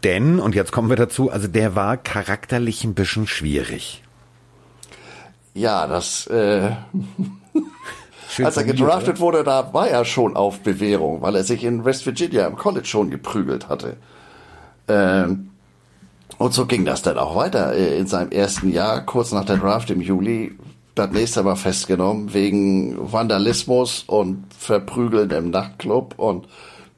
denn, 0.04 0.40
und 0.40 0.56
jetzt 0.56 0.72
kommen 0.72 0.90
wir 0.90 0.96
dazu, 0.96 1.30
also 1.30 1.48
der 1.48 1.76
war 1.76 1.98
charakterlich 1.98 2.84
ein 2.84 2.94
bisschen 2.94 3.28
schwierig. 3.28 4.04
Ja, 5.54 5.88
das... 5.88 6.28
Äh 6.28 6.72
als 8.46 8.58
er 8.58 8.64
gedraftet 8.64 9.16
oder? 9.16 9.20
wurde, 9.20 9.44
da 9.44 9.74
war 9.74 9.88
er 9.88 10.06
schon 10.06 10.36
auf 10.36 10.60
Bewährung, 10.60 11.22
weil 11.22 11.36
er 11.36 11.44
sich 11.44 11.64
in 11.64 11.86
West 11.86 12.06
Virginia 12.06 12.46
im 12.48 12.56
College 12.56 12.86
schon 12.86 13.10
geprügelt 13.10 13.70
hatte. 13.70 13.98
Ähm, 14.88 15.52
und 16.38 16.54
so 16.54 16.66
ging 16.66 16.86
das 16.86 17.02
dann 17.02 17.18
auch 17.18 17.36
weiter. 17.36 17.74
Äh, 17.74 17.98
in 17.98 18.08
seinem 18.08 18.32
ersten 18.32 18.72
Jahr, 18.72 19.06
kurz 19.06 19.32
nach 19.32 19.46
der 19.46 19.58
Draft 19.58 19.90
im 19.90 20.02
Juli, 20.02 20.58
das 20.96 21.12
nächste 21.12 21.44
Mal 21.44 21.56
festgenommen 21.56 22.34
wegen 22.34 23.12
Vandalismus 23.12 24.04
und 24.08 24.46
Verprügeln 24.58 25.30
im 25.32 25.50
Nachtclub. 25.50 26.16
Und 26.18 26.48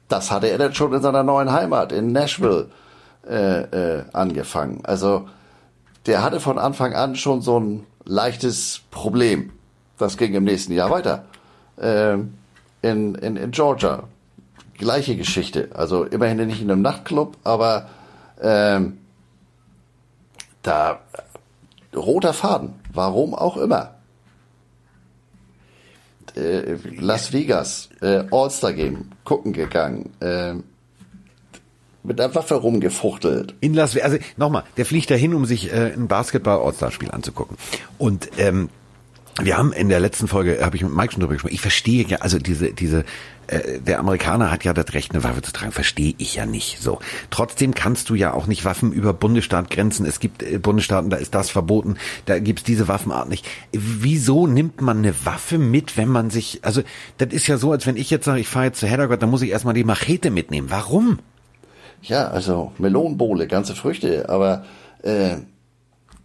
das 0.08 0.30
hatte 0.30 0.48
er 0.48 0.58
dann 0.58 0.74
schon 0.74 0.92
in 0.92 1.02
seiner 1.02 1.22
neuen 1.22 1.52
Heimat 1.52 1.92
in 1.92 2.12
Nashville 2.12 2.68
äh, 3.28 3.62
äh, 3.62 4.04
angefangen. 4.12 4.80
Also 4.84 5.28
der 6.06 6.22
hatte 6.22 6.40
von 6.40 6.58
Anfang 6.58 6.94
an 6.94 7.14
schon 7.14 7.42
so 7.42 7.60
ein 7.60 7.86
leichtes 8.04 8.82
Problem. 8.90 9.52
Das 9.98 10.16
ging 10.16 10.34
im 10.34 10.44
nächsten 10.44 10.72
Jahr 10.72 10.90
weiter. 10.90 11.24
Äh, 11.76 12.14
in, 12.82 13.14
in, 13.14 13.36
in 13.36 13.50
Georgia. 13.50 14.04
Gleiche 14.76 15.16
Geschichte. 15.16 15.70
Also 15.74 16.04
immerhin 16.04 16.44
nicht 16.46 16.60
in 16.60 16.70
einem 16.70 16.82
Nachtclub, 16.82 17.36
aber 17.44 17.88
ähm, 18.40 18.98
da 20.62 21.00
roter 21.94 22.32
Faden. 22.32 22.74
Warum 22.92 23.34
auch 23.34 23.56
immer. 23.56 23.94
Äh, 26.34 26.76
Las 26.98 27.32
Vegas, 27.32 27.90
äh, 28.00 28.24
All-Star-Game, 28.30 29.10
gucken 29.24 29.52
gegangen. 29.52 30.10
Äh, 30.20 30.54
mit 32.04 32.18
der 32.18 32.34
Waffe 32.34 32.54
rumgefuchtelt. 32.54 33.54
In 33.60 33.74
Las 33.74 33.94
Vegas, 33.94 34.12
also 34.12 34.24
nochmal, 34.36 34.64
der 34.76 34.86
fliegt 34.86 35.10
dahin, 35.10 35.34
um 35.34 35.44
sich 35.44 35.72
äh, 35.72 35.92
ein 35.92 36.08
Basketball-All-Star-Spiel 36.08 37.10
anzugucken. 37.10 37.56
Und 37.98 38.30
ähm, 38.38 38.70
wir 39.40 39.56
haben 39.56 39.72
in 39.72 39.88
der 39.88 40.00
letzten 40.00 40.28
Folge, 40.28 40.58
habe 40.62 40.76
ich 40.76 40.82
mit 40.82 40.94
Mike 40.94 41.12
schon 41.12 41.20
drüber 41.20 41.34
gesprochen, 41.34 41.54
ich 41.54 41.60
verstehe 41.60 42.04
ja, 42.06 42.18
also 42.18 42.38
diese, 42.38 42.72
diese, 42.72 43.04
äh, 43.46 43.80
der 43.80 43.98
Amerikaner 43.98 44.50
hat 44.50 44.62
ja 44.64 44.74
das 44.74 44.92
Recht, 44.92 45.12
eine 45.12 45.24
Waffe 45.24 45.40
zu 45.40 45.52
tragen, 45.52 45.72
verstehe 45.72 46.14
ich 46.18 46.34
ja 46.34 46.44
nicht 46.44 46.82
so. 46.82 46.98
Trotzdem 47.30 47.74
kannst 47.74 48.10
du 48.10 48.14
ja 48.14 48.34
auch 48.34 48.46
nicht 48.46 48.64
Waffen 48.66 48.92
über 48.92 49.14
Bundesstaatgrenzen, 49.14 50.04
es 50.04 50.20
gibt 50.20 50.42
äh, 50.42 50.58
Bundesstaaten, 50.58 51.08
da 51.08 51.16
ist 51.16 51.34
das 51.34 51.48
verboten, 51.48 51.96
da 52.26 52.38
gibt's 52.38 52.64
diese 52.64 52.88
Waffenart 52.88 53.28
nicht. 53.28 53.46
Wieso 53.72 54.46
nimmt 54.46 54.82
man 54.82 54.98
eine 54.98 55.14
Waffe 55.24 55.56
mit, 55.56 55.96
wenn 55.96 56.08
man 56.08 56.28
sich, 56.28 56.60
also 56.62 56.82
das 57.16 57.32
ist 57.32 57.46
ja 57.46 57.56
so, 57.56 57.72
als 57.72 57.86
wenn 57.86 57.96
ich 57.96 58.10
jetzt 58.10 58.26
sage, 58.26 58.40
ich 58.40 58.48
fahre 58.48 58.66
jetzt 58.66 58.80
zu 58.80 58.86
Heddergott, 58.86 59.22
dann 59.22 59.30
muss 59.30 59.42
ich 59.42 59.50
erstmal 59.50 59.74
die 59.74 59.84
Machete 59.84 60.30
mitnehmen. 60.30 60.70
Warum? 60.70 61.20
Ja, 62.02 62.28
also 62.28 62.72
Melonenbowle, 62.78 63.46
ganze 63.46 63.74
Früchte, 63.74 64.28
aber 64.28 64.64
äh, 65.02 65.36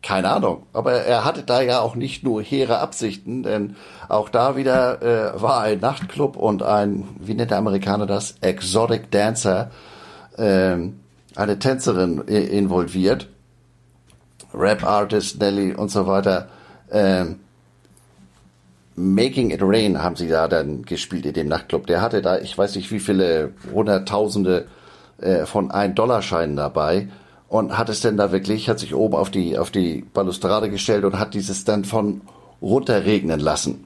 keine 0.01 0.29
Ahnung. 0.29 0.63
Aber 0.73 0.93
er 0.93 1.25
hatte 1.25 1.43
da 1.43 1.61
ja 1.61 1.79
auch 1.81 1.95
nicht 1.95 2.23
nur 2.23 2.41
hehre 2.41 2.79
Absichten, 2.79 3.43
denn 3.43 3.75
auch 4.07 4.29
da 4.29 4.55
wieder 4.55 5.01
äh, 5.01 5.41
war 5.41 5.61
ein 5.61 5.79
Nachtclub 5.79 6.37
und 6.37 6.63
ein, 6.63 7.07
wie 7.19 7.33
nennt 7.33 7.51
der 7.51 7.57
Amerikaner 7.57 8.05
das, 8.05 8.35
Exotic 8.41 9.11
Dancer, 9.11 9.71
äh, 10.37 10.77
eine 11.35 11.59
Tänzerin 11.59 12.21
involviert, 12.21 13.27
Rap-Artist 14.53 15.39
Nelly 15.39 15.73
und 15.75 15.89
so 15.89 16.07
weiter. 16.07 16.49
Äh, 16.89 17.25
Making 18.95 19.51
It 19.51 19.59
Rain 19.61 20.01
haben 20.01 20.15
sie 20.15 20.27
da 20.27 20.47
dann 20.47 20.81
gespielt 20.83 21.27
in 21.27 21.33
dem 21.33 21.47
Nachtclub. 21.47 21.85
Der 21.85 22.01
hatte 22.01 22.23
da, 22.23 22.39
ich 22.39 22.57
weiß 22.57 22.75
nicht 22.75 22.91
wie 22.91 22.99
viele 22.99 23.51
Hunderttausende 23.71 24.67
äh, 25.19 25.45
von 25.45 25.69
Ein-Dollar-Scheinen 25.69 26.55
dabei 26.55 27.07
und 27.47 27.77
hat 27.77 27.89
es 27.89 28.01
denn 28.01 28.17
da 28.17 28.31
wirklich, 28.31 28.69
hat 28.69 28.79
sich 28.79 28.93
oben 28.93 29.15
auf 29.15 29.31
die, 29.31 29.57
auf 29.57 29.71
die 29.71 30.05
Balustrade 30.13 30.69
gestellt 30.69 31.05
und 31.05 31.19
hat 31.19 31.33
dieses 31.33 31.63
dann 31.63 31.85
von 31.85 32.21
runterregnen 32.61 33.39
lassen. 33.39 33.85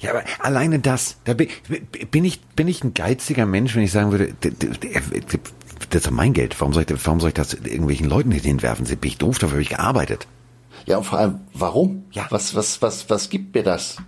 Ja, 0.00 0.10
aber 0.10 0.22
alleine 0.40 0.78
das, 0.78 1.16
da 1.24 1.34
bin, 1.34 1.48
bin 2.10 2.24
ich, 2.24 2.40
bin 2.40 2.68
ich 2.68 2.82
ein 2.82 2.94
geiziger 2.94 3.44
Mensch, 3.44 3.76
wenn 3.76 3.82
ich 3.82 3.92
sagen 3.92 4.12
würde, 4.12 4.34
das 5.90 6.06
ist 6.06 6.10
mein 6.10 6.32
Geld. 6.32 6.58
Warum 6.60 6.72
soll 6.72 6.84
ich, 6.88 7.06
warum 7.06 7.20
soll 7.20 7.28
ich 7.28 7.34
das 7.34 7.52
irgendwelchen 7.54 8.08
Leuten 8.08 8.30
hinwerfen? 8.30 8.86
Bin 8.86 8.98
ich 9.02 9.18
doof, 9.18 9.38
dafür 9.38 9.54
habe 9.54 9.62
ich 9.62 9.68
gearbeitet. 9.68 10.26
Ja, 10.86 10.98
und 10.98 11.04
vor 11.04 11.18
allem, 11.18 11.40
warum? 11.52 12.04
Ja. 12.12 12.26
Was, 12.30 12.54
was, 12.54 12.80
was, 12.80 13.10
was 13.10 13.28
gibt 13.28 13.54
mir 13.54 13.62
das? 13.62 13.98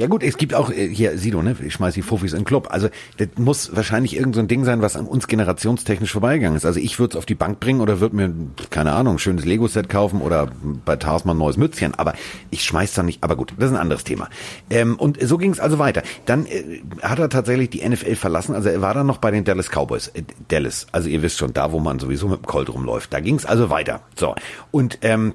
Ja 0.00 0.06
gut, 0.06 0.22
es 0.22 0.38
gibt 0.38 0.54
auch, 0.54 0.70
äh, 0.70 0.88
hier, 0.88 1.18
Sido, 1.18 1.42
ne, 1.42 1.54
ich 1.62 1.74
schmeiß 1.74 1.92
die 1.92 2.00
Fufis 2.00 2.32
in 2.32 2.38
den 2.38 2.44
Club. 2.46 2.68
Also 2.70 2.88
das 3.18 3.28
muss 3.36 3.76
wahrscheinlich 3.76 4.16
irgend 4.16 4.34
so 4.34 4.40
Ding 4.40 4.64
sein, 4.64 4.80
was 4.80 4.96
an 4.96 5.04
uns 5.04 5.26
generationstechnisch 5.26 6.10
vorbeigegangen 6.10 6.56
ist. 6.56 6.64
Also 6.64 6.80
ich 6.80 6.98
würde 6.98 7.12
es 7.12 7.18
auf 7.18 7.26
die 7.26 7.34
Bank 7.34 7.60
bringen 7.60 7.82
oder 7.82 8.00
würde 8.00 8.16
mir, 8.16 8.32
keine 8.70 8.92
Ahnung, 8.92 9.16
ein 9.16 9.18
schönes 9.18 9.44
Lego-Set 9.44 9.90
kaufen 9.90 10.22
oder 10.22 10.48
bei 10.86 10.96
Tarsman 10.96 11.36
ein 11.36 11.38
neues 11.38 11.58
Mützchen. 11.58 11.94
Aber 11.96 12.14
ich 12.48 12.64
schmeiß 12.64 12.94
da 12.94 13.02
nicht, 13.02 13.22
aber 13.22 13.36
gut, 13.36 13.52
das 13.58 13.66
ist 13.66 13.76
ein 13.76 13.80
anderes 13.80 14.04
Thema. 14.04 14.30
Ähm, 14.70 14.96
und 14.96 15.18
so 15.20 15.36
ging 15.36 15.50
es 15.50 15.60
also 15.60 15.78
weiter. 15.78 16.02
Dann 16.24 16.46
äh, 16.46 16.80
hat 17.02 17.18
er 17.18 17.28
tatsächlich 17.28 17.68
die 17.68 17.86
NFL 17.86 18.14
verlassen, 18.14 18.54
also 18.54 18.70
er 18.70 18.80
war 18.80 18.94
dann 18.94 19.06
noch 19.06 19.18
bei 19.18 19.30
den 19.30 19.44
Dallas 19.44 19.68
Cowboys. 19.68 20.08
Äh, 20.08 20.22
Dallas, 20.48 20.86
also 20.92 21.10
ihr 21.10 21.20
wisst 21.20 21.36
schon, 21.36 21.52
da 21.52 21.72
wo 21.72 21.78
man 21.78 21.98
sowieso 21.98 22.26
mit 22.26 22.38
dem 22.38 22.46
Colt 22.46 22.70
rumläuft. 22.70 23.12
Da 23.12 23.20
ging 23.20 23.34
es 23.34 23.44
also 23.44 23.68
weiter. 23.68 24.00
So, 24.16 24.34
und 24.70 24.96
ähm, 25.02 25.34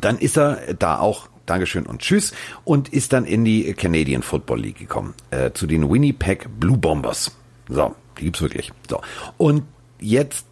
dann 0.00 0.16
ist 0.16 0.38
er 0.38 0.74
da 0.78 1.00
auch 1.00 1.28
Dankeschön 1.50 1.84
und 1.84 2.00
Tschüss 2.00 2.32
und 2.64 2.88
ist 2.90 3.12
dann 3.12 3.24
in 3.24 3.44
die 3.44 3.74
Canadian 3.74 4.22
Football 4.22 4.60
League 4.60 4.78
gekommen, 4.78 5.14
äh, 5.30 5.50
zu 5.50 5.66
den 5.66 5.90
Winnipeg 5.90 6.48
Blue 6.60 6.78
Bombers. 6.78 7.32
So, 7.68 7.96
die 8.18 8.24
gibt's 8.24 8.40
wirklich. 8.40 8.72
So. 8.88 9.00
Und 9.36 9.64
jetzt 10.00 10.46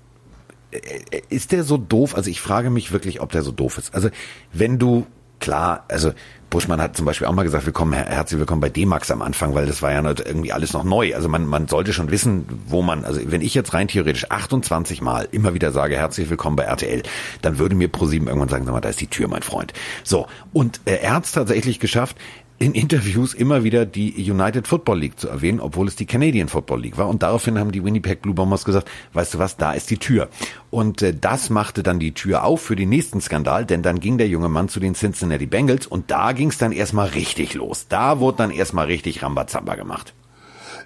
äh, 0.73 1.23
ist 1.29 1.53
der 1.53 1.63
so 1.63 1.77
doof? 1.77 2.17
Also 2.17 2.31
ich 2.31 2.41
frage 2.41 2.71
mich 2.71 2.91
wirklich, 2.91 3.21
ob 3.21 3.31
der 3.31 3.43
so 3.43 3.53
doof 3.53 3.79
ist. 3.79 3.95
Also 3.95 4.11
wenn 4.53 4.81
du 4.81 5.07
klar, 5.41 5.85
also 5.89 6.13
Buschmann 6.51 6.81
hat 6.81 6.97
zum 6.97 7.05
Beispiel 7.05 7.27
auch 7.27 7.33
mal 7.33 7.43
gesagt, 7.43 7.67
willkommen, 7.67 7.93
herzlich 7.93 8.39
willkommen 8.39 8.63
bei 8.63 8.71
D-Max 8.71 9.11
am 9.11 9.21
Anfang, 9.21 9.55
weil 9.55 9.67
das 9.67 9.83
war 9.83 9.93
ja 9.93 10.03
irgendwie 10.03 10.53
alles 10.53 10.73
noch 10.73 10.83
neu. 10.83 11.15
Also 11.15 11.29
man, 11.29 11.47
man 11.47 11.69
sollte 11.69 11.93
schon 11.93 12.11
wissen, 12.11 12.47
wo 12.67 12.81
man, 12.81 13.05
also 13.05 13.21
wenn 13.27 13.43
ich 13.43 13.55
jetzt 13.55 13.75
rein 13.75 13.89
theoretisch 13.89 14.31
28 14.31 15.03
Mal 15.03 15.29
immer 15.31 15.53
wieder 15.53 15.73
sage, 15.73 15.97
herzlich 15.97 16.31
willkommen 16.31 16.57
bei 16.57 16.65
RTL, 16.65 17.03
dann 17.43 17.59
würde 17.59 17.75
mir 17.75 17.89
ProSieben 17.89 18.29
irgendwann 18.29 18.49
sagen, 18.49 18.65
sag 18.65 18.73
mal, 18.73 18.81
da 18.81 18.89
ist 18.89 19.01
die 19.01 19.09
Tür, 19.09 19.29
mein 19.29 19.43
Freund. 19.43 19.75
So. 20.05 20.27
Und 20.55 20.81
äh, 20.87 20.97
er 20.97 21.15
hat 21.15 21.27
es 21.27 21.33
tatsächlich 21.33 21.81
geschafft, 21.81 22.17
in 22.59 22.75
Interviews 22.75 23.35
immer 23.35 23.63
wieder 23.63 23.87
die 23.87 24.31
United 24.31 24.67
Football 24.67 24.99
League 24.99 25.21
zu 25.21 25.29
erwähnen, 25.29 25.61
obwohl 25.61 25.87
es 25.87 25.95
die 25.95 26.07
Canadian 26.07 26.49
Football 26.49 26.83
League 26.83 26.99
war. 26.99 27.09
Und 27.09 27.23
daraufhin 27.23 27.59
haben 27.59 27.71
die 27.71 27.85
Winnipeg 27.85 28.21
Blue 28.21 28.35
Bombers 28.35 28.65
gesagt, 28.65 28.89
weißt 29.13 29.35
du 29.35 29.39
was, 29.39 29.57
da 29.57 29.73
ist 29.73 29.91
die 29.91 29.99
Tür. 29.99 30.29
Und 30.71 31.03
äh, 31.03 31.15
das 31.15 31.51
machte 31.51 31.85
dann 31.85 32.01
die 32.01 32.13
Tür 32.13 32.45
auf 32.45 32.61
für 32.61 32.75
den 32.75 32.89
nächsten 32.89 33.21
Skandal, 33.21 33.65
denn 33.65 33.83
dann 33.83 34.01
ging 34.01 34.19
der 34.19 34.29
junge 34.29 34.49
Mann 34.49 34.69
zu 34.69 34.81
den 34.81 34.95
Cincinnati 34.95 35.47
Bengals 35.47 35.87
und 35.87 36.11
da 36.11 36.33
ging 36.33 36.49
es 36.49 36.59
dann 36.59 36.73
erstmal 36.73 37.09
richtig 37.09 37.55
los. 37.55 37.87
Da 37.89 38.19
wurde 38.19 38.39
dann 38.39 38.51
erstmal 38.51 38.87
richtig 38.87 39.23
Rambazamba 39.23 39.77
gemacht. 39.77 40.13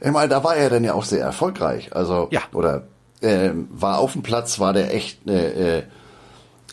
Ich 0.02 0.10
meine, 0.10 0.28
da 0.28 0.44
war 0.44 0.56
er 0.56 0.68
dann 0.68 0.84
ja 0.84 0.92
auch 0.92 1.04
sehr 1.04 1.24
erfolgreich. 1.24 1.94
Also, 1.94 2.28
ja. 2.30 2.42
oder 2.52 2.88
äh, 3.22 3.50
war 3.70 3.98
auf 3.98 4.12
dem 4.12 4.22
Platz, 4.22 4.58
war 4.58 4.74
der 4.74 4.94
echt 4.94 5.26
äh, 5.26 5.78
äh, 5.78 5.82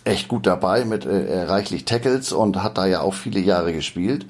echt 0.04 0.28
gut 0.28 0.46
dabei 0.46 0.84
mit 0.84 1.06
äh, 1.06 1.44
reichlich 1.44 1.86
Tackles 1.86 2.34
und 2.34 2.64
hat 2.64 2.78
da 2.78 2.86
ja 2.86 3.02
auch 3.02 3.14
viele 3.14 3.40
Jahre 3.40 3.72
gespielt. 3.72 4.26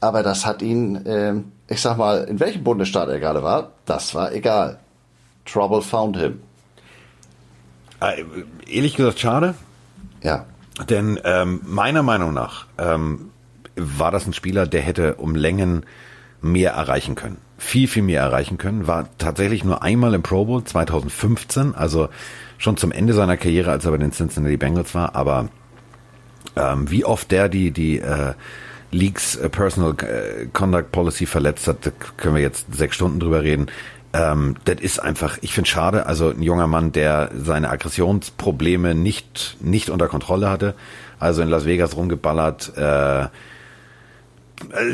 Aber 0.00 0.22
das 0.22 0.46
hat 0.46 0.62
ihn, 0.62 1.06
äh, 1.06 1.34
ich 1.68 1.80
sag 1.80 1.96
mal, 1.96 2.24
in 2.24 2.40
welchem 2.40 2.64
Bundesstaat 2.64 3.08
er 3.08 3.18
gerade 3.18 3.42
war, 3.42 3.72
das 3.84 4.14
war 4.14 4.32
egal. 4.32 4.78
Trouble 5.44 5.82
found 5.82 6.16
him. 6.16 6.40
Äh, 8.00 8.24
ehrlich 8.66 8.96
gesagt, 8.96 9.18
schade. 9.18 9.54
Ja. 10.22 10.44
Denn 10.88 11.18
ähm, 11.24 11.60
meiner 11.64 12.02
Meinung 12.02 12.32
nach 12.32 12.66
ähm, 12.78 13.30
war 13.76 14.10
das 14.10 14.26
ein 14.26 14.32
Spieler, 14.32 14.66
der 14.66 14.82
hätte 14.82 15.14
um 15.16 15.34
Längen 15.34 15.84
mehr 16.40 16.72
erreichen 16.72 17.16
können. 17.16 17.38
Viel, 17.56 17.88
viel 17.88 18.04
mehr 18.04 18.20
erreichen 18.20 18.58
können. 18.58 18.86
War 18.86 19.08
tatsächlich 19.18 19.64
nur 19.64 19.82
einmal 19.82 20.14
im 20.14 20.22
Pro 20.22 20.44
Bowl 20.44 20.62
2015, 20.62 21.74
also 21.74 22.08
schon 22.58 22.76
zum 22.76 22.92
Ende 22.92 23.12
seiner 23.12 23.36
Karriere, 23.36 23.72
als 23.72 23.84
er 23.84 23.90
bei 23.90 23.98
den 23.98 24.12
Cincinnati 24.12 24.56
Bengals 24.56 24.94
war. 24.94 25.16
Aber 25.16 25.48
ähm, 26.54 26.88
wie 26.88 27.04
oft 27.04 27.32
der 27.32 27.48
die, 27.48 27.72
die 27.72 27.98
äh, 27.98 28.34
Leaks 28.90 29.36
äh, 29.36 29.48
Personal 29.48 29.94
äh, 30.02 30.46
Conduct 30.52 30.92
Policy 30.92 31.26
verletzt 31.26 31.68
hat, 31.68 31.86
da 31.86 31.90
können 32.16 32.34
wir 32.34 32.42
jetzt 32.42 32.66
sechs 32.74 32.96
Stunden 32.96 33.20
drüber 33.20 33.42
reden. 33.42 33.66
Ähm, 34.12 34.56
das 34.64 34.80
ist 34.80 35.00
einfach, 35.00 35.38
ich 35.42 35.52
finde 35.52 35.68
schade, 35.68 36.06
also 36.06 36.30
ein 36.30 36.42
junger 36.42 36.66
Mann, 36.66 36.92
der 36.92 37.30
seine 37.36 37.68
Aggressionsprobleme 37.70 38.94
nicht, 38.94 39.56
nicht 39.60 39.90
unter 39.90 40.08
Kontrolle 40.08 40.48
hatte, 40.48 40.74
also 41.18 41.42
in 41.42 41.48
Las 41.48 41.66
Vegas 41.66 41.96
rumgeballert, 41.96 42.76
äh, 42.76 43.26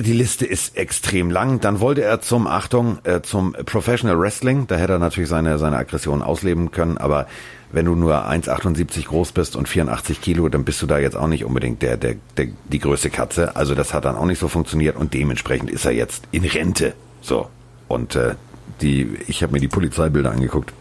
die 0.01 0.13
Liste 0.13 0.45
ist 0.45 0.77
extrem 0.77 1.31
lang. 1.31 1.61
Dann 1.61 1.81
wollte 1.81 2.03
er 2.03 2.21
zum, 2.21 2.47
Achtung, 2.47 2.99
äh, 3.05 3.23
zum 3.23 3.53
Professional 3.65 4.19
Wrestling. 4.19 4.67
Da 4.67 4.77
hätte 4.77 4.95
er 4.95 4.99
natürlich 4.99 5.29
seine, 5.29 5.59
seine 5.59 5.77
Aggression 5.77 6.23
ausleben 6.23 6.71
können. 6.71 6.99
Aber 6.99 7.27
wenn 7.75 7.87
du 7.87 7.95
nur 7.95 8.27
1,78 8.29 9.07
groß 9.07 9.33
bist 9.33 9.57
und 9.57 9.69
84 9.69 10.21
Kilo, 10.21 10.49
dann 10.49 10.65
bist 10.65 10.81
du 10.83 10.87
da 10.87 10.99
jetzt 10.99 11.17
auch 11.17 11.27
nicht 11.27 11.45
unbedingt 11.45 11.83
der, 11.83 11.97
der, 11.97 12.17
der, 12.37 12.49
die 12.71 12.79
größte 12.79 13.11
Katze. 13.11 13.57
Also 13.57 13.75
das 13.75 13.93
hat 13.93 14.05
dann 14.05 14.17
auch 14.17 14.27
nicht 14.27 14.39
so 14.39 14.49
funktioniert 14.49 14.97
und 14.97 15.15
dementsprechend 15.15 15.71
ist 15.71 15.85
er 15.85 15.93
jetzt 15.93 16.25
in 16.31 16.45
Rente. 16.45 16.95
So. 17.21 17.49
Und 17.89 18.17
äh, 18.17 18.35
die, 18.81 19.17
ich 19.27 19.43
habe 19.43 19.53
mir 19.53 19.61
die 19.61 19.69
Polizeibilder 19.69 20.31
angeguckt. 20.31 20.73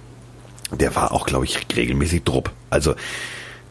Der 0.72 0.96
war 0.96 1.12
auch, 1.12 1.26
glaube 1.26 1.46
ich, 1.46 1.66
regelmäßig 1.76 2.24
drupp. 2.24 2.52
Also 2.70 2.96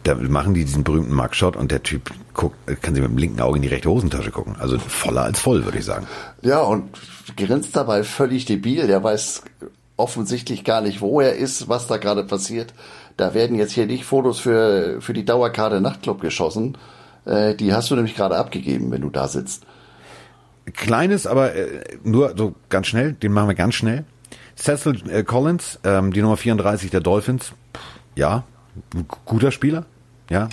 da 0.05 0.15
machen 0.15 0.55
die 0.55 0.65
diesen 0.65 0.85
berühmten 0.85 1.15
Mugshot 1.15 1.57
und 1.57 1.71
der 1.71 1.83
Typ 1.83 2.11
guckt, 2.35 2.57
kann 2.83 2.95
sich 2.95 3.03
mit 3.03 3.11
dem 3.11 3.19
linken 3.19 3.41
Auge 3.41 3.57
in 3.57 3.63
die 3.63 3.69
rechte 3.69 3.89
Hosentasche 3.89 4.31
gucken. 4.31 4.57
Also 4.59 4.79
voller 4.79 5.23
als 5.23 5.41
voll, 5.41 5.65
würde 5.65 5.79
ich 5.79 5.85
sagen. 5.85 6.07
Ja, 6.43 6.61
und 6.61 6.91
grinst 7.37 7.77
dabei 7.77 8.03
völlig 8.05 8.45
debil. 8.45 8.87
Der 8.87 9.03
weiß 9.03 9.43
offensichtlich 9.97 10.65
gar 10.65 10.81
nicht, 10.81 11.01
wo 11.01 11.21
er 11.21 11.37
ist, 11.37 11.69
was 11.69 11.87
da 11.87 11.97
gerade 11.99 12.25
passiert. 12.25 12.75
Da 13.23 13.35
werden 13.35 13.57
jetzt 13.57 13.71
hier 13.71 13.87
nicht 13.87 14.05
Fotos 14.05 14.41
für, 14.41 15.01
für 15.01 15.13
die 15.13 15.25
Dauerkarte 15.25 15.81
Nachtclub 15.81 16.21
geschossen. 16.21 16.77
Äh, 17.25 17.55
die 17.55 17.73
hast 17.73 17.89
du 17.89 17.95
nämlich 17.95 18.17
gerade 18.17 18.37
abgegeben, 18.37 18.91
wenn 18.91 19.01
du 19.01 19.11
da 19.11 19.29
sitzt. 19.29 19.65
Kleines, 20.75 21.29
aber 21.29 21.55
äh, 21.55 21.85
nur 22.03 22.35
so 22.37 22.57
ganz 22.69 22.89
schnell, 22.89 23.13
den 23.13 23.31
machen 23.31 23.47
wir 23.47 23.55
ganz 23.55 23.77
schnell. 23.77 24.05
Cecil 24.57 25.09
äh, 25.09 25.23
Collins, 25.23 25.79
ähm, 25.85 26.13
die 26.13 26.21
Nummer 26.21 26.37
34 26.37 26.91
der 26.91 26.99
Dolphins, 26.99 27.53
ja, 28.17 28.43
guter 29.25 29.53
Spieler, 29.53 29.87
ja. 30.29 30.49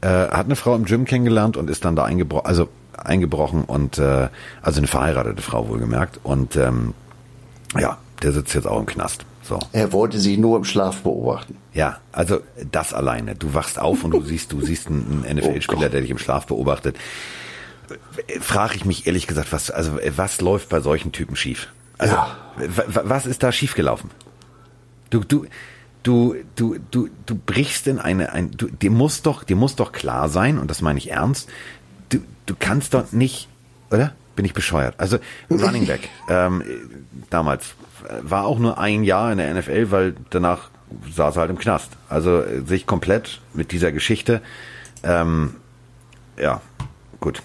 Äh, 0.00 0.08
hat 0.08 0.46
eine 0.46 0.56
Frau 0.56 0.74
im 0.76 0.86
Gym 0.86 1.04
kennengelernt 1.04 1.58
und 1.58 1.68
ist 1.68 1.84
dann 1.84 1.96
da 1.96 2.04
eingebrochen, 2.04 2.46
also 2.46 2.68
eingebrochen 2.96 3.64
und 3.64 3.98
äh, 3.98 4.30
also 4.62 4.78
eine 4.78 4.86
verheiratete 4.86 5.42
Frau 5.42 5.68
wohlgemerkt. 5.68 6.18
Und 6.22 6.56
ähm, 6.56 6.94
ja, 7.78 7.98
der 8.22 8.32
sitzt 8.32 8.54
jetzt 8.54 8.66
auch 8.66 8.80
im 8.80 8.86
Knast. 8.86 9.26
So. 9.50 9.58
Er 9.72 9.92
wollte 9.92 10.20
sie 10.20 10.36
nur 10.36 10.56
im 10.56 10.64
Schlaf 10.64 11.02
beobachten. 11.02 11.56
Ja, 11.74 11.98
also 12.12 12.40
das 12.70 12.94
alleine. 12.94 13.34
Du 13.34 13.52
wachst 13.52 13.80
auf 13.80 14.04
und 14.04 14.12
du 14.12 14.20
siehst, 14.24 14.52
du 14.52 14.60
siehst 14.60 14.86
einen 14.86 15.26
NFL-Spieler, 15.28 15.86
oh 15.86 15.90
der 15.90 16.02
dich 16.02 16.10
im 16.10 16.18
Schlaf 16.18 16.46
beobachtet. 16.46 16.96
Frage 18.40 18.76
ich 18.76 18.84
mich 18.84 19.08
ehrlich 19.08 19.26
gesagt, 19.26 19.52
was, 19.52 19.72
also 19.72 19.98
was 20.14 20.40
läuft 20.40 20.68
bei 20.68 20.78
solchen 20.78 21.10
Typen 21.10 21.34
schief? 21.34 21.66
Also, 21.98 22.14
ja. 22.14 22.36
was 22.86 23.26
ist 23.26 23.42
da 23.42 23.50
schiefgelaufen? 23.50 24.12
Du, 25.10 25.24
du, 25.24 25.46
du, 26.04 26.36
du, 26.54 26.76
du, 26.92 27.08
du 27.26 27.34
brichst 27.34 27.88
in 27.88 27.98
eine, 27.98 28.32
ein, 28.32 28.52
du, 28.52 28.68
dir 28.68 28.92
muss 28.92 29.22
doch, 29.22 29.42
dir 29.42 29.56
muss 29.56 29.74
doch 29.74 29.90
klar 29.90 30.28
sein, 30.28 30.58
und 30.58 30.70
das 30.70 30.80
meine 30.80 31.00
ich 31.00 31.10
ernst, 31.10 31.48
du, 32.10 32.20
du 32.46 32.54
kannst 32.56 32.94
doch 32.94 33.10
nicht, 33.10 33.48
oder? 33.90 34.12
Bin 34.36 34.44
ich 34.44 34.54
bescheuert? 34.54 34.94
Also, 34.98 35.18
Running 35.50 35.88
Back, 35.88 36.08
ähm, 36.28 36.62
damals, 37.30 37.74
war 38.22 38.46
auch 38.46 38.58
nur 38.58 38.78
ein 38.78 39.04
Jahr 39.04 39.32
in 39.32 39.38
der 39.38 39.52
NFL, 39.54 39.90
weil 39.90 40.14
danach 40.30 40.70
saß 41.14 41.36
er 41.36 41.40
halt 41.40 41.50
im 41.50 41.58
Knast. 41.58 41.92
Also, 42.08 42.42
sich 42.66 42.86
komplett 42.86 43.40
mit 43.54 43.72
dieser 43.72 43.92
Geschichte, 43.92 44.42
ähm, 45.02 45.56
ja, 46.38 46.60
gut. 47.20 47.42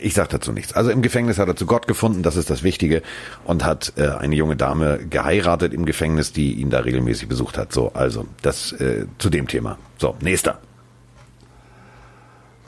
Ich 0.00 0.14
sage 0.14 0.28
dazu 0.28 0.52
nichts. 0.52 0.72
Also 0.72 0.90
im 0.90 1.02
Gefängnis 1.02 1.38
hat 1.38 1.48
er 1.48 1.56
zu 1.56 1.66
Gott 1.66 1.88
gefunden, 1.88 2.22
das 2.22 2.36
ist 2.36 2.48
das 2.48 2.62
Wichtige, 2.62 3.02
und 3.44 3.64
hat 3.64 3.94
äh, 3.96 4.08
eine 4.08 4.36
junge 4.36 4.54
Dame 4.54 5.00
geheiratet 5.10 5.74
im 5.74 5.84
Gefängnis, 5.84 6.32
die 6.32 6.52
ihn 6.52 6.70
da 6.70 6.80
regelmäßig 6.80 7.28
besucht 7.28 7.58
hat. 7.58 7.72
So, 7.72 7.92
also 7.92 8.24
das 8.42 8.70
äh, 8.72 9.06
zu 9.18 9.30
dem 9.30 9.48
Thema. 9.48 9.78
So, 9.98 10.14
nächster. 10.20 10.60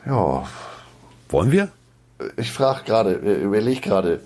Ja. 0.05 0.49
Wollen 1.28 1.53
wir? 1.53 1.68
Ich 2.37 2.51
frage 2.51 2.82
gerade, 2.84 3.12
überlege 3.12 3.80
gerade, 3.80 4.20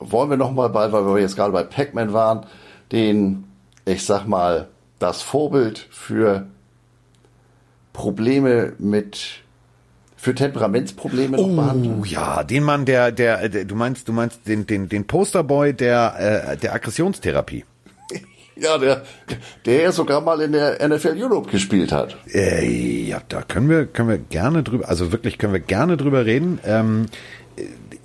wollen 0.00 0.30
wir 0.30 0.36
nochmal 0.36 0.70
bei, 0.70 0.90
weil 0.90 1.04
wir 1.06 1.20
jetzt 1.20 1.36
gerade 1.36 1.52
bei 1.52 1.62
Pac-Man 1.62 2.12
waren, 2.12 2.46
den, 2.90 3.44
ich 3.84 4.04
sag 4.04 4.26
mal, 4.26 4.68
das 4.98 5.22
Vorbild 5.22 5.86
für 5.90 6.46
Probleme 7.92 8.72
mit 8.78 9.42
für 10.16 10.34
Temperamentsprobleme 10.34 11.38
noch 11.38 11.44
oh, 11.44 11.56
behandeln. 11.56 12.04
ja, 12.04 12.44
den 12.44 12.62
Mann, 12.62 12.84
der, 12.84 13.10
der, 13.10 13.48
der, 13.48 13.64
du 13.64 13.74
meinst, 13.74 14.06
du 14.06 14.12
meinst 14.12 14.46
den, 14.46 14.66
den, 14.66 14.86
den 14.90 15.06
Posterboy 15.06 15.72
der, 15.72 16.50
äh, 16.52 16.56
der 16.56 16.74
Aggressionstherapie. 16.74 17.64
Ja, 18.56 18.76
der, 18.76 19.04
der 19.64 19.90
sogar 19.90 20.20
mal 20.20 20.42
in 20.42 20.52
der 20.52 20.86
NFL 20.86 21.16
Europe 21.16 21.50
gespielt 21.50 21.92
hat. 21.92 22.18
Äh, 22.30 23.06
ja, 23.06 23.22
da 23.26 23.40
können 23.40 23.70
wir, 23.70 23.86
können 23.86 24.10
wir 24.10 24.18
gerne 24.18 24.62
drüber, 24.62 24.86
also 24.86 25.12
wirklich 25.12 25.38
können 25.38 25.54
wir 25.54 25.60
gerne 25.60 25.96
drüber 25.96 26.26
reden. 26.26 26.58
Ähm, 26.66 27.06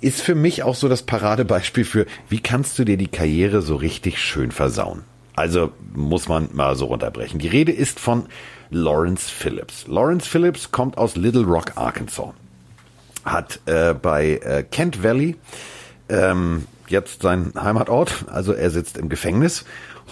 ist 0.00 0.20
für 0.20 0.34
mich 0.34 0.62
auch 0.62 0.74
so 0.74 0.88
das 0.88 1.02
Paradebeispiel 1.02 1.84
für, 1.84 2.06
wie 2.28 2.40
kannst 2.40 2.78
du 2.78 2.84
dir 2.84 2.96
die 2.96 3.08
Karriere 3.08 3.62
so 3.62 3.76
richtig 3.76 4.20
schön 4.20 4.50
versauen? 4.50 5.04
Also 5.34 5.72
muss 5.94 6.28
man 6.28 6.48
mal 6.52 6.76
so 6.76 6.86
runterbrechen. 6.86 7.38
Die 7.38 7.48
Rede 7.48 7.72
ist 7.72 8.00
von 8.00 8.26
Lawrence 8.70 9.30
Phillips. 9.30 9.86
Lawrence 9.86 10.28
Phillips 10.28 10.72
kommt 10.72 10.98
aus 10.98 11.16
Little 11.16 11.44
Rock, 11.44 11.72
Arkansas. 11.76 12.30
Hat 13.24 13.60
äh, 13.66 13.92
bei 13.92 14.40
äh, 14.42 14.62
Kent 14.62 15.02
Valley 15.02 15.36
ähm, 16.08 16.66
jetzt 16.88 17.22
sein 17.22 17.52
Heimatort, 17.56 18.24
also 18.28 18.52
er 18.52 18.70
sitzt 18.70 18.96
im 18.96 19.08
Gefängnis 19.08 19.64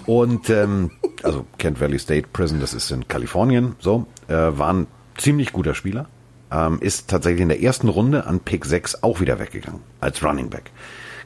und 0.06 0.50
ähm, 0.50 0.90
also 1.22 1.46
Kent 1.58 1.80
Valley 1.80 1.98
State 1.98 2.28
Prison, 2.32 2.60
das 2.60 2.74
ist 2.74 2.90
in 2.90 3.06
Kalifornien, 3.06 3.76
so, 3.78 4.06
äh, 4.28 4.34
war 4.34 4.72
ein 4.72 4.86
ziemlich 5.16 5.52
guter 5.52 5.74
Spieler, 5.74 6.06
ähm, 6.54 6.78
ist 6.80 7.08
tatsächlich 7.08 7.42
in 7.42 7.48
der 7.48 7.62
ersten 7.62 7.88
Runde 7.88 8.26
an 8.26 8.40
Pick 8.40 8.64
6 8.64 9.02
auch 9.02 9.20
wieder 9.20 9.38
weggegangen 9.38 9.80
als 10.00 10.22
Running 10.22 10.50
Back 10.50 10.70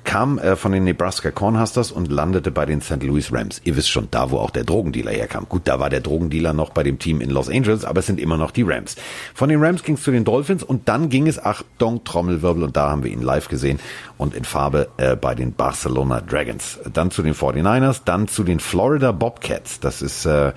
kam 0.08 0.38
äh, 0.38 0.56
von 0.56 0.72
den 0.72 0.84
Nebraska 0.84 1.30
Cornhusters 1.30 1.92
und 1.92 2.10
landete 2.10 2.50
bei 2.50 2.64
den 2.64 2.80
St. 2.80 3.02
Louis 3.02 3.30
Rams. 3.30 3.60
Ihr 3.64 3.76
wisst 3.76 3.90
schon, 3.90 4.08
da 4.10 4.30
wo 4.30 4.38
auch 4.38 4.50
der 4.50 4.64
Drogendealer 4.64 5.10
herkam. 5.10 5.46
Gut, 5.46 5.62
da 5.66 5.80
war 5.80 5.90
der 5.90 6.00
Drogendealer 6.00 6.54
noch 6.54 6.70
bei 6.70 6.82
dem 6.82 6.98
Team 6.98 7.20
in 7.20 7.28
Los 7.28 7.50
Angeles, 7.50 7.84
aber 7.84 8.00
es 8.00 8.06
sind 8.06 8.18
immer 8.18 8.38
noch 8.38 8.50
die 8.50 8.62
Rams. 8.62 8.96
Von 9.34 9.50
den 9.50 9.62
Rams 9.62 9.82
ging 9.82 9.96
es 9.96 10.02
zu 10.02 10.10
den 10.10 10.24
Dolphins 10.24 10.62
und 10.62 10.88
dann 10.88 11.10
ging 11.10 11.26
es, 11.26 11.38
Achtung, 11.38 12.04
Trommelwirbel, 12.04 12.62
und 12.62 12.74
da 12.74 12.88
haben 12.88 13.04
wir 13.04 13.10
ihn 13.10 13.20
live 13.20 13.48
gesehen 13.48 13.80
und 14.16 14.34
in 14.34 14.44
Farbe 14.44 14.88
äh, 14.96 15.14
bei 15.14 15.34
den 15.34 15.52
Barcelona 15.52 16.22
Dragons. 16.22 16.78
Dann 16.90 17.10
zu 17.10 17.22
den 17.22 17.34
49ers, 17.34 18.00
dann 18.04 18.28
zu 18.28 18.44
den 18.44 18.60
Florida 18.60 19.12
Bobcats. 19.12 19.78
Das 19.80 20.00
ist, 20.00 20.24
äh, 20.24 20.52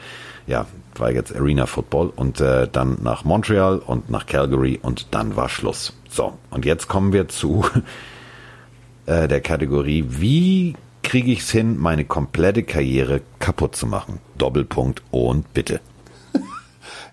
ja, 0.47 0.65
war 0.99 1.11
jetzt 1.11 1.35
Arena 1.35 1.65
Football 1.65 2.11
und 2.15 2.41
äh, 2.41 2.67
dann 2.71 2.97
nach 3.01 3.23
Montreal 3.23 3.79
und 3.79 4.09
nach 4.09 4.25
Calgary 4.25 4.79
und 4.81 5.13
dann 5.13 5.35
war 5.35 5.49
Schluss. 5.49 5.93
So, 6.09 6.33
und 6.49 6.65
jetzt 6.65 6.87
kommen 6.87 7.13
wir 7.13 7.27
zu 7.27 7.65
äh, 9.05 9.27
der 9.27 9.41
Kategorie, 9.41 10.05
wie 10.07 10.75
kriege 11.03 11.31
ich 11.31 11.39
es 11.39 11.51
hin, 11.51 11.77
meine 11.79 12.05
komplette 12.05 12.63
Karriere 12.63 13.21
kaputt 13.39 13.75
zu 13.75 13.87
machen? 13.87 14.19
Doppelpunkt 14.37 15.01
und 15.11 15.53
bitte. 15.53 15.79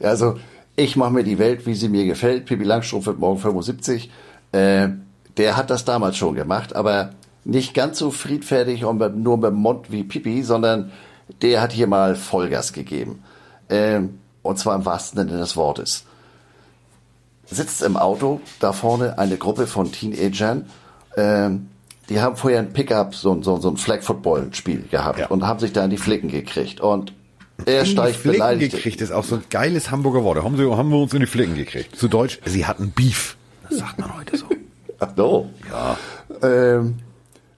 also, 0.01 0.39
ich 0.77 0.97
mache 0.97 1.13
mir 1.13 1.25
die 1.25 1.39
Welt, 1.39 1.67
wie 1.67 1.75
sie 1.75 1.89
mir 1.89 2.05
gefällt. 2.05 2.47
Pippi 2.47 2.65
Langstrumpf 2.65 3.07
wird 3.07 3.19
morgen 3.19 3.39
75. 3.39 4.11
Äh, 4.53 4.89
der 5.37 5.57
hat 5.57 5.71
das 5.71 5.85
damals 5.85 6.17
schon 6.17 6.35
gemacht, 6.35 6.75
aber 6.75 7.11
nicht 7.45 7.75
ganz 7.75 7.99
so 7.99 8.11
friedfertig 8.11 8.85
und 8.85 8.99
nur 9.17 9.41
dem 9.41 9.55
Mund 9.55 9.91
wie 9.91 10.05
Pippi, 10.05 10.43
sondern 10.43 10.93
der 11.43 11.61
hat 11.61 11.73
hier 11.73 11.87
mal 11.87 12.15
Vollgas 12.15 12.73
gegeben. 12.73 13.23
Ähm, 13.71 14.19
und 14.43 14.59
zwar 14.59 14.75
im 14.77 14.85
wahrsten 14.85 15.19
Sinne 15.19 15.39
des 15.39 15.57
Wortes. 15.57 16.05
Sitzt 17.51 17.83
im 17.83 17.97
Auto, 17.97 18.41
da 18.61 18.73
vorne 18.73 19.19
eine 19.19 19.37
Gruppe 19.37 19.67
von 19.67 19.91
Teenagern, 19.91 20.67
ähm, 21.17 21.69
die 22.09 22.21
haben 22.21 22.37
vorher 22.37 22.61
ein 22.61 22.73
Pickup, 22.73 23.15
so, 23.15 23.43
so, 23.43 23.59
so 23.59 23.71
ein 23.71 23.77
Flag-Football-Spiel 23.77 24.85
gehabt 24.91 25.19
ja. 25.19 25.27
und 25.27 25.47
haben 25.47 25.59
sich 25.59 25.73
da 25.73 25.85
in 25.85 25.91
die 25.91 25.99
Flicken 25.99 26.31
gekriegt. 26.31 26.81
Und 26.81 27.13
er 27.67 27.85
steigt 27.85 28.17
Flicken 28.17 28.39
beleidigt. 28.39 28.75
gekriegt 28.75 29.01
ist 29.01 29.13
auch 29.13 29.25
so 29.25 29.37
ein 29.37 29.45
geiles 29.51 29.91
Hamburger 29.91 30.25
Wort. 30.25 30.43
Haben, 30.43 30.57
sie, 30.57 30.65
haben 30.71 30.91
wir 30.91 30.99
uns 30.99 31.13
in 31.13 31.21
die 31.21 31.27
Flicken 31.27 31.55
gekriegt. 31.55 31.97
Zu 31.97 32.09
Deutsch, 32.09 32.41
sie 32.47 32.67
hatten 32.67 32.93
Beef. 32.93 33.37
Das 33.69 33.79
sagt 33.79 33.99
man 33.99 34.17
heute 34.17 34.37
so. 34.37 34.47
Ach 35.01 35.11
so. 35.17 35.51
Ja. 35.71 35.99
Ähm, 36.43 36.99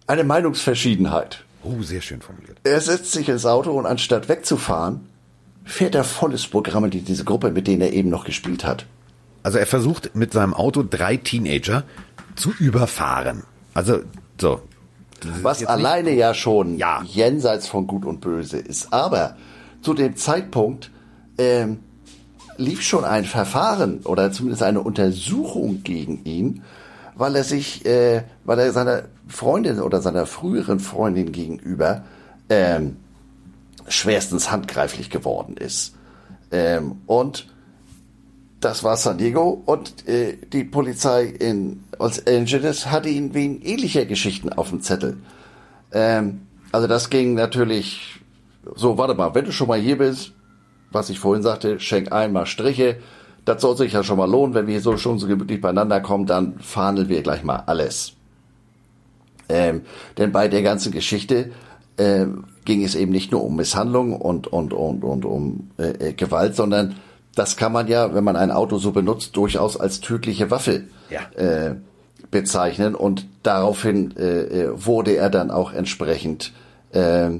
eine 0.06 0.24
Meinungsverschiedenheit. 0.24 1.44
Oh, 1.62 1.82
sehr 1.82 2.00
schön 2.00 2.20
formuliert. 2.20 2.56
Er 2.64 2.80
setzt 2.80 3.12
sich 3.12 3.28
ins 3.28 3.46
Auto 3.46 3.70
und 3.72 3.86
anstatt 3.86 4.28
wegzufahren, 4.28 5.09
fährt 5.70 5.94
er 5.94 6.04
volles 6.04 6.46
Programm 6.46 6.84
in 6.84 7.04
diese 7.04 7.24
Gruppe, 7.24 7.50
mit 7.50 7.66
denen 7.66 7.82
er 7.82 7.92
eben 7.92 8.08
noch 8.08 8.24
gespielt 8.24 8.64
hat. 8.64 8.86
Also 9.42 9.58
er 9.58 9.66
versucht 9.66 10.14
mit 10.14 10.32
seinem 10.32 10.52
Auto 10.52 10.82
drei 10.82 11.16
Teenager 11.16 11.84
zu 12.36 12.52
überfahren. 12.58 13.44
Also 13.72 14.00
so. 14.38 14.60
Was 15.42 15.64
alleine 15.64 16.12
ja 16.12 16.34
schon 16.34 16.76
ja. 16.78 17.02
jenseits 17.06 17.68
von 17.68 17.86
Gut 17.86 18.04
und 18.04 18.20
Böse 18.20 18.58
ist. 18.58 18.92
Aber 18.92 19.36
zu 19.82 19.94
dem 19.94 20.16
Zeitpunkt 20.16 20.90
ähm, 21.38 21.80
lief 22.56 22.82
schon 22.82 23.04
ein 23.04 23.24
Verfahren 23.24 24.00
oder 24.04 24.32
zumindest 24.32 24.62
eine 24.62 24.80
Untersuchung 24.80 25.82
gegen 25.82 26.24
ihn, 26.24 26.62
weil 27.14 27.36
er 27.36 27.44
sich, 27.44 27.84
äh, 27.86 28.24
weil 28.44 28.58
er 28.58 28.72
seiner 28.72 29.04
Freundin 29.28 29.80
oder 29.80 30.00
seiner 30.00 30.26
früheren 30.26 30.80
Freundin 30.80 31.32
gegenüber 31.32 32.04
ähm, 32.48 32.96
schwerstens 33.88 34.50
handgreiflich 34.50 35.10
geworden 35.10 35.56
ist. 35.56 35.94
Ähm, 36.50 37.02
und 37.06 37.46
das 38.60 38.84
war 38.84 38.96
San 38.96 39.18
Diego 39.18 39.62
und 39.64 40.06
äh, 40.06 40.36
die 40.52 40.64
Polizei 40.64 41.24
in 41.24 41.84
Los 41.98 42.26
Angeles 42.26 42.90
hatte 42.90 43.08
ihn 43.08 43.32
wegen 43.32 43.62
ähnlicher 43.62 44.04
Geschichten 44.04 44.52
auf 44.52 44.70
dem 44.70 44.82
Zettel. 44.82 45.18
Ähm, 45.92 46.42
also 46.72 46.86
das 46.86 47.10
ging 47.10 47.34
natürlich 47.34 48.20
so, 48.76 48.98
warte 48.98 49.14
mal, 49.14 49.34
wenn 49.34 49.46
du 49.46 49.52
schon 49.52 49.68
mal 49.68 49.80
hier 49.80 49.98
bist, 49.98 50.32
was 50.90 51.08
ich 51.08 51.18
vorhin 51.18 51.42
sagte, 51.42 51.80
schenk 51.80 52.12
einmal 52.12 52.46
Striche. 52.46 52.96
Das 53.44 53.62
soll 53.62 53.76
sich 53.76 53.94
ja 53.94 54.02
schon 54.02 54.18
mal 54.18 54.30
lohnen, 54.30 54.54
wenn 54.54 54.66
wir 54.66 54.72
hier 54.72 54.82
so 54.82 54.96
schon 54.96 55.18
so 55.18 55.26
gemütlich 55.26 55.60
beieinander 55.60 56.00
kommen, 56.00 56.26
dann 56.26 56.58
verhandeln 56.60 57.08
wir 57.08 57.22
gleich 57.22 57.42
mal 57.42 57.62
alles. 57.66 58.12
Ähm, 59.48 59.82
denn 60.18 60.30
bei 60.30 60.48
der 60.48 60.62
ganzen 60.62 60.92
Geschichte 60.92 61.50
äh, 61.96 62.26
ging 62.64 62.84
es 62.84 62.94
eben 62.94 63.12
nicht 63.12 63.32
nur 63.32 63.42
um 63.44 63.56
Misshandlung 63.56 64.14
und, 64.14 64.46
und, 64.46 64.72
und, 64.72 65.04
und 65.04 65.24
um 65.24 65.70
äh, 65.78 66.08
äh 66.08 66.12
Gewalt, 66.12 66.54
sondern 66.54 66.96
das 67.34 67.56
kann 67.56 67.72
man 67.72 67.86
ja, 67.86 68.14
wenn 68.14 68.24
man 68.24 68.36
ein 68.36 68.50
Auto 68.50 68.78
so 68.78 68.92
benutzt, 68.92 69.36
durchaus 69.36 69.78
als 69.78 70.00
tödliche 70.00 70.50
Waffe 70.50 70.84
Ja. 71.10 71.20
äh, 71.40 71.76
bezeichnen. 72.30 72.94
Und 72.94 73.26
daraufhin 73.42 74.16
äh, 74.16 74.40
äh, 74.40 74.86
wurde 74.86 75.16
er 75.16 75.30
dann 75.30 75.50
auch 75.50 75.72
entsprechend 75.72 76.52
äh, 76.92 77.30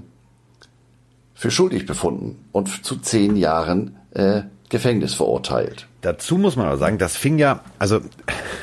für 1.34 1.50
schuldig 1.50 1.86
befunden 1.86 2.44
und 2.52 2.84
zu 2.84 2.96
zehn 2.96 3.36
Jahren 3.36 3.96
äh, 4.12 4.42
Gefängnis 4.68 5.14
verurteilt. 5.14 5.86
Dazu 6.02 6.38
muss 6.38 6.56
man 6.56 6.66
aber 6.66 6.78
sagen, 6.78 6.98
das 6.98 7.16
fing 7.16 7.38
ja, 7.38 7.60
also, 7.78 8.00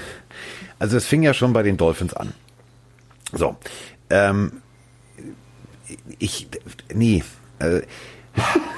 also 0.79 0.97
es 0.97 1.05
fing 1.05 1.23
ja 1.23 1.33
schon 1.33 1.53
bei 1.53 1.63
den 1.63 1.77
Dolphins 1.77 2.13
an. 2.13 2.33
So, 3.33 3.57
ähm, 4.09 4.61
ich, 6.19 6.47
nee, 6.93 7.23
äh, 7.59 7.81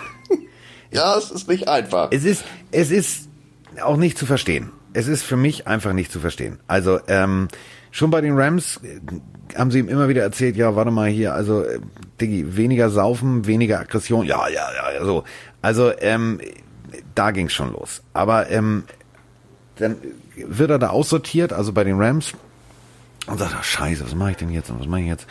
Ja, 0.92 1.18
es 1.18 1.30
ist 1.32 1.48
nicht 1.48 1.68
einfach. 1.68 2.10
es 2.12 2.26
ist, 2.26 2.44
es 2.72 2.92
ist 2.92 3.30
auch 3.82 3.98
nicht 3.98 4.18
zu 4.18 4.26
verstehen. 4.26 4.72
Es 4.94 5.08
ist 5.08 5.24
für 5.24 5.38
mich 5.38 5.68
einfach 5.68 5.94
nicht 5.94 6.12
zu 6.12 6.20
verstehen. 6.20 6.60
Also, 6.68 7.00
ähm, 7.08 7.48
schon 7.92 8.10
bei 8.10 8.22
den 8.22 8.36
Rams 8.38 8.80
äh, 8.84 9.00
haben 9.56 9.70
sie 9.70 9.80
ihm 9.80 9.88
immer 9.88 10.10
wieder 10.10 10.24
erzählt, 10.24 10.56
ja, 10.56 10.76
warte 10.76 10.90
mal 10.92 11.10
hier, 11.10 11.34
also, 11.34 11.64
äh, 11.64 11.80
Diggi, 12.20 12.58
weniger 12.58 12.90
saufen, 12.90 13.46
weniger 13.46 13.80
Aggression, 13.80 14.26
ja, 14.26 14.48
ja, 14.48 14.68
ja, 14.74 14.94
ja, 14.94 15.06
so. 15.06 15.24
Also, 15.62 15.92
ähm, 16.00 16.42
da 17.14 17.32
ging's 17.32 17.54
schon 17.54 17.72
los. 17.72 18.02
Aber, 18.14 18.50
ähm, 18.50 18.84
dann 19.76 19.98
wird 20.36 20.72
er 20.72 20.80
da 20.80 20.90
aussortiert, 20.90 21.54
also 21.54 21.72
bei 21.72 21.84
den 21.84 22.02
Rams, 22.02 22.34
und 23.28 23.38
sagt, 23.38 23.54
ach, 23.58 23.64
scheiße, 23.64 24.04
was 24.04 24.16
mache 24.16 24.32
ich 24.32 24.38
denn 24.38 24.50
jetzt 24.50 24.72
und 24.72 24.80
was 24.80 24.88
mache 24.88 25.02
ich 25.02 25.08
jetzt? 25.08 25.28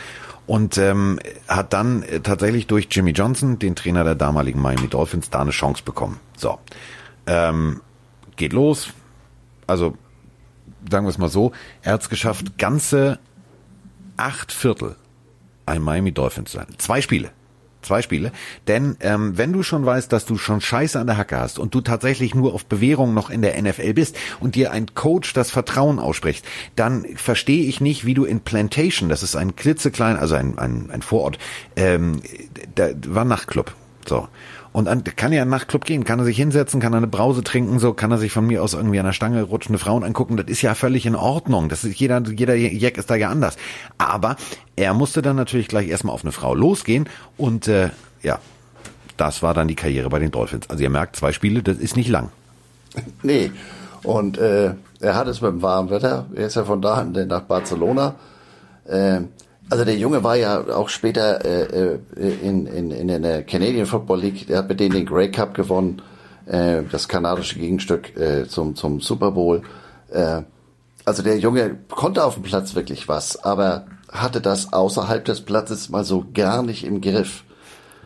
Und 0.49 0.79
ähm, 0.79 1.19
hat 1.47 1.73
dann 1.73 2.01
äh, 2.01 2.21
tatsächlich 2.21 2.65
durch 2.65 2.87
Jimmy 2.89 3.11
Johnson, 3.11 3.59
den 3.59 3.75
Trainer 3.75 4.03
der 4.03 4.15
damaligen 4.15 4.59
Miami 4.59 4.87
Dolphins, 4.87 5.29
da 5.29 5.41
eine 5.41 5.51
Chance 5.51 5.83
bekommen. 5.83 6.19
So, 6.35 6.57
ähm, 7.27 7.81
geht 8.35 8.51
los. 8.51 8.89
Also 9.67 9.95
sagen 10.89 11.05
wir 11.05 11.11
es 11.11 11.19
mal 11.19 11.29
so, 11.29 11.51
er 11.83 11.93
hat 11.93 12.01
es 12.01 12.09
geschafft, 12.09 12.57
ganze 12.57 13.19
acht 14.17 14.51
Viertel 14.51 14.95
ein 15.67 15.83
Miami 15.83 16.11
Dolphins 16.13 16.49
zu 16.49 16.57
sein. 16.57 16.65
Zwei 16.79 17.01
Spiele. 17.01 17.29
Zwei 17.81 18.01
Spiele. 18.01 18.33
Denn 18.67 18.97
ähm, 18.99 19.37
wenn 19.37 19.53
du 19.53 19.63
schon 19.63 19.85
weißt, 19.85 20.11
dass 20.11 20.25
du 20.25 20.37
schon 20.37 20.59
Scheiße 20.59 20.99
an 20.99 21.07
der 21.07 21.17
Hacke 21.17 21.39
hast 21.39 21.59
und 21.59 21.73
du 21.73 21.79
tatsächlich 21.79 22.35
nur 22.35 22.53
auf 22.53 22.65
Bewährung 22.65 23.13
noch 23.13 23.29
in 23.29 23.41
der 23.41 23.59
NFL 23.61 23.93
bist 23.93 24.17
und 24.41 24.55
dir 24.55 24.71
ein 24.71 24.93
Coach 24.95 25.33
das 25.33 25.49
Vertrauen 25.49 25.97
ausspricht, 25.97 26.45
dann 26.75 27.05
verstehe 27.15 27.63
ich 27.63 27.79
nicht, 27.79 28.05
wie 28.05 28.13
du 28.13 28.25
in 28.25 28.41
Plantation, 28.41 29.07
das 29.07 29.23
ist 29.23 29.37
ein 29.37 29.55
klitzeklein, 29.55 30.17
also 30.17 30.35
ein, 30.35 30.57
ein, 30.59 30.91
ein 30.91 31.01
Vorort, 31.01 31.39
ähm, 31.77 32.21
da 32.75 32.89
war 33.07 33.23
Nachtclub. 33.23 33.73
So. 34.05 34.27
Und 34.71 34.85
dann 34.85 35.03
kann 35.03 35.31
er 35.31 35.43
in 35.43 35.49
Nachtclub 35.49 35.83
gehen, 35.83 36.03
kann 36.03 36.19
er 36.19 36.25
sich 36.25 36.37
hinsetzen, 36.37 36.79
kann 36.79 36.93
er 36.93 36.97
eine 36.97 37.07
Brause 37.07 37.43
trinken, 37.43 37.79
so 37.79 37.93
kann 37.93 38.11
er 38.11 38.17
sich 38.19 38.31
von 38.31 38.45
mir 38.45 38.63
aus 38.63 38.73
irgendwie 38.73 38.99
an 38.99 39.05
der 39.05 39.13
Stange 39.13 39.41
rutschende 39.41 39.79
Frauen 39.79 40.03
angucken. 40.03 40.37
Das 40.37 40.45
ist 40.47 40.61
ja 40.61 40.75
völlig 40.75 41.05
in 41.05 41.15
Ordnung. 41.15 41.69
Das 41.69 41.83
ist 41.83 41.99
jeder, 41.99 42.21
jeder 42.21 42.55
Jack 42.55 42.97
ist 42.97 43.09
da 43.09 43.15
ja 43.15 43.29
anders. 43.29 43.57
Aber 43.97 44.35
er 44.75 44.93
musste 44.93 45.21
dann 45.21 45.35
natürlich 45.35 45.67
gleich 45.67 45.89
erstmal 45.89 46.13
auf 46.13 46.23
eine 46.23 46.31
Frau 46.31 46.53
losgehen 46.53 47.09
und 47.37 47.67
äh, 47.67 47.89
ja, 48.21 48.39
das 49.17 49.41
war 49.41 49.53
dann 49.53 49.67
die 49.67 49.75
Karriere 49.75 50.09
bei 50.09 50.19
den 50.19 50.31
Dolphins. 50.31 50.69
Also 50.69 50.83
ihr 50.83 50.89
merkt, 50.89 51.15
zwei 51.15 51.31
Spiele, 51.31 51.63
das 51.63 51.77
ist 51.77 51.95
nicht 51.95 52.09
lang. 52.09 52.29
Nee. 53.23 53.51
Und 54.03 54.37
äh, 54.37 54.75
er 55.01 55.15
hat 55.15 55.27
es 55.27 55.41
mit 55.41 55.51
dem 55.51 55.61
warmen 55.61 55.89
Wetter. 55.89 56.25
Er 56.33 56.47
ist 56.47 56.55
ja 56.55 56.63
von 56.63 56.81
da 56.81 57.03
nach 57.03 57.41
Barcelona. 57.41 58.15
Äh, 58.85 59.21
also 59.69 59.85
der 59.85 59.97
Junge 59.97 60.23
war 60.23 60.35
ja 60.35 60.59
auch 60.75 60.89
später 60.89 61.43
äh, 61.45 61.95
äh, 61.95 61.99
in, 62.41 62.65
in, 62.67 62.91
in 62.91 63.21
der 63.21 63.43
Canadian 63.43 63.85
Football 63.85 64.19
League. 64.21 64.47
Der 64.47 64.59
hat 64.59 64.69
mit 64.69 64.79
denen 64.79 64.95
den 64.95 65.05
Grey 65.05 65.29
Cup 65.31 65.53
gewonnen, 65.53 66.01
äh, 66.45 66.81
das 66.91 67.07
kanadische 67.07 67.59
Gegenstück 67.59 68.15
äh, 68.17 68.47
zum, 68.47 68.75
zum 68.75 69.01
Super 69.01 69.31
Bowl. 69.31 69.61
Äh, 70.11 70.41
also 71.05 71.23
der 71.23 71.37
Junge 71.39 71.77
konnte 71.89 72.23
auf 72.23 72.35
dem 72.35 72.43
Platz 72.43 72.75
wirklich 72.75 73.07
was, 73.07 73.43
aber 73.43 73.85
hatte 74.11 74.41
das 74.41 74.73
außerhalb 74.73 75.23
des 75.25 75.41
Platzes 75.41 75.89
mal 75.89 76.03
so 76.03 76.25
gar 76.33 76.63
nicht 76.63 76.83
im 76.83 77.01
Griff. 77.01 77.43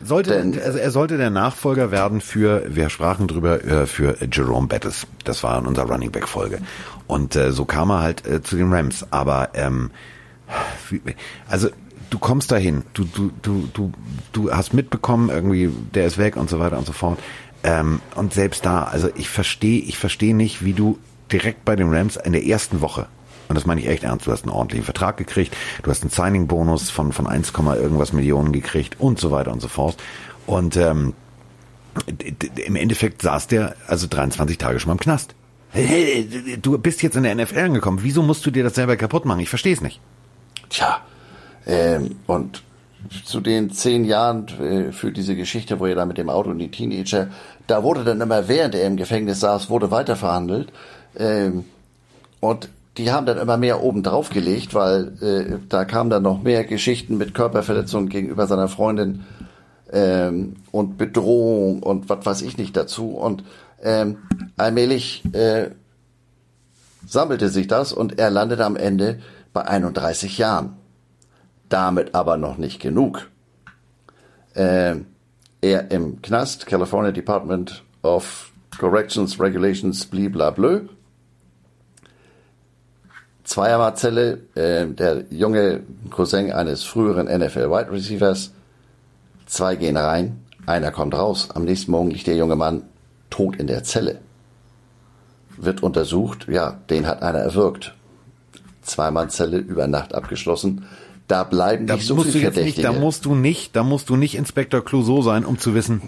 Sollte, 0.04 0.32
Denn- 0.32 0.60
also 0.62 0.78
er 0.78 0.92
sollte 0.92 1.18
der 1.18 1.30
Nachfolger 1.30 1.92
werden 1.92 2.20
für, 2.20 2.64
wir 2.68 2.90
sprachen 2.90 3.28
drüber, 3.28 3.64
äh, 3.64 3.86
für 3.86 4.18
Jerome 4.32 4.68
Bettis. 4.68 5.08
Das 5.24 5.44
war 5.44 5.58
in 5.60 5.66
unserer 5.66 5.90
Running 5.90 6.12
Back 6.12 6.28
Folge. 6.28 6.60
Und 7.08 7.36
äh, 7.38 7.52
so 7.52 7.64
kam 7.64 7.90
er 7.90 8.02
halt 8.02 8.28
äh, 8.28 8.42
zu 8.42 8.58
den 8.58 8.74
Rams. 8.74 9.06
Aber 9.12 9.50
ähm, 9.54 9.92
also 11.48 11.70
du 12.10 12.20
kommst 12.20 12.52
dahin, 12.52 12.84
du 12.94 13.06
du 13.06 13.32
du 13.42 13.70
du 13.74 13.92
du 14.32 14.52
hast 14.52 14.74
mitbekommen 14.74 15.30
irgendwie, 15.30 15.70
der 15.94 16.06
ist 16.06 16.18
weg 16.18 16.36
und 16.36 16.50
so 16.50 16.60
weiter 16.60 16.78
und 16.78 16.86
so 16.86 16.94
fort. 16.94 17.20
Ähm, 17.64 18.02
und 18.16 18.34
selbst 18.34 18.66
da, 18.66 18.84
also 18.84 19.10
ich 19.16 19.30
verstehe, 19.30 19.82
ich 19.82 19.98
verstehe 19.98 20.36
nicht, 20.36 20.66
wie 20.66 20.74
du 20.74 21.00
direkt 21.32 21.64
bei 21.64 21.76
den 21.76 21.94
Rams 21.94 22.18
in 22.18 22.34
der 22.34 22.46
ersten 22.46 22.82
Woche 22.82 23.08
und 23.54 23.56
das 23.56 23.66
meine 23.66 23.82
ich 23.82 23.88
echt 23.88 24.04
ernst. 24.04 24.28
Du 24.28 24.32
hast 24.32 24.44
einen 24.44 24.52
ordentlichen 24.52 24.86
Vertrag 24.86 25.18
gekriegt, 25.18 25.56
du 25.84 25.90
hast 25.92 26.02
einen 26.02 26.10
Signing-Bonus 26.10 26.90
von, 26.90 27.12
von 27.12 27.28
1, 27.28 27.54
irgendwas 27.56 28.14
Millionen 28.14 28.52
gekriegt 28.52 29.00
und 29.00 29.20
so 29.20 29.32
weiter 29.32 29.52
und 29.52 29.62
so 29.62 29.68
fort. 29.68 29.98
Und 30.46 30.76
ähm, 30.76 31.14
im 32.66 32.76
Endeffekt 32.76 33.22
saß 33.22 33.48
der 33.48 33.76
also 33.88 34.08
23 34.08 34.58
Tage 34.58 34.80
schon 34.80 34.90
mal 34.90 34.94
im 34.94 35.00
Knast. 35.00 35.36
Du 36.62 36.78
bist 36.78 37.02
jetzt 37.02 37.16
in 37.16 37.24
der 37.24 37.36
NFL 37.36 37.60
angekommen. 37.60 38.00
Wieso 38.02 38.22
musst 38.24 38.46
du 38.46 38.52
dir 38.52 38.64
das 38.64 38.76
selber 38.76 38.96
kaputt 38.96 39.26
machen? 39.26 39.40
Ich 39.40 39.50
verstehe 39.50 39.74
es 39.74 39.82
nicht. 39.82 40.00
Tja, 40.74 41.02
ähm, 41.68 42.16
und 42.26 42.64
zu 43.26 43.42
den 43.42 43.70
zehn 43.70 44.06
Jahren 44.06 44.48
äh, 44.60 44.92
für 44.92 45.12
diese 45.12 45.36
Geschichte, 45.36 45.80
wo 45.80 45.86
er 45.86 45.94
da 45.94 46.06
mit 46.08 46.18
dem 46.18 46.32
Auto 46.32 46.50
und 46.50 46.58
die 46.58 46.72
Teenager, 46.72 47.28
da 47.68 47.84
wurde 47.84 48.04
dann 48.04 48.20
immer, 48.20 48.48
während 48.48 48.74
er 48.74 48.88
im 48.88 48.98
Gefängnis 48.98 49.40
saß, 49.40 49.70
wurde 49.70 49.92
weiter. 49.92 50.18
Ähm, 51.16 51.66
und 52.40 52.70
die 52.98 53.12
haben 53.12 53.28
dann 53.28 53.38
immer 53.38 53.58
mehr 53.58 53.84
oben 53.84 54.02
drauf 54.02 54.32
gelegt, 54.32 54.74
weil 54.74 55.14
äh, 55.22 55.60
da 55.70 55.86
kamen 55.86 56.10
dann 56.10 56.24
noch 56.24 56.42
mehr 56.42 56.64
Geschichten 56.64 57.18
mit 57.18 57.36
Körperverletzungen 57.36 58.10
gegenüber 58.10 58.48
seiner 58.48 58.68
Freundin 58.68 59.26
ähm, 59.92 60.56
und 60.72 60.98
Bedrohung 60.98 61.84
und 61.84 62.10
was 62.10 62.26
weiß 62.26 62.42
ich 62.42 62.58
nicht 62.58 62.76
dazu. 62.76 63.10
Und 63.12 63.44
ähm, 63.84 64.18
allmählich 64.58 65.24
äh, 65.34 65.70
sammelte 67.08 67.50
sich 67.50 67.68
das 67.68 67.94
und 67.94 68.18
er 68.18 68.32
landete 68.32 68.66
am 68.66 68.76
Ende 68.76 69.20
bei 69.54 69.66
31 69.66 70.38
Jahren. 70.38 70.78
Damit 71.70 72.14
aber 72.14 72.38
noch 72.38 72.58
nicht 72.58 72.80
genug. 72.82 73.30
Ähm, 74.56 75.06
er 75.62 75.92
im 75.92 76.22
Knast, 76.22 76.66
California 76.66 77.12
Department 77.12 77.84
of 78.02 78.52
Corrections 78.78 79.40
Regulations, 79.40 80.06
bliblablö. 80.06 80.88
Zweiermarzelle, 83.44 84.40
äh, 84.56 84.88
der 84.88 85.26
junge 85.30 85.84
Cousin 86.10 86.52
eines 86.52 86.84
früheren 86.84 87.28
NFL 87.28 87.70
Wide 87.70 87.92
Receivers. 87.92 88.52
Zwei 89.46 89.76
gehen 89.76 89.98
rein, 89.98 90.44
einer 90.66 90.92
kommt 90.92 91.14
raus. 91.14 91.50
Am 91.54 91.66
nächsten 91.66 91.92
Morgen 91.92 92.12
liegt 92.12 92.28
der 92.28 92.36
junge 92.38 92.56
Mann 92.56 92.84
tot 93.30 93.56
in 93.58 93.68
der 93.68 93.84
Zelle. 93.84 94.20
Wird 95.58 95.84
untersucht, 95.84 96.48
ja, 96.48 96.80
den 96.90 97.06
hat 97.06 97.22
einer 97.22 97.40
erwürgt. 97.40 97.94
Zweimannzelle 98.84 99.58
über 99.58 99.88
Nacht 99.88 100.14
abgeschlossen. 100.14 100.86
Da 101.28 101.44
bleiben 101.44 101.88
Da 101.88 101.96
nicht 101.96 102.06
so 102.06 102.16
viele 102.18 102.28
jetzt 102.28 102.56
nicht, 102.56 102.76
Verdächtige. 102.76 102.88
da 102.88 102.94
musst 102.94 103.26
du 103.26 103.36
nicht, 103.36 103.76
da 103.76 103.84
musst 103.84 104.10
du 104.10 104.16
nicht 104.16 104.36
Inspektor 104.36 104.84
Clouseau 104.84 105.22
sein, 105.22 105.46
um 105.46 105.58
zu 105.58 105.74
wissen, 105.74 106.02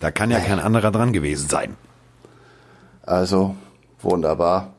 da 0.00 0.10
kann 0.10 0.30
ja 0.30 0.40
kein 0.40 0.58
anderer 0.60 0.90
dran 0.90 1.12
gewesen 1.12 1.48
sein. 1.48 1.76
Also 3.02 3.56
wunderbar. 4.00 4.74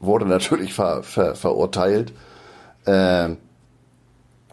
Wurde 0.00 0.26
natürlich 0.26 0.74
ver, 0.74 1.02
ver, 1.02 1.34
verurteilt. 1.34 2.12
Ähm, 2.86 3.36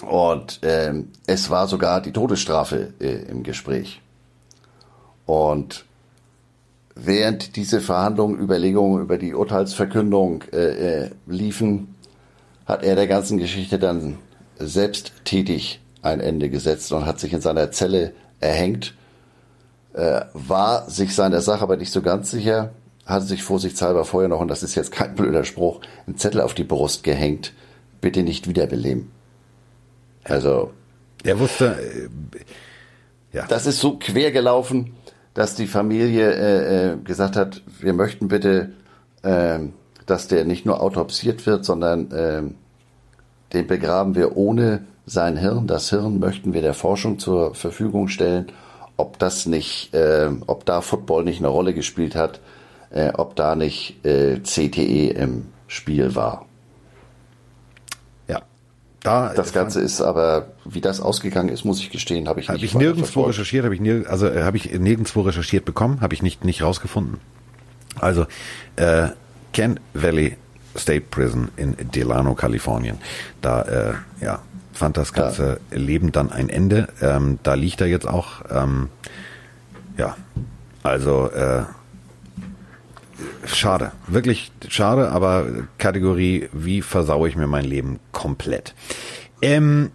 und 0.06 0.60
ähm, 0.62 1.10
es 1.26 1.50
war 1.50 1.68
sogar 1.68 2.02
die 2.02 2.14
Todesstrafe 2.14 2.94
äh, 3.00 3.24
im 3.30 3.44
Gespräch. 3.44 4.02
Und 5.26 5.86
während 7.06 7.56
diese 7.56 7.82
Verhandlungen, 7.82 8.40
Überlegungen 8.40 9.02
über 9.02 9.18
die 9.18 9.34
Urteilsverkündung 9.34 10.44
äh, 10.52 11.04
äh, 11.04 11.10
liefen, 11.28 11.96
hat 12.66 12.84
er 12.84 12.96
der 12.96 13.08
ganzen 13.08 13.38
Geschichte 13.38 13.80
dann 13.80 14.18
selbsttätig 14.58 15.80
ein 16.02 16.20
Ende 16.20 16.50
gesetzt 16.50 16.92
und 16.92 17.06
hat 17.06 17.20
sich 17.20 17.34
in 17.34 17.42
seiner 17.42 17.72
Zelle 17.72 18.14
erhängt 18.40 18.94
äh, 19.94 20.22
war 20.34 20.90
sich 20.90 21.16
seiner 21.16 21.42
Sache 21.42 21.64
aber 21.64 21.78
nicht 21.78 21.92
so 21.92 22.02
ganz 22.02 22.32
sicher, 22.32 22.72
hatte 23.06 23.26
sich 23.26 23.44
vorsichtshalber 23.44 24.06
vorher 24.06 24.30
noch, 24.30 24.40
und 24.40 24.48
das 24.48 24.64
ist 24.64 24.76
jetzt 24.76 24.92
kein 24.92 25.16
blöder 25.16 25.44
Spruch, 25.44 25.82
einen 26.06 26.18
Zettel 26.18 26.42
auf 26.42 26.54
die 26.54 26.64
Brust 26.64 27.04
gehängt, 27.04 27.54
bitte 28.02 28.24
nicht 28.24 28.48
wiederbeleben. 28.48 29.12
Also, 30.24 30.72
Er 31.24 31.40
wusste, 31.40 31.76
äh, 31.82 33.36
ja, 33.36 33.46
das 33.48 33.66
ist 33.66 33.80
so 33.80 33.98
quer 33.98 34.32
gelaufen, 34.32 34.94
dass 35.40 35.56
die 35.56 35.68
Familie 35.68 36.34
äh, 36.34 36.92
äh, 36.92 36.98
gesagt 36.98 37.36
hat, 37.36 37.62
wir 37.80 37.94
möchten 37.94 38.28
bitte, 38.28 38.74
ähm, 39.24 39.74
dass 40.06 40.28
der 40.28 40.44
nicht 40.44 40.66
nur 40.66 40.82
autopsiert 40.82 41.46
wird, 41.46 41.64
sondern 41.64 42.10
ähm, 42.14 42.56
den 43.54 43.66
begraben 43.66 44.16
wir 44.16 44.36
ohne 44.36 44.82
sein 45.06 45.38
Hirn. 45.38 45.66
Das 45.66 45.90
Hirn 45.92 46.20
möchten 46.20 46.54
wir 46.54 46.62
der 46.62 46.74
Forschung 46.74 47.20
zur 47.20 47.56
Verfügung 47.56 48.10
stellen 48.10 48.52
ob 49.00 49.18
das 49.18 49.46
nicht, 49.46 49.94
äh, 49.94 50.30
ob 50.46 50.66
da 50.66 50.82
Football 50.82 51.24
nicht 51.24 51.40
eine 51.40 51.48
Rolle 51.48 51.74
gespielt 51.74 52.16
hat, 52.16 52.42
äh, 52.90 53.14
ob 53.14 53.38
da 53.38 53.56
nicht 53.56 54.06
äh, 54.06 54.42
CTE 54.44 55.12
im 55.12 55.46
Spiel 55.68 56.16
war. 56.16 56.49
Da, 59.02 59.34
das 59.34 59.54
Ganze 59.54 59.80
ist 59.80 60.02
aber, 60.02 60.48
wie 60.66 60.82
das 60.82 61.00
ausgegangen 61.00 61.50
ist, 61.50 61.64
muss 61.64 61.80
ich 61.80 61.90
gestehen, 61.90 62.28
habe 62.28 62.42
ich 62.42 62.50
hab 62.50 62.56
nicht. 62.56 62.74
Habe 62.74 62.84
ich 62.84 62.88
nirgendwo 62.88 63.22
recherchiert, 63.24 63.64
habe 63.64 63.74
ich 63.74 63.82
nirg 63.82 64.10
also 64.10 64.34
habe 64.34 64.58
ich 64.58 64.78
nirgendwo 64.78 65.22
recherchiert 65.22 65.64
bekommen, 65.66 66.02
habe 66.02 66.14
ich 66.14 66.22
nicht 66.22 66.44
nicht 66.44 66.62
rausgefunden. 66.62 67.20
Also 68.00 68.26
äh, 68.76 69.10
Kent 69.54 69.80
Valley 69.94 70.36
State 70.76 71.06
Prison 71.12 71.50
in 71.56 71.76
Delano, 71.94 72.36
Kalifornien. 72.36 72.98
Da 73.42 73.62
äh, 73.62 73.94
ja 74.22 74.40
fand 74.74 74.98
das 74.98 75.14
ganze 75.14 75.60
ja. 75.72 75.78
Leben 75.78 76.12
dann 76.12 76.32
ein 76.32 76.50
Ende. 76.50 76.88
Ähm, 77.02 77.40
da 77.44 77.54
liegt 77.54 77.82
er 77.82 77.88
jetzt 77.88 78.08
auch. 78.08 78.42
Ähm, 78.50 78.90
ja, 79.98 80.16
also 80.84 81.30
äh, 81.32 81.64
schade, 83.46 83.92
wirklich 84.08 84.52
schade, 84.68 85.12
aber 85.12 85.46
Kategorie, 85.78 86.50
wie 86.54 86.82
versaue 86.82 87.30
ich 87.30 87.36
mir 87.36 87.48
mein 87.48 87.66
Leben 87.66 88.00
komplett. 88.12 88.74
Ähm, 89.42 89.92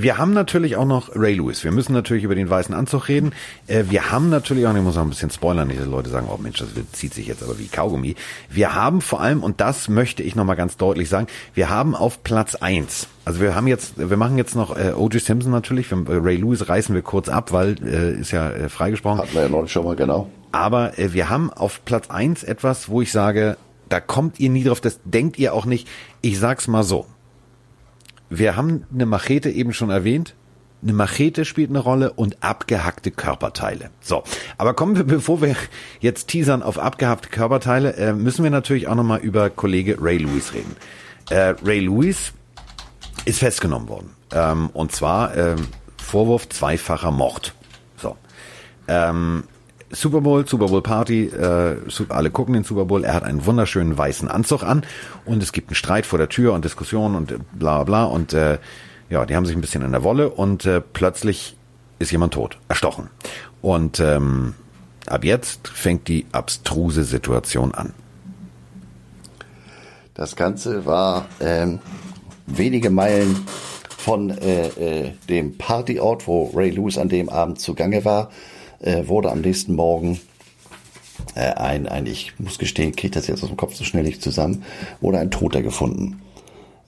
wir 0.00 0.18
haben 0.18 0.32
natürlich 0.32 0.76
auch 0.76 0.84
noch 0.84 1.16
Ray 1.16 1.34
Lewis. 1.34 1.64
Wir 1.64 1.72
müssen 1.72 1.92
natürlich 1.92 2.22
über 2.22 2.34
den 2.34 2.48
weißen 2.48 2.74
Anzug 2.74 3.08
reden. 3.08 3.32
Äh, 3.66 3.84
wir 3.88 4.12
haben 4.12 4.28
natürlich 4.28 4.66
auch, 4.66 4.74
ich 4.74 4.82
muss 4.82 4.96
noch 4.96 5.02
ein 5.02 5.08
bisschen 5.08 5.30
spoilern, 5.30 5.66
nicht, 5.66 5.80
dass 5.80 5.88
Leute 5.88 6.10
sagen, 6.10 6.28
oh 6.30 6.38
Mensch, 6.40 6.58
das 6.58 6.68
zieht 6.92 7.14
sich 7.14 7.26
jetzt 7.26 7.42
aber 7.42 7.58
wie 7.58 7.66
Kaugummi. 7.66 8.14
Wir 8.50 8.74
haben 8.74 9.00
vor 9.00 9.20
allem, 9.20 9.42
und 9.42 9.60
das 9.60 9.88
möchte 9.88 10.22
ich 10.22 10.36
nochmal 10.36 10.56
ganz 10.56 10.76
deutlich 10.76 11.08
sagen, 11.08 11.26
wir 11.54 11.70
haben 11.70 11.94
auf 11.94 12.22
Platz 12.22 12.54
eins. 12.54 13.08
also 13.24 13.40
wir 13.40 13.54
haben 13.54 13.66
jetzt, 13.66 13.94
wir 13.98 14.16
machen 14.16 14.38
jetzt 14.38 14.54
noch 14.54 14.76
äh, 14.76 14.92
O.J. 14.92 15.20
Simpson 15.22 15.50
natürlich, 15.50 15.90
wir, 15.90 16.04
Ray 16.06 16.36
Lewis 16.36 16.68
reißen 16.68 16.94
wir 16.94 17.02
kurz 17.02 17.28
ab, 17.28 17.52
weil 17.52 17.74
äh, 17.82 18.20
ist 18.20 18.30
ja 18.30 18.50
äh, 18.50 18.68
freigesprochen. 18.68 19.18
Hatten 19.18 19.34
wir 19.34 19.42
ja 19.42 19.48
neulich 19.48 19.72
schon 19.72 19.84
mal, 19.84 19.96
genau. 19.96 20.30
Aber 20.52 20.98
äh, 20.98 21.12
wir 21.12 21.28
haben 21.28 21.52
auf 21.52 21.84
Platz 21.84 22.10
eins 22.10 22.42
etwas, 22.42 22.88
wo 22.88 23.02
ich 23.02 23.12
sage, 23.12 23.56
da 23.88 24.00
kommt 24.00 24.38
ihr 24.40 24.50
nie 24.50 24.64
drauf, 24.64 24.80
das 24.80 25.00
denkt 25.04 25.38
ihr 25.38 25.54
auch 25.54 25.64
nicht. 25.64 25.88
Ich 26.20 26.38
sag's 26.38 26.68
mal 26.68 26.82
so 26.82 27.06
wir 28.30 28.56
haben 28.56 28.84
eine 28.92 29.06
Machete 29.06 29.50
eben 29.50 29.72
schon 29.72 29.90
erwähnt. 29.90 30.34
Eine 30.82 30.92
Machete 30.92 31.44
spielt 31.44 31.70
eine 31.70 31.80
Rolle 31.80 32.12
und 32.12 32.42
abgehackte 32.42 33.10
Körperteile. 33.10 33.90
So, 34.00 34.22
aber 34.58 34.74
kommen 34.74 34.96
wir, 34.96 35.04
bevor 35.04 35.42
wir 35.42 35.56
jetzt 36.00 36.28
teasern 36.28 36.62
auf 36.62 36.78
abgehackte 36.78 37.28
Körperteile, 37.30 37.94
äh, 37.96 38.12
müssen 38.12 38.44
wir 38.44 38.50
natürlich 38.50 38.86
auch 38.86 38.94
nochmal 38.94 39.20
über 39.20 39.50
Kollege 39.50 39.96
Ray 40.00 40.18
Lewis 40.18 40.52
reden. 40.54 40.76
Äh, 41.30 41.54
Ray 41.64 41.80
Lewis 41.80 42.32
ist 43.24 43.40
festgenommen 43.40 43.88
worden. 43.88 44.10
Ähm, 44.32 44.70
und 44.72 44.92
zwar 44.92 45.36
äh, 45.36 45.56
Vorwurf 45.96 46.48
zweifacher 46.48 47.10
Mord. 47.10 47.54
So. 47.96 48.16
Ähm, 48.86 49.44
Super 49.90 50.20
Bowl, 50.20 50.46
Super 50.46 50.66
Bowl 50.66 50.82
Party, 50.82 51.26
äh, 51.26 51.76
alle 52.08 52.30
gucken 52.30 52.54
den 52.54 52.64
Super 52.64 52.84
Bowl, 52.84 53.04
er 53.04 53.14
hat 53.14 53.24
einen 53.24 53.46
wunderschönen 53.46 53.96
weißen 53.96 54.28
Anzug 54.28 54.62
an 54.62 54.84
und 55.24 55.42
es 55.42 55.52
gibt 55.52 55.68
einen 55.68 55.76
Streit 55.76 56.04
vor 56.04 56.18
der 56.18 56.28
Tür 56.28 56.52
und 56.52 56.64
Diskussionen 56.64 57.14
und 57.14 57.34
bla 57.58 57.84
bla 57.84 58.04
und 58.04 58.32
äh, 58.34 58.58
ja, 59.08 59.24
die 59.24 59.34
haben 59.34 59.46
sich 59.46 59.56
ein 59.56 59.62
bisschen 59.62 59.82
in 59.82 59.92
der 59.92 60.02
Wolle 60.02 60.28
und 60.28 60.66
äh, 60.66 60.80
plötzlich 60.80 61.56
ist 61.98 62.12
jemand 62.12 62.34
tot, 62.34 62.58
erstochen. 62.68 63.08
Und 63.62 63.98
ähm, 64.00 64.54
ab 65.06 65.24
jetzt 65.24 65.68
fängt 65.68 66.08
die 66.08 66.26
abstruse 66.32 67.04
Situation 67.04 67.74
an. 67.74 67.94
Das 70.14 70.36
Ganze 70.36 70.84
war 70.84 71.26
ähm, 71.40 71.78
wenige 72.46 72.90
Meilen 72.90 73.36
von 73.96 74.30
äh, 74.30 74.66
äh, 74.66 75.12
dem 75.28 75.56
Partyort, 75.56 76.26
wo 76.26 76.50
Ray 76.54 76.70
Lewis 76.70 76.98
an 76.98 77.08
dem 77.08 77.28
Abend 77.28 77.60
zugange 77.60 78.04
war 78.04 78.30
äh, 78.80 79.06
wurde 79.06 79.30
am 79.30 79.40
nächsten 79.40 79.74
Morgen 79.74 80.20
äh, 81.34 81.52
ein, 81.52 81.86
ein, 81.88 82.06
ich 82.06 82.34
muss 82.38 82.58
gestehen, 82.58 82.94
kriege 82.94 83.14
das 83.14 83.26
jetzt 83.26 83.42
aus 83.42 83.48
dem 83.48 83.56
Kopf 83.56 83.74
so 83.74 83.84
schnell 83.84 84.04
nicht 84.04 84.22
zusammen, 84.22 84.64
wurde 85.00 85.18
ein 85.18 85.30
Toter 85.30 85.62
gefunden. 85.62 86.22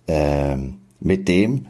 Ähm, 0.09 0.79
mit 1.01 1.29
dem 1.29 1.67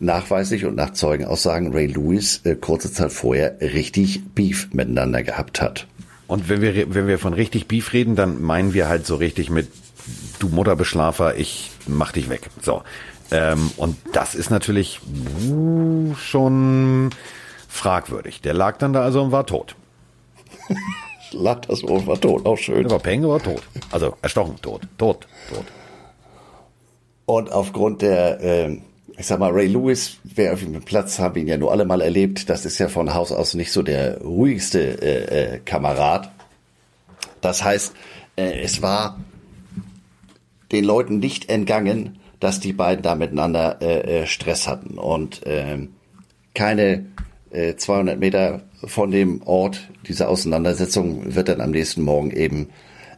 nachweislich 0.00 0.64
und 0.64 0.74
nach 0.74 0.92
Zeugenaussagen 0.92 1.72
Ray 1.72 1.86
Lewis 1.86 2.40
äh, 2.44 2.56
kurze 2.56 2.92
Zeit 2.92 3.12
vorher 3.12 3.60
richtig 3.60 4.22
Beef 4.34 4.68
miteinander 4.72 5.22
gehabt 5.22 5.60
hat. 5.60 5.86
Und 6.26 6.48
wenn 6.48 6.60
wir, 6.60 6.94
wenn 6.94 7.06
wir 7.06 7.18
von 7.18 7.34
richtig 7.34 7.68
Beef 7.68 7.92
reden, 7.92 8.16
dann 8.16 8.42
meinen 8.42 8.74
wir 8.74 8.88
halt 8.88 9.06
so 9.06 9.16
richtig 9.16 9.50
mit 9.50 9.68
du 10.38 10.48
Mutterbeschlafer, 10.48 11.36
ich 11.36 11.70
mach 11.86 12.12
dich 12.12 12.28
weg. 12.28 12.50
So. 12.60 12.82
Ähm, 13.30 13.70
und 13.76 13.96
das 14.12 14.34
ist 14.34 14.50
natürlich 14.50 15.00
uh, 15.48 16.14
schon 16.14 17.10
fragwürdig. 17.74 18.40
Der 18.40 18.54
lag 18.54 18.78
dann 18.78 18.92
da 18.92 19.02
also 19.02 19.22
und 19.22 19.32
war 19.32 19.46
tot. 19.46 19.76
lag 21.32 21.60
das 21.62 21.82
und 21.82 22.06
war 22.06 22.20
tot, 22.20 22.46
auch 22.46 22.56
schön. 22.56 22.82
Der 22.82 22.90
war 22.92 22.98
Penge, 23.00 23.28
war 23.28 23.42
tot. 23.42 23.62
Also 23.90 24.16
erstochen, 24.22 24.56
tot, 24.62 24.82
tot, 24.96 25.26
tot. 25.52 25.64
Und 27.26 27.50
aufgrund 27.50 28.02
der, 28.02 28.40
äh, 28.40 28.78
ich 29.16 29.26
sag 29.26 29.38
mal, 29.38 29.50
Ray 29.50 29.66
Lewis, 29.66 30.18
wer 30.22 30.52
auf 30.52 30.60
dem 30.60 30.80
Platz, 30.82 31.18
haben 31.18 31.36
ihn 31.40 31.48
ja 31.48 31.56
nur 31.56 31.72
alle 31.72 31.84
mal 31.84 32.00
erlebt. 32.00 32.48
Das 32.48 32.64
ist 32.64 32.78
ja 32.78 32.88
von 32.88 33.12
Haus 33.12 33.32
aus 33.32 33.54
nicht 33.54 33.72
so 33.72 33.82
der 33.82 34.20
ruhigste 34.20 35.02
äh, 35.02 35.54
äh, 35.54 35.58
Kamerad. 35.58 36.30
Das 37.40 37.64
heißt, 37.64 37.94
äh, 38.36 38.62
es 38.62 38.82
war 38.82 39.18
den 40.70 40.84
Leuten 40.84 41.18
nicht 41.18 41.48
entgangen, 41.48 42.18
dass 42.40 42.60
die 42.60 42.72
beiden 42.72 43.02
da 43.02 43.14
miteinander 43.14 43.80
äh, 43.80 44.22
äh 44.22 44.26
Stress 44.26 44.68
hatten 44.68 44.98
und 44.98 45.46
äh, 45.46 45.88
keine 46.54 47.06
200 47.76 48.16
äh, 48.16 48.18
Meter 48.18 48.62
von 48.84 49.10
dem 49.10 49.42
Ort 49.42 49.88
dieser 50.06 50.28
Auseinandersetzung 50.28 51.34
wird 51.34 51.48
dann 51.48 51.60
am 51.60 51.70
nächsten 51.70 52.02
Morgen 52.02 52.30
eben 52.30 52.70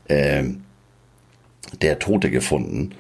äh, 0.09 0.45
der 1.80 1.99
Tote 1.99 2.30
gefunden. 2.30 2.91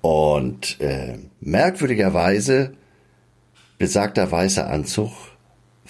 Und 0.00 0.80
äh, 0.80 1.18
merkwürdigerweise 1.40 2.74
besagter 3.78 4.30
weißer 4.30 4.68
Anzug 4.68 5.12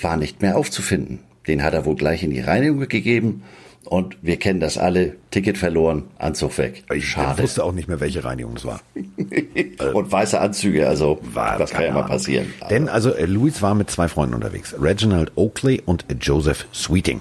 war 0.01 0.17
nicht 0.17 0.43
mehr 0.43 0.57
aufzufinden. 0.57 1.21
Den 1.47 1.63
hat 1.63 1.75
er 1.75 1.85
wohl 1.85 1.97
gleich 1.97 2.23
in 2.23 2.31
die 2.31 2.41
Reinigung 2.41 2.89
gegeben 2.89 3.43
und 3.85 4.17
wir 4.23 4.39
kennen 4.39 4.61
das 4.61 4.79
alle. 4.79 5.17
Ticket 5.31 5.59
verloren, 5.59 6.05
Anzug 6.19 6.59
weg. 6.59 6.85
Ich 6.93 7.09
Schade. 7.09 7.43
wusste 7.43 7.65
auch 7.65 7.73
nicht 7.73 7.89
mehr, 7.89 8.01
welche 8.01 8.25
Reinigung 8.25 8.57
es 8.57 8.65
war. 8.65 8.81
und 9.95 10.13
weiße 10.13 10.41
Anzüge, 10.41 10.89
also 10.89 11.19
war, 11.23 11.59
das 11.59 11.71
kann 11.71 11.85
ja 11.85 11.93
mal 11.93 12.05
passieren. 12.05 12.53
Denn 12.71 12.89
also 12.89 13.13
äh, 13.13 13.27
Louis 13.27 13.61
war 13.63 13.75
mit 13.75 13.91
zwei 13.91 14.09
Freunden 14.09 14.35
unterwegs. 14.35 14.75
Reginald 14.81 15.33
Oakley 15.37 15.83
und 15.85 16.07
Joseph 16.21 16.67
Sweeting. 16.73 17.21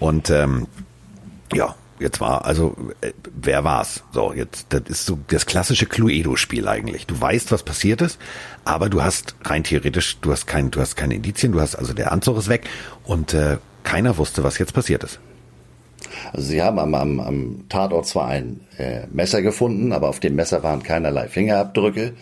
Und 0.00 0.30
ähm, 0.30 0.66
ja, 1.52 1.74
jetzt 1.98 2.20
war, 2.20 2.44
also, 2.44 2.76
äh, 3.00 3.12
wer 3.34 3.64
war's? 3.64 4.02
So, 4.12 4.32
jetzt, 4.32 4.66
das 4.70 4.82
ist 4.88 5.06
so 5.06 5.18
das 5.28 5.46
klassische 5.46 5.86
Cluedo-Spiel 5.86 6.68
eigentlich. 6.68 7.06
Du 7.06 7.20
weißt, 7.20 7.52
was 7.52 7.62
passiert 7.62 8.00
ist, 8.00 8.18
aber 8.64 8.88
du 8.88 9.02
hast 9.02 9.34
rein 9.44 9.64
theoretisch, 9.64 10.18
du 10.20 10.32
hast 10.32 10.46
kein, 10.46 10.70
du 10.70 10.80
hast 10.80 10.96
keine 10.96 11.14
Indizien, 11.14 11.52
du 11.52 11.60
hast, 11.60 11.74
also 11.74 11.94
der 11.94 12.12
Anzug 12.12 12.38
ist 12.38 12.48
weg 12.48 12.68
und 13.04 13.34
äh, 13.34 13.58
keiner 13.82 14.18
wusste, 14.18 14.44
was 14.44 14.58
jetzt 14.58 14.74
passiert 14.74 15.04
ist. 15.04 15.20
Also 16.32 16.48
sie 16.48 16.62
haben 16.62 16.78
am, 16.78 16.94
am, 16.94 17.20
am 17.20 17.64
Tatort 17.68 18.06
zwar 18.06 18.28
ein 18.28 18.60
äh, 18.78 19.06
Messer 19.12 19.42
gefunden, 19.42 19.92
aber 19.92 20.08
auf 20.08 20.20
dem 20.20 20.34
Messer 20.34 20.62
waren 20.62 20.82
keinerlei 20.82 21.28
Fingerabdrücke. 21.28 22.14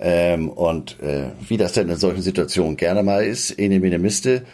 Ähm, 0.00 0.48
und 0.50 1.00
äh, 1.00 1.30
wie 1.48 1.56
das 1.56 1.72
denn 1.72 1.88
in 1.88 1.96
solchen 1.96 2.22
Situationen 2.22 2.76
gerne 2.76 3.02
mal 3.02 3.24
ist, 3.24 3.50
ene 3.58 3.80
mene 3.80 3.98
miste, 3.98 4.44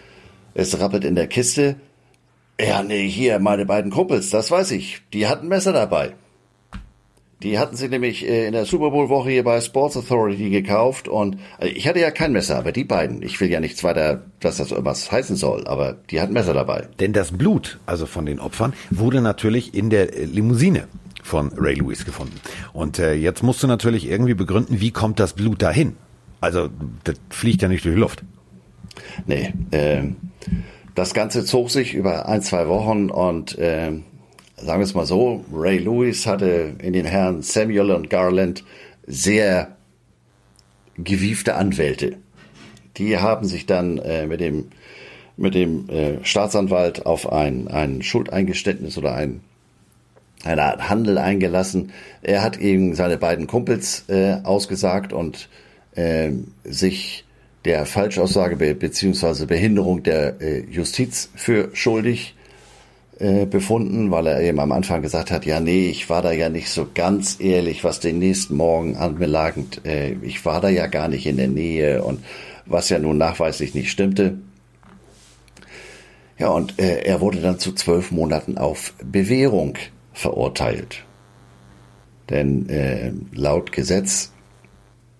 es 0.54 0.78
rappelt 0.78 1.04
in 1.04 1.14
der 1.14 1.26
Kiste. 1.26 1.76
Ja, 2.60 2.82
nee, 2.82 3.08
hier, 3.08 3.38
meine 3.38 3.66
beiden 3.66 3.90
Kumpels, 3.90 4.30
das 4.30 4.50
weiß 4.50 4.70
ich, 4.72 5.02
die 5.12 5.26
hatten 5.26 5.48
Messer 5.48 5.72
dabei. 5.72 6.12
Die 7.42 7.58
hatten 7.58 7.76
sie 7.76 7.88
nämlich 7.88 8.26
äh, 8.26 8.46
in 8.46 8.52
der 8.52 8.66
Super 8.66 8.90
Bowl 8.90 9.08
Woche 9.08 9.30
hier 9.30 9.44
bei 9.44 9.60
Sports 9.60 9.96
Authority 9.96 10.50
gekauft 10.50 11.08
und 11.08 11.38
äh, 11.58 11.68
ich 11.68 11.88
hatte 11.88 12.00
ja 12.00 12.10
kein 12.10 12.32
Messer, 12.32 12.56
aber 12.56 12.72
die 12.72 12.84
beiden, 12.84 13.22
ich 13.22 13.40
will 13.40 13.50
ja 13.50 13.60
nichts 13.60 13.82
weiter, 13.82 14.24
dass 14.40 14.58
das 14.58 14.70
irgendwas 14.70 15.10
heißen 15.10 15.36
soll, 15.36 15.66
aber 15.66 15.96
die 16.10 16.20
hatten 16.20 16.32
Messer 16.32 16.54
dabei. 16.54 16.88
Denn 17.00 17.12
das 17.12 17.32
Blut, 17.32 17.78
also 17.86 18.06
von 18.06 18.26
den 18.26 18.38
Opfern, 18.38 18.72
wurde 18.90 19.20
natürlich 19.20 19.74
in 19.74 19.90
der 19.90 20.10
Limousine 20.26 20.86
von 21.22 21.52
Ray 21.56 21.74
Lewis 21.74 22.04
gefunden. 22.04 22.40
Und 22.72 22.98
äh, 22.98 23.14
jetzt 23.14 23.42
musst 23.42 23.62
du 23.62 23.66
natürlich 23.66 24.08
irgendwie 24.08 24.34
begründen, 24.34 24.80
wie 24.80 24.90
kommt 24.90 25.18
das 25.18 25.32
Blut 25.32 25.62
dahin? 25.62 25.96
Also 26.40 26.68
das 27.04 27.16
fliegt 27.30 27.62
ja 27.62 27.68
nicht 27.68 27.84
durch 27.84 27.94
die 27.94 28.00
Luft. 28.00 28.24
Nee, 29.26 29.52
äh, 29.70 30.02
das 30.94 31.14
Ganze 31.14 31.44
zog 31.44 31.70
sich 31.70 31.94
über 31.94 32.28
ein, 32.28 32.42
zwei 32.42 32.68
Wochen 32.68 33.10
und 33.10 33.56
äh, 33.58 33.92
sagen 34.64 34.80
wir 34.80 34.84
es 34.84 34.94
mal 34.94 35.06
so, 35.06 35.44
Ray 35.52 35.78
Lewis 35.78 36.26
hatte 36.26 36.74
in 36.80 36.92
den 36.92 37.04
Herren 37.04 37.42
Samuel 37.42 37.90
und 37.90 38.10
Garland 38.10 38.64
sehr 39.06 39.76
gewiefte 40.96 41.54
Anwälte. 41.54 42.16
Die 42.96 43.18
haben 43.18 43.46
sich 43.46 43.66
dann 43.66 43.98
äh, 43.98 44.26
mit 44.26 44.40
dem, 44.40 44.68
mit 45.36 45.54
dem 45.54 45.88
äh, 45.88 46.24
Staatsanwalt 46.24 47.06
auf 47.06 47.32
ein, 47.32 47.68
ein 47.68 48.02
Schuldeingeständnis 48.02 48.98
oder 48.98 49.14
ein, 49.14 49.40
eine 50.44 50.62
Art 50.62 50.88
Handel 50.88 51.18
eingelassen. 51.18 51.90
Er 52.22 52.42
hat 52.42 52.58
eben 52.58 52.94
seine 52.94 53.16
beiden 53.18 53.46
Kumpels 53.46 54.04
äh, 54.08 54.36
ausgesagt 54.44 55.12
und 55.12 55.48
äh, 55.94 56.30
sich 56.64 57.24
der 57.64 57.86
Falschaussage 57.86 58.56
be 58.56 58.74
beziehungsweise 58.74 59.46
Behinderung 59.46 60.02
der 60.02 60.40
äh, 60.40 60.60
Justiz 60.68 61.30
für 61.34 61.70
schuldig 61.74 62.34
äh, 63.22 63.46
befunden, 63.46 64.10
weil 64.10 64.26
er 64.26 64.40
eben 64.40 64.58
am 64.58 64.72
Anfang 64.72 65.00
gesagt 65.00 65.30
hat, 65.30 65.46
ja 65.46 65.60
nee, 65.60 65.86
ich 65.86 66.10
war 66.10 66.22
da 66.22 66.32
ja 66.32 66.48
nicht 66.48 66.68
so 66.68 66.88
ganz 66.92 67.36
ehrlich, 67.38 67.84
was 67.84 68.00
den 68.00 68.18
nächsten 68.18 68.56
Morgen 68.56 68.96
anbelagend, 68.96 69.86
äh, 69.86 70.14
ich 70.22 70.44
war 70.44 70.60
da 70.60 70.68
ja 70.68 70.88
gar 70.88 71.06
nicht 71.06 71.26
in 71.26 71.36
der 71.36 71.46
Nähe 71.46 72.02
und 72.02 72.24
was 72.66 72.88
ja 72.88 72.98
nun 72.98 73.18
nachweislich 73.18 73.74
nicht 73.74 73.92
stimmte. 73.92 74.38
Ja, 76.36 76.48
und 76.48 76.80
äh, 76.80 77.02
er 77.02 77.20
wurde 77.20 77.40
dann 77.40 77.60
zu 77.60 77.72
zwölf 77.72 78.10
Monaten 78.10 78.58
auf 78.58 78.92
Bewährung 79.04 79.78
verurteilt. 80.12 81.04
Denn 82.28 82.68
äh, 82.68 83.12
laut 83.32 83.70
Gesetz 83.70 84.32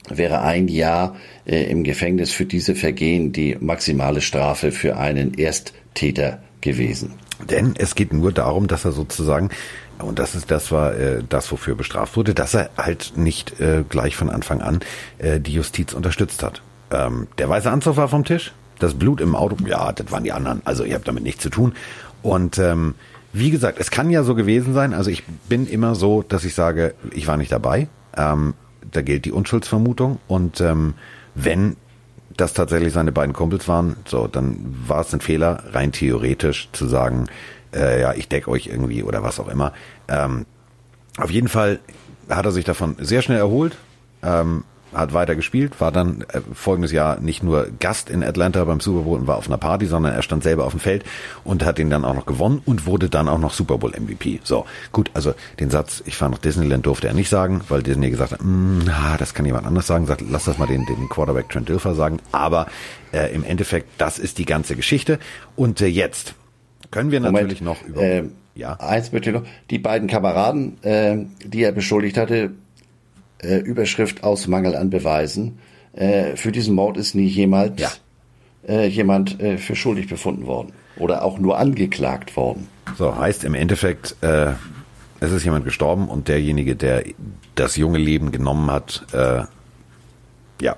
wäre 0.08 0.42
ein 0.42 0.66
Jahr 0.66 1.14
äh, 1.46 1.70
im 1.70 1.84
Gefängnis 1.84 2.32
für 2.32 2.46
diese 2.46 2.74
Vergehen 2.74 3.32
die 3.32 3.56
maximale 3.60 4.20
Strafe 4.20 4.72
für 4.72 4.96
einen 4.96 5.38
Ersttäter 5.38 6.42
gewesen. 6.60 7.12
Denn 7.50 7.74
es 7.76 7.94
geht 7.94 8.12
nur 8.12 8.32
darum, 8.32 8.66
dass 8.66 8.84
er 8.84 8.92
sozusagen, 8.92 9.50
und 9.98 10.18
das 10.18 10.34
ist 10.34 10.50
das 10.50 10.70
war 10.72 10.94
äh, 10.94 11.22
das, 11.28 11.50
wofür 11.50 11.74
bestraft 11.74 12.16
wurde, 12.16 12.34
dass 12.34 12.54
er 12.54 12.70
halt 12.76 13.12
nicht 13.16 13.60
äh, 13.60 13.84
gleich 13.88 14.16
von 14.16 14.30
Anfang 14.30 14.60
an 14.60 14.80
äh, 15.18 15.40
die 15.40 15.52
Justiz 15.52 15.92
unterstützt 15.92 16.42
hat. 16.42 16.62
Ähm, 16.90 17.26
der 17.38 17.48
weiße 17.48 17.70
Anzug 17.70 17.96
war 17.96 18.08
vom 18.08 18.24
Tisch, 18.24 18.52
das 18.78 18.94
Blut 18.94 19.20
im 19.20 19.34
Auto, 19.34 19.56
ja, 19.66 19.92
das 19.92 20.10
waren 20.10 20.24
die 20.24 20.32
anderen. 20.32 20.62
Also 20.64 20.84
ihr 20.84 20.94
habt 20.94 21.08
damit 21.08 21.22
nichts 21.22 21.42
zu 21.42 21.50
tun. 21.50 21.72
Und 22.22 22.58
ähm, 22.58 22.94
wie 23.32 23.50
gesagt, 23.50 23.78
es 23.80 23.90
kann 23.90 24.10
ja 24.10 24.24
so 24.24 24.34
gewesen 24.34 24.74
sein. 24.74 24.92
Also 24.92 25.10
ich 25.10 25.24
bin 25.48 25.66
immer 25.66 25.94
so, 25.94 26.22
dass 26.22 26.44
ich 26.44 26.54
sage, 26.54 26.94
ich 27.12 27.26
war 27.26 27.36
nicht 27.36 27.50
dabei. 27.50 27.88
Ähm, 28.16 28.54
da 28.90 29.02
gilt 29.02 29.24
die 29.24 29.32
Unschuldsvermutung. 29.32 30.18
Und 30.28 30.60
ähm, 30.60 30.94
wenn 31.34 31.76
das 32.36 32.52
tatsächlich 32.54 32.92
seine 32.92 33.12
beiden 33.12 33.32
Kumpels 33.32 33.68
waren, 33.68 33.96
so, 34.06 34.26
dann 34.26 34.74
war 34.86 35.00
es 35.00 35.12
ein 35.12 35.20
Fehler, 35.20 35.62
rein 35.72 35.92
theoretisch 35.92 36.68
zu 36.72 36.86
sagen, 36.86 37.26
äh, 37.74 38.00
ja, 38.00 38.14
ich 38.14 38.28
deck 38.28 38.48
euch 38.48 38.66
irgendwie 38.66 39.02
oder 39.02 39.22
was 39.22 39.40
auch 39.40 39.48
immer. 39.48 39.72
Ähm, 40.08 40.46
auf 41.18 41.30
jeden 41.30 41.48
Fall 41.48 41.80
hat 42.28 42.44
er 42.44 42.52
sich 42.52 42.64
davon 42.64 42.96
sehr 42.98 43.22
schnell 43.22 43.38
erholt. 43.38 43.76
Ähm, 44.22 44.64
hat 44.94 45.12
weiter 45.12 45.34
gespielt, 45.34 45.80
war 45.80 45.92
dann 45.92 46.24
äh, 46.32 46.40
folgendes 46.54 46.92
Jahr 46.92 47.20
nicht 47.20 47.42
nur 47.42 47.68
Gast 47.78 48.10
in 48.10 48.22
Atlanta 48.22 48.64
beim 48.64 48.80
Super 48.80 49.02
Bowl 49.02 49.18
und 49.18 49.26
war 49.26 49.36
auf 49.36 49.46
einer 49.46 49.58
Party, 49.58 49.86
sondern 49.86 50.12
er 50.12 50.22
stand 50.22 50.42
selber 50.42 50.64
auf 50.64 50.72
dem 50.72 50.80
Feld 50.80 51.04
und 51.44 51.64
hat 51.64 51.78
den 51.78 51.90
dann 51.90 52.04
auch 52.04 52.14
noch 52.14 52.26
gewonnen 52.26 52.62
und 52.64 52.86
wurde 52.86 53.08
dann 53.08 53.28
auch 53.28 53.38
noch 53.38 53.52
Super 53.52 53.78
Bowl 53.78 53.90
MVP. 53.90 54.40
So, 54.44 54.66
gut, 54.92 55.10
also 55.14 55.34
den 55.60 55.70
Satz, 55.70 56.02
ich 56.06 56.16
fahre 56.16 56.32
nach 56.32 56.38
Disneyland, 56.38 56.86
durfte 56.86 57.08
er 57.08 57.14
nicht 57.14 57.28
sagen, 57.28 57.62
weil 57.68 57.82
Disney 57.82 58.10
gesagt 58.10 58.32
hat, 58.32 58.40
ah, 58.40 59.16
das 59.18 59.34
kann 59.34 59.46
jemand 59.46 59.66
anders 59.66 59.86
sagen, 59.86 60.06
sagt, 60.06 60.22
lass 60.28 60.44
das 60.44 60.58
mal 60.58 60.66
den, 60.66 60.84
den 60.86 61.08
Quarterback 61.08 61.48
Trent 61.48 61.68
Dilfer 61.68 61.94
sagen, 61.94 62.18
aber 62.32 62.66
äh, 63.12 63.34
im 63.34 63.44
Endeffekt, 63.44 63.88
das 63.98 64.18
ist 64.18 64.38
die 64.38 64.46
ganze 64.46 64.76
Geschichte 64.76 65.18
und 65.56 65.80
äh, 65.80 65.86
jetzt 65.86 66.34
können 66.90 67.10
wir 67.10 67.20
natürlich 67.20 67.60
Moment, 67.62 67.82
noch 67.82 67.88
über... 67.88 68.02
Äh, 68.02 68.24
ja. 68.54 68.74
Eins 68.74 69.10
bitte 69.10 69.32
noch. 69.32 69.44
Die 69.70 69.78
beiden 69.78 70.08
Kameraden, 70.08 70.82
äh, 70.82 71.16
die 71.42 71.62
er 71.62 71.72
beschuldigt 71.72 72.18
hatte, 72.18 72.50
äh, 73.42 73.58
Überschrift 73.58 74.24
aus 74.24 74.46
Mangel 74.46 74.76
an 74.76 74.90
Beweisen. 74.90 75.58
Äh, 75.92 76.36
für 76.36 76.52
diesen 76.52 76.74
Mord 76.74 76.96
ist 76.96 77.14
nie 77.14 77.26
jemals 77.26 77.80
ja. 77.80 77.90
äh, 78.66 78.86
jemand 78.86 79.40
äh, 79.40 79.58
für 79.58 79.76
schuldig 79.76 80.08
befunden 80.08 80.46
worden 80.46 80.72
oder 80.96 81.24
auch 81.24 81.38
nur 81.38 81.58
angeklagt 81.58 82.36
worden. 82.36 82.68
So 82.96 83.16
heißt 83.16 83.44
im 83.44 83.54
Endeffekt, 83.54 84.16
äh, 84.22 84.52
es 85.20 85.32
ist 85.32 85.44
jemand 85.44 85.64
gestorben 85.64 86.08
und 86.08 86.28
derjenige, 86.28 86.76
der 86.76 87.04
das 87.54 87.76
junge 87.76 87.98
Leben 87.98 88.32
genommen 88.32 88.70
hat, 88.70 89.06
äh, 89.12 89.42
ja, 90.60 90.76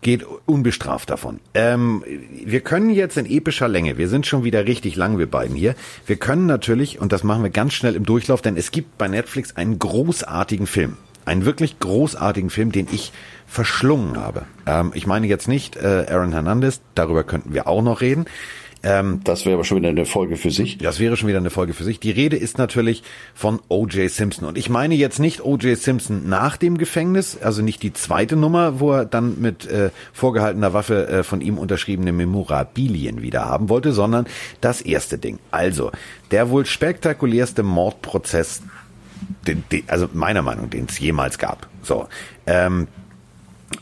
geht 0.00 0.24
unbestraft 0.46 1.10
davon. 1.10 1.40
Ähm, 1.54 2.04
wir 2.44 2.60
können 2.60 2.90
jetzt 2.90 3.16
in 3.16 3.26
epischer 3.26 3.68
Länge, 3.68 3.96
wir 3.96 4.08
sind 4.08 4.26
schon 4.26 4.44
wieder 4.44 4.66
richtig 4.66 4.96
lang, 4.96 5.18
wir 5.18 5.30
beiden 5.30 5.56
hier. 5.56 5.74
Wir 6.06 6.16
können 6.16 6.46
natürlich, 6.46 7.00
und 7.00 7.12
das 7.12 7.24
machen 7.24 7.42
wir 7.42 7.50
ganz 7.50 7.72
schnell 7.72 7.96
im 7.96 8.04
Durchlauf, 8.04 8.42
denn 8.42 8.56
es 8.56 8.70
gibt 8.70 8.98
bei 8.98 9.08
Netflix 9.08 9.56
einen 9.56 9.78
großartigen 9.78 10.66
Film 10.66 10.98
einen 11.24 11.44
wirklich 11.44 11.78
großartigen 11.78 12.50
Film, 12.50 12.72
den 12.72 12.88
ich 12.90 13.12
verschlungen 13.46 14.16
habe. 14.16 14.46
Ähm, 14.66 14.92
ich 14.94 15.06
meine 15.06 15.26
jetzt 15.26 15.48
nicht 15.48 15.76
äh, 15.76 16.06
Aaron 16.08 16.32
Hernandez, 16.32 16.80
darüber 16.94 17.24
könnten 17.24 17.54
wir 17.54 17.66
auch 17.66 17.82
noch 17.82 18.00
reden. 18.00 18.26
Ähm, 18.84 19.20
das 19.24 19.46
wäre 19.46 19.54
aber 19.54 19.64
schon 19.64 19.78
wieder 19.78 19.88
eine 19.88 20.04
Folge 20.04 20.36
für 20.36 20.50
sich. 20.50 20.76
Das 20.76 21.00
wäre 21.00 21.16
schon 21.16 21.28
wieder 21.28 21.38
eine 21.38 21.48
Folge 21.48 21.72
für 21.72 21.84
sich. 21.84 22.00
Die 22.00 22.10
Rede 22.10 22.36
ist 22.36 22.58
natürlich 22.58 23.02
von 23.34 23.60
O.J. 23.68 24.10
Simpson. 24.10 24.46
Und 24.46 24.58
ich 24.58 24.68
meine 24.68 24.94
jetzt 24.94 25.18
nicht 25.18 25.42
O.J. 25.42 25.76
Simpson 25.78 26.28
nach 26.28 26.58
dem 26.58 26.76
Gefängnis, 26.76 27.38
also 27.40 27.62
nicht 27.62 27.82
die 27.82 27.94
zweite 27.94 28.36
Nummer, 28.36 28.80
wo 28.80 28.92
er 28.92 29.06
dann 29.06 29.40
mit 29.40 29.66
äh, 29.66 29.90
vorgehaltener 30.12 30.74
Waffe 30.74 31.08
äh, 31.08 31.22
von 31.22 31.40
ihm 31.40 31.56
unterschriebene 31.56 32.12
Memorabilien 32.12 33.22
wieder 33.22 33.46
haben 33.46 33.70
wollte, 33.70 33.92
sondern 33.92 34.26
das 34.60 34.82
erste 34.82 35.16
Ding. 35.16 35.38
Also, 35.50 35.90
der 36.30 36.50
wohl 36.50 36.66
spektakulärste 36.66 37.62
Mordprozess 37.62 38.62
den, 39.46 39.64
den, 39.70 39.84
also 39.88 40.08
meiner 40.12 40.42
Meinung, 40.42 40.70
den 40.70 40.86
es 40.88 40.98
jemals 40.98 41.38
gab. 41.38 41.68
So, 41.82 42.06
ähm, 42.46 42.88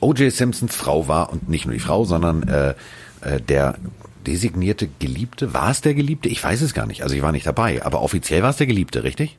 O.J. 0.01 0.33
Simpsons 0.33 0.75
Frau 0.75 1.09
war 1.09 1.33
und 1.33 1.49
nicht 1.49 1.67
nur 1.67 1.75
die 1.75 1.81
Frau, 1.81 2.05
sondern 2.05 2.49
äh, 2.49 2.75
äh, 3.23 3.41
der 3.41 3.77
designierte 4.27 4.89
Geliebte. 4.99 5.55
War 5.55 5.71
es 5.71 5.81
der 5.81 5.95
Geliebte? 5.95 6.29
Ich 6.29 6.43
weiß 6.43 6.63
es 6.63 6.75
gar 6.75 6.87
nicht. 6.87 7.03
Also 7.03 7.15
ich 7.15 7.23
war 7.23 7.33
nicht 7.33 7.47
dabei, 7.47 7.85
aber 7.85 8.03
offiziell 8.03 8.43
war 8.43 8.51
es 8.51 8.57
der 8.57 8.67
Geliebte, 8.67 9.05
richtig? 9.05 9.39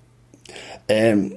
Ähm, 0.88 1.34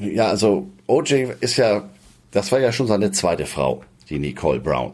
ja, 0.00 0.28
also 0.28 0.68
O.J. 0.86 1.36
ist 1.40 1.56
ja, 1.56 1.88
das 2.30 2.50
war 2.52 2.60
ja 2.60 2.72
schon 2.72 2.86
seine 2.86 3.12
zweite 3.12 3.46
Frau, 3.46 3.82
die 4.08 4.18
Nicole 4.18 4.60
Brown. 4.60 4.92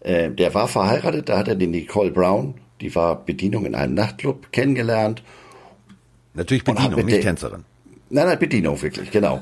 Äh, 0.00 0.30
der 0.30 0.52
war 0.54 0.68
verheiratet, 0.68 1.28
da 1.28 1.38
hat 1.38 1.48
er 1.48 1.54
die 1.54 1.66
Nicole 1.66 2.10
Brown, 2.10 2.54
die 2.80 2.94
war 2.94 3.24
Bedienung 3.24 3.64
in 3.64 3.74
einem 3.74 3.94
Nachtclub, 3.94 4.52
kennengelernt. 4.52 5.22
Natürlich 6.34 6.64
Bedienung, 6.64 7.04
nicht 7.06 7.22
Tänzerin. 7.22 7.64
Nein, 8.14 8.26
nein, 8.26 8.38
Bedienung 8.38 8.80
wirklich, 8.80 9.10
genau. 9.10 9.40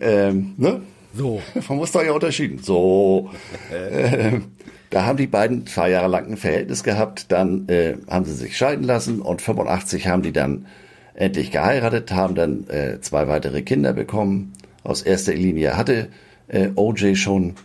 Ähm, 0.00 0.54
ne? 0.56 0.80
So. 1.12 1.42
Man 1.68 1.76
muss 1.76 1.92
da 1.92 2.02
ja 2.02 2.12
unterschieden. 2.12 2.60
So. 2.62 3.28
ähm, 3.70 4.52
da 4.88 5.04
haben 5.04 5.18
die 5.18 5.26
beiden 5.26 5.66
zwei 5.66 5.90
Jahre 5.90 6.08
lang 6.08 6.26
ein 6.30 6.38
Verhältnis 6.38 6.82
gehabt, 6.82 7.30
dann 7.30 7.68
äh, 7.68 7.98
haben 8.08 8.24
sie 8.24 8.32
sich 8.32 8.56
scheiden 8.56 8.86
lassen 8.86 9.20
und 9.20 9.42
85 9.42 10.06
haben 10.06 10.22
die 10.22 10.32
dann 10.32 10.64
endlich 11.12 11.50
geheiratet, 11.50 12.10
haben 12.10 12.34
dann 12.34 12.66
äh, 12.70 13.02
zwei 13.02 13.28
weitere 13.28 13.60
Kinder 13.60 13.92
bekommen. 13.92 14.54
Aus 14.82 15.02
erster 15.02 15.34
Linie 15.34 15.76
hatte 15.76 16.08
äh, 16.48 16.70
OJ 16.74 17.16
schon 17.16 17.56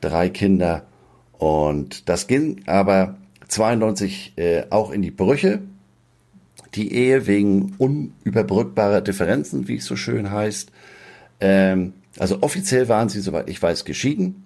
drei 0.00 0.30
Kinder 0.30 0.84
und 1.36 2.08
das 2.08 2.28
ging 2.28 2.62
aber 2.64 3.18
92 3.48 4.32
äh, 4.36 4.62
auch 4.70 4.90
in 4.90 5.02
die 5.02 5.10
Brüche 5.10 5.60
die 6.74 6.92
Ehe 6.92 7.26
wegen 7.26 7.74
unüberbrückbarer 7.78 9.00
Differenzen, 9.00 9.68
wie 9.68 9.76
es 9.76 9.86
so 9.86 9.96
schön 9.96 10.30
heißt. 10.30 10.70
Ähm, 11.40 11.94
also 12.18 12.38
offiziell 12.42 12.88
waren 12.88 13.08
sie, 13.08 13.20
soweit 13.20 13.48
ich 13.48 13.62
weiß, 13.62 13.84
geschieden, 13.84 14.44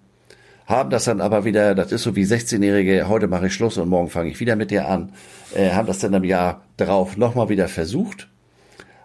haben 0.67 0.91
das 0.91 1.05
dann 1.05 1.21
aber 1.21 1.45
wieder, 1.45 1.75
das 1.75 1.93
ist 1.93 2.03
so 2.03 2.17
wie 2.17 2.25
16-Jährige, 2.25 3.09
heute 3.09 3.29
mache 3.29 3.47
ich 3.47 3.55
Schluss 3.55 3.79
und 3.79 3.89
morgen 3.89 4.11
fange 4.11 4.31
ich 4.31 4.41
wieder 4.41 4.57
mit 4.57 4.71
dir 4.71 4.89
an, 4.89 5.13
äh, 5.55 5.71
haben 5.71 5.87
das 5.87 5.99
dann 5.99 6.15
im 6.15 6.25
Jahr 6.25 6.63
darauf 6.77 7.17
nochmal 7.17 7.49
wieder 7.49 7.69
versucht. 7.69 8.29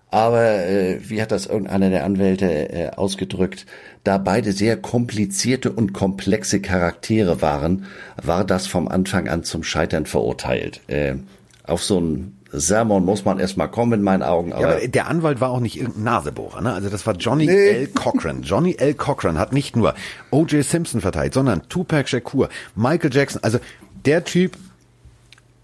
Aber 0.09 0.65
äh, 0.65 0.99
wie 1.09 1.21
hat 1.21 1.31
das 1.31 1.47
irgendeiner 1.47 1.89
der 1.89 2.05
Anwälte 2.05 2.71
äh, 2.71 2.89
ausgedrückt, 2.91 3.65
da 4.05 4.17
beide 4.17 4.53
sehr 4.53 4.77
komplizierte 4.77 5.71
und 5.71 5.91
komplexe 5.91 6.61
Charaktere 6.61 7.41
waren, 7.41 7.85
war 8.15 8.45
das 8.45 8.67
vom 8.67 8.87
Anfang 8.87 9.27
an 9.27 9.43
zum 9.43 9.63
Scheitern 9.63 10.05
verurteilt. 10.05 10.79
Äh, 10.87 11.15
auf 11.63 11.83
so 11.83 11.99
ein 11.99 12.36
Sermon 12.51 13.03
muss 13.03 13.25
man 13.25 13.39
erstmal 13.39 13.69
kommen 13.69 13.93
in 13.93 14.01
meinen 14.03 14.23
Augen. 14.23 14.53
Aber, 14.53 14.61
ja, 14.61 14.67
aber 14.77 14.87
der 14.87 15.07
Anwalt 15.07 15.41
war 15.41 15.49
auch 15.49 15.59
nicht 15.59 15.77
irgendein 15.77 16.03
Nasebohrer, 16.03 16.61
ne? 16.61 16.73
Also 16.73 16.89
das 16.89 17.05
war 17.05 17.15
Johnny 17.15 17.45
nee. 17.45 17.69
L. 17.69 17.87
Cochran. 17.87 18.43
Johnny 18.43 18.75
L. 18.77 18.93
Cochran 18.93 19.37
hat 19.37 19.53
nicht 19.53 19.75
nur 19.75 19.95
O.J. 20.31 20.63
Simpson 20.63 21.01
verteilt, 21.01 21.33
sondern 21.33 21.67
Tupac 21.69 22.07
Shakur, 22.07 22.49
Michael 22.75 23.13
Jackson. 23.13 23.43
Also 23.43 23.59
der 24.05 24.23
Typ, 24.23 24.57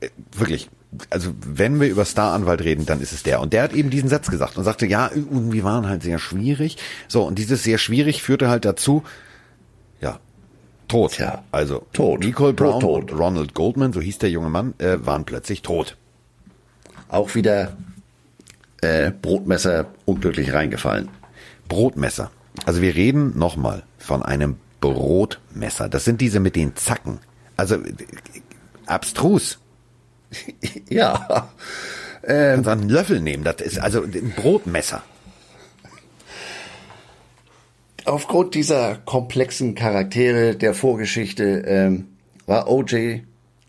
äh, 0.02 0.10
wirklich, 0.34 0.70
also 1.10 1.32
wenn 1.46 1.80
wir 1.80 1.88
über 1.88 2.06
Star-Anwalt 2.06 2.64
reden, 2.64 2.86
dann 2.86 3.00
ist 3.00 3.14
es 3.14 3.24
der. 3.24 3.40
Und 3.40 3.54
der 3.54 3.64
hat 3.64 3.74
eben 3.74 3.90
diesen 3.90 4.10
Satz 4.10 4.30
gesagt 4.30 4.58
und 4.58 4.64
sagte, 4.64 4.86
ja, 4.86 5.10
irgendwie 5.14 5.64
waren 5.64 5.88
halt 5.88 6.04
sehr 6.04 6.20
schwierig. 6.20 6.78
So, 7.08 7.24
und 7.24 7.40
dieses 7.40 7.64
sehr 7.64 7.78
schwierig 7.78 8.22
führte 8.22 8.50
halt 8.50 8.66
dazu, 8.66 9.04
ja, 10.02 10.20
tot. 10.90 11.18
Ja, 11.18 11.44
also 11.52 11.86
tot. 11.94 12.20
Nicole 12.20 12.54
Brown 12.54 12.82
tot, 12.82 12.82
tot. 12.82 13.12
und 13.12 13.20
Ronald 13.20 13.54
Goldman, 13.54 13.94
so 13.94 14.02
hieß 14.02 14.18
der 14.18 14.30
junge 14.30 14.50
Mann, 14.50 14.74
äh, 14.80 14.98
waren 15.00 15.24
plötzlich 15.24 15.62
tot 15.62 15.98
auch 17.14 17.36
wieder 17.36 17.78
äh, 18.82 19.12
Brotmesser 19.12 19.88
unglücklich 20.06 20.54
reingefallen. 20.54 21.10
Brotmesser. 21.68 22.32
Also 22.66 22.82
wir 22.82 22.96
reden 22.96 23.38
nochmal 23.38 23.84
von 23.98 24.24
einem 24.24 24.58
Brotmesser. 24.82 25.90
Das 25.90 26.06
sind 26.06 26.22
diese 26.22 26.40
mit 26.40 26.56
den 26.56 26.76
Zacken. 26.76 27.20
Also 27.56 27.78
abstrus. 28.86 29.60
ja. 30.90 31.50
Ähm, 32.24 32.64
Kannst 32.64 32.70
einen 32.70 32.90
Löffel 32.90 33.22
nehmen. 33.22 33.44
Das 33.44 33.62
ist 33.62 33.80
also 33.80 34.04
ein 34.04 34.34
Brotmesser. 34.36 35.04
Aufgrund 38.06 38.54
dieser 38.54 38.96
komplexen 38.98 39.76
Charaktere 39.76 40.56
der 40.56 40.74
Vorgeschichte 40.74 41.64
ähm, 41.66 42.08
war 42.46 42.70
OJ 42.70 43.22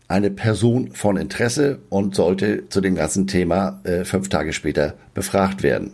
eine 0.07 0.29
Person 0.29 0.91
von 0.91 1.17
Interesse 1.17 1.79
und 1.89 2.15
sollte 2.15 2.69
zu 2.69 2.81
dem 2.81 2.95
ganzen 2.95 3.27
Thema 3.27 3.81
äh, 3.83 4.05
fünf 4.05 4.29
Tage 4.29 4.53
später 4.53 4.95
befragt 5.13 5.63
werden. 5.63 5.93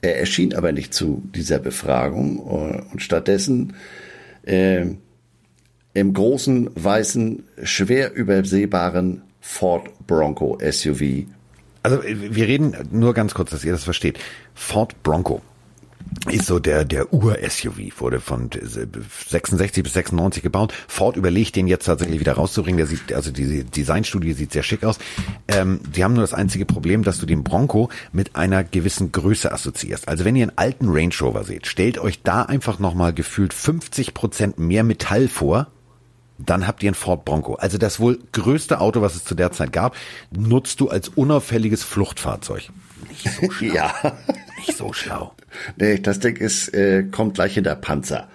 Er 0.00 0.20
erschien 0.20 0.54
aber 0.54 0.72
nicht 0.72 0.94
zu 0.94 1.22
dieser 1.34 1.58
Befragung 1.58 2.38
äh, 2.38 2.92
und 2.92 3.02
stattdessen 3.02 3.74
äh, 4.42 4.86
im 5.94 6.12
großen, 6.12 6.70
weißen, 6.74 7.44
schwer 7.62 8.14
übersehbaren 8.14 9.22
Ford 9.40 9.88
Bronco 10.06 10.58
SUV. 10.60 11.26
Also 11.82 12.02
wir 12.04 12.46
reden 12.46 12.76
nur 12.92 13.14
ganz 13.14 13.34
kurz, 13.34 13.50
dass 13.50 13.64
ihr 13.64 13.72
das 13.72 13.84
versteht. 13.84 14.18
Ford 14.54 15.02
Bronco 15.02 15.40
ist 16.30 16.46
so 16.46 16.58
der, 16.58 16.84
der 16.84 17.12
Ur-SUV, 17.12 18.00
wurde 18.00 18.20
von 18.20 18.50
66 18.52 19.82
bis 19.82 19.92
96 19.92 20.42
gebaut. 20.42 20.74
Ford 20.86 21.16
überlegt, 21.16 21.56
den 21.56 21.66
jetzt 21.66 21.84
tatsächlich 21.84 22.20
wieder 22.20 22.34
rauszubringen. 22.34 22.78
Der 22.78 22.86
sieht, 22.86 23.12
also 23.12 23.30
die 23.30 23.64
Designstudie 23.64 24.32
sieht 24.32 24.52
sehr 24.52 24.62
schick 24.62 24.84
aus. 24.84 24.98
Ähm, 25.48 25.80
die 25.94 26.04
haben 26.04 26.14
nur 26.14 26.22
das 26.22 26.34
einzige 26.34 26.66
Problem, 26.66 27.02
dass 27.02 27.18
du 27.18 27.26
den 27.26 27.44
Bronco 27.44 27.90
mit 28.12 28.36
einer 28.36 28.64
gewissen 28.64 29.12
Größe 29.12 29.52
assoziierst. 29.52 30.08
Also 30.08 30.24
wenn 30.24 30.36
ihr 30.36 30.44
einen 30.44 30.58
alten 30.58 30.88
Range 30.88 31.14
Rover 31.20 31.44
seht, 31.44 31.66
stellt 31.66 31.98
euch 31.98 32.22
da 32.22 32.42
einfach 32.42 32.78
nochmal 32.78 33.12
gefühlt 33.12 33.54
50 33.54 34.14
Prozent 34.14 34.58
mehr 34.58 34.84
Metall 34.84 35.28
vor, 35.28 35.68
dann 36.38 36.66
habt 36.66 36.82
ihr 36.82 36.88
einen 36.88 36.94
Ford 36.94 37.24
Bronco. 37.24 37.54
Also 37.54 37.78
das 37.78 38.00
wohl 38.00 38.18
größte 38.32 38.80
Auto, 38.80 39.02
was 39.02 39.16
es 39.16 39.24
zu 39.24 39.34
der 39.34 39.52
Zeit 39.52 39.72
gab, 39.72 39.96
nutzt 40.30 40.80
du 40.80 40.88
als 40.88 41.08
unauffälliges 41.08 41.82
Fluchtfahrzeug. 41.82 42.70
Nicht 43.08 43.28
so 43.40 43.50
schlau. 43.50 43.74
ja. 43.74 43.94
Nicht 44.58 44.76
so 44.76 44.92
schlau. 44.92 45.32
Nee, 45.76 45.98
das 45.98 46.20
Ding 46.20 46.36
ist, 46.36 46.74
äh, 46.74 47.04
kommt 47.04 47.34
gleich 47.34 47.54
hinter 47.54 47.74
Panzer. 47.76 48.28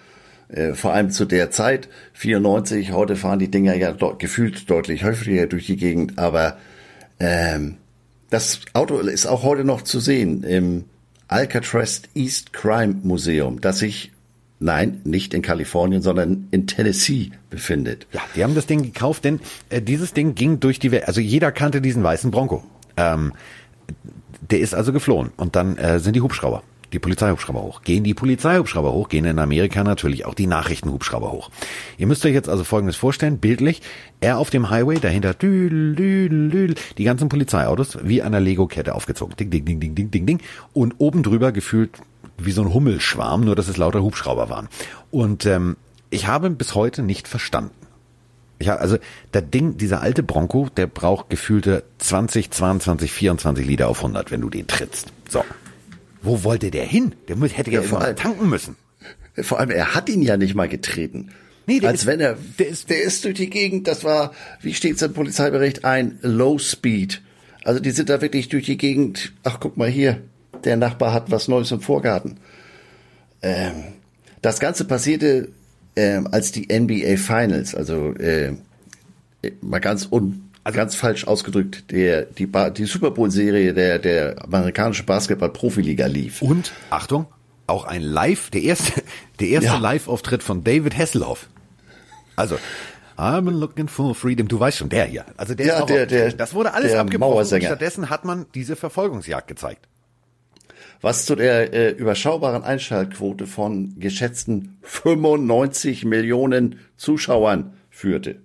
Äh, 0.49 0.73
vor 0.73 0.93
allem 0.93 1.09
zu 1.09 1.25
der 1.25 1.51
Zeit, 1.51 1.89
94, 2.13 2.91
heute 2.91 3.15
fahren 3.15 3.39
die 3.39 3.51
Dinger 3.51 3.75
ja 3.75 3.91
dort 3.91 4.19
gefühlt 4.19 4.69
deutlich 4.69 5.03
häufiger 5.03 5.47
durch 5.47 5.67
die 5.67 5.77
Gegend, 5.77 6.19
aber 6.19 6.57
ähm, 7.19 7.77
das 8.29 8.61
Auto 8.73 8.97
ist 8.99 9.25
auch 9.25 9.43
heute 9.43 9.63
noch 9.63 9.81
zu 9.81 9.99
sehen 9.99 10.43
im 10.43 10.85
Alcatraz 11.27 12.03
East 12.15 12.53
Crime 12.53 12.95
Museum, 13.03 13.61
das 13.61 13.79
sich 13.79 14.11
Nein, 14.63 15.01
nicht 15.03 15.33
in 15.33 15.41
Kalifornien, 15.41 16.01
sondern 16.01 16.47
in 16.51 16.67
Tennessee 16.67 17.31
befindet. 17.49 18.07
Ja, 18.13 18.21
die 18.33 18.45
haben 18.45 18.55
das 18.55 18.65
Ding 18.65 18.81
gekauft, 18.81 19.25
denn 19.25 19.41
äh, 19.69 19.81
dieses 19.81 20.13
Ding 20.13 20.35
ging 20.35 20.61
durch 20.61 20.79
die 20.79 20.91
Welt. 20.91 21.05
Also 21.05 21.19
jeder 21.19 21.51
kannte 21.51 21.81
diesen 21.81 22.01
weißen 22.01 22.31
Bronco. 22.31 22.63
Ähm, 22.95 23.33
der 24.49 24.61
ist 24.61 24.73
also 24.73 24.93
geflohen 24.93 25.31
und 25.35 25.57
dann 25.57 25.77
äh, 25.77 25.99
sind 25.99 26.15
die 26.15 26.21
Hubschrauber, 26.21 26.63
die 26.93 26.99
Polizeihubschrauber 26.99 27.61
hoch. 27.61 27.81
Gehen 27.81 28.03
die 28.03 28.13
Polizeihubschrauber 28.13 28.93
hoch, 28.93 29.09
gehen 29.09 29.25
in 29.25 29.39
Amerika 29.39 29.83
natürlich 29.83 30.25
auch 30.25 30.33
die 30.33 30.47
Nachrichtenhubschrauber 30.47 31.31
hoch. 31.31 31.49
Ihr 31.97 32.07
müsst 32.07 32.25
euch 32.25 32.33
jetzt 32.33 32.49
also 32.49 32.63
Folgendes 32.63 32.95
vorstellen, 32.95 33.39
bildlich, 33.39 33.81
er 34.21 34.37
auf 34.37 34.49
dem 34.49 34.69
Highway, 34.69 34.99
dahinter 34.99 35.33
dül, 35.33 35.95
dül, 35.95 36.49
dül, 36.49 36.75
die 36.97 37.03
ganzen 37.03 37.29
Polizeiautos 37.29 37.97
wie 38.03 38.21
an 38.21 38.31
der 38.31 38.41
Lego-Kette 38.41 38.95
aufgezogen. 38.95 39.35
Ding, 39.35 39.49
ding, 39.49 39.65
ding, 39.65 39.79
ding, 39.79 39.95
ding, 39.95 40.11
ding, 40.11 40.25
ding. 40.25 40.41
Und 40.71 40.95
oben 40.99 41.23
drüber 41.23 41.51
gefühlt 41.51 41.99
wie 42.37 42.51
so 42.51 42.61
ein 42.61 42.73
Hummelschwarm, 42.73 43.41
nur 43.41 43.55
dass 43.55 43.67
es 43.67 43.77
lauter 43.77 44.01
Hubschrauber 44.01 44.49
waren. 44.49 44.69
Und 45.11 45.45
ähm, 45.45 45.77
ich 46.09 46.27
habe 46.27 46.49
bis 46.49 46.75
heute 46.75 47.01
nicht 47.01 47.27
verstanden. 47.27 47.71
Ich 48.59 48.69
habe, 48.69 48.79
also 48.79 48.97
das 49.31 49.43
Ding, 49.49 49.77
dieser 49.77 50.01
alte 50.01 50.23
Bronco, 50.23 50.69
der 50.77 50.87
braucht 50.87 51.29
gefühlte 51.29 51.83
20, 51.97 52.51
22, 52.51 53.11
24 53.11 53.65
Liter 53.65 53.89
auf 53.89 53.97
100, 53.97 54.31
wenn 54.31 54.41
du 54.41 54.49
den 54.49 54.67
trittst. 54.67 55.11
So. 55.27 55.43
Wo 56.23 56.43
wollte 56.43 56.71
der 56.71 56.85
hin? 56.85 57.13
Der 57.27 57.37
hätte 57.37 57.69
ja, 57.69 57.81
ja 57.81 57.87
vor 57.87 58.01
allem 58.01 58.15
tanken 58.15 58.49
müssen. 58.49 58.75
Vor 59.35 59.59
allem, 59.59 59.69
er 59.69 59.93
hat 59.93 60.09
ihn 60.09 60.21
ja 60.21 60.37
nicht 60.37 60.55
mal 60.55 60.69
getreten. 60.69 61.29
Nee, 61.65 61.79
der 61.79 61.89
Als 61.89 62.01
ist, 62.01 62.05
wenn 62.07 62.19
er, 62.19 62.37
der 62.59 62.67
ist, 62.67 62.89
der 62.89 63.03
ist 63.03 63.25
durch 63.25 63.35
die 63.35 63.49
Gegend, 63.49 63.87
das 63.87 64.03
war, 64.03 64.33
wie 64.61 64.73
steht's 64.73 65.01
im 65.01 65.13
Polizeibericht, 65.13 65.85
ein 65.85 66.19
Low 66.21 66.57
Speed. 66.57 67.21
Also 67.63 67.79
die 67.79 67.91
sind 67.91 68.09
da 68.09 68.21
wirklich 68.21 68.49
durch 68.49 68.65
die 68.65 68.77
Gegend, 68.77 69.33
ach 69.43 69.59
guck 69.59 69.77
mal 69.77 69.89
hier, 69.89 70.21
der 70.63 70.77
Nachbar 70.77 71.13
hat 71.13 71.31
was 71.31 71.47
Neues 71.47 71.71
im 71.71 71.81
Vorgarten. 71.81 72.37
Ähm, 73.41 73.93
das 74.41 74.59
Ganze 74.59 74.85
passierte 74.85 75.49
ähm, 75.95 76.27
als 76.31 76.51
die 76.51 76.67
NBA 76.67 77.17
Finals, 77.17 77.75
also 77.75 78.13
äh, 78.15 78.53
mal 79.61 79.79
ganz 79.79 80.07
un, 80.11 80.49
also, 80.63 80.77
ganz 80.77 80.95
falsch 80.95 81.27
ausgedrückt, 81.27 81.91
der 81.91 82.23
die, 82.23 82.45
ba 82.45 82.69
die 82.69 82.85
Super 82.85 83.11
Bowl 83.11 83.29
Serie 83.31 83.73
der 83.73 83.99
der 83.99 84.43
amerikanischen 84.43 85.05
Basketball 85.05 85.49
Profiliga 85.49 86.07
lief. 86.07 86.41
Und 86.41 86.73
Achtung, 86.89 87.25
auch 87.67 87.85
ein 87.85 88.01
Live, 88.01 88.49
der 88.49 88.63
erste 88.63 89.03
der 89.39 89.47
erste 89.47 89.67
ja. 89.67 89.77
Live 89.77 90.07
Auftritt 90.07 90.43
von 90.43 90.63
David 90.63 90.97
Hasselhoff. 90.97 91.47
Also 92.35 92.57
I'm 93.17 93.49
looking 93.51 93.87
for 93.87 94.15
freedom. 94.15 94.47
Du 94.47 94.59
weißt 94.59 94.77
schon, 94.77 94.89
der 94.89 95.05
hier. 95.05 95.25
Also 95.37 95.53
der, 95.53 95.65
ja, 95.65 95.85
der, 95.85 96.05
der, 96.07 96.31
das 96.33 96.53
wurde 96.53 96.73
alles 96.73 96.93
abgebrochen. 96.93 97.53
Und 97.53 97.63
stattdessen 97.63 98.09
hat 98.09 98.25
man 98.25 98.47
diese 98.55 98.75
Verfolgungsjagd 98.75 99.47
gezeigt 99.47 99.87
was 101.03 101.25
zu 101.25 101.35
der 101.35 101.73
äh, 101.73 101.89
überschaubaren 101.91 102.63
Einschaltquote 102.63 103.45
von 103.45 103.99
geschätzten 103.99 104.77
95 104.83 106.05
Millionen 106.05 106.79
Zuschauern 106.95 107.73
führte. 107.89 108.37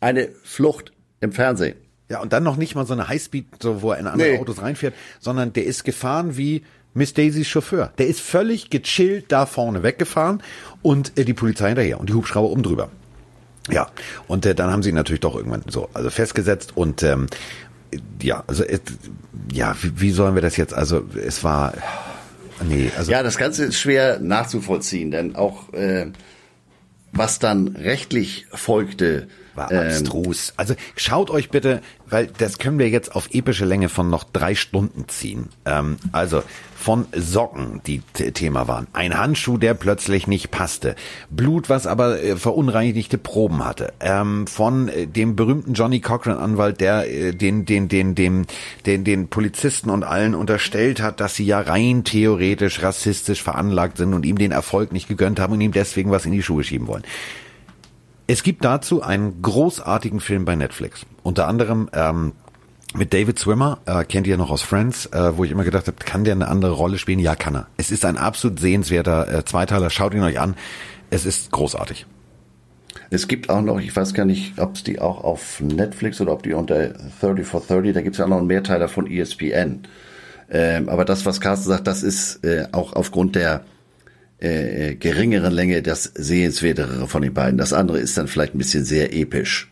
Eine 0.00 0.30
Flucht 0.42 0.92
im 1.20 1.32
Fernsehen. 1.32 1.76
Ja, 2.08 2.20
und 2.20 2.32
dann 2.32 2.42
noch 2.42 2.56
nicht 2.56 2.74
mal 2.74 2.86
so 2.86 2.92
eine 2.92 3.08
Highspeed, 3.08 3.62
so 3.62 3.82
wo 3.82 3.92
er 3.92 3.98
in 3.98 4.06
andere 4.08 4.30
nee. 4.30 4.38
Autos 4.38 4.60
reinfährt, 4.60 4.94
sondern 5.20 5.52
der 5.52 5.64
ist 5.64 5.84
gefahren 5.84 6.36
wie 6.36 6.64
Miss 6.92 7.14
Daisys 7.14 7.46
Chauffeur. 7.46 7.92
Der 7.98 8.08
ist 8.08 8.20
völlig 8.20 8.68
gechillt 8.68 9.26
da 9.28 9.46
vorne 9.46 9.84
weggefahren 9.84 10.42
und 10.82 11.16
äh, 11.16 11.24
die 11.24 11.34
Polizei 11.34 11.68
hinterher 11.68 12.00
und 12.00 12.08
die 12.08 12.14
Hubschrauber 12.14 12.50
oben 12.50 12.64
drüber. 12.64 12.90
Ja, 13.70 13.88
und 14.26 14.44
äh, 14.46 14.54
dann 14.54 14.70
haben 14.72 14.82
sie 14.82 14.88
ihn 14.88 14.96
natürlich 14.96 15.20
doch 15.20 15.36
irgendwann 15.36 15.62
so 15.68 15.88
also 15.94 16.10
festgesetzt 16.10 16.76
und 16.76 17.02
ähm, 17.04 17.26
ja, 18.20 18.42
also 18.48 18.64
ja, 19.52 19.76
wie, 19.80 20.00
wie 20.00 20.10
sollen 20.10 20.34
wir 20.34 20.42
das 20.42 20.56
jetzt? 20.56 20.74
Also 20.74 21.04
es 21.14 21.44
war 21.44 21.74
nee, 22.64 22.90
also 22.96 23.12
ja, 23.12 23.22
das 23.22 23.36
Ganze 23.36 23.64
ist 23.66 23.78
schwer 23.78 24.18
nachzuvollziehen, 24.18 25.12
denn 25.12 25.36
auch 25.36 25.72
äh, 25.72 26.06
was 27.12 27.38
dann 27.38 27.68
rechtlich 27.68 28.46
folgte, 28.52 29.28
war 29.54 29.70
abstrus. 29.70 30.50
Ähm, 30.50 30.54
also 30.56 30.74
schaut 30.96 31.30
euch 31.30 31.50
bitte, 31.50 31.80
weil 32.08 32.26
das 32.26 32.58
können 32.58 32.78
wir 32.78 32.88
jetzt 32.88 33.14
auf 33.14 33.28
epische 33.32 33.64
Länge 33.64 33.88
von 33.88 34.10
noch 34.10 34.24
drei 34.24 34.54
Stunden 34.54 35.08
ziehen. 35.08 35.48
Ähm, 35.64 35.96
also 36.12 36.42
von 36.80 37.06
Socken, 37.14 37.82
die 37.86 38.00
Thema 38.00 38.66
waren. 38.66 38.86
Ein 38.94 39.18
Handschuh, 39.18 39.58
der 39.58 39.74
plötzlich 39.74 40.26
nicht 40.26 40.50
passte. 40.50 40.96
Blut, 41.28 41.68
was 41.68 41.86
aber 41.86 42.22
äh, 42.22 42.36
verunreinigte 42.36 43.18
Proben 43.18 43.64
hatte. 43.64 43.92
Ähm, 44.00 44.46
von 44.46 44.88
äh, 44.88 45.06
dem 45.06 45.36
berühmten 45.36 45.74
Johnny 45.74 46.00
Cochran 46.00 46.38
Anwalt, 46.38 46.80
der 46.80 47.06
äh, 47.12 47.32
den, 47.32 47.66
den, 47.66 47.88
den, 47.88 48.14
den, 48.14 48.46
den, 48.86 49.04
den 49.04 49.28
Polizisten 49.28 49.90
und 49.90 50.04
allen 50.04 50.34
unterstellt 50.34 51.02
hat, 51.02 51.20
dass 51.20 51.34
sie 51.34 51.44
ja 51.44 51.60
rein 51.60 52.02
theoretisch 52.02 52.82
rassistisch 52.82 53.42
veranlagt 53.42 53.98
sind 53.98 54.14
und 54.14 54.24
ihm 54.24 54.38
den 54.38 54.50
Erfolg 54.50 54.92
nicht 54.92 55.06
gegönnt 55.06 55.38
haben 55.38 55.52
und 55.52 55.60
ihm 55.60 55.72
deswegen 55.72 56.10
was 56.10 56.24
in 56.24 56.32
die 56.32 56.42
Schuhe 56.42 56.64
schieben 56.64 56.86
wollen. 56.86 57.04
Es 58.32 58.44
gibt 58.44 58.64
dazu 58.64 59.02
einen 59.02 59.42
großartigen 59.42 60.20
Film 60.20 60.44
bei 60.44 60.54
Netflix. 60.54 61.04
Unter 61.24 61.48
anderem 61.48 61.90
ähm, 61.92 62.30
mit 62.94 63.12
David 63.12 63.40
Swimmer, 63.40 63.78
äh, 63.86 64.04
kennt 64.04 64.28
ihr 64.28 64.36
noch 64.36 64.52
aus 64.52 64.62
Friends, 64.62 65.06
äh, 65.06 65.36
wo 65.36 65.42
ich 65.42 65.50
immer 65.50 65.64
gedacht 65.64 65.88
habe, 65.88 65.96
kann 65.98 66.22
der 66.22 66.34
eine 66.34 66.46
andere 66.46 66.70
Rolle 66.70 66.98
spielen? 66.98 67.18
Ja, 67.18 67.34
kann 67.34 67.56
er. 67.56 67.66
Es 67.76 67.90
ist 67.90 68.04
ein 68.04 68.16
absolut 68.16 68.60
sehenswerter 68.60 69.38
äh, 69.38 69.44
Zweiteiler. 69.44 69.90
Schaut 69.90 70.14
ihn 70.14 70.22
euch 70.22 70.38
an. 70.38 70.54
Es 71.10 71.26
ist 71.26 71.50
großartig. 71.50 72.06
Es 73.10 73.26
gibt 73.26 73.50
auch 73.50 73.62
noch, 73.62 73.80
ich 73.80 73.96
weiß 73.96 74.14
gar 74.14 74.26
nicht, 74.26 74.60
ob 74.60 74.76
es 74.76 74.84
die 74.84 75.00
auch 75.00 75.24
auf 75.24 75.60
Netflix 75.60 76.20
oder 76.20 76.30
ob 76.30 76.44
die 76.44 76.52
unter 76.52 76.90
30 77.20 77.44
for 77.44 77.60
30, 77.66 77.94
da 77.94 78.00
gibt 78.00 78.14
es 78.14 78.20
ja 78.20 78.26
auch 78.26 78.30
noch 78.30 78.38
einen 78.38 78.46
Mehrteiler 78.46 78.86
von 78.86 79.10
ESPN. 79.10 79.88
Ähm, 80.52 80.88
aber 80.88 81.04
das, 81.04 81.26
was 81.26 81.40
Carsten 81.40 81.68
sagt, 81.68 81.88
das 81.88 82.04
ist 82.04 82.44
äh, 82.44 82.68
auch 82.70 82.92
aufgrund 82.92 83.34
der 83.34 83.64
äh, 84.40 84.94
geringeren 84.94 85.52
Länge 85.52 85.82
das 85.82 86.04
sehenswertere 86.04 87.06
von 87.06 87.22
den 87.22 87.34
beiden. 87.34 87.58
Das 87.58 87.72
andere 87.72 87.98
ist 87.98 88.16
dann 88.16 88.28
vielleicht 88.28 88.54
ein 88.54 88.58
bisschen 88.58 88.84
sehr 88.84 89.14
episch. 89.14 89.70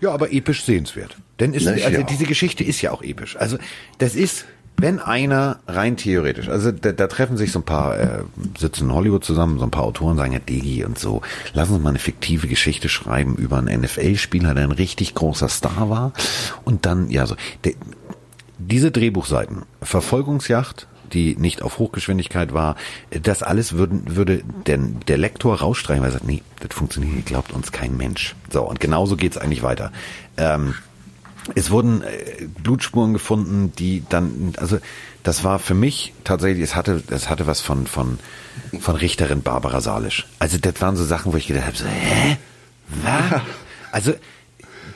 Ja, 0.00 0.12
aber 0.12 0.32
episch 0.32 0.64
sehenswert. 0.64 1.16
Denn 1.38 1.52
ist, 1.52 1.66
also 1.66 1.88
ja. 1.88 2.02
diese 2.02 2.24
Geschichte 2.24 2.64
ist 2.64 2.80
ja 2.80 2.90
auch 2.90 3.02
episch. 3.02 3.36
Also 3.36 3.58
das 3.98 4.14
ist, 4.14 4.46
wenn 4.78 4.98
einer 4.98 5.60
rein 5.66 5.98
theoretisch, 5.98 6.48
also 6.48 6.72
da, 6.72 6.92
da 6.92 7.06
treffen 7.06 7.36
sich 7.36 7.52
so 7.52 7.58
ein 7.58 7.64
paar, 7.64 7.98
äh, 7.98 8.22
sitzen 8.58 8.88
in 8.88 8.94
Hollywood 8.94 9.24
zusammen, 9.24 9.58
so 9.58 9.64
ein 9.64 9.70
paar 9.70 9.84
Autoren 9.84 10.16
sagen 10.16 10.32
ja 10.32 10.38
Digi 10.38 10.84
und 10.84 10.98
so, 10.98 11.20
lass 11.52 11.68
uns 11.68 11.82
mal 11.82 11.90
eine 11.90 11.98
fiktive 11.98 12.48
Geschichte 12.48 12.88
schreiben 12.88 13.36
über 13.36 13.58
einen 13.58 13.82
NFL-Spieler, 13.82 14.54
der 14.54 14.64
ein 14.64 14.72
richtig 14.72 15.14
großer 15.14 15.48
Star 15.48 15.90
war. 15.90 16.12
Und 16.64 16.86
dann, 16.86 17.10
ja 17.10 17.26
so, 17.26 17.36
de, 17.64 17.76
diese 18.58 18.90
Drehbuchseiten, 18.90 19.62
Verfolgungsjacht, 19.82 20.86
die 21.12 21.36
nicht 21.36 21.62
auf 21.62 21.78
Hochgeschwindigkeit 21.78 22.52
war, 22.52 22.76
das 23.10 23.42
alles 23.42 23.72
würden, 23.74 24.16
würde 24.16 24.42
der, 24.66 24.78
der 24.78 25.18
Lektor 25.18 25.58
rausstreichen, 25.58 26.02
weil 26.02 26.10
er 26.10 26.14
sagt, 26.14 26.26
nee, 26.26 26.42
das 26.60 26.76
funktioniert 26.76 27.14
nicht, 27.14 27.26
glaubt 27.26 27.52
uns 27.52 27.72
kein 27.72 27.96
Mensch. 27.96 28.34
So, 28.50 28.62
und 28.62 28.80
genauso 28.80 29.16
geht's 29.16 29.38
eigentlich 29.38 29.62
weiter. 29.62 29.92
Ähm, 30.36 30.74
es 31.54 31.70
wurden 31.70 32.02
äh, 32.02 32.46
Blutspuren 32.62 33.12
gefunden, 33.12 33.72
die 33.78 34.04
dann, 34.08 34.52
also 34.58 34.78
das 35.22 35.44
war 35.44 35.58
für 35.58 35.74
mich 35.74 36.12
tatsächlich, 36.24 36.62
es 36.62 36.74
hatte, 36.74 37.02
es 37.10 37.28
hatte 37.28 37.46
was 37.46 37.60
von 37.60 37.86
von 37.86 38.18
von 38.80 38.96
Richterin 38.96 39.42
Barbara 39.42 39.80
Salisch. 39.80 40.26
Also 40.38 40.58
das 40.58 40.80
waren 40.80 40.96
so 40.96 41.04
Sachen, 41.04 41.32
wo 41.32 41.36
ich 41.36 41.46
gedacht 41.46 41.66
habe, 41.66 41.76
so, 41.76 41.86
hä? 41.86 42.36
Was? 43.02 43.40
Also 43.92 44.12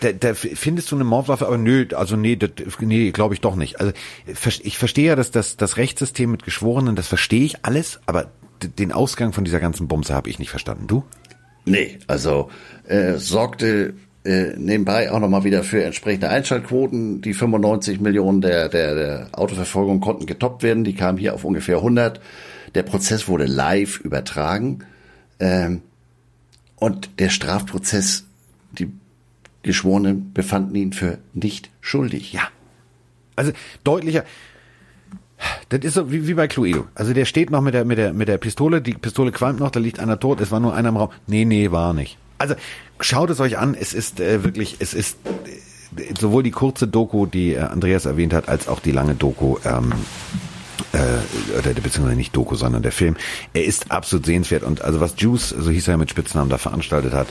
da, 0.00 0.12
da 0.12 0.34
findest 0.34 0.90
du 0.90 0.96
eine 0.96 1.04
Mordwaffe, 1.04 1.46
aber 1.46 1.58
nö, 1.58 1.86
also 1.94 2.16
nee, 2.16 2.36
das, 2.36 2.50
nee, 2.80 3.10
glaube 3.10 3.34
ich 3.34 3.40
doch 3.40 3.56
nicht. 3.56 3.80
Also 3.80 3.92
ich 4.26 4.78
verstehe 4.78 5.08
ja, 5.08 5.16
dass 5.16 5.30
das, 5.30 5.56
das 5.56 5.76
Rechtssystem 5.76 6.30
mit 6.30 6.44
Geschworenen, 6.44 6.96
das 6.96 7.08
verstehe 7.08 7.44
ich 7.44 7.64
alles, 7.64 8.00
aber 8.06 8.30
den 8.78 8.92
Ausgang 8.92 9.32
von 9.32 9.44
dieser 9.44 9.60
ganzen 9.60 9.88
Bumse 9.88 10.14
habe 10.14 10.30
ich 10.30 10.38
nicht 10.38 10.50
verstanden. 10.50 10.86
Du? 10.86 11.04
Nee, 11.64 11.98
also 12.06 12.50
äh, 12.86 13.14
sorgte 13.14 13.94
äh, 14.24 14.54
nebenbei 14.56 15.12
auch 15.12 15.20
nochmal 15.20 15.44
wieder 15.44 15.64
für 15.64 15.84
entsprechende 15.84 16.28
Einschaltquoten. 16.28 17.20
Die 17.20 17.34
95 17.34 18.00
Millionen 18.00 18.40
der, 18.40 18.68
der, 18.68 18.94
der 18.94 19.28
Autoverfolgung 19.32 20.00
konnten 20.00 20.26
getoppt 20.26 20.62
werden. 20.62 20.84
Die 20.84 20.94
kamen 20.94 21.18
hier 21.18 21.34
auf 21.34 21.44
ungefähr 21.44 21.76
100. 21.76 22.20
Der 22.74 22.82
Prozess 22.82 23.28
wurde 23.28 23.44
live 23.44 24.00
übertragen. 24.00 24.80
Ähm, 25.40 25.82
und 26.76 27.18
der 27.18 27.28
Strafprozess, 27.28 28.24
die 28.72 28.90
Geschworenen 29.64 30.32
befanden 30.32 30.74
ihn 30.76 30.92
für 30.92 31.18
nicht 31.32 31.70
schuldig. 31.80 32.32
Ja. 32.32 32.42
Also 33.36 33.52
deutlicher. 33.82 34.24
Das 35.68 35.80
ist 35.80 35.94
so 35.94 36.12
wie, 36.12 36.28
wie 36.28 36.34
bei 36.34 36.46
Cluedo. 36.46 36.86
Also 36.94 37.12
der 37.12 37.24
steht 37.24 37.50
noch 37.50 37.60
mit 37.60 37.74
der, 37.74 37.84
mit 37.84 37.98
der, 37.98 38.12
mit 38.12 38.28
der 38.28 38.38
Pistole, 38.38 38.80
die 38.80 38.94
Pistole 38.94 39.32
qualmt 39.32 39.58
noch, 39.58 39.70
da 39.70 39.80
liegt 39.80 39.98
einer 39.98 40.18
tot, 40.20 40.40
es 40.40 40.50
war 40.50 40.60
nur 40.60 40.74
einer 40.74 40.90
im 40.90 40.96
Raum. 40.96 41.10
Nee, 41.26 41.44
nee, 41.44 41.70
war 41.70 41.92
nicht. 41.92 42.16
Also 42.38 42.54
schaut 43.00 43.30
es 43.30 43.40
euch 43.40 43.58
an, 43.58 43.74
es 43.74 43.92
ist 43.92 44.20
äh, 44.20 44.44
wirklich, 44.44 44.76
es 44.78 44.94
ist 44.94 45.18
äh, 45.26 46.14
sowohl 46.18 46.42
die 46.42 46.50
kurze 46.50 46.86
Doku, 46.86 47.26
die 47.26 47.54
äh, 47.54 47.60
Andreas 47.60 48.06
erwähnt 48.06 48.32
hat, 48.32 48.48
als 48.48 48.68
auch 48.68 48.80
die 48.80 48.92
lange 48.92 49.14
Doku, 49.14 49.56
ähm, 49.64 49.92
äh, 50.92 51.58
oder 51.58 51.74
beziehungsweise 51.74 52.16
nicht 52.16 52.34
Doku, 52.34 52.54
sondern 52.54 52.82
der 52.82 52.92
Film. 52.92 53.16
Er 53.52 53.64
ist 53.64 53.90
absolut 53.90 54.26
sehenswert 54.26 54.62
und 54.62 54.82
also 54.82 55.00
was 55.00 55.14
Juice, 55.18 55.50
so 55.50 55.70
hieß 55.70 55.88
er 55.88 55.96
mit 55.96 56.10
Spitznamen, 56.10 56.50
da 56.50 56.58
veranstaltet 56.58 57.12
hat, 57.12 57.26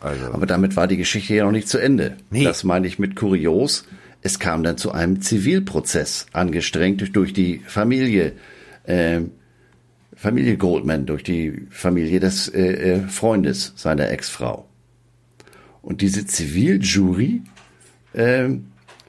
also. 0.00 0.26
Aber 0.26 0.46
damit 0.46 0.76
war 0.76 0.86
die 0.86 0.96
Geschichte 0.96 1.34
ja 1.34 1.44
noch 1.44 1.52
nicht 1.52 1.68
zu 1.68 1.78
Ende. 1.78 2.16
Nee. 2.30 2.44
Das 2.44 2.64
meine 2.64 2.86
ich 2.86 2.98
mit 2.98 3.16
kurios. 3.16 3.84
Es 4.22 4.38
kam 4.38 4.62
dann 4.62 4.76
zu 4.76 4.92
einem 4.92 5.20
Zivilprozess, 5.20 6.26
angestrengt 6.32 7.16
durch 7.16 7.32
die 7.32 7.60
Familie, 7.66 8.32
äh, 8.84 9.20
Familie 10.14 10.56
Goldman, 10.56 11.06
durch 11.06 11.22
die 11.22 11.66
Familie 11.70 12.20
des 12.20 12.48
äh, 12.48 12.60
äh, 12.60 13.08
Freundes 13.08 13.72
seiner 13.76 14.10
Ex-Frau. 14.10 14.66
Und 15.82 16.02
diese 16.02 16.26
Ziviljury 16.26 17.42
äh, 18.12 18.50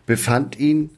befand 0.05 0.57
ihn 0.59 0.89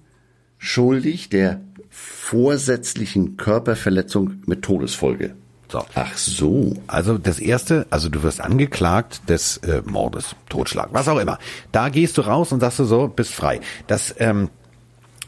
schuldig 0.60 1.30
der 1.30 1.62
vorsätzlichen 1.90 3.38
Körperverletzung 3.38 4.44
mit 4.46 4.62
Todesfolge. 4.62 5.36
So. 5.74 5.84
Ach 5.96 6.16
so. 6.16 6.74
Also 6.86 7.18
das 7.18 7.40
erste, 7.40 7.88
also 7.90 8.08
du 8.08 8.22
wirst 8.22 8.42
angeklagt 8.42 9.28
des 9.28 9.58
äh, 9.58 9.82
Mordes, 9.84 10.36
Totschlag, 10.48 10.90
was 10.92 11.08
auch 11.08 11.18
immer. 11.18 11.40
Da 11.72 11.90
gehst 11.90 12.20
du 12.20 12.22
raus 12.22 12.52
und 12.52 12.60
sagst 12.60 12.78
du 12.78 12.86
so, 12.86 13.08
bist 13.08 13.34
frei. 13.34 13.60
Das 13.88 14.14
ähm, 14.20 14.50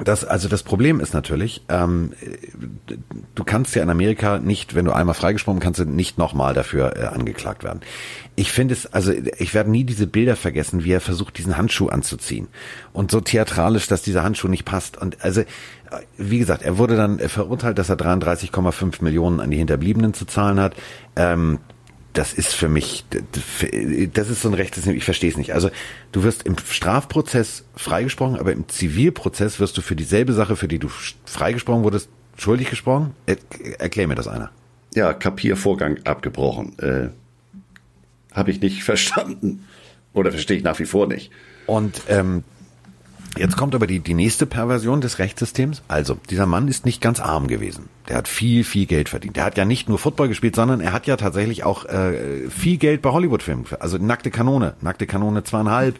das, 0.03 0.25
also 0.25 0.49
das 0.49 0.63
Problem 0.63 0.99
ist 0.99 1.13
natürlich, 1.13 1.61
ähm, 1.69 2.11
du 3.33 3.43
kannst 3.45 3.75
ja 3.75 3.83
in 3.83 3.89
Amerika 3.89 4.39
nicht, 4.39 4.75
wenn 4.75 4.83
du 4.83 4.91
einmal 4.91 5.15
freigesprochen 5.15 5.61
kannst 5.61 5.85
nicht 5.85 6.17
nochmal 6.17 6.53
dafür 6.53 6.97
äh, 6.97 7.05
angeklagt 7.05 7.63
werden. 7.63 7.79
Ich 8.35 8.51
finde 8.51 8.73
es, 8.73 8.87
also 8.87 9.13
ich 9.13 9.53
werde 9.53 9.71
nie 9.71 9.85
diese 9.85 10.05
Bilder 10.05 10.35
vergessen, 10.35 10.83
wie 10.83 10.91
er 10.91 10.99
versucht, 10.99 11.37
diesen 11.37 11.57
Handschuh 11.57 11.87
anzuziehen. 11.87 12.49
Und 12.91 13.09
so 13.09 13.21
theatralisch, 13.21 13.87
dass 13.87 14.01
dieser 14.01 14.23
Handschuh 14.23 14.49
nicht 14.49 14.65
passt. 14.65 14.97
Und 14.97 15.23
also, 15.23 15.43
wie 16.17 16.39
gesagt, 16.39 16.63
er 16.63 16.77
wurde 16.77 16.97
dann 16.97 17.19
verurteilt, 17.19 17.77
dass 17.77 17.89
er 17.89 17.95
33,5 17.95 19.01
Millionen 19.01 19.39
an 19.39 19.49
die 19.49 19.57
Hinterbliebenen 19.57 20.13
zu 20.13 20.25
zahlen 20.25 20.59
hat. 20.59 20.75
Ähm, 21.15 21.59
das 22.15 22.33
ist 22.33 22.53
für 22.53 22.69
mich, 22.69 23.05
das 24.13 24.29
ist 24.29 24.41
so 24.41 24.49
ein 24.49 24.53
rechtes, 24.53 24.87
ich 24.87 25.03
verstehe 25.03 25.29
es 25.29 25.37
nicht. 25.37 25.53
Also 25.53 25.69
du 26.13 26.23
wirst 26.23 26.43
im 26.43 26.55
Strafprozess 26.57 27.65
freigesprochen, 27.75 28.37
aber 28.37 28.53
im 28.53 28.67
Zivilprozess 28.69 29.59
wirst 29.59 29.77
du 29.77 29.81
für 29.81 29.95
dieselbe 29.95 30.33
Sache, 30.33 30.55
für 30.55 30.69
die 30.69 30.79
du 30.79 30.87
freigesprochen 31.25 31.83
wurdest, 31.83 32.09
schuldig 32.37 32.69
gesprochen? 32.69 33.13
Er, 33.25 33.37
erklär 33.79 34.07
mir 34.07 34.15
das 34.15 34.27
einer. 34.27 34.49
Ja, 34.93 35.13
Kapiervorgang 35.13 35.99
abgebrochen. 36.05 36.79
Äh, 36.79 37.09
Habe 38.31 38.51
ich 38.51 38.61
nicht 38.61 38.83
verstanden. 38.85 39.65
Oder 40.13 40.31
verstehe 40.31 40.57
ich 40.57 40.63
nach 40.63 40.79
wie 40.79 40.85
vor 40.85 41.07
nicht. 41.07 41.31
Und 41.67 42.01
ähm, 42.07 42.45
Jetzt 43.37 43.57
kommt 43.57 43.75
aber 43.75 43.87
die, 43.87 43.99
die 43.99 44.13
nächste 44.13 44.45
Perversion 44.45 45.01
des 45.01 45.19
Rechtssystems. 45.19 45.83
Also, 45.87 46.17
dieser 46.29 46.45
Mann 46.45 46.67
ist 46.67 46.85
nicht 46.85 47.01
ganz 47.01 47.19
arm 47.19 47.47
gewesen. 47.47 47.89
Der 48.07 48.17
hat 48.17 48.27
viel, 48.27 48.63
viel 48.63 48.85
Geld 48.85 49.09
verdient. 49.09 49.35
Der 49.35 49.43
hat 49.43 49.57
ja 49.57 49.65
nicht 49.65 49.89
nur 49.89 49.99
Football 49.99 50.29
gespielt, 50.29 50.55
sondern 50.55 50.79
er 50.79 50.93
hat 50.93 51.07
ja 51.07 51.17
tatsächlich 51.17 51.63
auch 51.63 51.85
äh, 51.85 52.49
viel 52.49 52.77
Geld 52.77 53.01
bei 53.01 53.11
Hollywood-Filmen. 53.11 53.65
Also 53.79 53.97
Nackte 53.97 54.31
Kanone, 54.31 54.75
Nackte 54.81 55.05
Kanone 55.07 55.43
zweieinhalb 55.43 55.99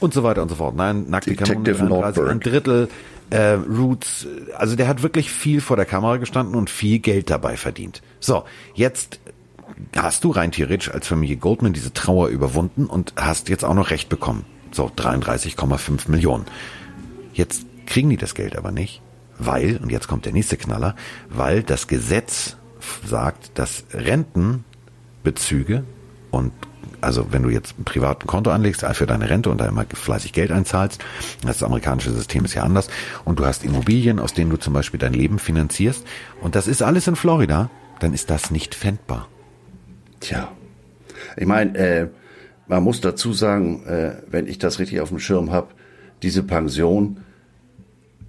und 0.00 0.12
so 0.12 0.22
weiter 0.22 0.42
und 0.42 0.48
so 0.48 0.56
fort. 0.56 0.76
Nein, 0.76 1.06
Nackte 1.08 1.30
Detective 1.30 1.76
Kanone 1.76 2.12
33, 2.12 2.30
ein 2.30 2.40
Drittel, 2.40 2.88
äh, 3.30 3.52
Roots. 3.52 4.26
Also 4.56 4.76
der 4.76 4.88
hat 4.88 5.02
wirklich 5.02 5.30
viel 5.30 5.60
vor 5.60 5.76
der 5.76 5.86
Kamera 5.86 6.16
gestanden 6.16 6.54
und 6.54 6.70
viel 6.70 6.98
Geld 6.98 7.30
dabei 7.30 7.56
verdient. 7.56 8.02
So, 8.20 8.44
jetzt 8.74 9.20
hast 9.96 10.24
du 10.24 10.30
rein 10.30 10.52
theoretisch 10.52 10.92
als 10.92 11.06
Familie 11.06 11.36
Goldman 11.36 11.72
diese 11.72 11.92
Trauer 11.92 12.28
überwunden 12.28 12.86
und 12.86 13.12
hast 13.16 13.48
jetzt 13.48 13.64
auch 13.64 13.74
noch 13.74 13.90
Recht 13.90 14.08
bekommen. 14.08 14.44
So 14.72 14.86
33,5 14.86 16.10
Millionen. 16.10 16.46
Jetzt 17.32 17.66
kriegen 17.86 18.10
die 18.10 18.16
das 18.16 18.34
Geld 18.34 18.56
aber 18.56 18.70
nicht, 18.70 19.02
weil, 19.38 19.78
und 19.78 19.90
jetzt 19.90 20.08
kommt 20.08 20.24
der 20.24 20.32
nächste 20.32 20.56
Knaller, 20.56 20.94
weil 21.28 21.62
das 21.62 21.86
Gesetz 21.86 22.56
sagt, 23.04 23.58
dass 23.58 23.84
Rentenbezüge 23.92 25.84
und 26.30 26.52
also 27.00 27.28
wenn 27.30 27.42
du 27.42 27.50
jetzt 27.50 27.78
ein 27.78 27.84
privaten 27.84 28.26
Konto 28.26 28.50
anlegst 28.50 28.84
für 28.84 29.06
deine 29.06 29.30
Rente 29.30 29.50
und 29.50 29.60
da 29.60 29.66
immer 29.66 29.84
fleißig 29.92 30.32
Geld 30.32 30.50
einzahlst, 30.50 31.04
das 31.42 31.62
amerikanische 31.62 32.12
System 32.12 32.44
ist 32.44 32.54
ja 32.54 32.64
anders, 32.64 32.88
und 33.24 33.38
du 33.38 33.46
hast 33.46 33.64
Immobilien, 33.64 34.18
aus 34.18 34.34
denen 34.34 34.50
du 34.50 34.56
zum 34.56 34.72
Beispiel 34.72 34.98
dein 34.98 35.12
Leben 35.12 35.38
finanzierst, 35.38 36.04
und 36.40 36.54
das 36.56 36.66
ist 36.66 36.82
alles 36.82 37.06
in 37.06 37.16
Florida, 37.16 37.70
dann 38.00 38.14
ist 38.14 38.30
das 38.30 38.50
nicht 38.50 38.74
fändbar. 38.74 39.28
Tja, 40.20 40.50
ich 41.36 41.46
meine, 41.46 41.78
äh, 41.78 42.08
man 42.68 42.82
muss 42.82 43.00
dazu 43.00 43.32
sagen, 43.32 43.84
äh, 43.86 44.12
wenn 44.30 44.46
ich 44.46 44.58
das 44.58 44.78
richtig 44.78 45.00
auf 45.00 45.08
dem 45.08 45.18
Schirm 45.18 45.50
habe, 45.50 45.68
diese 46.22 46.42
Pension, 46.42 47.18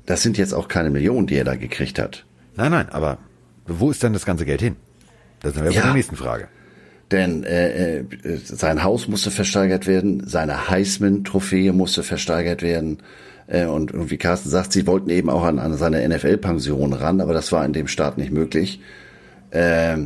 das 0.06 0.22
sind 0.22 0.38
jetzt 0.38 0.54
auch 0.54 0.68
keine 0.68 0.90
Millionen, 0.90 1.28
die 1.28 1.36
er 1.36 1.44
da 1.44 1.56
gekriegt 1.56 2.00
hat. 2.00 2.26
Nein, 2.56 2.72
nein, 2.72 2.90
aber 2.90 3.20
wo 3.68 3.92
ist 3.92 4.02
denn 4.02 4.14
das 4.14 4.26
ganze 4.26 4.46
Geld 4.46 4.62
hin? 4.62 4.76
Das 5.42 5.54
sind 5.54 5.64
wir 5.64 5.72
ja. 5.72 5.82
bei 5.82 5.88
der 5.88 5.96
nächsten 5.96 6.16
Frage. 6.16 6.48
Denn 7.12 7.44
äh, 7.44 8.00
äh, 8.00 8.06
sein 8.44 8.84
Haus 8.84 9.08
musste 9.08 9.32
versteigert 9.32 9.88
werden, 9.88 10.28
seine 10.28 10.70
Heisman-Trophäe 10.70 11.74
musste 11.74 12.04
versteigert 12.04 12.62
werden. 12.62 13.00
Äh, 13.48 13.66
und, 13.66 13.92
und 13.92 14.12
wie 14.12 14.18
Carsten 14.18 14.50
sagt, 14.50 14.74
sie 14.74 14.86
wollten 14.86 15.10
eben 15.10 15.30
auch 15.30 15.44
an, 15.44 15.58
an 15.58 15.76
seine 15.76 16.08
NFL-Pension 16.08 16.94
ran, 16.94 17.20
aber 17.22 17.34
das 17.34 17.52
war 17.52 17.66
in 17.66 17.74
dem 17.74 17.88
Staat 17.88 18.18
nicht 18.18 18.32
möglich. 18.32 18.80
Äh, 19.50 19.98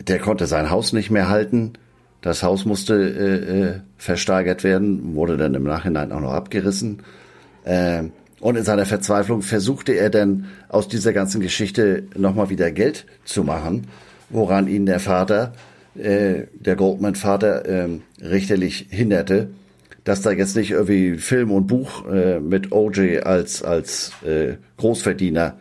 der 0.00 0.18
konnte 0.18 0.46
sein 0.46 0.70
Haus 0.70 0.92
nicht 0.92 1.10
mehr 1.10 1.28
halten. 1.28 1.72
Das 2.20 2.42
Haus 2.42 2.64
musste 2.64 2.94
äh, 2.94 3.60
äh, 3.60 3.80
versteigert 3.96 4.64
werden, 4.64 5.14
wurde 5.14 5.36
dann 5.36 5.54
im 5.54 5.62
Nachhinein 5.62 6.12
auch 6.12 6.20
noch 6.20 6.32
abgerissen. 6.32 7.02
Äh, 7.64 8.04
und 8.40 8.56
in 8.56 8.64
seiner 8.64 8.86
Verzweiflung 8.86 9.42
versuchte 9.42 9.92
er 9.92 10.10
dann 10.10 10.46
aus 10.68 10.88
dieser 10.88 11.12
ganzen 11.12 11.40
Geschichte 11.40 12.04
nochmal 12.16 12.50
wieder 12.50 12.70
Geld 12.70 13.06
zu 13.24 13.44
machen, 13.44 13.86
woran 14.30 14.68
ihn 14.68 14.86
der 14.86 15.00
Vater, 15.00 15.52
äh, 15.96 16.44
der 16.54 16.76
Goldman-Vater, 16.76 17.66
äh, 17.66 17.88
richterlich 18.20 18.86
hinderte, 18.90 19.48
dass 20.04 20.22
da 20.22 20.30
jetzt 20.30 20.56
nicht 20.56 20.70
irgendwie 20.70 21.18
Film 21.18 21.50
und 21.50 21.66
Buch 21.66 22.06
äh, 22.08 22.40
mit 22.40 22.72
OJ 22.72 23.20
als, 23.20 23.62
als 23.62 24.12
äh, 24.24 24.54
Großverdiener 24.76 25.56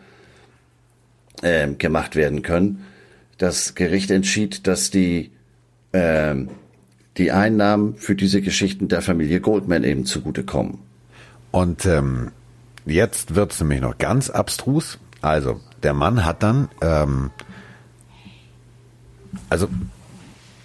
äh, 1.42 1.68
gemacht 1.74 2.16
werden 2.16 2.42
können. 2.44 2.84
Das 3.38 3.76
Gericht 3.76 4.10
entschied, 4.10 4.66
dass 4.68 4.90
die 4.90 5.32
ähm, 5.94 6.50
die 7.18 7.32
Einnahmen 7.32 7.96
für 7.96 8.16
diese 8.16 8.42
Geschichten 8.42 8.88
der 8.88 9.02
Familie 9.02 9.42
Goldman 9.42 9.84
eben 9.84 10.06
zugutekommen. 10.06 10.80
Und 11.52 11.86
ähm, 11.86 12.32
jetzt 12.86 13.36
wird 13.36 13.54
es 13.54 13.60
nämlich 13.60 13.82
noch 13.82 13.98
ganz 13.98 14.30
abstrus. 14.30 15.00
Also, 15.22 15.60
der 15.84 15.94
Mann 15.94 16.26
hat 16.26 16.44
dann, 16.44 16.70
ähm, 16.82 17.32
also 19.50 19.68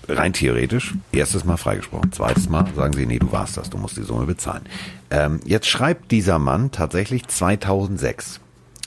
rein 0.09 0.33
theoretisch, 0.33 0.95
erstes 1.13 1.45
Mal 1.45 1.57
freigesprochen, 1.57 2.13
zweites 2.13 2.49
Mal 2.49 2.67
sagen 2.75 2.93
sie, 2.93 3.07
nee, 3.07 3.19
du 3.19 3.33
warst 3.33 3.57
das, 3.57 3.71
du 3.71 3.79
musst 3.79 3.97
die 3.97 4.03
Summe 4.03 4.27
bezahlen. 4.27 4.63
Ähm, 5.11 5.41
jetzt 5.45 5.69
schreibt 5.69 6.11
dieser 6.11 6.39
Mann 6.39 6.71
tatsächlich 6.71 7.27
2006 7.27 8.41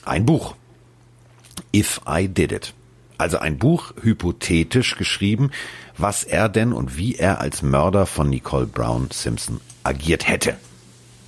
ein 0.04 0.26
Buch. 0.26 0.54
If 1.74 2.00
I 2.08 2.28
Did 2.28 2.52
It. 2.52 2.74
Also 3.18 3.38
ein 3.38 3.58
Buch 3.58 3.94
hypothetisch 4.02 4.96
geschrieben, 4.96 5.50
was 5.98 6.24
er 6.24 6.48
denn 6.48 6.72
und 6.72 6.96
wie 6.96 7.16
er 7.16 7.40
als 7.40 7.62
Mörder 7.62 8.06
von 8.06 8.28
Nicole 8.28 8.66
Brown 8.66 9.08
Simpson 9.12 9.60
agiert 9.82 10.28
hätte 10.28 10.56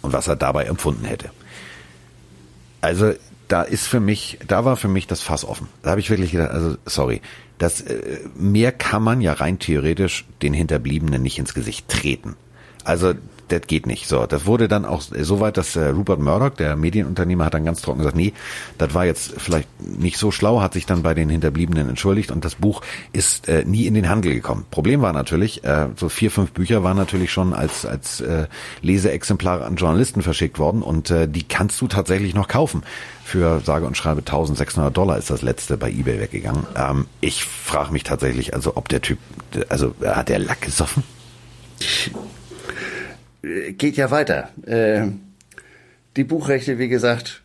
und 0.03 0.13
was 0.13 0.29
er 0.29 0.37
dabei 0.37 0.65
empfunden 0.65 1.05
hätte. 1.05 1.31
Also 2.81 3.13
da 3.49 3.63
ist 3.63 3.87
für 3.87 4.01
mich, 4.01 4.39
da 4.47 4.65
war 4.65 4.77
für 4.77 4.89
mich 4.89 5.07
das 5.07 5.23
Fass 5.23 5.45
offen. 5.45 5.69
Da 5.83 5.91
habe 5.91 6.01
ich 6.01 6.11
wirklich 6.11 6.33
gedacht, 6.33 6.51
also 6.51 6.77
sorry, 6.85 7.23
Das 7.59 7.81
äh, 7.81 8.21
mehr 8.37 8.73
kann 8.73 9.03
man 9.03 9.21
ja 9.21 9.33
rein 9.33 9.59
theoretisch 9.59 10.25
den 10.43 10.55
Hinterbliebenen 10.55 11.21
nicht 11.21 11.39
ins 11.39 11.55
Gesicht 11.55 11.89
treten. 11.89 12.37
Also 12.85 13.15
das 13.49 13.63
geht 13.67 13.87
nicht. 13.87 14.09
So, 14.09 14.27
das 14.27 14.47
wurde 14.47 14.69
dann 14.69 14.85
auch 14.85 15.01
so 15.01 15.41
weit, 15.41 15.57
dass 15.57 15.77
äh, 15.77 15.89
Rupert 15.89 16.21
Murdoch, 16.21 16.51
der 16.51 16.77
Medienunternehmer, 16.77 17.45
hat 17.45 17.55
dann 17.55 17.65
ganz 17.65 17.83
trocken 17.83 17.99
gesagt, 17.99 18.17
nee, 18.17 18.33
das 18.79 18.95
war 18.95 19.05
jetzt 19.05 19.35
vielleicht 19.39 19.69
nicht 19.81 20.19
so 20.19 20.31
schlau, 20.31 20.61
hat 20.61 20.75
sich 20.75 20.87
dann 20.87 21.03
bei 21.03 21.15
den 21.15 21.29
Hinterbliebenen 21.29 21.89
entschuldigt 21.89 22.31
und 22.31 22.45
das 22.45 22.57
Buch 22.57 22.83
ist 23.13 23.49
äh, 23.49 23.65
nie 23.65 23.87
in 23.87 23.95
den 23.95 24.09
Handel 24.09 24.35
gekommen. 24.35 24.67
Problem 24.71 25.03
war 25.03 25.13
natürlich, 25.13 25.65
äh, 25.65 25.89
so 25.97 26.09
vier, 26.09 26.31
fünf 26.31 26.53
Bücher 26.53 26.83
waren 26.83 26.97
natürlich 26.97 27.33
schon 27.33 27.53
als 27.53 27.85
als 27.85 28.21
äh, 28.21 28.47
Leseexemplare 28.83 29.65
an 29.65 29.77
Journalisten 29.77 30.23
verschickt 30.23 30.59
worden 30.59 30.83
und 30.83 31.11
äh, 31.11 31.29
die 31.29 31.43
kannst 31.43 31.81
du 31.81 31.89
tatsächlich 31.89 32.35
noch 32.35 32.49
kaufen. 32.49 32.83
Für 33.25 33.61
sage 33.61 33.85
und 33.87 33.95
schreibe 33.95 34.21
1600 34.21 34.97
Dollar 34.97 35.19
ist 35.19 35.29
das 35.29 35.43
letzte 35.43 35.77
bei 35.77 35.91
eBay 35.91 36.19
weggegangen. 36.19 36.67
Ähm, 36.75 37.07
ich 37.21 37.45
frage 37.45 37.93
mich 37.93 38.03
tatsächlich, 38.03 38.55
also 38.55 38.73
ob 38.77 38.89
der 38.89 39.03
Typ, 39.03 39.19
also 39.69 39.95
hat 40.03 40.31
der 40.31 40.39
Lack 40.39 40.63
gesoffen? 40.63 41.03
Geht 43.43 43.97
ja 43.97 44.11
weiter. 44.11 44.51
Äh, 44.67 45.09
die 46.17 46.25
Buchrechte, 46.25 46.79
wie 46.79 46.89
gesagt, 46.89 47.43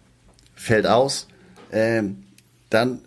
fällt 0.56 0.88
aus. 0.88 1.28
Äh, 1.72 2.04
dann 2.70 3.02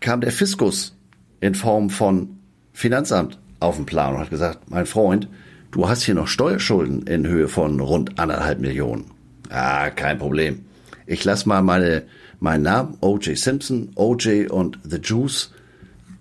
kam 0.00 0.20
der 0.20 0.32
Fiskus 0.32 0.94
in 1.40 1.54
Form 1.54 1.90
von 1.90 2.38
Finanzamt 2.72 3.38
auf 3.60 3.76
den 3.76 3.86
Plan 3.86 4.14
und 4.14 4.20
hat 4.20 4.30
gesagt, 4.30 4.70
mein 4.70 4.86
Freund, 4.86 5.28
du 5.70 5.88
hast 5.88 6.02
hier 6.02 6.14
noch 6.14 6.28
Steuerschulden 6.28 7.06
in 7.06 7.26
Höhe 7.26 7.48
von 7.48 7.80
rund 7.80 8.18
anderthalb 8.18 8.60
Millionen. 8.60 9.10
Ah, 9.48 9.90
kein 9.90 10.18
Problem. 10.18 10.64
Ich 11.06 11.24
lass 11.24 11.46
mal 11.46 11.62
meine, 11.62 12.04
meinen 12.40 12.62
Namen, 12.62 12.96
O.J. 13.00 13.36
Simpson, 13.36 13.90
O.J. 13.96 14.50
und 14.50 14.78
The 14.84 14.98
Juice, 15.02 15.52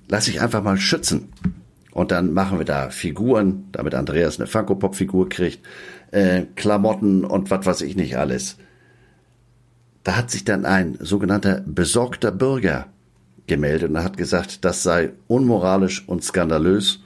lass 0.08 0.28
ich 0.28 0.42
einfach 0.42 0.64
mal 0.64 0.78
schützen. 0.78 1.30
Und 1.92 2.12
dann 2.12 2.34
machen 2.34 2.58
wir 2.58 2.66
da 2.66 2.90
Figuren, 2.90 3.66
damit 3.72 3.96
Andreas 3.96 4.40
eine 4.40 4.48
Funko-Pop-Figur 4.48 5.30
kriegt, 5.30 5.66
äh, 6.12 6.44
Klamotten 6.56 7.26
und 7.26 7.52
was 7.52 7.66
weiß 7.66 7.82
ich 7.82 7.96
nicht 7.96 8.18
alles. 8.18 8.58
Da 10.04 10.16
hat 10.16 10.32
sich 10.32 10.46
dann 10.46 10.66
ein 10.66 10.98
sogenannter 11.00 11.62
besorgter 11.66 12.32
Bürger 12.32 12.88
gemeldet 13.48 13.90
und 13.90 14.04
hat 14.04 14.18
gesagt, 14.18 14.64
das 14.64 14.84
sei 14.84 15.12
unmoralisch 15.28 16.08
und 16.08 16.24
skandalös. 16.24 17.02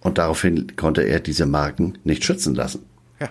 Und 0.00 0.18
daraufhin 0.18 0.76
konnte 0.76 1.02
er 1.02 1.18
diese 1.18 1.46
Marken 1.46 1.98
nicht 2.04 2.24
schützen 2.24 2.54
lassen. 2.54 2.84
Ja. 3.20 3.30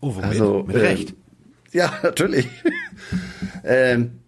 Oh, 0.00 0.14
womit? 0.14 0.24
Also, 0.24 0.64
mit 0.66 0.76
Recht. 0.76 1.10
Ähm, 1.10 1.16
ja, 1.72 1.92
natürlich. 2.02 2.48
ähm, 3.64 4.21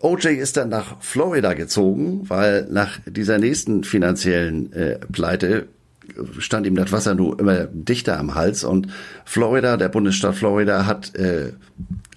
OJ 0.00 0.28
ist 0.28 0.56
dann 0.56 0.70
nach 0.70 1.02
Florida 1.02 1.52
gezogen, 1.54 2.22
weil 2.28 2.66
nach 2.70 2.98
dieser 3.06 3.38
nächsten 3.38 3.84
finanziellen 3.84 4.72
äh, 4.72 4.98
Pleite 5.12 5.68
stand 6.38 6.66
ihm 6.66 6.74
das 6.74 6.90
Wasser 6.90 7.14
nur 7.14 7.38
immer 7.38 7.66
dichter 7.66 8.18
am 8.18 8.34
Hals 8.34 8.64
und 8.64 8.88
Florida, 9.24 9.76
der 9.76 9.88
Bundesstaat 9.88 10.34
Florida 10.34 10.86
hat 10.86 11.14
äh, 11.14 11.52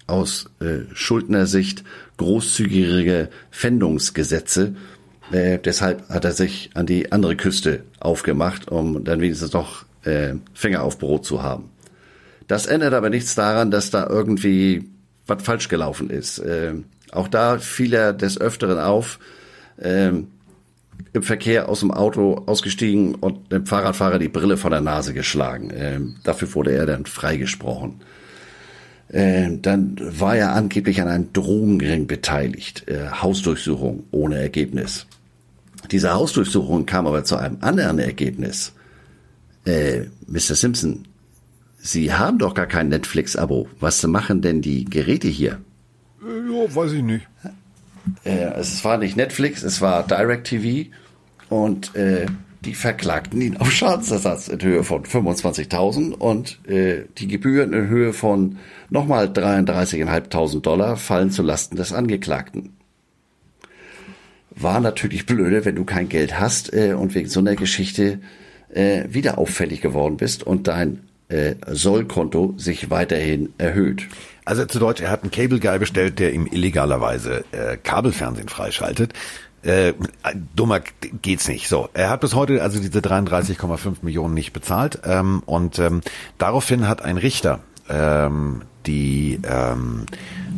aus 0.06 0.46
äh, 0.60 0.92
Schuldnersicht 0.94 1.84
großzügige 2.16 3.28
Fändungsgesetze. 3.50 4.74
Äh, 5.32 5.58
deshalb 5.58 6.08
hat 6.08 6.24
er 6.24 6.32
sich 6.32 6.70
an 6.74 6.86
die 6.86 7.12
andere 7.12 7.36
Küste 7.36 7.84
aufgemacht, 8.00 8.68
um 8.70 9.04
dann 9.04 9.20
wenigstens 9.20 9.52
noch 9.52 9.84
äh, 10.04 10.34
Finger 10.52 10.82
auf 10.82 10.98
Brot 10.98 11.24
zu 11.24 11.42
haben. 11.42 11.70
Das 12.46 12.66
ändert 12.66 12.92
aber 12.92 13.10
nichts 13.10 13.34
daran, 13.34 13.70
dass 13.70 13.90
da 13.90 14.06
irgendwie 14.06 14.90
was 15.26 15.42
falsch 15.42 15.68
gelaufen 15.68 16.10
ist. 16.10 16.38
Äh, 16.38 16.74
auch 17.14 17.28
da 17.28 17.58
fiel 17.58 17.94
er 17.94 18.12
des 18.12 18.40
Öfteren 18.40 18.78
auf, 18.78 19.18
ähm, 19.80 20.28
im 21.12 21.22
Verkehr 21.22 21.68
aus 21.68 21.80
dem 21.80 21.90
Auto 21.90 22.42
ausgestiegen 22.46 23.14
und 23.14 23.52
dem 23.52 23.66
Fahrradfahrer 23.66 24.18
die 24.18 24.28
Brille 24.28 24.56
von 24.56 24.70
der 24.70 24.80
Nase 24.80 25.14
geschlagen. 25.14 25.72
Ähm, 25.74 26.16
dafür 26.24 26.52
wurde 26.54 26.72
er 26.72 26.86
dann 26.86 27.06
freigesprochen. 27.06 28.00
Ähm, 29.10 29.62
dann 29.62 29.96
war 30.00 30.36
er 30.36 30.54
angeblich 30.54 31.00
an 31.00 31.08
einem 31.08 31.32
Drogenring 31.32 32.06
beteiligt. 32.06 32.88
Äh, 32.88 33.10
Hausdurchsuchung 33.10 34.04
ohne 34.10 34.38
Ergebnis. 34.38 35.06
Diese 35.90 36.14
Hausdurchsuchung 36.14 36.86
kam 36.86 37.06
aber 37.06 37.24
zu 37.24 37.36
einem 37.36 37.58
anderen 37.60 37.98
Ergebnis. 37.98 38.72
Äh, 39.64 40.06
Mr. 40.26 40.54
Simpson, 40.54 41.04
Sie 41.78 42.12
haben 42.14 42.38
doch 42.38 42.54
gar 42.54 42.66
kein 42.66 42.88
Netflix-Abo. 42.88 43.68
Was 43.78 44.02
machen 44.06 44.40
denn 44.40 44.62
die 44.62 44.86
Geräte 44.86 45.28
hier? 45.28 45.60
Ja, 46.24 46.74
weiß 46.74 46.92
ich 46.92 47.02
nicht. 47.02 47.28
Äh, 48.24 48.52
es 48.58 48.84
war 48.84 48.98
nicht 48.98 49.16
Netflix, 49.16 49.62
es 49.62 49.80
war 49.80 50.06
DirecTV 50.06 50.90
und 51.48 51.94
äh, 51.94 52.26
die 52.64 52.74
verklagten 52.74 53.40
ihn 53.42 53.56
auf 53.58 53.70
Schadensersatz 53.70 54.48
in 54.48 54.60
Höhe 54.62 54.84
von 54.84 55.04
25.000 55.04 56.12
und 56.12 56.66
äh, 56.66 57.04
die 57.18 57.28
Gebühren 57.28 57.72
in 57.72 57.88
Höhe 57.88 58.12
von 58.12 58.58
nochmal 58.88 59.26
33.500 59.26 60.60
Dollar 60.60 60.96
fallen 60.96 61.30
zu 61.30 61.42
Lasten 61.42 61.76
des 61.76 61.92
Angeklagten. 61.92 62.74
War 64.50 64.80
natürlich 64.80 65.26
blöde, 65.26 65.64
wenn 65.64 65.76
du 65.76 65.84
kein 65.84 66.08
Geld 66.08 66.38
hast 66.38 66.72
äh, 66.72 66.94
und 66.94 67.14
wegen 67.14 67.28
so 67.28 67.40
einer 67.40 67.56
Geschichte 67.56 68.20
äh, 68.72 69.04
wieder 69.08 69.38
auffällig 69.38 69.80
geworden 69.80 70.16
bist 70.16 70.42
und 70.42 70.68
dein 70.68 71.00
äh, 71.28 71.54
Sollkonto 71.66 72.54
sich 72.56 72.90
weiterhin 72.90 73.52
erhöht. 73.58 74.06
Also 74.44 74.64
zu 74.66 74.78
Deutsch, 74.78 75.00
er 75.00 75.10
hat 75.10 75.22
einen 75.22 75.30
Cable 75.30 75.60
Guy 75.60 75.78
bestellt, 75.78 76.18
der 76.18 76.32
ihm 76.34 76.46
illegalerweise 76.46 77.44
äh, 77.52 77.76
Kabelfernsehen 77.76 78.48
freischaltet. 78.48 79.12
Äh, 79.62 79.94
dummer 80.54 80.80
geht's 81.22 81.48
nicht. 81.48 81.68
So, 81.68 81.88
er 81.94 82.10
hat 82.10 82.20
bis 82.20 82.34
heute 82.34 82.62
also 82.62 82.78
diese 82.78 82.98
33,5 82.98 83.96
Millionen 84.02 84.34
nicht 84.34 84.52
bezahlt 84.52 85.00
ähm, 85.04 85.42
und 85.46 85.78
ähm, 85.78 86.02
daraufhin 86.36 86.86
hat 86.86 87.02
ein 87.02 87.16
Richter 87.16 87.60
ähm, 87.88 88.62
die 88.86 89.40
ähm, 89.44 90.06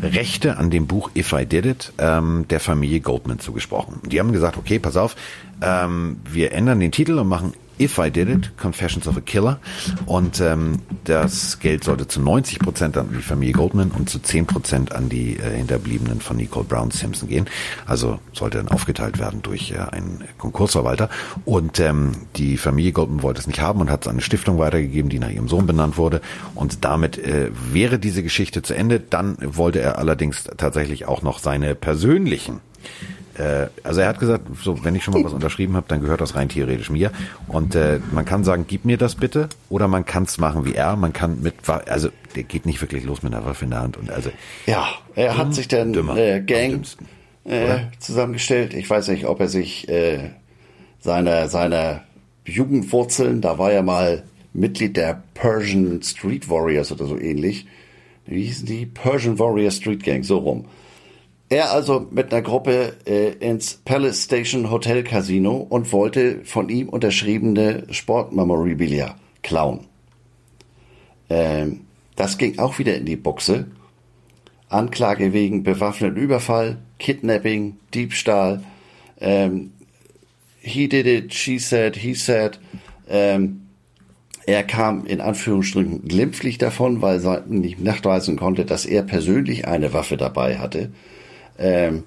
Rechte 0.02 0.56
an 0.58 0.70
dem 0.70 0.86
Buch 0.86 1.10
If 1.16 1.32
I 1.32 1.46
Did 1.46 1.66
It 1.66 1.92
ähm, 1.98 2.46
der 2.48 2.60
Familie 2.60 3.00
Goldman 3.00 3.38
zugesprochen. 3.38 4.00
Die 4.04 4.20
haben 4.20 4.32
gesagt, 4.32 4.56
okay, 4.56 4.78
pass 4.78 4.96
auf, 4.96 5.16
ähm, 5.62 6.20
wir 6.30 6.52
ändern 6.52 6.80
den 6.80 6.92
Titel 6.92 7.18
und 7.18 7.28
machen 7.28 7.54
If 7.78 7.98
I 7.98 8.10
Did 8.10 8.28
It, 8.28 8.56
Confessions 8.56 9.06
of 9.06 9.16
a 9.18 9.20
Killer. 9.20 9.60
Und 10.06 10.40
ähm, 10.40 10.80
das 11.04 11.58
Geld 11.58 11.84
sollte 11.84 12.08
zu 12.08 12.20
90 12.20 12.58
Prozent 12.58 12.96
an 12.96 13.08
die 13.12 13.22
Familie 13.22 13.52
Goldman 13.52 13.90
und 13.90 14.08
zu 14.08 14.18
10 14.18 14.46
Prozent 14.46 14.92
an 14.92 15.10
die 15.10 15.36
äh, 15.36 15.56
Hinterbliebenen 15.56 16.20
von 16.20 16.38
Nicole 16.38 16.64
Brown 16.64 16.90
Simpson 16.90 17.28
gehen. 17.28 17.46
Also 17.86 18.18
sollte 18.32 18.58
dann 18.58 18.68
aufgeteilt 18.68 19.18
werden 19.18 19.42
durch 19.42 19.72
äh, 19.72 19.78
einen 19.78 20.24
Konkursverwalter. 20.38 21.10
Und 21.44 21.78
ähm, 21.78 22.12
die 22.36 22.56
Familie 22.56 22.92
Goldman 22.92 23.22
wollte 23.22 23.40
es 23.40 23.46
nicht 23.46 23.60
haben 23.60 23.80
und 23.80 23.90
hat 23.90 24.02
es 24.02 24.08
an 24.08 24.14
eine 24.14 24.22
Stiftung 24.22 24.58
weitergegeben, 24.58 25.10
die 25.10 25.18
nach 25.18 25.30
ihrem 25.30 25.48
Sohn 25.48 25.66
benannt 25.66 25.98
wurde. 25.98 26.22
Und 26.54 26.84
damit 26.84 27.18
äh, 27.18 27.50
wäre 27.72 27.98
diese 27.98 28.15
Geschichte 28.22 28.62
zu 28.62 28.74
Ende. 28.74 29.00
Dann 29.00 29.36
wollte 29.40 29.80
er 29.80 29.98
allerdings 29.98 30.44
tatsächlich 30.56 31.06
auch 31.06 31.22
noch 31.22 31.38
seine 31.38 31.74
persönlichen 31.74 32.60
äh, 33.38 33.66
also 33.82 34.00
er 34.00 34.08
hat 34.08 34.18
gesagt, 34.18 34.44
so 34.62 34.84
wenn 34.84 34.94
ich 34.94 35.04
schon 35.04 35.14
mal 35.14 35.24
was 35.24 35.32
unterschrieben 35.32 35.76
habe, 35.76 35.86
dann 35.88 36.00
gehört 36.00 36.20
das 36.20 36.34
rein 36.34 36.48
theoretisch 36.48 36.90
mir. 36.90 37.10
Und 37.48 37.74
äh, 37.74 38.00
man 38.12 38.24
kann 38.24 38.44
sagen, 38.44 38.64
gib 38.66 38.84
mir 38.84 38.96
das 38.96 39.14
bitte, 39.14 39.48
oder 39.68 39.88
man 39.88 40.04
kann 40.04 40.24
es 40.24 40.38
machen 40.38 40.64
wie 40.64 40.74
er. 40.74 40.96
Man 40.96 41.12
kann 41.12 41.42
mit, 41.42 41.54
also 41.68 42.08
der 42.34 42.44
geht 42.44 42.66
nicht 42.66 42.80
wirklich 42.80 43.04
los 43.04 43.22
mit 43.22 43.34
einer 43.34 43.44
Waffe 43.44 43.64
in 43.64 43.70
der 43.70 43.80
Hand 43.80 43.96
und 43.96 44.10
also. 44.10 44.30
Ja, 44.66 44.86
er 45.14 45.36
hat 45.36 45.54
sich 45.54 45.68
dann 45.68 45.92
dümmer, 45.92 46.16
äh, 46.16 46.40
Gang 46.40 46.86
äh, 47.44 47.78
zusammengestellt. 47.98 48.74
Ich 48.74 48.88
weiß 48.88 49.08
nicht, 49.08 49.26
ob 49.26 49.40
er 49.40 49.48
sich 49.48 49.88
äh, 49.88 50.30
seiner 51.00 51.48
seiner 51.48 52.02
Jugendwurzeln, 52.44 53.40
da 53.40 53.58
war 53.58 53.72
er 53.72 53.82
mal 53.82 54.22
Mitglied 54.52 54.96
der 54.96 55.22
Persian 55.34 56.00
Street 56.02 56.48
Warriors 56.48 56.90
oder 56.92 57.06
so 57.06 57.18
ähnlich. 57.18 57.66
Wie 58.26 58.44
hießen 58.44 58.66
die? 58.66 58.86
Persian 58.86 59.38
Warrior 59.38 59.70
Street 59.70 60.02
Gang, 60.02 60.24
so 60.24 60.38
rum. 60.38 60.66
Er 61.48 61.70
also 61.70 62.08
mit 62.10 62.32
einer 62.32 62.42
Gruppe 62.42 62.96
äh, 63.06 63.32
ins 63.34 63.74
Palace 63.84 64.24
Station 64.24 64.70
Hotel 64.70 65.04
Casino 65.04 65.56
und 65.56 65.92
wollte 65.92 66.44
von 66.44 66.68
ihm 66.68 66.88
unterschriebene 66.88 67.86
Sportmemorabilia 67.90 69.16
klauen. 69.42 69.86
Ähm, 71.30 71.82
das 72.16 72.38
ging 72.38 72.58
auch 72.58 72.78
wieder 72.80 72.96
in 72.96 73.04
die 73.04 73.16
Buchse. 73.16 73.66
Anklage 74.68 75.32
wegen 75.32 75.62
bewaffneten 75.62 76.16
Überfall, 76.16 76.78
Kidnapping, 76.98 77.76
Diebstahl. 77.94 78.64
Ähm, 79.20 79.72
he 80.58 80.88
did 80.88 81.06
it, 81.06 81.32
she 81.32 81.60
said, 81.60 81.96
he 81.96 82.14
said. 82.14 82.58
Ähm, 83.08 83.65
er 84.46 84.62
kam 84.62 85.06
in 85.06 85.20
Anführungsstrichen 85.20 86.06
glimpflich 86.06 86.58
davon, 86.58 87.02
weil 87.02 87.24
er 87.24 87.44
nicht 87.46 87.80
nachweisen 87.80 88.36
konnte, 88.36 88.64
dass 88.64 88.86
er 88.86 89.02
persönlich 89.02 89.66
eine 89.66 89.92
Waffe 89.92 90.16
dabei 90.16 90.58
hatte 90.58 90.90
ähm, 91.58 92.04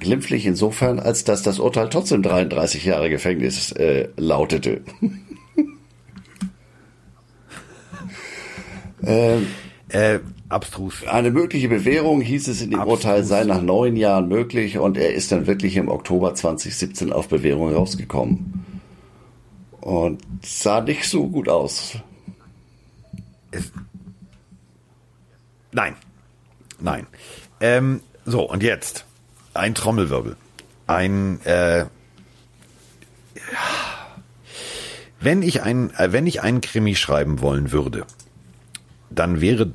glimpflich 0.00 0.46
insofern, 0.46 0.98
als 1.00 1.24
dass 1.24 1.42
das 1.42 1.58
Urteil 1.58 1.88
trotzdem 1.88 2.22
33 2.22 2.84
Jahre 2.84 3.10
Gefängnis 3.10 3.72
äh, 3.72 4.08
lautete. 4.16 4.82
ähm, 9.04 9.48
äh, 9.88 10.20
abstrus. 10.48 11.04
Eine 11.06 11.30
mögliche 11.30 11.68
Bewährung 11.68 12.20
hieß 12.20 12.48
es 12.48 12.62
in 12.62 12.70
dem 12.70 12.80
Abstrus. 12.80 13.04
Urteil 13.04 13.24
sei 13.24 13.44
nach 13.44 13.62
neun 13.62 13.96
Jahren 13.96 14.28
möglich 14.28 14.78
und 14.78 14.96
er 14.96 15.14
ist 15.14 15.32
dann 15.32 15.46
wirklich 15.46 15.76
im 15.76 15.88
Oktober 15.88 16.34
2017 16.34 17.12
auf 17.12 17.28
Bewährung 17.28 17.72
rausgekommen. 17.72 18.57
Und 19.80 20.22
sah 20.42 20.80
nicht 20.80 21.04
so 21.04 21.28
gut 21.28 21.48
aus. 21.48 21.94
Nein. 25.72 25.96
Nein. 26.80 27.06
Ähm, 27.60 28.00
so, 28.24 28.42
und 28.42 28.62
jetzt 28.62 29.04
ein 29.54 29.74
Trommelwirbel. 29.74 30.36
Ein, 30.86 31.40
äh, 31.44 31.86
wenn 35.20 35.42
ich 35.42 35.62
ein, 35.62 35.90
äh, 35.94 36.12
wenn 36.12 36.26
ich 36.26 36.42
einen 36.42 36.60
Krimi 36.60 36.94
schreiben 36.94 37.40
wollen 37.40 37.72
würde, 37.72 38.06
dann 39.10 39.40
wäre 39.40 39.72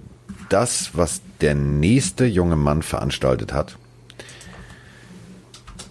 das, 0.50 0.92
was 0.94 1.22
der 1.42 1.56
nächste 1.56 2.26
junge 2.26 2.56
Mann 2.56 2.82
veranstaltet 2.82 3.54
hat, 3.54 3.78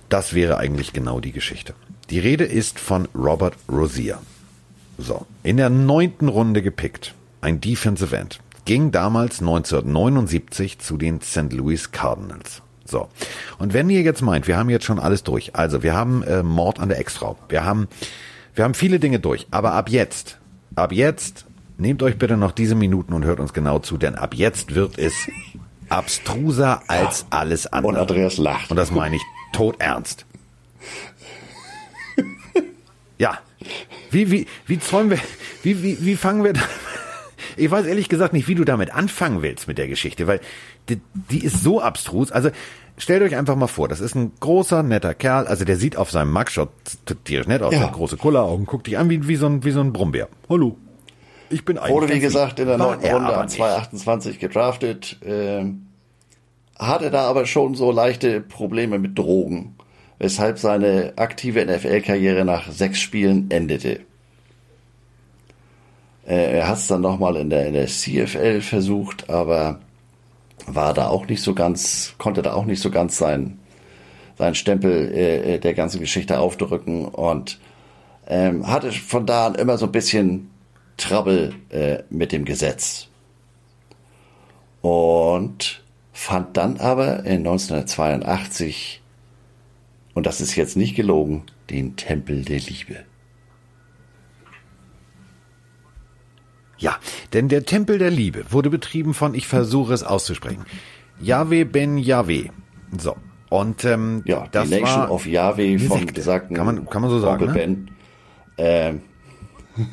das 0.08 0.34
wäre 0.34 0.58
eigentlich 0.58 0.92
genau 0.92 1.20
die 1.20 1.32
Geschichte. 1.32 1.74
Die 2.12 2.18
Rede 2.18 2.44
ist 2.44 2.78
von 2.78 3.08
Robert 3.14 3.54
Rosier. 3.70 4.18
So, 4.98 5.24
in 5.42 5.56
der 5.56 5.70
neunten 5.70 6.28
Runde 6.28 6.60
gepickt. 6.60 7.14
Ein 7.40 7.62
Defensive 7.62 8.14
End. 8.14 8.38
Ging 8.66 8.90
damals 8.92 9.40
1979 9.40 10.78
zu 10.78 10.98
den 10.98 11.22
St. 11.22 11.54
Louis 11.54 11.90
Cardinals. 11.90 12.60
So. 12.84 13.08
Und 13.58 13.72
wenn 13.72 13.88
ihr 13.88 14.02
jetzt 14.02 14.20
meint, 14.20 14.46
wir 14.46 14.58
haben 14.58 14.68
jetzt 14.68 14.84
schon 14.84 14.98
alles 14.98 15.22
durch. 15.22 15.56
Also, 15.56 15.82
wir 15.82 15.94
haben 15.94 16.22
äh, 16.24 16.42
Mord 16.42 16.80
an 16.80 16.90
der 16.90 16.98
Ex-Frau. 16.98 17.38
Wir 17.48 17.64
haben, 17.64 17.88
wir 18.54 18.64
haben 18.64 18.74
viele 18.74 19.00
Dinge 19.00 19.18
durch. 19.18 19.46
Aber 19.50 19.72
ab 19.72 19.88
jetzt, 19.88 20.38
ab 20.74 20.92
jetzt, 20.92 21.46
nehmt 21.78 22.02
euch 22.02 22.18
bitte 22.18 22.36
noch 22.36 22.52
diese 22.52 22.74
Minuten 22.74 23.14
und 23.14 23.24
hört 23.24 23.40
uns 23.40 23.54
genau 23.54 23.78
zu, 23.78 23.96
denn 23.96 24.16
ab 24.16 24.34
jetzt 24.34 24.74
wird 24.74 24.98
es 24.98 25.14
abstruser 25.88 26.82
als 26.88 27.24
alles 27.30 27.72
andere. 27.72 27.94
Und 27.94 27.98
Andreas 27.98 28.36
lacht. 28.36 28.70
Und 28.70 28.76
das 28.76 28.90
meine 28.90 29.16
ich 29.16 29.22
tot 29.54 29.76
ernst. 29.78 30.26
Ja. 33.22 33.38
Wie, 34.10 34.32
wie, 34.32 34.46
wie 34.66 34.80
zäumen 34.80 35.10
wir, 35.10 35.18
wie, 35.62 35.80
wie, 35.84 36.04
wie 36.04 36.16
fangen 36.16 36.42
wir 36.42 36.54
da, 36.54 36.60
ich 37.56 37.70
weiß 37.70 37.86
ehrlich 37.86 38.08
gesagt 38.08 38.32
nicht, 38.32 38.48
wie 38.48 38.56
du 38.56 38.64
damit 38.64 38.92
anfangen 38.92 39.42
willst 39.42 39.68
mit 39.68 39.78
der 39.78 39.86
Geschichte, 39.86 40.26
weil 40.26 40.40
die, 40.88 41.00
die 41.30 41.44
ist 41.44 41.62
so 41.62 41.80
abstrus. 41.80 42.32
Also, 42.32 42.50
stellt 42.98 43.22
euch 43.22 43.36
einfach 43.36 43.54
mal 43.54 43.68
vor, 43.68 43.86
das 43.86 44.00
ist 44.00 44.16
ein 44.16 44.32
großer, 44.40 44.82
netter 44.82 45.14
Kerl, 45.14 45.46
also 45.46 45.64
der 45.64 45.76
sieht 45.76 45.96
auf 45.96 46.10
seinem 46.10 46.32
Mugshot 46.32 46.70
tierisch 47.22 47.46
nett 47.46 47.62
aus, 47.62 47.72
Ja. 47.72 47.82
hat 47.82 47.92
große 47.92 48.16
Kulleraugen, 48.16 48.66
guckt 48.66 48.88
dich 48.88 48.98
an 48.98 49.08
wie, 49.08 49.28
wie 49.28 49.36
so 49.36 49.46
ein, 49.46 49.62
wie 49.62 49.70
so 49.70 49.80
ein 49.80 49.92
Brummbär. 49.92 50.28
Hallo. 50.48 50.76
Ich 51.48 51.64
bin 51.64 51.78
eigentlich 51.78 51.92
Wurde, 51.92 52.08
wie 52.12 52.18
gesagt, 52.18 52.58
in 52.58 52.66
der 52.66 52.78
neunten 52.78 53.06
Runde 53.06 53.36
an 53.36 53.44
nicht. 53.44 53.54
228 53.54 54.40
gedraftet. 54.40 55.18
Ähm, 55.24 55.86
hatte 56.76 57.12
da 57.12 57.28
aber 57.28 57.46
schon 57.46 57.76
so 57.76 57.92
leichte 57.92 58.40
Probleme 58.40 58.98
mit 58.98 59.16
Drogen, 59.16 59.76
weshalb 60.22 60.56
seine 60.56 61.14
aktive 61.16 61.66
NFL-Karriere 61.66 62.44
nach 62.44 62.70
sechs 62.70 63.00
Spielen 63.00 63.50
endete. 63.50 64.02
Äh, 66.24 66.58
er 66.58 66.68
hat 66.68 66.78
es 66.78 66.86
dann 66.86 67.00
nochmal 67.00 67.34
in 67.34 67.50
der, 67.50 67.66
in 67.66 67.72
der 67.72 67.88
CFL 67.88 68.60
versucht, 68.60 69.28
aber 69.28 69.80
war 70.68 70.94
da 70.94 71.08
auch 71.08 71.26
nicht 71.26 71.42
so 71.42 71.54
ganz, 71.54 72.14
konnte 72.18 72.40
da 72.40 72.52
auch 72.52 72.66
nicht 72.66 72.80
so 72.80 72.92
ganz 72.92 73.18
sein, 73.18 73.58
seinen 74.38 74.54
Stempel 74.54 75.12
äh, 75.12 75.54
äh, 75.54 75.58
der 75.58 75.74
ganzen 75.74 76.00
Geschichte 76.00 76.38
aufdrücken 76.38 77.04
und 77.04 77.58
ähm, 78.28 78.68
hatte 78.68 78.92
von 78.92 79.26
da 79.26 79.48
an 79.48 79.56
immer 79.56 79.76
so 79.76 79.86
ein 79.86 79.92
bisschen 79.92 80.50
Trouble 80.98 81.52
äh, 81.70 82.04
mit 82.10 82.30
dem 82.30 82.44
Gesetz. 82.44 83.08
Und 84.82 85.82
fand 86.12 86.56
dann 86.56 86.76
aber 86.76 87.24
in 87.24 87.38
1982, 87.38 89.01
und 90.14 90.26
das 90.26 90.40
ist 90.40 90.56
jetzt 90.56 90.76
nicht 90.76 90.94
gelogen, 90.94 91.44
den 91.70 91.96
Tempel 91.96 92.44
der 92.44 92.60
Liebe. 92.60 93.04
Ja, 96.78 96.96
denn 97.32 97.48
der 97.48 97.64
Tempel 97.64 97.98
der 97.98 98.10
Liebe 98.10 98.44
wurde 98.50 98.68
betrieben 98.68 99.14
von, 99.14 99.34
ich 99.34 99.46
versuche 99.46 99.94
es 99.94 100.02
auszusprechen, 100.02 100.64
Yahweh 101.20 101.64
ben 101.64 101.96
Yahweh. 101.96 102.48
So. 102.98 103.16
Und 103.50 103.84
ähm, 103.84 104.22
Ja, 104.24 104.48
das 104.50 104.68
die 104.68 104.80
Nation 104.80 105.02
war 105.02 105.10
of 105.12 105.26
Yahweh 105.26 105.78
von 105.78 105.98
Sekte. 105.98 106.14
besagten 106.14 106.56
Kann 106.56 106.66
man, 106.66 106.88
kann 106.88 107.02
man 107.02 107.10
so 107.10 107.20
sagen, 107.20 107.44
Onkel 107.44 107.48
ne? 107.48 107.54
Ben. 107.54 107.90
Ähm, 108.58 109.00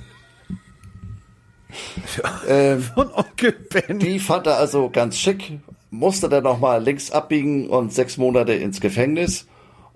ähm, 2.47 2.81
Von 2.81 3.11
Onkel 3.13 3.51
Ben. 3.51 3.99
Die 3.99 4.19
fand 4.19 4.47
er 4.47 4.57
also 4.57 4.89
ganz 4.89 5.17
schick, 5.17 5.59
musste 5.91 6.27
dann 6.29 6.43
nochmal 6.43 6.83
links 6.83 7.11
abbiegen 7.11 7.69
und 7.69 7.93
sechs 7.93 8.17
Monate 8.17 8.53
ins 8.53 8.81
Gefängnis. 8.81 9.45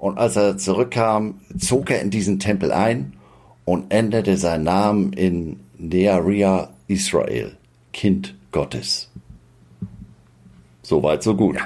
Und 0.03 0.17
als 0.17 0.35
er 0.35 0.57
zurückkam, 0.57 1.39
zog 1.57 1.89
er 1.89 2.01
in 2.01 2.09
diesen 2.09 2.37
Tempel 2.37 2.73
ein 2.73 3.13
und 3.63 3.89
änderte 3.89 4.35
seinen 4.35 4.65
Namen 4.65 5.13
in 5.13 5.61
Nearia 5.77 6.71
Israel, 6.87 7.55
Kind 7.93 8.35
Gottes. 8.51 9.09
Soweit, 10.81 11.23
so 11.23 11.37
gut. 11.37 11.57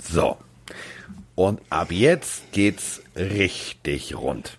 So. 0.00 0.36
Und 1.34 1.60
ab 1.70 1.90
jetzt 1.90 2.52
geht's 2.52 3.02
richtig 3.16 4.16
rund. 4.16 4.56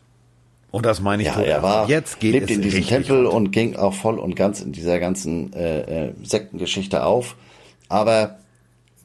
Und 0.70 0.86
das 0.86 1.00
meine 1.00 1.24
ich 1.24 1.30
Ja, 1.30 1.36
so 1.36 1.42
er 1.44 1.64
war, 1.64 1.88
jetzt 1.88 2.20
geht 2.20 2.34
lebt 2.34 2.50
es 2.50 2.58
in 2.58 2.62
diesem 2.62 2.86
Tempel 2.86 3.26
rund. 3.26 3.34
und 3.34 3.52
ging 3.52 3.78
auch 3.78 3.94
voll 3.94 4.20
und 4.20 4.36
ganz 4.36 4.60
in 4.60 4.74
dieser 4.74 5.00
ganzen 5.00 5.54
äh, 5.54 6.08
äh, 6.08 6.14
Sektengeschichte 6.22 7.06
auf. 7.06 7.38
Aber 7.88 8.40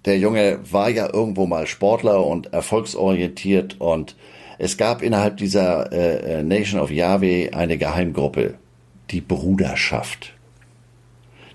der 0.05 0.19
Junge 0.19 0.61
war 0.71 0.89
ja 0.89 1.13
irgendwo 1.13 1.47
mal 1.47 1.67
Sportler 1.67 2.25
und 2.25 2.53
erfolgsorientiert 2.53 3.81
und 3.81 4.17
es 4.59 4.77
gab 4.77 5.03
innerhalb 5.03 5.37
dieser 5.37 5.93
äh, 5.93 6.39
äh, 6.39 6.43
Nation 6.43 6.81
of 6.81 6.91
Yahweh 6.91 7.51
eine 7.51 7.79
Geheimgruppe, 7.79 8.55
die 9.11 9.21
Bruderschaft. 9.21 10.35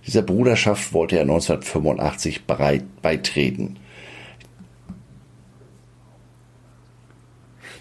Dieser 0.07 0.21
Bruderschaft 0.21 0.93
wollte 0.93 1.17
er 1.17 1.23
1985 1.23 2.45
bereit, 2.45 2.83
beitreten. 3.01 3.77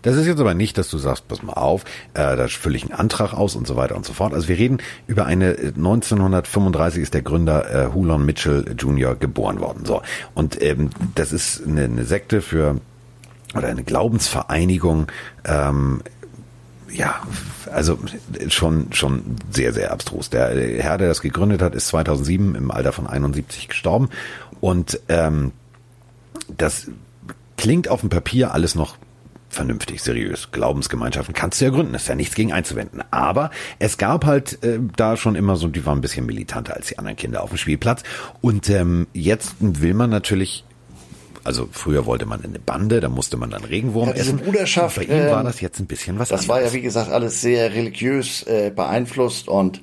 Das 0.02 0.16
ist 0.16 0.26
jetzt 0.26 0.40
aber 0.40 0.54
nicht, 0.54 0.76
dass 0.78 0.90
du 0.90 0.98
sagst, 0.98 1.28
pass 1.28 1.42
mal 1.42 1.54
auf, 1.54 1.84
äh, 2.14 2.36
da 2.36 2.48
fülle 2.48 2.76
ich 2.76 2.84
einen 2.84 2.92
Antrag 2.92 3.32
aus 3.32 3.56
und 3.56 3.66
so 3.66 3.76
weiter 3.76 3.96
und 3.96 4.04
so 4.04 4.12
fort. 4.12 4.34
Also 4.34 4.48
wir 4.48 4.58
reden 4.58 4.78
über 5.06 5.26
eine, 5.26 5.52
äh, 5.52 5.68
1935 5.68 7.02
ist 7.02 7.14
der 7.14 7.22
Gründer 7.22 7.70
äh, 7.70 7.92
Hulon 7.94 8.24
Mitchell 8.24 8.74
Jr. 8.78 9.14
geboren 9.14 9.60
worden. 9.60 9.84
So. 9.84 10.02
Und 10.34 10.60
ähm, 10.60 10.90
das 11.14 11.32
ist 11.32 11.62
eine, 11.66 11.84
eine 11.84 12.04
Sekte 12.04 12.42
für, 12.42 12.80
oder 13.54 13.68
eine 13.68 13.84
Glaubensvereinigung, 13.84 15.06
ähm, 15.44 16.02
ja, 16.94 17.22
also 17.72 17.98
schon 18.48 18.92
schon 18.92 19.36
sehr 19.50 19.72
sehr 19.72 19.92
abstrus. 19.92 20.28
Der 20.28 20.50
Herr, 20.82 20.98
der 20.98 21.08
das 21.08 21.22
gegründet 21.22 21.62
hat, 21.62 21.74
ist 21.74 21.88
2007 21.88 22.54
im 22.54 22.70
Alter 22.70 22.92
von 22.92 23.06
71 23.06 23.68
gestorben 23.68 24.10
und 24.60 25.00
ähm, 25.08 25.52
das 26.56 26.88
klingt 27.56 27.88
auf 27.88 28.00
dem 28.00 28.10
Papier 28.10 28.52
alles 28.52 28.74
noch 28.74 28.96
vernünftig, 29.54 30.02
seriös. 30.02 30.50
Glaubensgemeinschaften 30.50 31.34
kannst 31.34 31.60
du 31.60 31.66
ja 31.66 31.70
gründen, 31.70 31.94
ist 31.94 32.08
ja 32.08 32.14
nichts 32.14 32.34
gegen 32.34 32.52
einzuwenden. 32.52 33.02
Aber 33.10 33.50
es 33.78 33.98
gab 33.98 34.24
halt 34.24 34.62
äh, 34.64 34.78
da 34.96 35.16
schon 35.16 35.34
immer 35.34 35.56
so, 35.56 35.68
die 35.68 35.84
waren 35.86 35.98
ein 35.98 36.00
bisschen 36.00 36.26
militanter 36.26 36.74
als 36.74 36.88
die 36.88 36.98
anderen 36.98 37.16
Kinder 37.16 37.42
auf 37.42 37.50
dem 37.50 37.58
Spielplatz. 37.58 38.02
Und 38.40 38.68
ähm, 38.70 39.06
jetzt 39.12 39.54
will 39.60 39.94
man 39.94 40.10
natürlich, 40.10 40.64
also 41.44 41.68
früher 41.70 42.06
wollte 42.06 42.24
man 42.26 42.40
in 42.40 42.50
eine 42.50 42.58
Bande, 42.58 43.00
da 43.00 43.08
musste 43.08 43.36
man 43.36 43.50
dann 43.50 43.64
Regenwurm 43.64 44.08
Ja, 44.08 44.14
essen. 44.14 44.38
Bruderschaft, 44.38 44.98
Und 44.98 45.08
bei 45.08 45.14
ihm 45.14 45.26
war 45.30 45.40
ähm, 45.40 45.46
das 45.46 45.60
jetzt 45.60 45.78
ein 45.80 45.86
bisschen 45.86 46.18
was 46.18 46.28
Das 46.30 46.42
anderes. 46.48 46.48
war 46.62 46.66
ja, 46.68 46.72
wie 46.72 46.80
gesagt, 46.82 47.10
alles 47.10 47.40
sehr 47.40 47.74
religiös 47.74 48.42
äh, 48.44 48.72
beeinflusst 48.74 49.48
und 49.48 49.80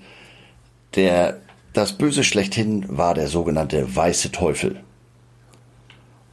der, 0.95 1.39
das 1.73 1.93
Böse 1.97 2.23
schlechthin 2.23 2.85
war 2.89 3.13
der 3.13 3.27
sogenannte 3.27 3.95
weiße 3.95 4.31
Teufel. 4.31 4.81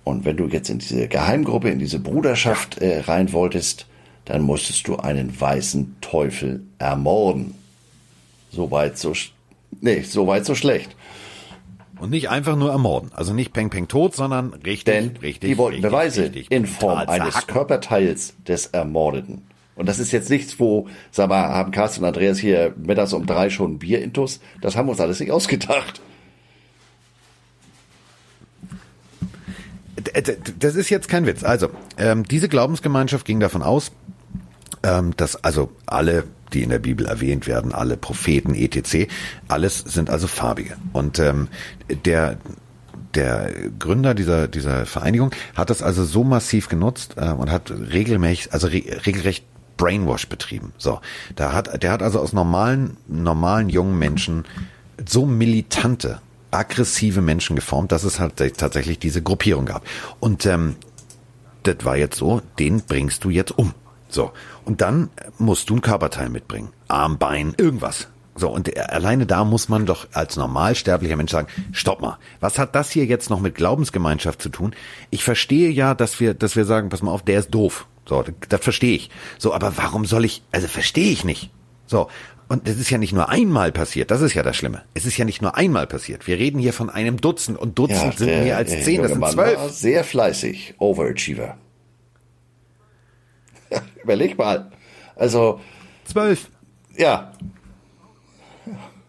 Und 0.06 0.24
wenn 0.24 0.36
du 0.36 0.46
jetzt 0.46 0.70
in 0.70 0.78
diese 0.78 1.08
Geheimgruppe, 1.08 1.68
in 1.68 1.80
diese 1.80 1.98
Bruderschaft 1.98 2.78
äh, 2.78 3.00
rein 3.00 3.32
wolltest, 3.32 3.88
dann 4.24 4.42
musstest 4.42 4.86
du 4.86 4.98
einen 4.98 5.40
weißen 5.40 5.96
Teufel 6.00 6.62
ermorden. 6.78 7.56
Soweit 8.52 8.98
so, 8.98 9.14
nee, 9.80 10.02
soweit 10.02 10.46
so 10.46 10.54
schlecht. 10.54 10.94
Und 11.98 12.10
nicht 12.10 12.30
einfach 12.30 12.54
nur 12.54 12.70
ermorden. 12.70 13.10
Also 13.14 13.34
nicht 13.34 13.52
Peng 13.52 13.68
Peng 13.68 13.88
tot, 13.88 14.14
sondern 14.14 14.54
richtig, 14.54 14.84
Denn 14.84 15.16
richtig, 15.16 15.50
die 15.50 15.58
wollten 15.58 15.78
richtig, 15.78 15.90
Beweise 15.90 16.22
richtig 16.22 16.52
in 16.52 16.66
Form 16.66 16.98
eines 16.98 17.32
zerhacken. 17.32 17.52
Körperteils 17.52 18.34
des 18.46 18.66
Ermordeten. 18.66 19.42
Und 19.74 19.88
das 19.88 19.98
ist 19.98 20.12
jetzt 20.12 20.30
nichts, 20.30 20.60
wo, 20.60 20.86
sag 21.10 21.30
mal, 21.30 21.48
haben 21.48 21.72
Carsten 21.72 22.04
und 22.04 22.06
Andreas 22.06 22.38
hier 22.38 22.74
mittags 22.76 23.12
um 23.12 23.26
drei 23.26 23.50
schon 23.50 23.80
Bier 23.80 24.02
intus. 24.02 24.38
Das 24.60 24.76
haben 24.76 24.86
wir 24.86 24.92
uns 24.92 25.00
alles 25.00 25.18
nicht 25.18 25.32
ausgedacht. 25.32 26.00
Das 30.58 30.74
ist 30.74 30.90
jetzt 30.90 31.08
kein 31.08 31.26
Witz. 31.26 31.42
Also, 31.42 31.70
ähm, 31.96 32.24
diese 32.24 32.48
Glaubensgemeinschaft 32.48 33.24
ging 33.24 33.40
davon 33.40 33.62
aus, 33.62 33.92
ähm, 34.82 35.16
dass 35.16 35.42
also 35.42 35.70
alle, 35.86 36.24
die 36.52 36.62
in 36.62 36.70
der 36.70 36.78
Bibel 36.78 37.06
erwähnt 37.06 37.46
werden, 37.46 37.72
alle 37.72 37.96
Propheten, 37.96 38.54
etc., 38.54 39.08
alles 39.48 39.78
sind 39.78 40.10
also 40.10 40.26
farbige. 40.26 40.76
Und 40.92 41.18
ähm, 41.18 41.48
der 42.04 42.38
der 43.14 43.50
Gründer 43.78 44.14
dieser, 44.14 44.46
dieser 44.46 44.84
Vereinigung 44.84 45.30
hat 45.54 45.70
das 45.70 45.82
also 45.82 46.04
so 46.04 46.22
massiv 46.22 46.68
genutzt 46.68 47.14
äh, 47.16 47.30
und 47.30 47.50
hat 47.50 47.70
regelmäßig, 47.70 48.52
also 48.52 48.66
re 48.66 48.82
regelrecht 49.06 49.44
Brainwash 49.76 50.28
betrieben. 50.28 50.72
So, 50.78 51.00
da 51.34 51.52
hat, 51.52 51.82
der 51.82 51.92
hat 51.92 52.02
also 52.02 52.20
aus 52.20 52.32
normalen, 52.32 52.96
normalen 53.08 53.68
jungen 53.68 53.98
Menschen 53.98 54.44
so 55.06 55.26
militante, 55.26 56.20
aggressive 56.50 57.20
Menschen 57.20 57.56
geformt, 57.56 57.92
dass 57.92 58.04
es 58.04 58.20
halt 58.20 58.36
tatsächlich 58.56 58.98
diese 58.98 59.22
Gruppierung 59.22 59.66
gab. 59.66 59.84
Und 60.20 60.46
ähm, 60.46 60.76
das 61.62 61.84
war 61.84 61.96
jetzt 61.96 62.16
so, 62.16 62.42
den 62.58 62.82
bringst 62.82 63.24
du 63.24 63.30
jetzt 63.30 63.56
um. 63.56 63.74
So, 64.08 64.32
und 64.64 64.80
dann 64.80 65.10
musst 65.38 65.68
du 65.68 65.76
ein 65.76 65.80
Körperteil 65.80 66.28
mitbringen. 66.28 66.72
Arm, 66.88 67.18
Bein, 67.18 67.54
irgendwas. 67.56 68.08
So, 68.36 68.50
und 68.50 68.76
alleine 68.90 69.24
da 69.24 69.44
muss 69.44 69.68
man 69.68 69.86
doch 69.86 70.08
als 70.12 70.36
normalsterblicher 70.36 71.16
Mensch 71.16 71.32
sagen, 71.32 71.48
stopp 71.72 72.02
mal, 72.02 72.18
was 72.40 72.58
hat 72.58 72.74
das 72.74 72.90
hier 72.90 73.06
jetzt 73.06 73.30
noch 73.30 73.40
mit 73.40 73.54
Glaubensgemeinschaft 73.54 74.42
zu 74.42 74.50
tun? 74.50 74.74
Ich 75.10 75.24
verstehe 75.24 75.70
ja, 75.70 75.94
dass 75.94 76.20
wir, 76.20 76.34
dass 76.34 76.54
wir 76.54 76.66
sagen, 76.66 76.90
pass 76.90 77.02
mal 77.02 77.12
auf, 77.12 77.22
der 77.22 77.38
ist 77.40 77.50
doof. 77.50 77.86
So, 78.06 78.24
das 78.48 78.60
verstehe 78.60 78.94
ich. 78.94 79.10
So, 79.38 79.54
aber 79.54 79.76
warum 79.78 80.04
soll 80.04 80.24
ich, 80.24 80.42
also 80.52 80.68
verstehe 80.68 81.10
ich 81.10 81.24
nicht. 81.24 81.50
So, 81.86 82.08
und 82.48 82.68
es 82.68 82.78
ist 82.78 82.90
ja 82.90 82.98
nicht 82.98 83.12
nur 83.12 83.28
einmal 83.28 83.72
passiert, 83.72 84.10
das 84.10 84.20
ist 84.20 84.34
ja 84.34 84.42
das 84.42 84.56
Schlimme. 84.56 84.82
Es 84.94 85.04
ist 85.06 85.16
ja 85.16 85.24
nicht 85.24 85.42
nur 85.42 85.56
einmal 85.56 85.86
passiert. 85.86 86.26
Wir 86.26 86.38
reden 86.38 86.58
hier 86.58 86.72
von 86.72 86.90
einem 86.90 87.20
Dutzend 87.20 87.58
und 87.58 87.78
Dutzend 87.78 88.12
ja, 88.12 88.12
sind 88.12 88.28
der, 88.28 88.42
mehr 88.42 88.56
als 88.56 88.70
zehn, 88.84 89.02
das 89.02 89.12
sind 89.12 89.26
zwölf. 89.28 89.70
Sehr 89.70 90.04
fleißig, 90.04 90.74
Overachiever. 90.78 91.56
Überleg 94.02 94.38
mal. 94.38 94.70
Also. 95.16 95.60
Zwölf. 96.04 96.50
Ja, 96.96 97.32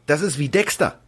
das 0.08 0.22
ist 0.22 0.40
wie 0.40 0.50
Dexter. 0.50 1.00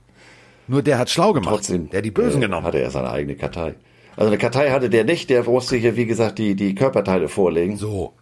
Nur 0.67 0.83
der 0.83 0.99
hat 0.99 1.09
schlau 1.09 1.33
gemacht. 1.33 1.55
Trotzdem, 1.55 1.89
der 1.89 2.03
die 2.03 2.11
Bösen 2.11 2.41
äh, 2.41 2.45
genommen. 2.45 2.67
Hatte 2.67 2.79
er 2.79 2.91
seine 2.91 3.09
eigene 3.09 3.35
Kartei. 3.35 3.73
Also 4.15 4.27
eine 4.27 4.37
Kartei 4.37 4.69
hatte 4.69 4.89
der 4.89 5.05
nicht, 5.05 5.29
der 5.29 5.43
musste 5.43 5.77
hier, 5.77 5.95
wie 5.95 6.05
gesagt, 6.05 6.37
die, 6.37 6.53
die 6.55 6.75
Körperteile 6.75 7.29
vorlegen. 7.29 7.77
So. 7.77 8.13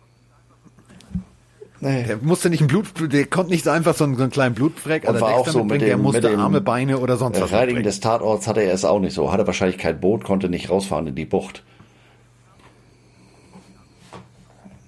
Nee. 1.79 2.03
Der 2.03 2.17
musste 2.17 2.49
nicht 2.49 2.61
ein 2.61 2.67
Blut, 2.67 2.87
der 2.99 3.25
konnte 3.25 3.51
nicht 3.51 3.63
so 3.63 3.69
einfach 3.69 3.95
so 3.95 4.03
einen, 4.03 4.15
so 4.15 4.23
einen 4.23 4.31
kleinen 4.31 4.55
Blutfleck 4.55 5.07
und 5.07 5.21
war 5.21 5.35
auch 5.35 5.47
so 5.47 5.63
mit 5.63 5.81
dem, 5.81 5.87
der 5.87 5.97
musste 5.97 6.21
dem 6.21 6.39
Arme, 6.39 6.61
Beine 6.61 6.97
oder 6.97 7.17
sonst 7.17 7.39
was. 7.39 7.51
Reinigen 7.51 7.83
des 7.83 7.99
Tatorts 7.99 8.47
hatte 8.47 8.61
er 8.61 8.73
es 8.73 8.83
auch 8.83 8.99
nicht 8.99 9.13
so. 9.13 9.31
Hatte 9.31 9.45
wahrscheinlich 9.45 9.77
kein 9.77 9.99
Boot, 9.99 10.23
konnte 10.23 10.49
nicht 10.49 10.69
rausfahren 10.69 11.07
in 11.07 11.15
die 11.15 11.25
Bucht. 11.25 11.63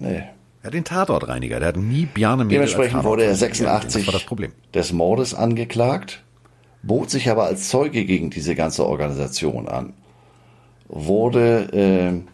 Nee. 0.00 0.24
Er 0.62 0.66
hat 0.66 0.74
den 0.74 0.84
Tatortreiniger, 0.84 1.58
der 1.58 1.68
hat 1.68 1.76
nie 1.76 2.06
Bjarne 2.06 2.44
Mädel 2.44 2.58
Dementsprechend 2.58 3.04
wurde 3.04 3.24
er 3.24 3.34
86 3.34 4.06
das 4.06 4.26
das 4.26 4.72
des 4.74 4.92
Mordes 4.92 5.32
angeklagt, 5.32 6.22
bot 6.82 7.10
sich 7.10 7.30
aber 7.30 7.44
als 7.44 7.68
Zeuge 7.68 8.04
gegen 8.04 8.30
diese 8.30 8.54
ganze 8.54 8.86
Organisation 8.86 9.68
an, 9.68 9.94
wurde 10.88 11.72
äh, 11.72 12.30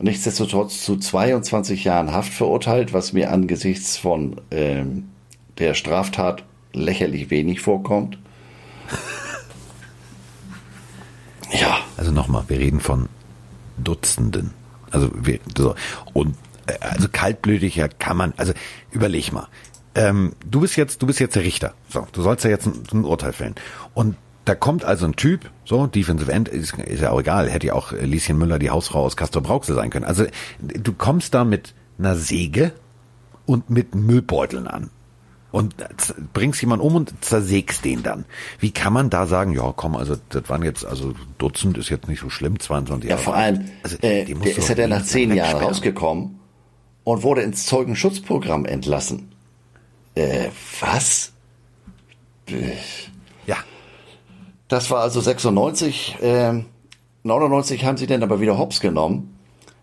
nichtsdestotrotz 0.00 0.84
zu 0.84 0.96
22 0.96 1.84
Jahren 1.84 2.12
Haft 2.12 2.32
verurteilt, 2.32 2.92
was 2.92 3.12
mir 3.12 3.30
angesichts 3.30 3.96
von 3.96 4.40
äh, 4.50 4.84
der 5.58 5.74
Straftat 5.74 6.44
lächerlich 6.72 7.30
wenig 7.30 7.60
vorkommt. 7.60 8.18
ja. 11.52 11.78
Also 11.96 12.12
nochmal, 12.12 12.44
wir 12.48 12.58
reden 12.58 12.80
von 12.80 13.08
Dutzenden. 13.76 14.52
Also 14.90 15.10
wir, 15.14 15.38
so. 15.56 15.74
Und 16.12 16.36
also 16.80 17.08
kaltblütiger 17.10 17.88
kann 17.88 18.16
man, 18.16 18.34
also 18.36 18.52
überleg 18.90 19.32
mal. 19.32 19.48
Ähm, 19.94 20.34
du 20.48 20.60
bist 20.60 20.76
jetzt, 20.76 21.02
du 21.02 21.06
bist 21.06 21.18
jetzt 21.18 21.34
der 21.34 21.42
Richter. 21.42 21.74
So, 21.88 22.06
du 22.12 22.22
sollst 22.22 22.44
ja 22.44 22.50
jetzt 22.50 22.66
ein, 22.66 22.82
ein 22.92 23.04
Urteil 23.04 23.32
fällen. 23.32 23.56
Und 23.94 24.16
da 24.44 24.54
kommt 24.54 24.84
also 24.84 25.06
ein 25.06 25.16
Typ, 25.16 25.50
so, 25.64 25.86
Defensive 25.86 26.32
End, 26.32 26.48
ist, 26.48 26.76
ist 26.78 27.02
ja 27.02 27.10
auch 27.10 27.20
egal, 27.20 27.50
hätte 27.50 27.68
ja 27.68 27.74
auch 27.74 27.92
Lieschen 27.92 28.38
Müller, 28.38 28.58
die 28.58 28.70
Hausfrau 28.70 29.04
aus 29.04 29.16
Castor 29.16 29.42
Brauxel 29.42 29.74
sein 29.74 29.90
können. 29.90 30.04
Also, 30.04 30.24
du 30.60 30.92
kommst 30.92 31.34
da 31.34 31.44
mit 31.44 31.74
einer 31.98 32.16
Säge 32.16 32.72
und 33.46 33.70
mit 33.70 33.94
Müllbeuteln 33.94 34.66
an 34.66 34.90
und 35.52 35.74
bringst 36.32 36.60
jemanden 36.60 36.84
um 36.84 36.94
und 36.96 37.24
zersägst 37.24 37.84
den 37.84 38.02
dann. 38.02 38.24
Wie 38.58 38.70
kann 38.70 38.92
man 38.92 39.10
da 39.10 39.26
sagen, 39.26 39.52
ja, 39.52 39.72
komm, 39.74 39.96
also 39.96 40.16
das 40.28 40.48
waren 40.48 40.62
jetzt, 40.62 40.84
also 40.84 41.14
Dutzend 41.38 41.76
ist 41.76 41.88
jetzt 41.88 42.08
nicht 42.08 42.20
so 42.20 42.30
schlimm, 42.30 42.58
22 42.58 43.10
Jahre. 43.10 43.20
Ja, 43.20 43.24
vor 43.24 43.34
allem, 43.34 43.64
also, 43.82 43.96
äh, 44.00 44.24
der 44.24 44.56
ist 44.56 44.68
ja 44.68 44.74
dann 44.74 44.90
nach 44.90 45.04
zehn 45.04 45.34
Jahren 45.34 45.62
rausgekommen 45.62 46.40
und 47.04 47.22
wurde 47.22 47.42
ins 47.42 47.66
Zeugenschutzprogramm 47.66 48.64
entlassen. 48.64 49.32
Äh, 50.14 50.48
was? 50.80 51.32
Ja. 52.48 52.56
Das 54.70 54.88
war 54.88 55.00
also 55.00 55.20
96. 55.20 56.18
Äh, 56.22 56.62
99 57.24 57.84
haben 57.84 57.96
sie 57.96 58.06
dann 58.06 58.22
aber 58.22 58.40
wieder 58.40 58.56
hops 58.56 58.80
genommen, 58.80 59.36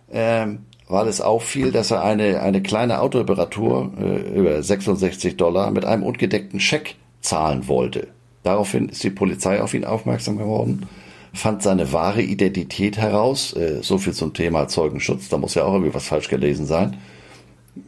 äh, 0.09 0.47
weil 0.87 1.07
es 1.09 1.19
auffiel, 1.19 1.73
dass 1.73 1.91
er 1.91 2.01
eine, 2.01 2.39
eine 2.39 2.63
kleine 2.63 3.01
Autoreparatur 3.01 3.91
äh, 3.99 4.39
über 4.39 4.63
66 4.63 5.35
Dollar 5.35 5.71
mit 5.71 5.83
einem 5.83 6.03
ungedeckten 6.03 6.61
Scheck 6.61 6.95
zahlen 7.19 7.67
wollte. 7.67 8.07
Daraufhin 8.43 8.87
ist 8.87 9.03
die 9.03 9.09
Polizei 9.09 9.61
auf 9.61 9.73
ihn 9.73 9.83
aufmerksam 9.83 10.37
geworden, 10.37 10.87
fand 11.33 11.63
seine 11.63 11.91
wahre 11.91 12.21
Identität 12.21 12.97
heraus. 12.97 13.53
Äh, 13.57 13.83
so 13.83 13.97
viel 13.97 14.13
zum 14.13 14.33
Thema 14.33 14.69
Zeugenschutz, 14.69 15.27
da 15.27 15.37
muss 15.37 15.55
ja 15.55 15.65
auch 15.65 15.73
irgendwie 15.73 15.93
was 15.93 16.07
falsch 16.07 16.29
gelesen 16.29 16.65
sein 16.65 16.97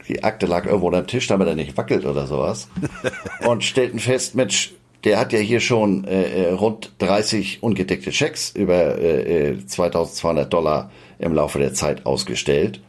die 0.08 0.24
Akte 0.24 0.46
lag 0.46 0.66
irgendwo 0.66 0.92
dem 0.92 1.08
Tisch, 1.08 1.28
damit 1.28 1.48
er 1.48 1.56
nicht 1.56 1.76
wackelt 1.76 2.06
oder 2.06 2.28
sowas. 2.28 2.68
und 3.48 3.64
stellten 3.64 4.00
fest, 4.00 4.36
Mensch, 4.36 4.74
der 5.04 5.20
hat 5.20 5.34
ja 5.34 5.40
hier 5.40 5.60
schon 5.60 6.04
äh, 6.06 6.48
äh 6.48 6.52
rund 6.52 6.92
30 7.00 7.64
ungedeckte 7.64 8.12
Schecks 8.12 8.52
über 8.52 8.98
äh, 9.00 9.58
2200 9.66 10.46
äh, 10.46 10.50
Dollar 10.50 10.92
im 11.20 11.34
Laufe 11.34 11.60
der 11.60 11.74
Zeit 11.74 12.06
ausgestellt. 12.06 12.82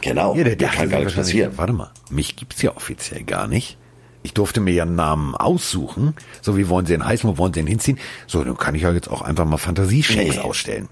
Genau, 0.00 0.34
ja, 0.34 0.44
der, 0.44 0.56
der 0.56 0.68
kann 0.68 0.88
gar 0.88 1.00
nichts 1.00 1.14
passieren. 1.14 1.52
Warte 1.56 1.72
mal, 1.72 1.90
mich 2.08 2.36
gibt's 2.36 2.62
ja 2.62 2.74
offiziell 2.74 3.22
gar 3.24 3.46
nicht. 3.46 3.76
Ich 4.22 4.34
durfte 4.34 4.60
mir 4.60 4.72
ja 4.72 4.82
einen 4.82 4.96
Namen 4.96 5.34
aussuchen. 5.34 6.14
So, 6.42 6.56
wie 6.56 6.68
wollen 6.68 6.86
Sie 6.86 6.94
ihn 6.94 7.04
heißen, 7.04 7.28
wo 7.28 7.38
wollen 7.38 7.54
Sie 7.54 7.60
ihn 7.60 7.66
hinziehen? 7.66 7.98
So, 8.26 8.44
dann 8.44 8.56
kann 8.56 8.74
ich 8.74 8.82
ja 8.82 8.92
jetzt 8.92 9.10
auch 9.10 9.22
einfach 9.22 9.46
mal 9.46 9.56
Fantasieschecks 9.56 10.36
nee. 10.36 10.40
ausstellen. 10.40 10.88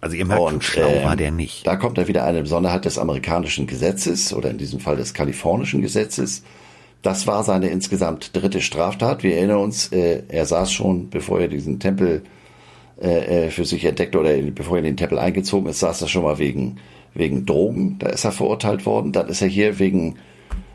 Also 0.00 0.16
ihr 0.16 0.24
merkt, 0.24 0.42
und, 0.42 0.64
schlau 0.64 0.88
äh, 0.88 1.04
war 1.04 1.16
der 1.16 1.30
nicht. 1.30 1.66
Da 1.66 1.76
kommt 1.76 1.98
da 1.98 2.06
wieder 2.06 2.24
eine 2.24 2.42
Besonderheit 2.42 2.84
des 2.84 2.98
amerikanischen 2.98 3.66
Gesetzes 3.66 4.32
oder 4.32 4.50
in 4.50 4.58
diesem 4.58 4.80
Fall 4.80 4.96
des 4.96 5.12
kalifornischen 5.12 5.82
Gesetzes. 5.82 6.42
Das 7.02 7.26
war 7.26 7.44
seine 7.44 7.68
insgesamt 7.68 8.34
dritte 8.34 8.60
Straftat. 8.60 9.22
Wir 9.22 9.36
erinnern 9.36 9.58
uns, 9.58 9.92
äh, 9.92 10.22
er 10.28 10.46
saß 10.46 10.72
schon, 10.72 11.10
bevor 11.10 11.40
er 11.40 11.48
diesen 11.48 11.78
Tempel 11.78 12.22
äh, 13.00 13.46
äh 13.46 13.50
für 13.50 13.64
sich 13.64 13.84
entdeckte 13.84 14.18
oder 14.18 14.36
bevor 14.50 14.76
er 14.76 14.80
in 14.80 14.84
den 14.84 14.96
Tempel 14.96 15.18
eingezogen 15.18 15.68
ist, 15.68 15.78
saß 15.78 16.02
er 16.02 16.08
schon 16.08 16.24
mal 16.24 16.38
wegen, 16.38 16.78
wegen 17.14 17.46
Drogen. 17.46 17.98
Da 17.98 18.08
ist 18.08 18.24
er 18.24 18.32
verurteilt 18.32 18.84
worden. 18.84 19.12
Dann 19.12 19.28
ist 19.28 19.42
er 19.42 19.48
hier 19.48 19.78
wegen 19.78 20.16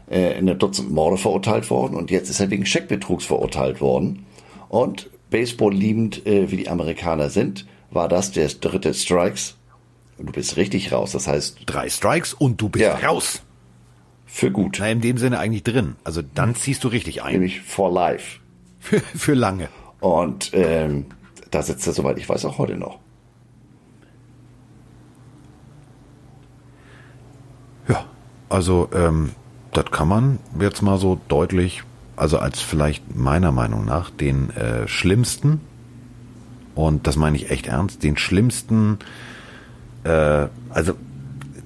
äh, 0.09 0.33
eine 0.33 0.55
Dutzend 0.55 0.91
Morde 0.91 1.17
verurteilt 1.17 1.69
worden 1.69 1.95
und 1.95 2.11
jetzt 2.11 2.29
ist 2.29 2.39
er 2.39 2.49
wegen 2.49 2.65
Scheckbetrugs 2.65 3.25
verurteilt 3.25 3.81
worden. 3.81 4.25
Und 4.69 5.09
Baseball 5.29 5.73
liebend, 5.73 6.25
äh, 6.25 6.51
wie 6.51 6.57
die 6.57 6.69
Amerikaner 6.69 7.29
sind, 7.29 7.65
war 7.91 8.07
das 8.07 8.31
der 8.31 8.47
dritte 8.47 8.93
Strikes. 8.93 9.55
Und 10.17 10.27
du 10.27 10.31
bist 10.31 10.57
richtig 10.57 10.91
raus. 10.91 11.11
Das 11.11 11.27
heißt. 11.27 11.57
Drei 11.65 11.89
Strikes 11.89 12.33
und 12.33 12.61
du 12.61 12.69
bist 12.69 12.85
ja, 12.85 12.95
raus. 12.95 13.41
Für 14.35 14.49
gut. 14.49 14.77
Na, 14.79 14.89
in 14.89 14.99
dem 14.99 15.19
Sinne 15.19 15.37
eigentlich 15.37 15.61
drin. 15.61 15.95
Also 16.03 16.23
dann 16.23 16.55
ziehst 16.55 16.83
du 16.83 16.87
richtig 16.87 17.21
ein. 17.21 17.33
Nämlich 17.33 17.61
for 17.61 17.93
life. 17.93 18.39
Für, 18.79 18.99
für 18.99 19.33
lange. 19.35 19.69
Und 19.99 20.49
ähm, 20.53 21.05
da 21.51 21.61
sitzt 21.61 21.85
er, 21.85 21.93
soweit 21.93 22.17
ich 22.17 22.27
weiß, 22.27 22.43
auch 22.45 22.57
heute 22.57 22.75
noch. 22.75 22.99
Ja, 27.87 28.05
also 28.49 28.89
ähm, 28.93 29.33
das 29.71 29.85
kann 29.91 30.07
man 30.07 30.39
jetzt 30.59 30.81
mal 30.81 30.97
so 30.97 31.21
deutlich, 31.29 31.83
also 32.17 32.39
als 32.39 32.59
vielleicht 32.59 33.15
meiner 33.15 33.53
Meinung 33.53 33.85
nach 33.85 34.09
den 34.09 34.49
äh, 34.49 34.87
schlimmsten 34.87 35.61
und 36.75 37.07
das 37.07 37.15
meine 37.15 37.37
ich 37.37 37.51
echt 37.51 37.67
ernst, 37.67 38.03
den 38.03 38.17
schlimmsten, 38.17 38.97
äh, 40.03 40.47
also 40.69 40.95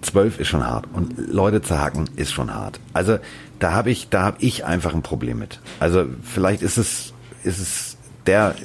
zwölf 0.02 0.40
ist 0.40 0.48
schon 0.48 0.66
hart 0.66 0.86
und 0.94 1.16
Leute 1.18 1.62
zerhacken 1.62 2.10
ist 2.16 2.32
schon 2.32 2.54
hart. 2.54 2.80
Also 2.94 3.20
da 3.60 3.74
habe 3.74 3.90
ich, 3.90 4.10
da 4.10 4.24
habe 4.24 4.38
ich 4.40 4.66
einfach 4.66 4.94
ein 4.94 5.02
Problem 5.02 5.40
mit. 5.40 5.60
Also 5.80 6.06
vielleicht 6.24 6.62
ist 6.62 6.78
es, 6.78 7.14
ist 7.44 7.60
es 7.60 7.98
der, 8.26 8.56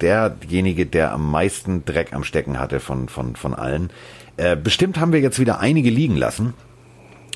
derjenige, 0.00 0.86
der 0.86 1.12
am 1.12 1.30
meisten 1.30 1.84
Dreck 1.84 2.12
am 2.12 2.24
Stecken 2.24 2.58
hatte 2.58 2.80
von, 2.80 3.08
von, 3.08 3.36
von 3.36 3.54
allen. 3.54 3.90
Äh, 4.36 4.56
bestimmt 4.56 4.98
haben 4.98 5.12
wir 5.12 5.20
jetzt 5.20 5.38
wieder 5.38 5.60
einige 5.60 5.90
liegen 5.90 6.16
lassen 6.16 6.54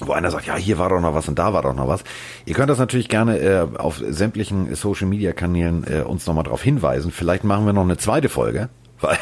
wo 0.00 0.12
einer 0.12 0.30
sagt, 0.30 0.46
ja, 0.46 0.56
hier 0.56 0.78
war 0.78 0.88
doch 0.90 1.00
noch 1.00 1.14
was 1.14 1.28
und 1.28 1.38
da 1.38 1.52
war 1.52 1.62
doch 1.62 1.74
noch 1.74 1.88
was. 1.88 2.04
Ihr 2.46 2.54
könnt 2.54 2.70
das 2.70 2.78
natürlich 2.78 3.08
gerne 3.08 3.38
äh, 3.38 3.66
auf 3.78 4.00
sämtlichen 4.08 4.74
Social 4.74 5.08
Media 5.08 5.32
Kanälen 5.32 5.84
äh, 5.88 6.02
uns 6.02 6.26
nochmal 6.26 6.44
darauf 6.44 6.62
hinweisen. 6.62 7.10
Vielleicht 7.10 7.44
machen 7.44 7.66
wir 7.66 7.72
noch 7.72 7.82
eine 7.82 7.96
zweite 7.96 8.28
Folge, 8.28 8.68
weil 9.00 9.18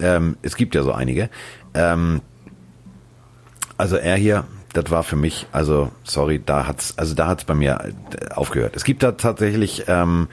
ähm, 0.00 0.36
es 0.42 0.56
gibt 0.56 0.74
ja 0.74 0.82
so 0.82 0.92
einige. 0.92 1.28
Ähm, 1.74 2.22
also 3.78 3.96
er 3.96 4.16
hier, 4.16 4.44
das 4.74 4.90
war 4.90 5.02
für 5.02 5.16
mich, 5.16 5.46
also 5.52 5.90
sorry, 6.04 6.40
da 6.44 6.66
hat's, 6.66 6.94
also 6.98 7.14
da 7.14 7.28
hat's 7.28 7.44
bei 7.44 7.54
mir 7.54 7.80
äh, 7.80 8.34
aufgehört. 8.34 8.76
Es 8.76 8.84
gibt 8.84 9.02
da 9.02 9.12
tatsächlich 9.12 9.84
ähm, 9.88 10.28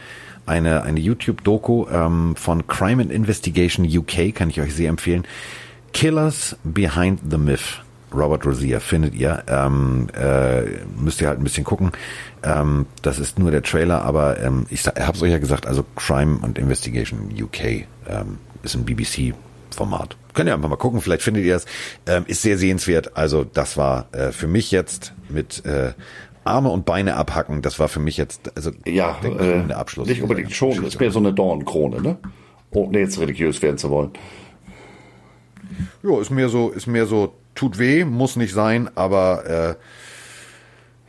eine 0.45 0.83
eine 0.83 0.99
YouTube-Doku 0.99 1.87
ähm, 1.89 2.35
von 2.35 2.67
Crime 2.67 3.01
and 3.01 3.11
Investigation 3.11 3.85
UK, 3.85 4.35
kann 4.35 4.49
ich 4.49 4.61
euch 4.61 4.75
sehr 4.75 4.89
empfehlen. 4.89 5.23
Killers 5.93 6.57
Behind 6.63 7.19
the 7.29 7.37
Myth. 7.37 7.81
Robert 8.13 8.45
Rosier 8.45 8.79
findet 8.79 9.13
ihr. 9.15 9.43
Ähm, 9.47 10.07
äh, 10.13 10.61
müsst 10.97 11.21
ihr 11.21 11.27
halt 11.27 11.39
ein 11.39 11.43
bisschen 11.43 11.63
gucken. 11.63 11.91
Ähm, 12.43 12.85
das 13.01 13.19
ist 13.19 13.39
nur 13.39 13.51
der 13.51 13.63
Trailer, 13.63 14.03
aber 14.03 14.39
ähm, 14.39 14.65
ich 14.69 14.85
habe 14.85 15.13
es 15.13 15.21
euch 15.21 15.31
ja 15.31 15.39
gesagt, 15.39 15.67
also 15.67 15.85
Crime 15.95 16.39
and 16.41 16.57
Investigation 16.57 17.29
UK 17.39 17.85
ähm, 18.07 18.37
ist 18.63 18.75
ein 18.75 18.85
BBC-Format. 19.75 20.17
Könnt 20.33 20.49
ihr 20.49 20.53
einfach 20.53 20.69
mal 20.69 20.75
gucken, 20.75 21.01
vielleicht 21.01 21.21
findet 21.21 21.43
ihr 21.43 21.55
es. 21.55 21.65
Ähm, 22.07 22.23
ist 22.27 22.41
sehr 22.41 22.57
sehenswert. 22.57 23.15
Also 23.15 23.43
das 23.43 23.77
war 23.77 24.07
äh, 24.13 24.31
für 24.31 24.47
mich 24.47 24.71
jetzt 24.71 25.13
mit 25.29 25.65
äh, 25.65 25.93
Arme 26.43 26.69
und 26.69 26.85
Beine 26.85 27.15
abhacken, 27.15 27.61
das 27.61 27.79
war 27.79 27.87
für 27.87 27.99
mich 27.99 28.17
jetzt 28.17 28.55
also 28.55 28.71
ja, 28.85 29.17
der 29.23 29.69
äh, 29.69 29.73
Abschluss. 29.73 30.07
Nicht 30.07 30.21
unbedingt 30.21 30.53
schon, 30.53 30.83
ist 30.85 30.99
mehr 30.99 31.11
so 31.11 31.19
eine 31.19 31.33
Dornkrone, 31.33 32.01
ne? 32.01 32.17
Ohne 32.71 32.99
jetzt 32.99 33.19
religiös 33.19 33.61
werden 33.61 33.77
zu 33.77 33.89
wollen. 33.89 34.11
Ja, 36.03 36.21
ist 36.21 36.29
mehr 36.29 36.49
so, 36.49 36.69
ist 36.69 36.85
mehr 36.85 37.07
so, 37.07 37.33
tut 37.55 37.79
weh, 37.79 38.05
muss 38.05 38.35
nicht 38.35 38.53
sein, 38.53 38.89
aber 38.95 39.77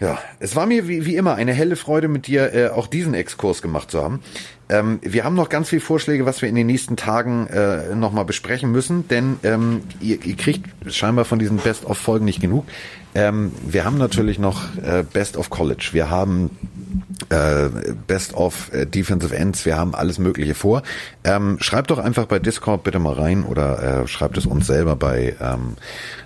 äh, 0.01 0.05
ja, 0.05 0.19
es 0.39 0.57
war 0.57 0.67
mir 0.67 0.89
wie, 0.89 1.05
wie 1.05 1.17
immer 1.17 1.35
eine 1.35 1.53
helle 1.53 1.77
Freude, 1.77 2.09
mit 2.09 2.27
dir 2.27 2.55
äh, 2.55 2.69
auch 2.69 2.87
diesen 2.87 3.13
Exkurs 3.13 3.61
gemacht 3.61 3.91
zu 3.91 4.03
haben. 4.03 4.21
Ähm, 4.69 4.99
wir 5.03 5.25
haben 5.25 5.35
noch 5.35 5.49
ganz 5.49 5.69
viele 5.69 5.81
Vorschläge, 5.81 6.27
was 6.27 6.43
wir 6.43 6.49
in 6.49 6.57
den 6.57 6.67
nächsten 6.67 6.97
Tagen 6.97 7.47
äh, 7.47 7.95
nochmal 7.95 8.25
besprechen 8.25 8.73
müssen, 8.73 9.07
denn 9.09 9.37
ähm, 9.45 9.83
ihr, 10.01 10.25
ihr 10.25 10.37
kriegt 10.37 10.69
scheinbar 10.93 11.25
von 11.25 11.39
diesen 11.39 11.59
Best-of-Folgen 11.59 12.25
nicht 12.25 12.41
genug. 12.41 12.67
Ähm, 13.15 13.53
wir 13.65 13.85
haben 13.85 13.97
natürlich 13.97 14.39
noch 14.39 14.77
äh, 14.77 15.05
Best 15.11 15.37
of 15.37 15.51
College. 15.51 15.91
Wir 15.93 16.11
haben 16.11 16.51
Best 18.07 18.35
of 18.35 18.73
äh, 18.73 18.87
Defensive 18.87 19.35
Ends. 19.35 19.65
Wir 19.65 19.77
haben 19.77 19.95
alles 19.95 20.19
Mögliche 20.19 20.55
vor. 20.55 20.83
Ähm, 21.25 21.59
schreibt 21.61 21.91
doch 21.91 21.99
einfach 21.99 22.27
bei 22.27 22.39
Discord 22.39 22.85
bitte 22.85 22.99
mal 22.99 23.15
rein 23.15 23.45
oder 23.45 24.03
äh, 24.03 24.09
schreibt 24.09 24.37
es 24.39 24.47
uns 24.47 24.67
selber 24.67 24.97
bei 24.97 25.35
ähm, 25.41 25.77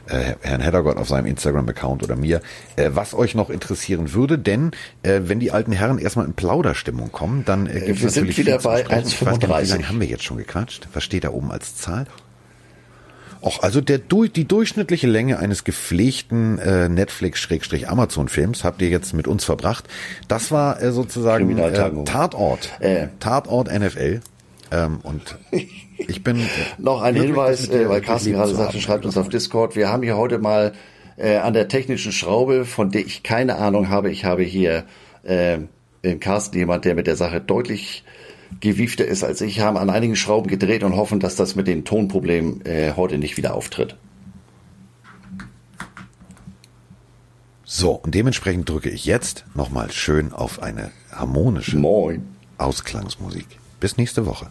äh, 0.07 0.35
Herrn 0.41 0.61
Heddergott 0.61 0.97
auf 0.97 1.09
seinem 1.09 1.27
Instagram-Account 1.27 2.03
oder 2.03 2.17
mir, 2.17 2.41
äh, 2.77 2.91
was 2.93 3.15
euch 3.15 3.35
noch 3.35 3.51
interessieren 3.51 4.13
würde. 4.13 4.39
Denn 4.39 4.73
äh, 5.03 5.21
wenn 5.25 5.41
die 5.41 5.53
alten 5.53 5.73
Herren 5.73 5.99
erstmal 5.99 6.27
in 6.27 6.35
Plauderstimmung 6.35 7.13
kommen, 7.13 7.45
dann 7.45 7.67
äh, 7.67 7.81
gibt 7.81 8.01
wir 8.01 8.09
es 8.09 8.15
sind 8.15 8.27
natürlich 8.27 8.39
wieder 8.39 8.53
viel 8.53 8.61
zu 8.61 8.69
bei 8.69 8.83
besprechen. 8.83 9.09
Ich 9.09 9.27
weiß 9.27 9.39
gar 9.41 9.49
nicht, 9.49 9.49
Wie 9.49 9.53
1,35. 9.55 9.71
lange 9.71 9.89
haben 9.89 10.01
wir 10.01 10.09
jetzt 10.09 10.25
schon 10.25 10.37
gequatscht? 10.37 10.89
Was 10.93 11.05
steht 11.05 11.25
da 11.25 11.31
oben 11.31 11.51
als 11.51 11.77
Zahl? 11.77 12.07
Och, 13.43 13.63
also 13.63 13.81
der, 13.81 13.99
die 13.99 14.47
durchschnittliche 14.47 15.07
Länge 15.07 15.39
eines 15.39 15.65
gepflegten 15.65 16.59
äh, 16.59 16.89
Netflix-Amazon-Films 16.89 18.65
habt 18.65 18.83
ihr 18.83 18.89
jetzt 18.89 19.15
mit 19.15 19.27
uns 19.27 19.45
verbracht. 19.45 19.85
Das 20.29 20.51
war 20.51 20.83
äh, 20.83 20.93
sozusagen 20.93 21.57
äh. 21.59 22.05
Tatort. 22.05 22.71
Äh. 22.81 23.09
Tatort 23.19 23.73
NFL. 23.73 24.21
Ähm, 24.71 25.01
und 25.03 25.39
ich 25.97 26.23
bin 26.23 26.47
Noch 26.79 27.03
ein 27.03 27.15
Hinweis, 27.15 27.69
äh, 27.69 27.89
weil 27.89 28.03
Carsten 28.03 28.33
gerade 28.33 28.55
sagte, 28.55 28.81
schreibt 28.81 29.07
uns 29.07 29.17
auf 29.17 29.29
Discord. 29.29 29.75
Wir 29.75 29.89
haben 29.89 30.03
hier 30.03 30.17
heute 30.17 30.39
mal 30.39 30.73
äh, 31.17 31.37
an 31.37 31.55
der 31.55 31.69
technischen 31.69 32.13
Schraube, 32.13 32.65
von 32.65 32.91
der 32.91 33.07
ich 33.07 33.23
keine 33.23 33.57
Ahnung 33.57 33.89
habe. 33.89 34.11
Ich 34.11 34.25
habe 34.25 34.43
hier 34.43 34.85
äh, 35.23 35.59
in 36.03 36.21
Carsten 36.21 36.59
jemand, 36.59 36.85
der 36.85 36.95
mit 36.95 37.07
der 37.07 37.17
Sache 37.17 37.41
deutlich 37.41 38.05
gewiefter 38.59 39.07
ist 39.07 39.23
als 39.23 39.41
ich, 39.41 39.61
haben 39.61 39.77
an 39.77 39.91
einigen 39.91 40.17
Schrauben 40.17 40.49
gedreht 40.49 40.83
und 40.83 40.97
hoffen, 40.97 41.21
dass 41.21 41.37
das 41.37 41.55
mit 41.55 41.67
den 41.67 41.85
Tonproblemen 41.85 42.65
äh, 42.67 42.95
heute 42.97 43.19
nicht 43.19 43.37
wieder 43.37 43.55
auftritt. 43.55 43.97
So, 47.65 47.93
und 47.93 48.15
dementsprechend 48.15 48.69
drücke 48.69 48.91
ich 48.91 49.05
jetzt 49.05 49.45
nochmal 49.55 49.93
schön 49.93 50.33
auf 50.33 50.61
eine 50.61 50.91
harmonische 51.13 51.79
Moin. 51.79 52.27
Ausklangsmusik. 52.59 53.47
Bis 53.79 53.97
nächste 53.97 54.27
Woche. 54.27 54.49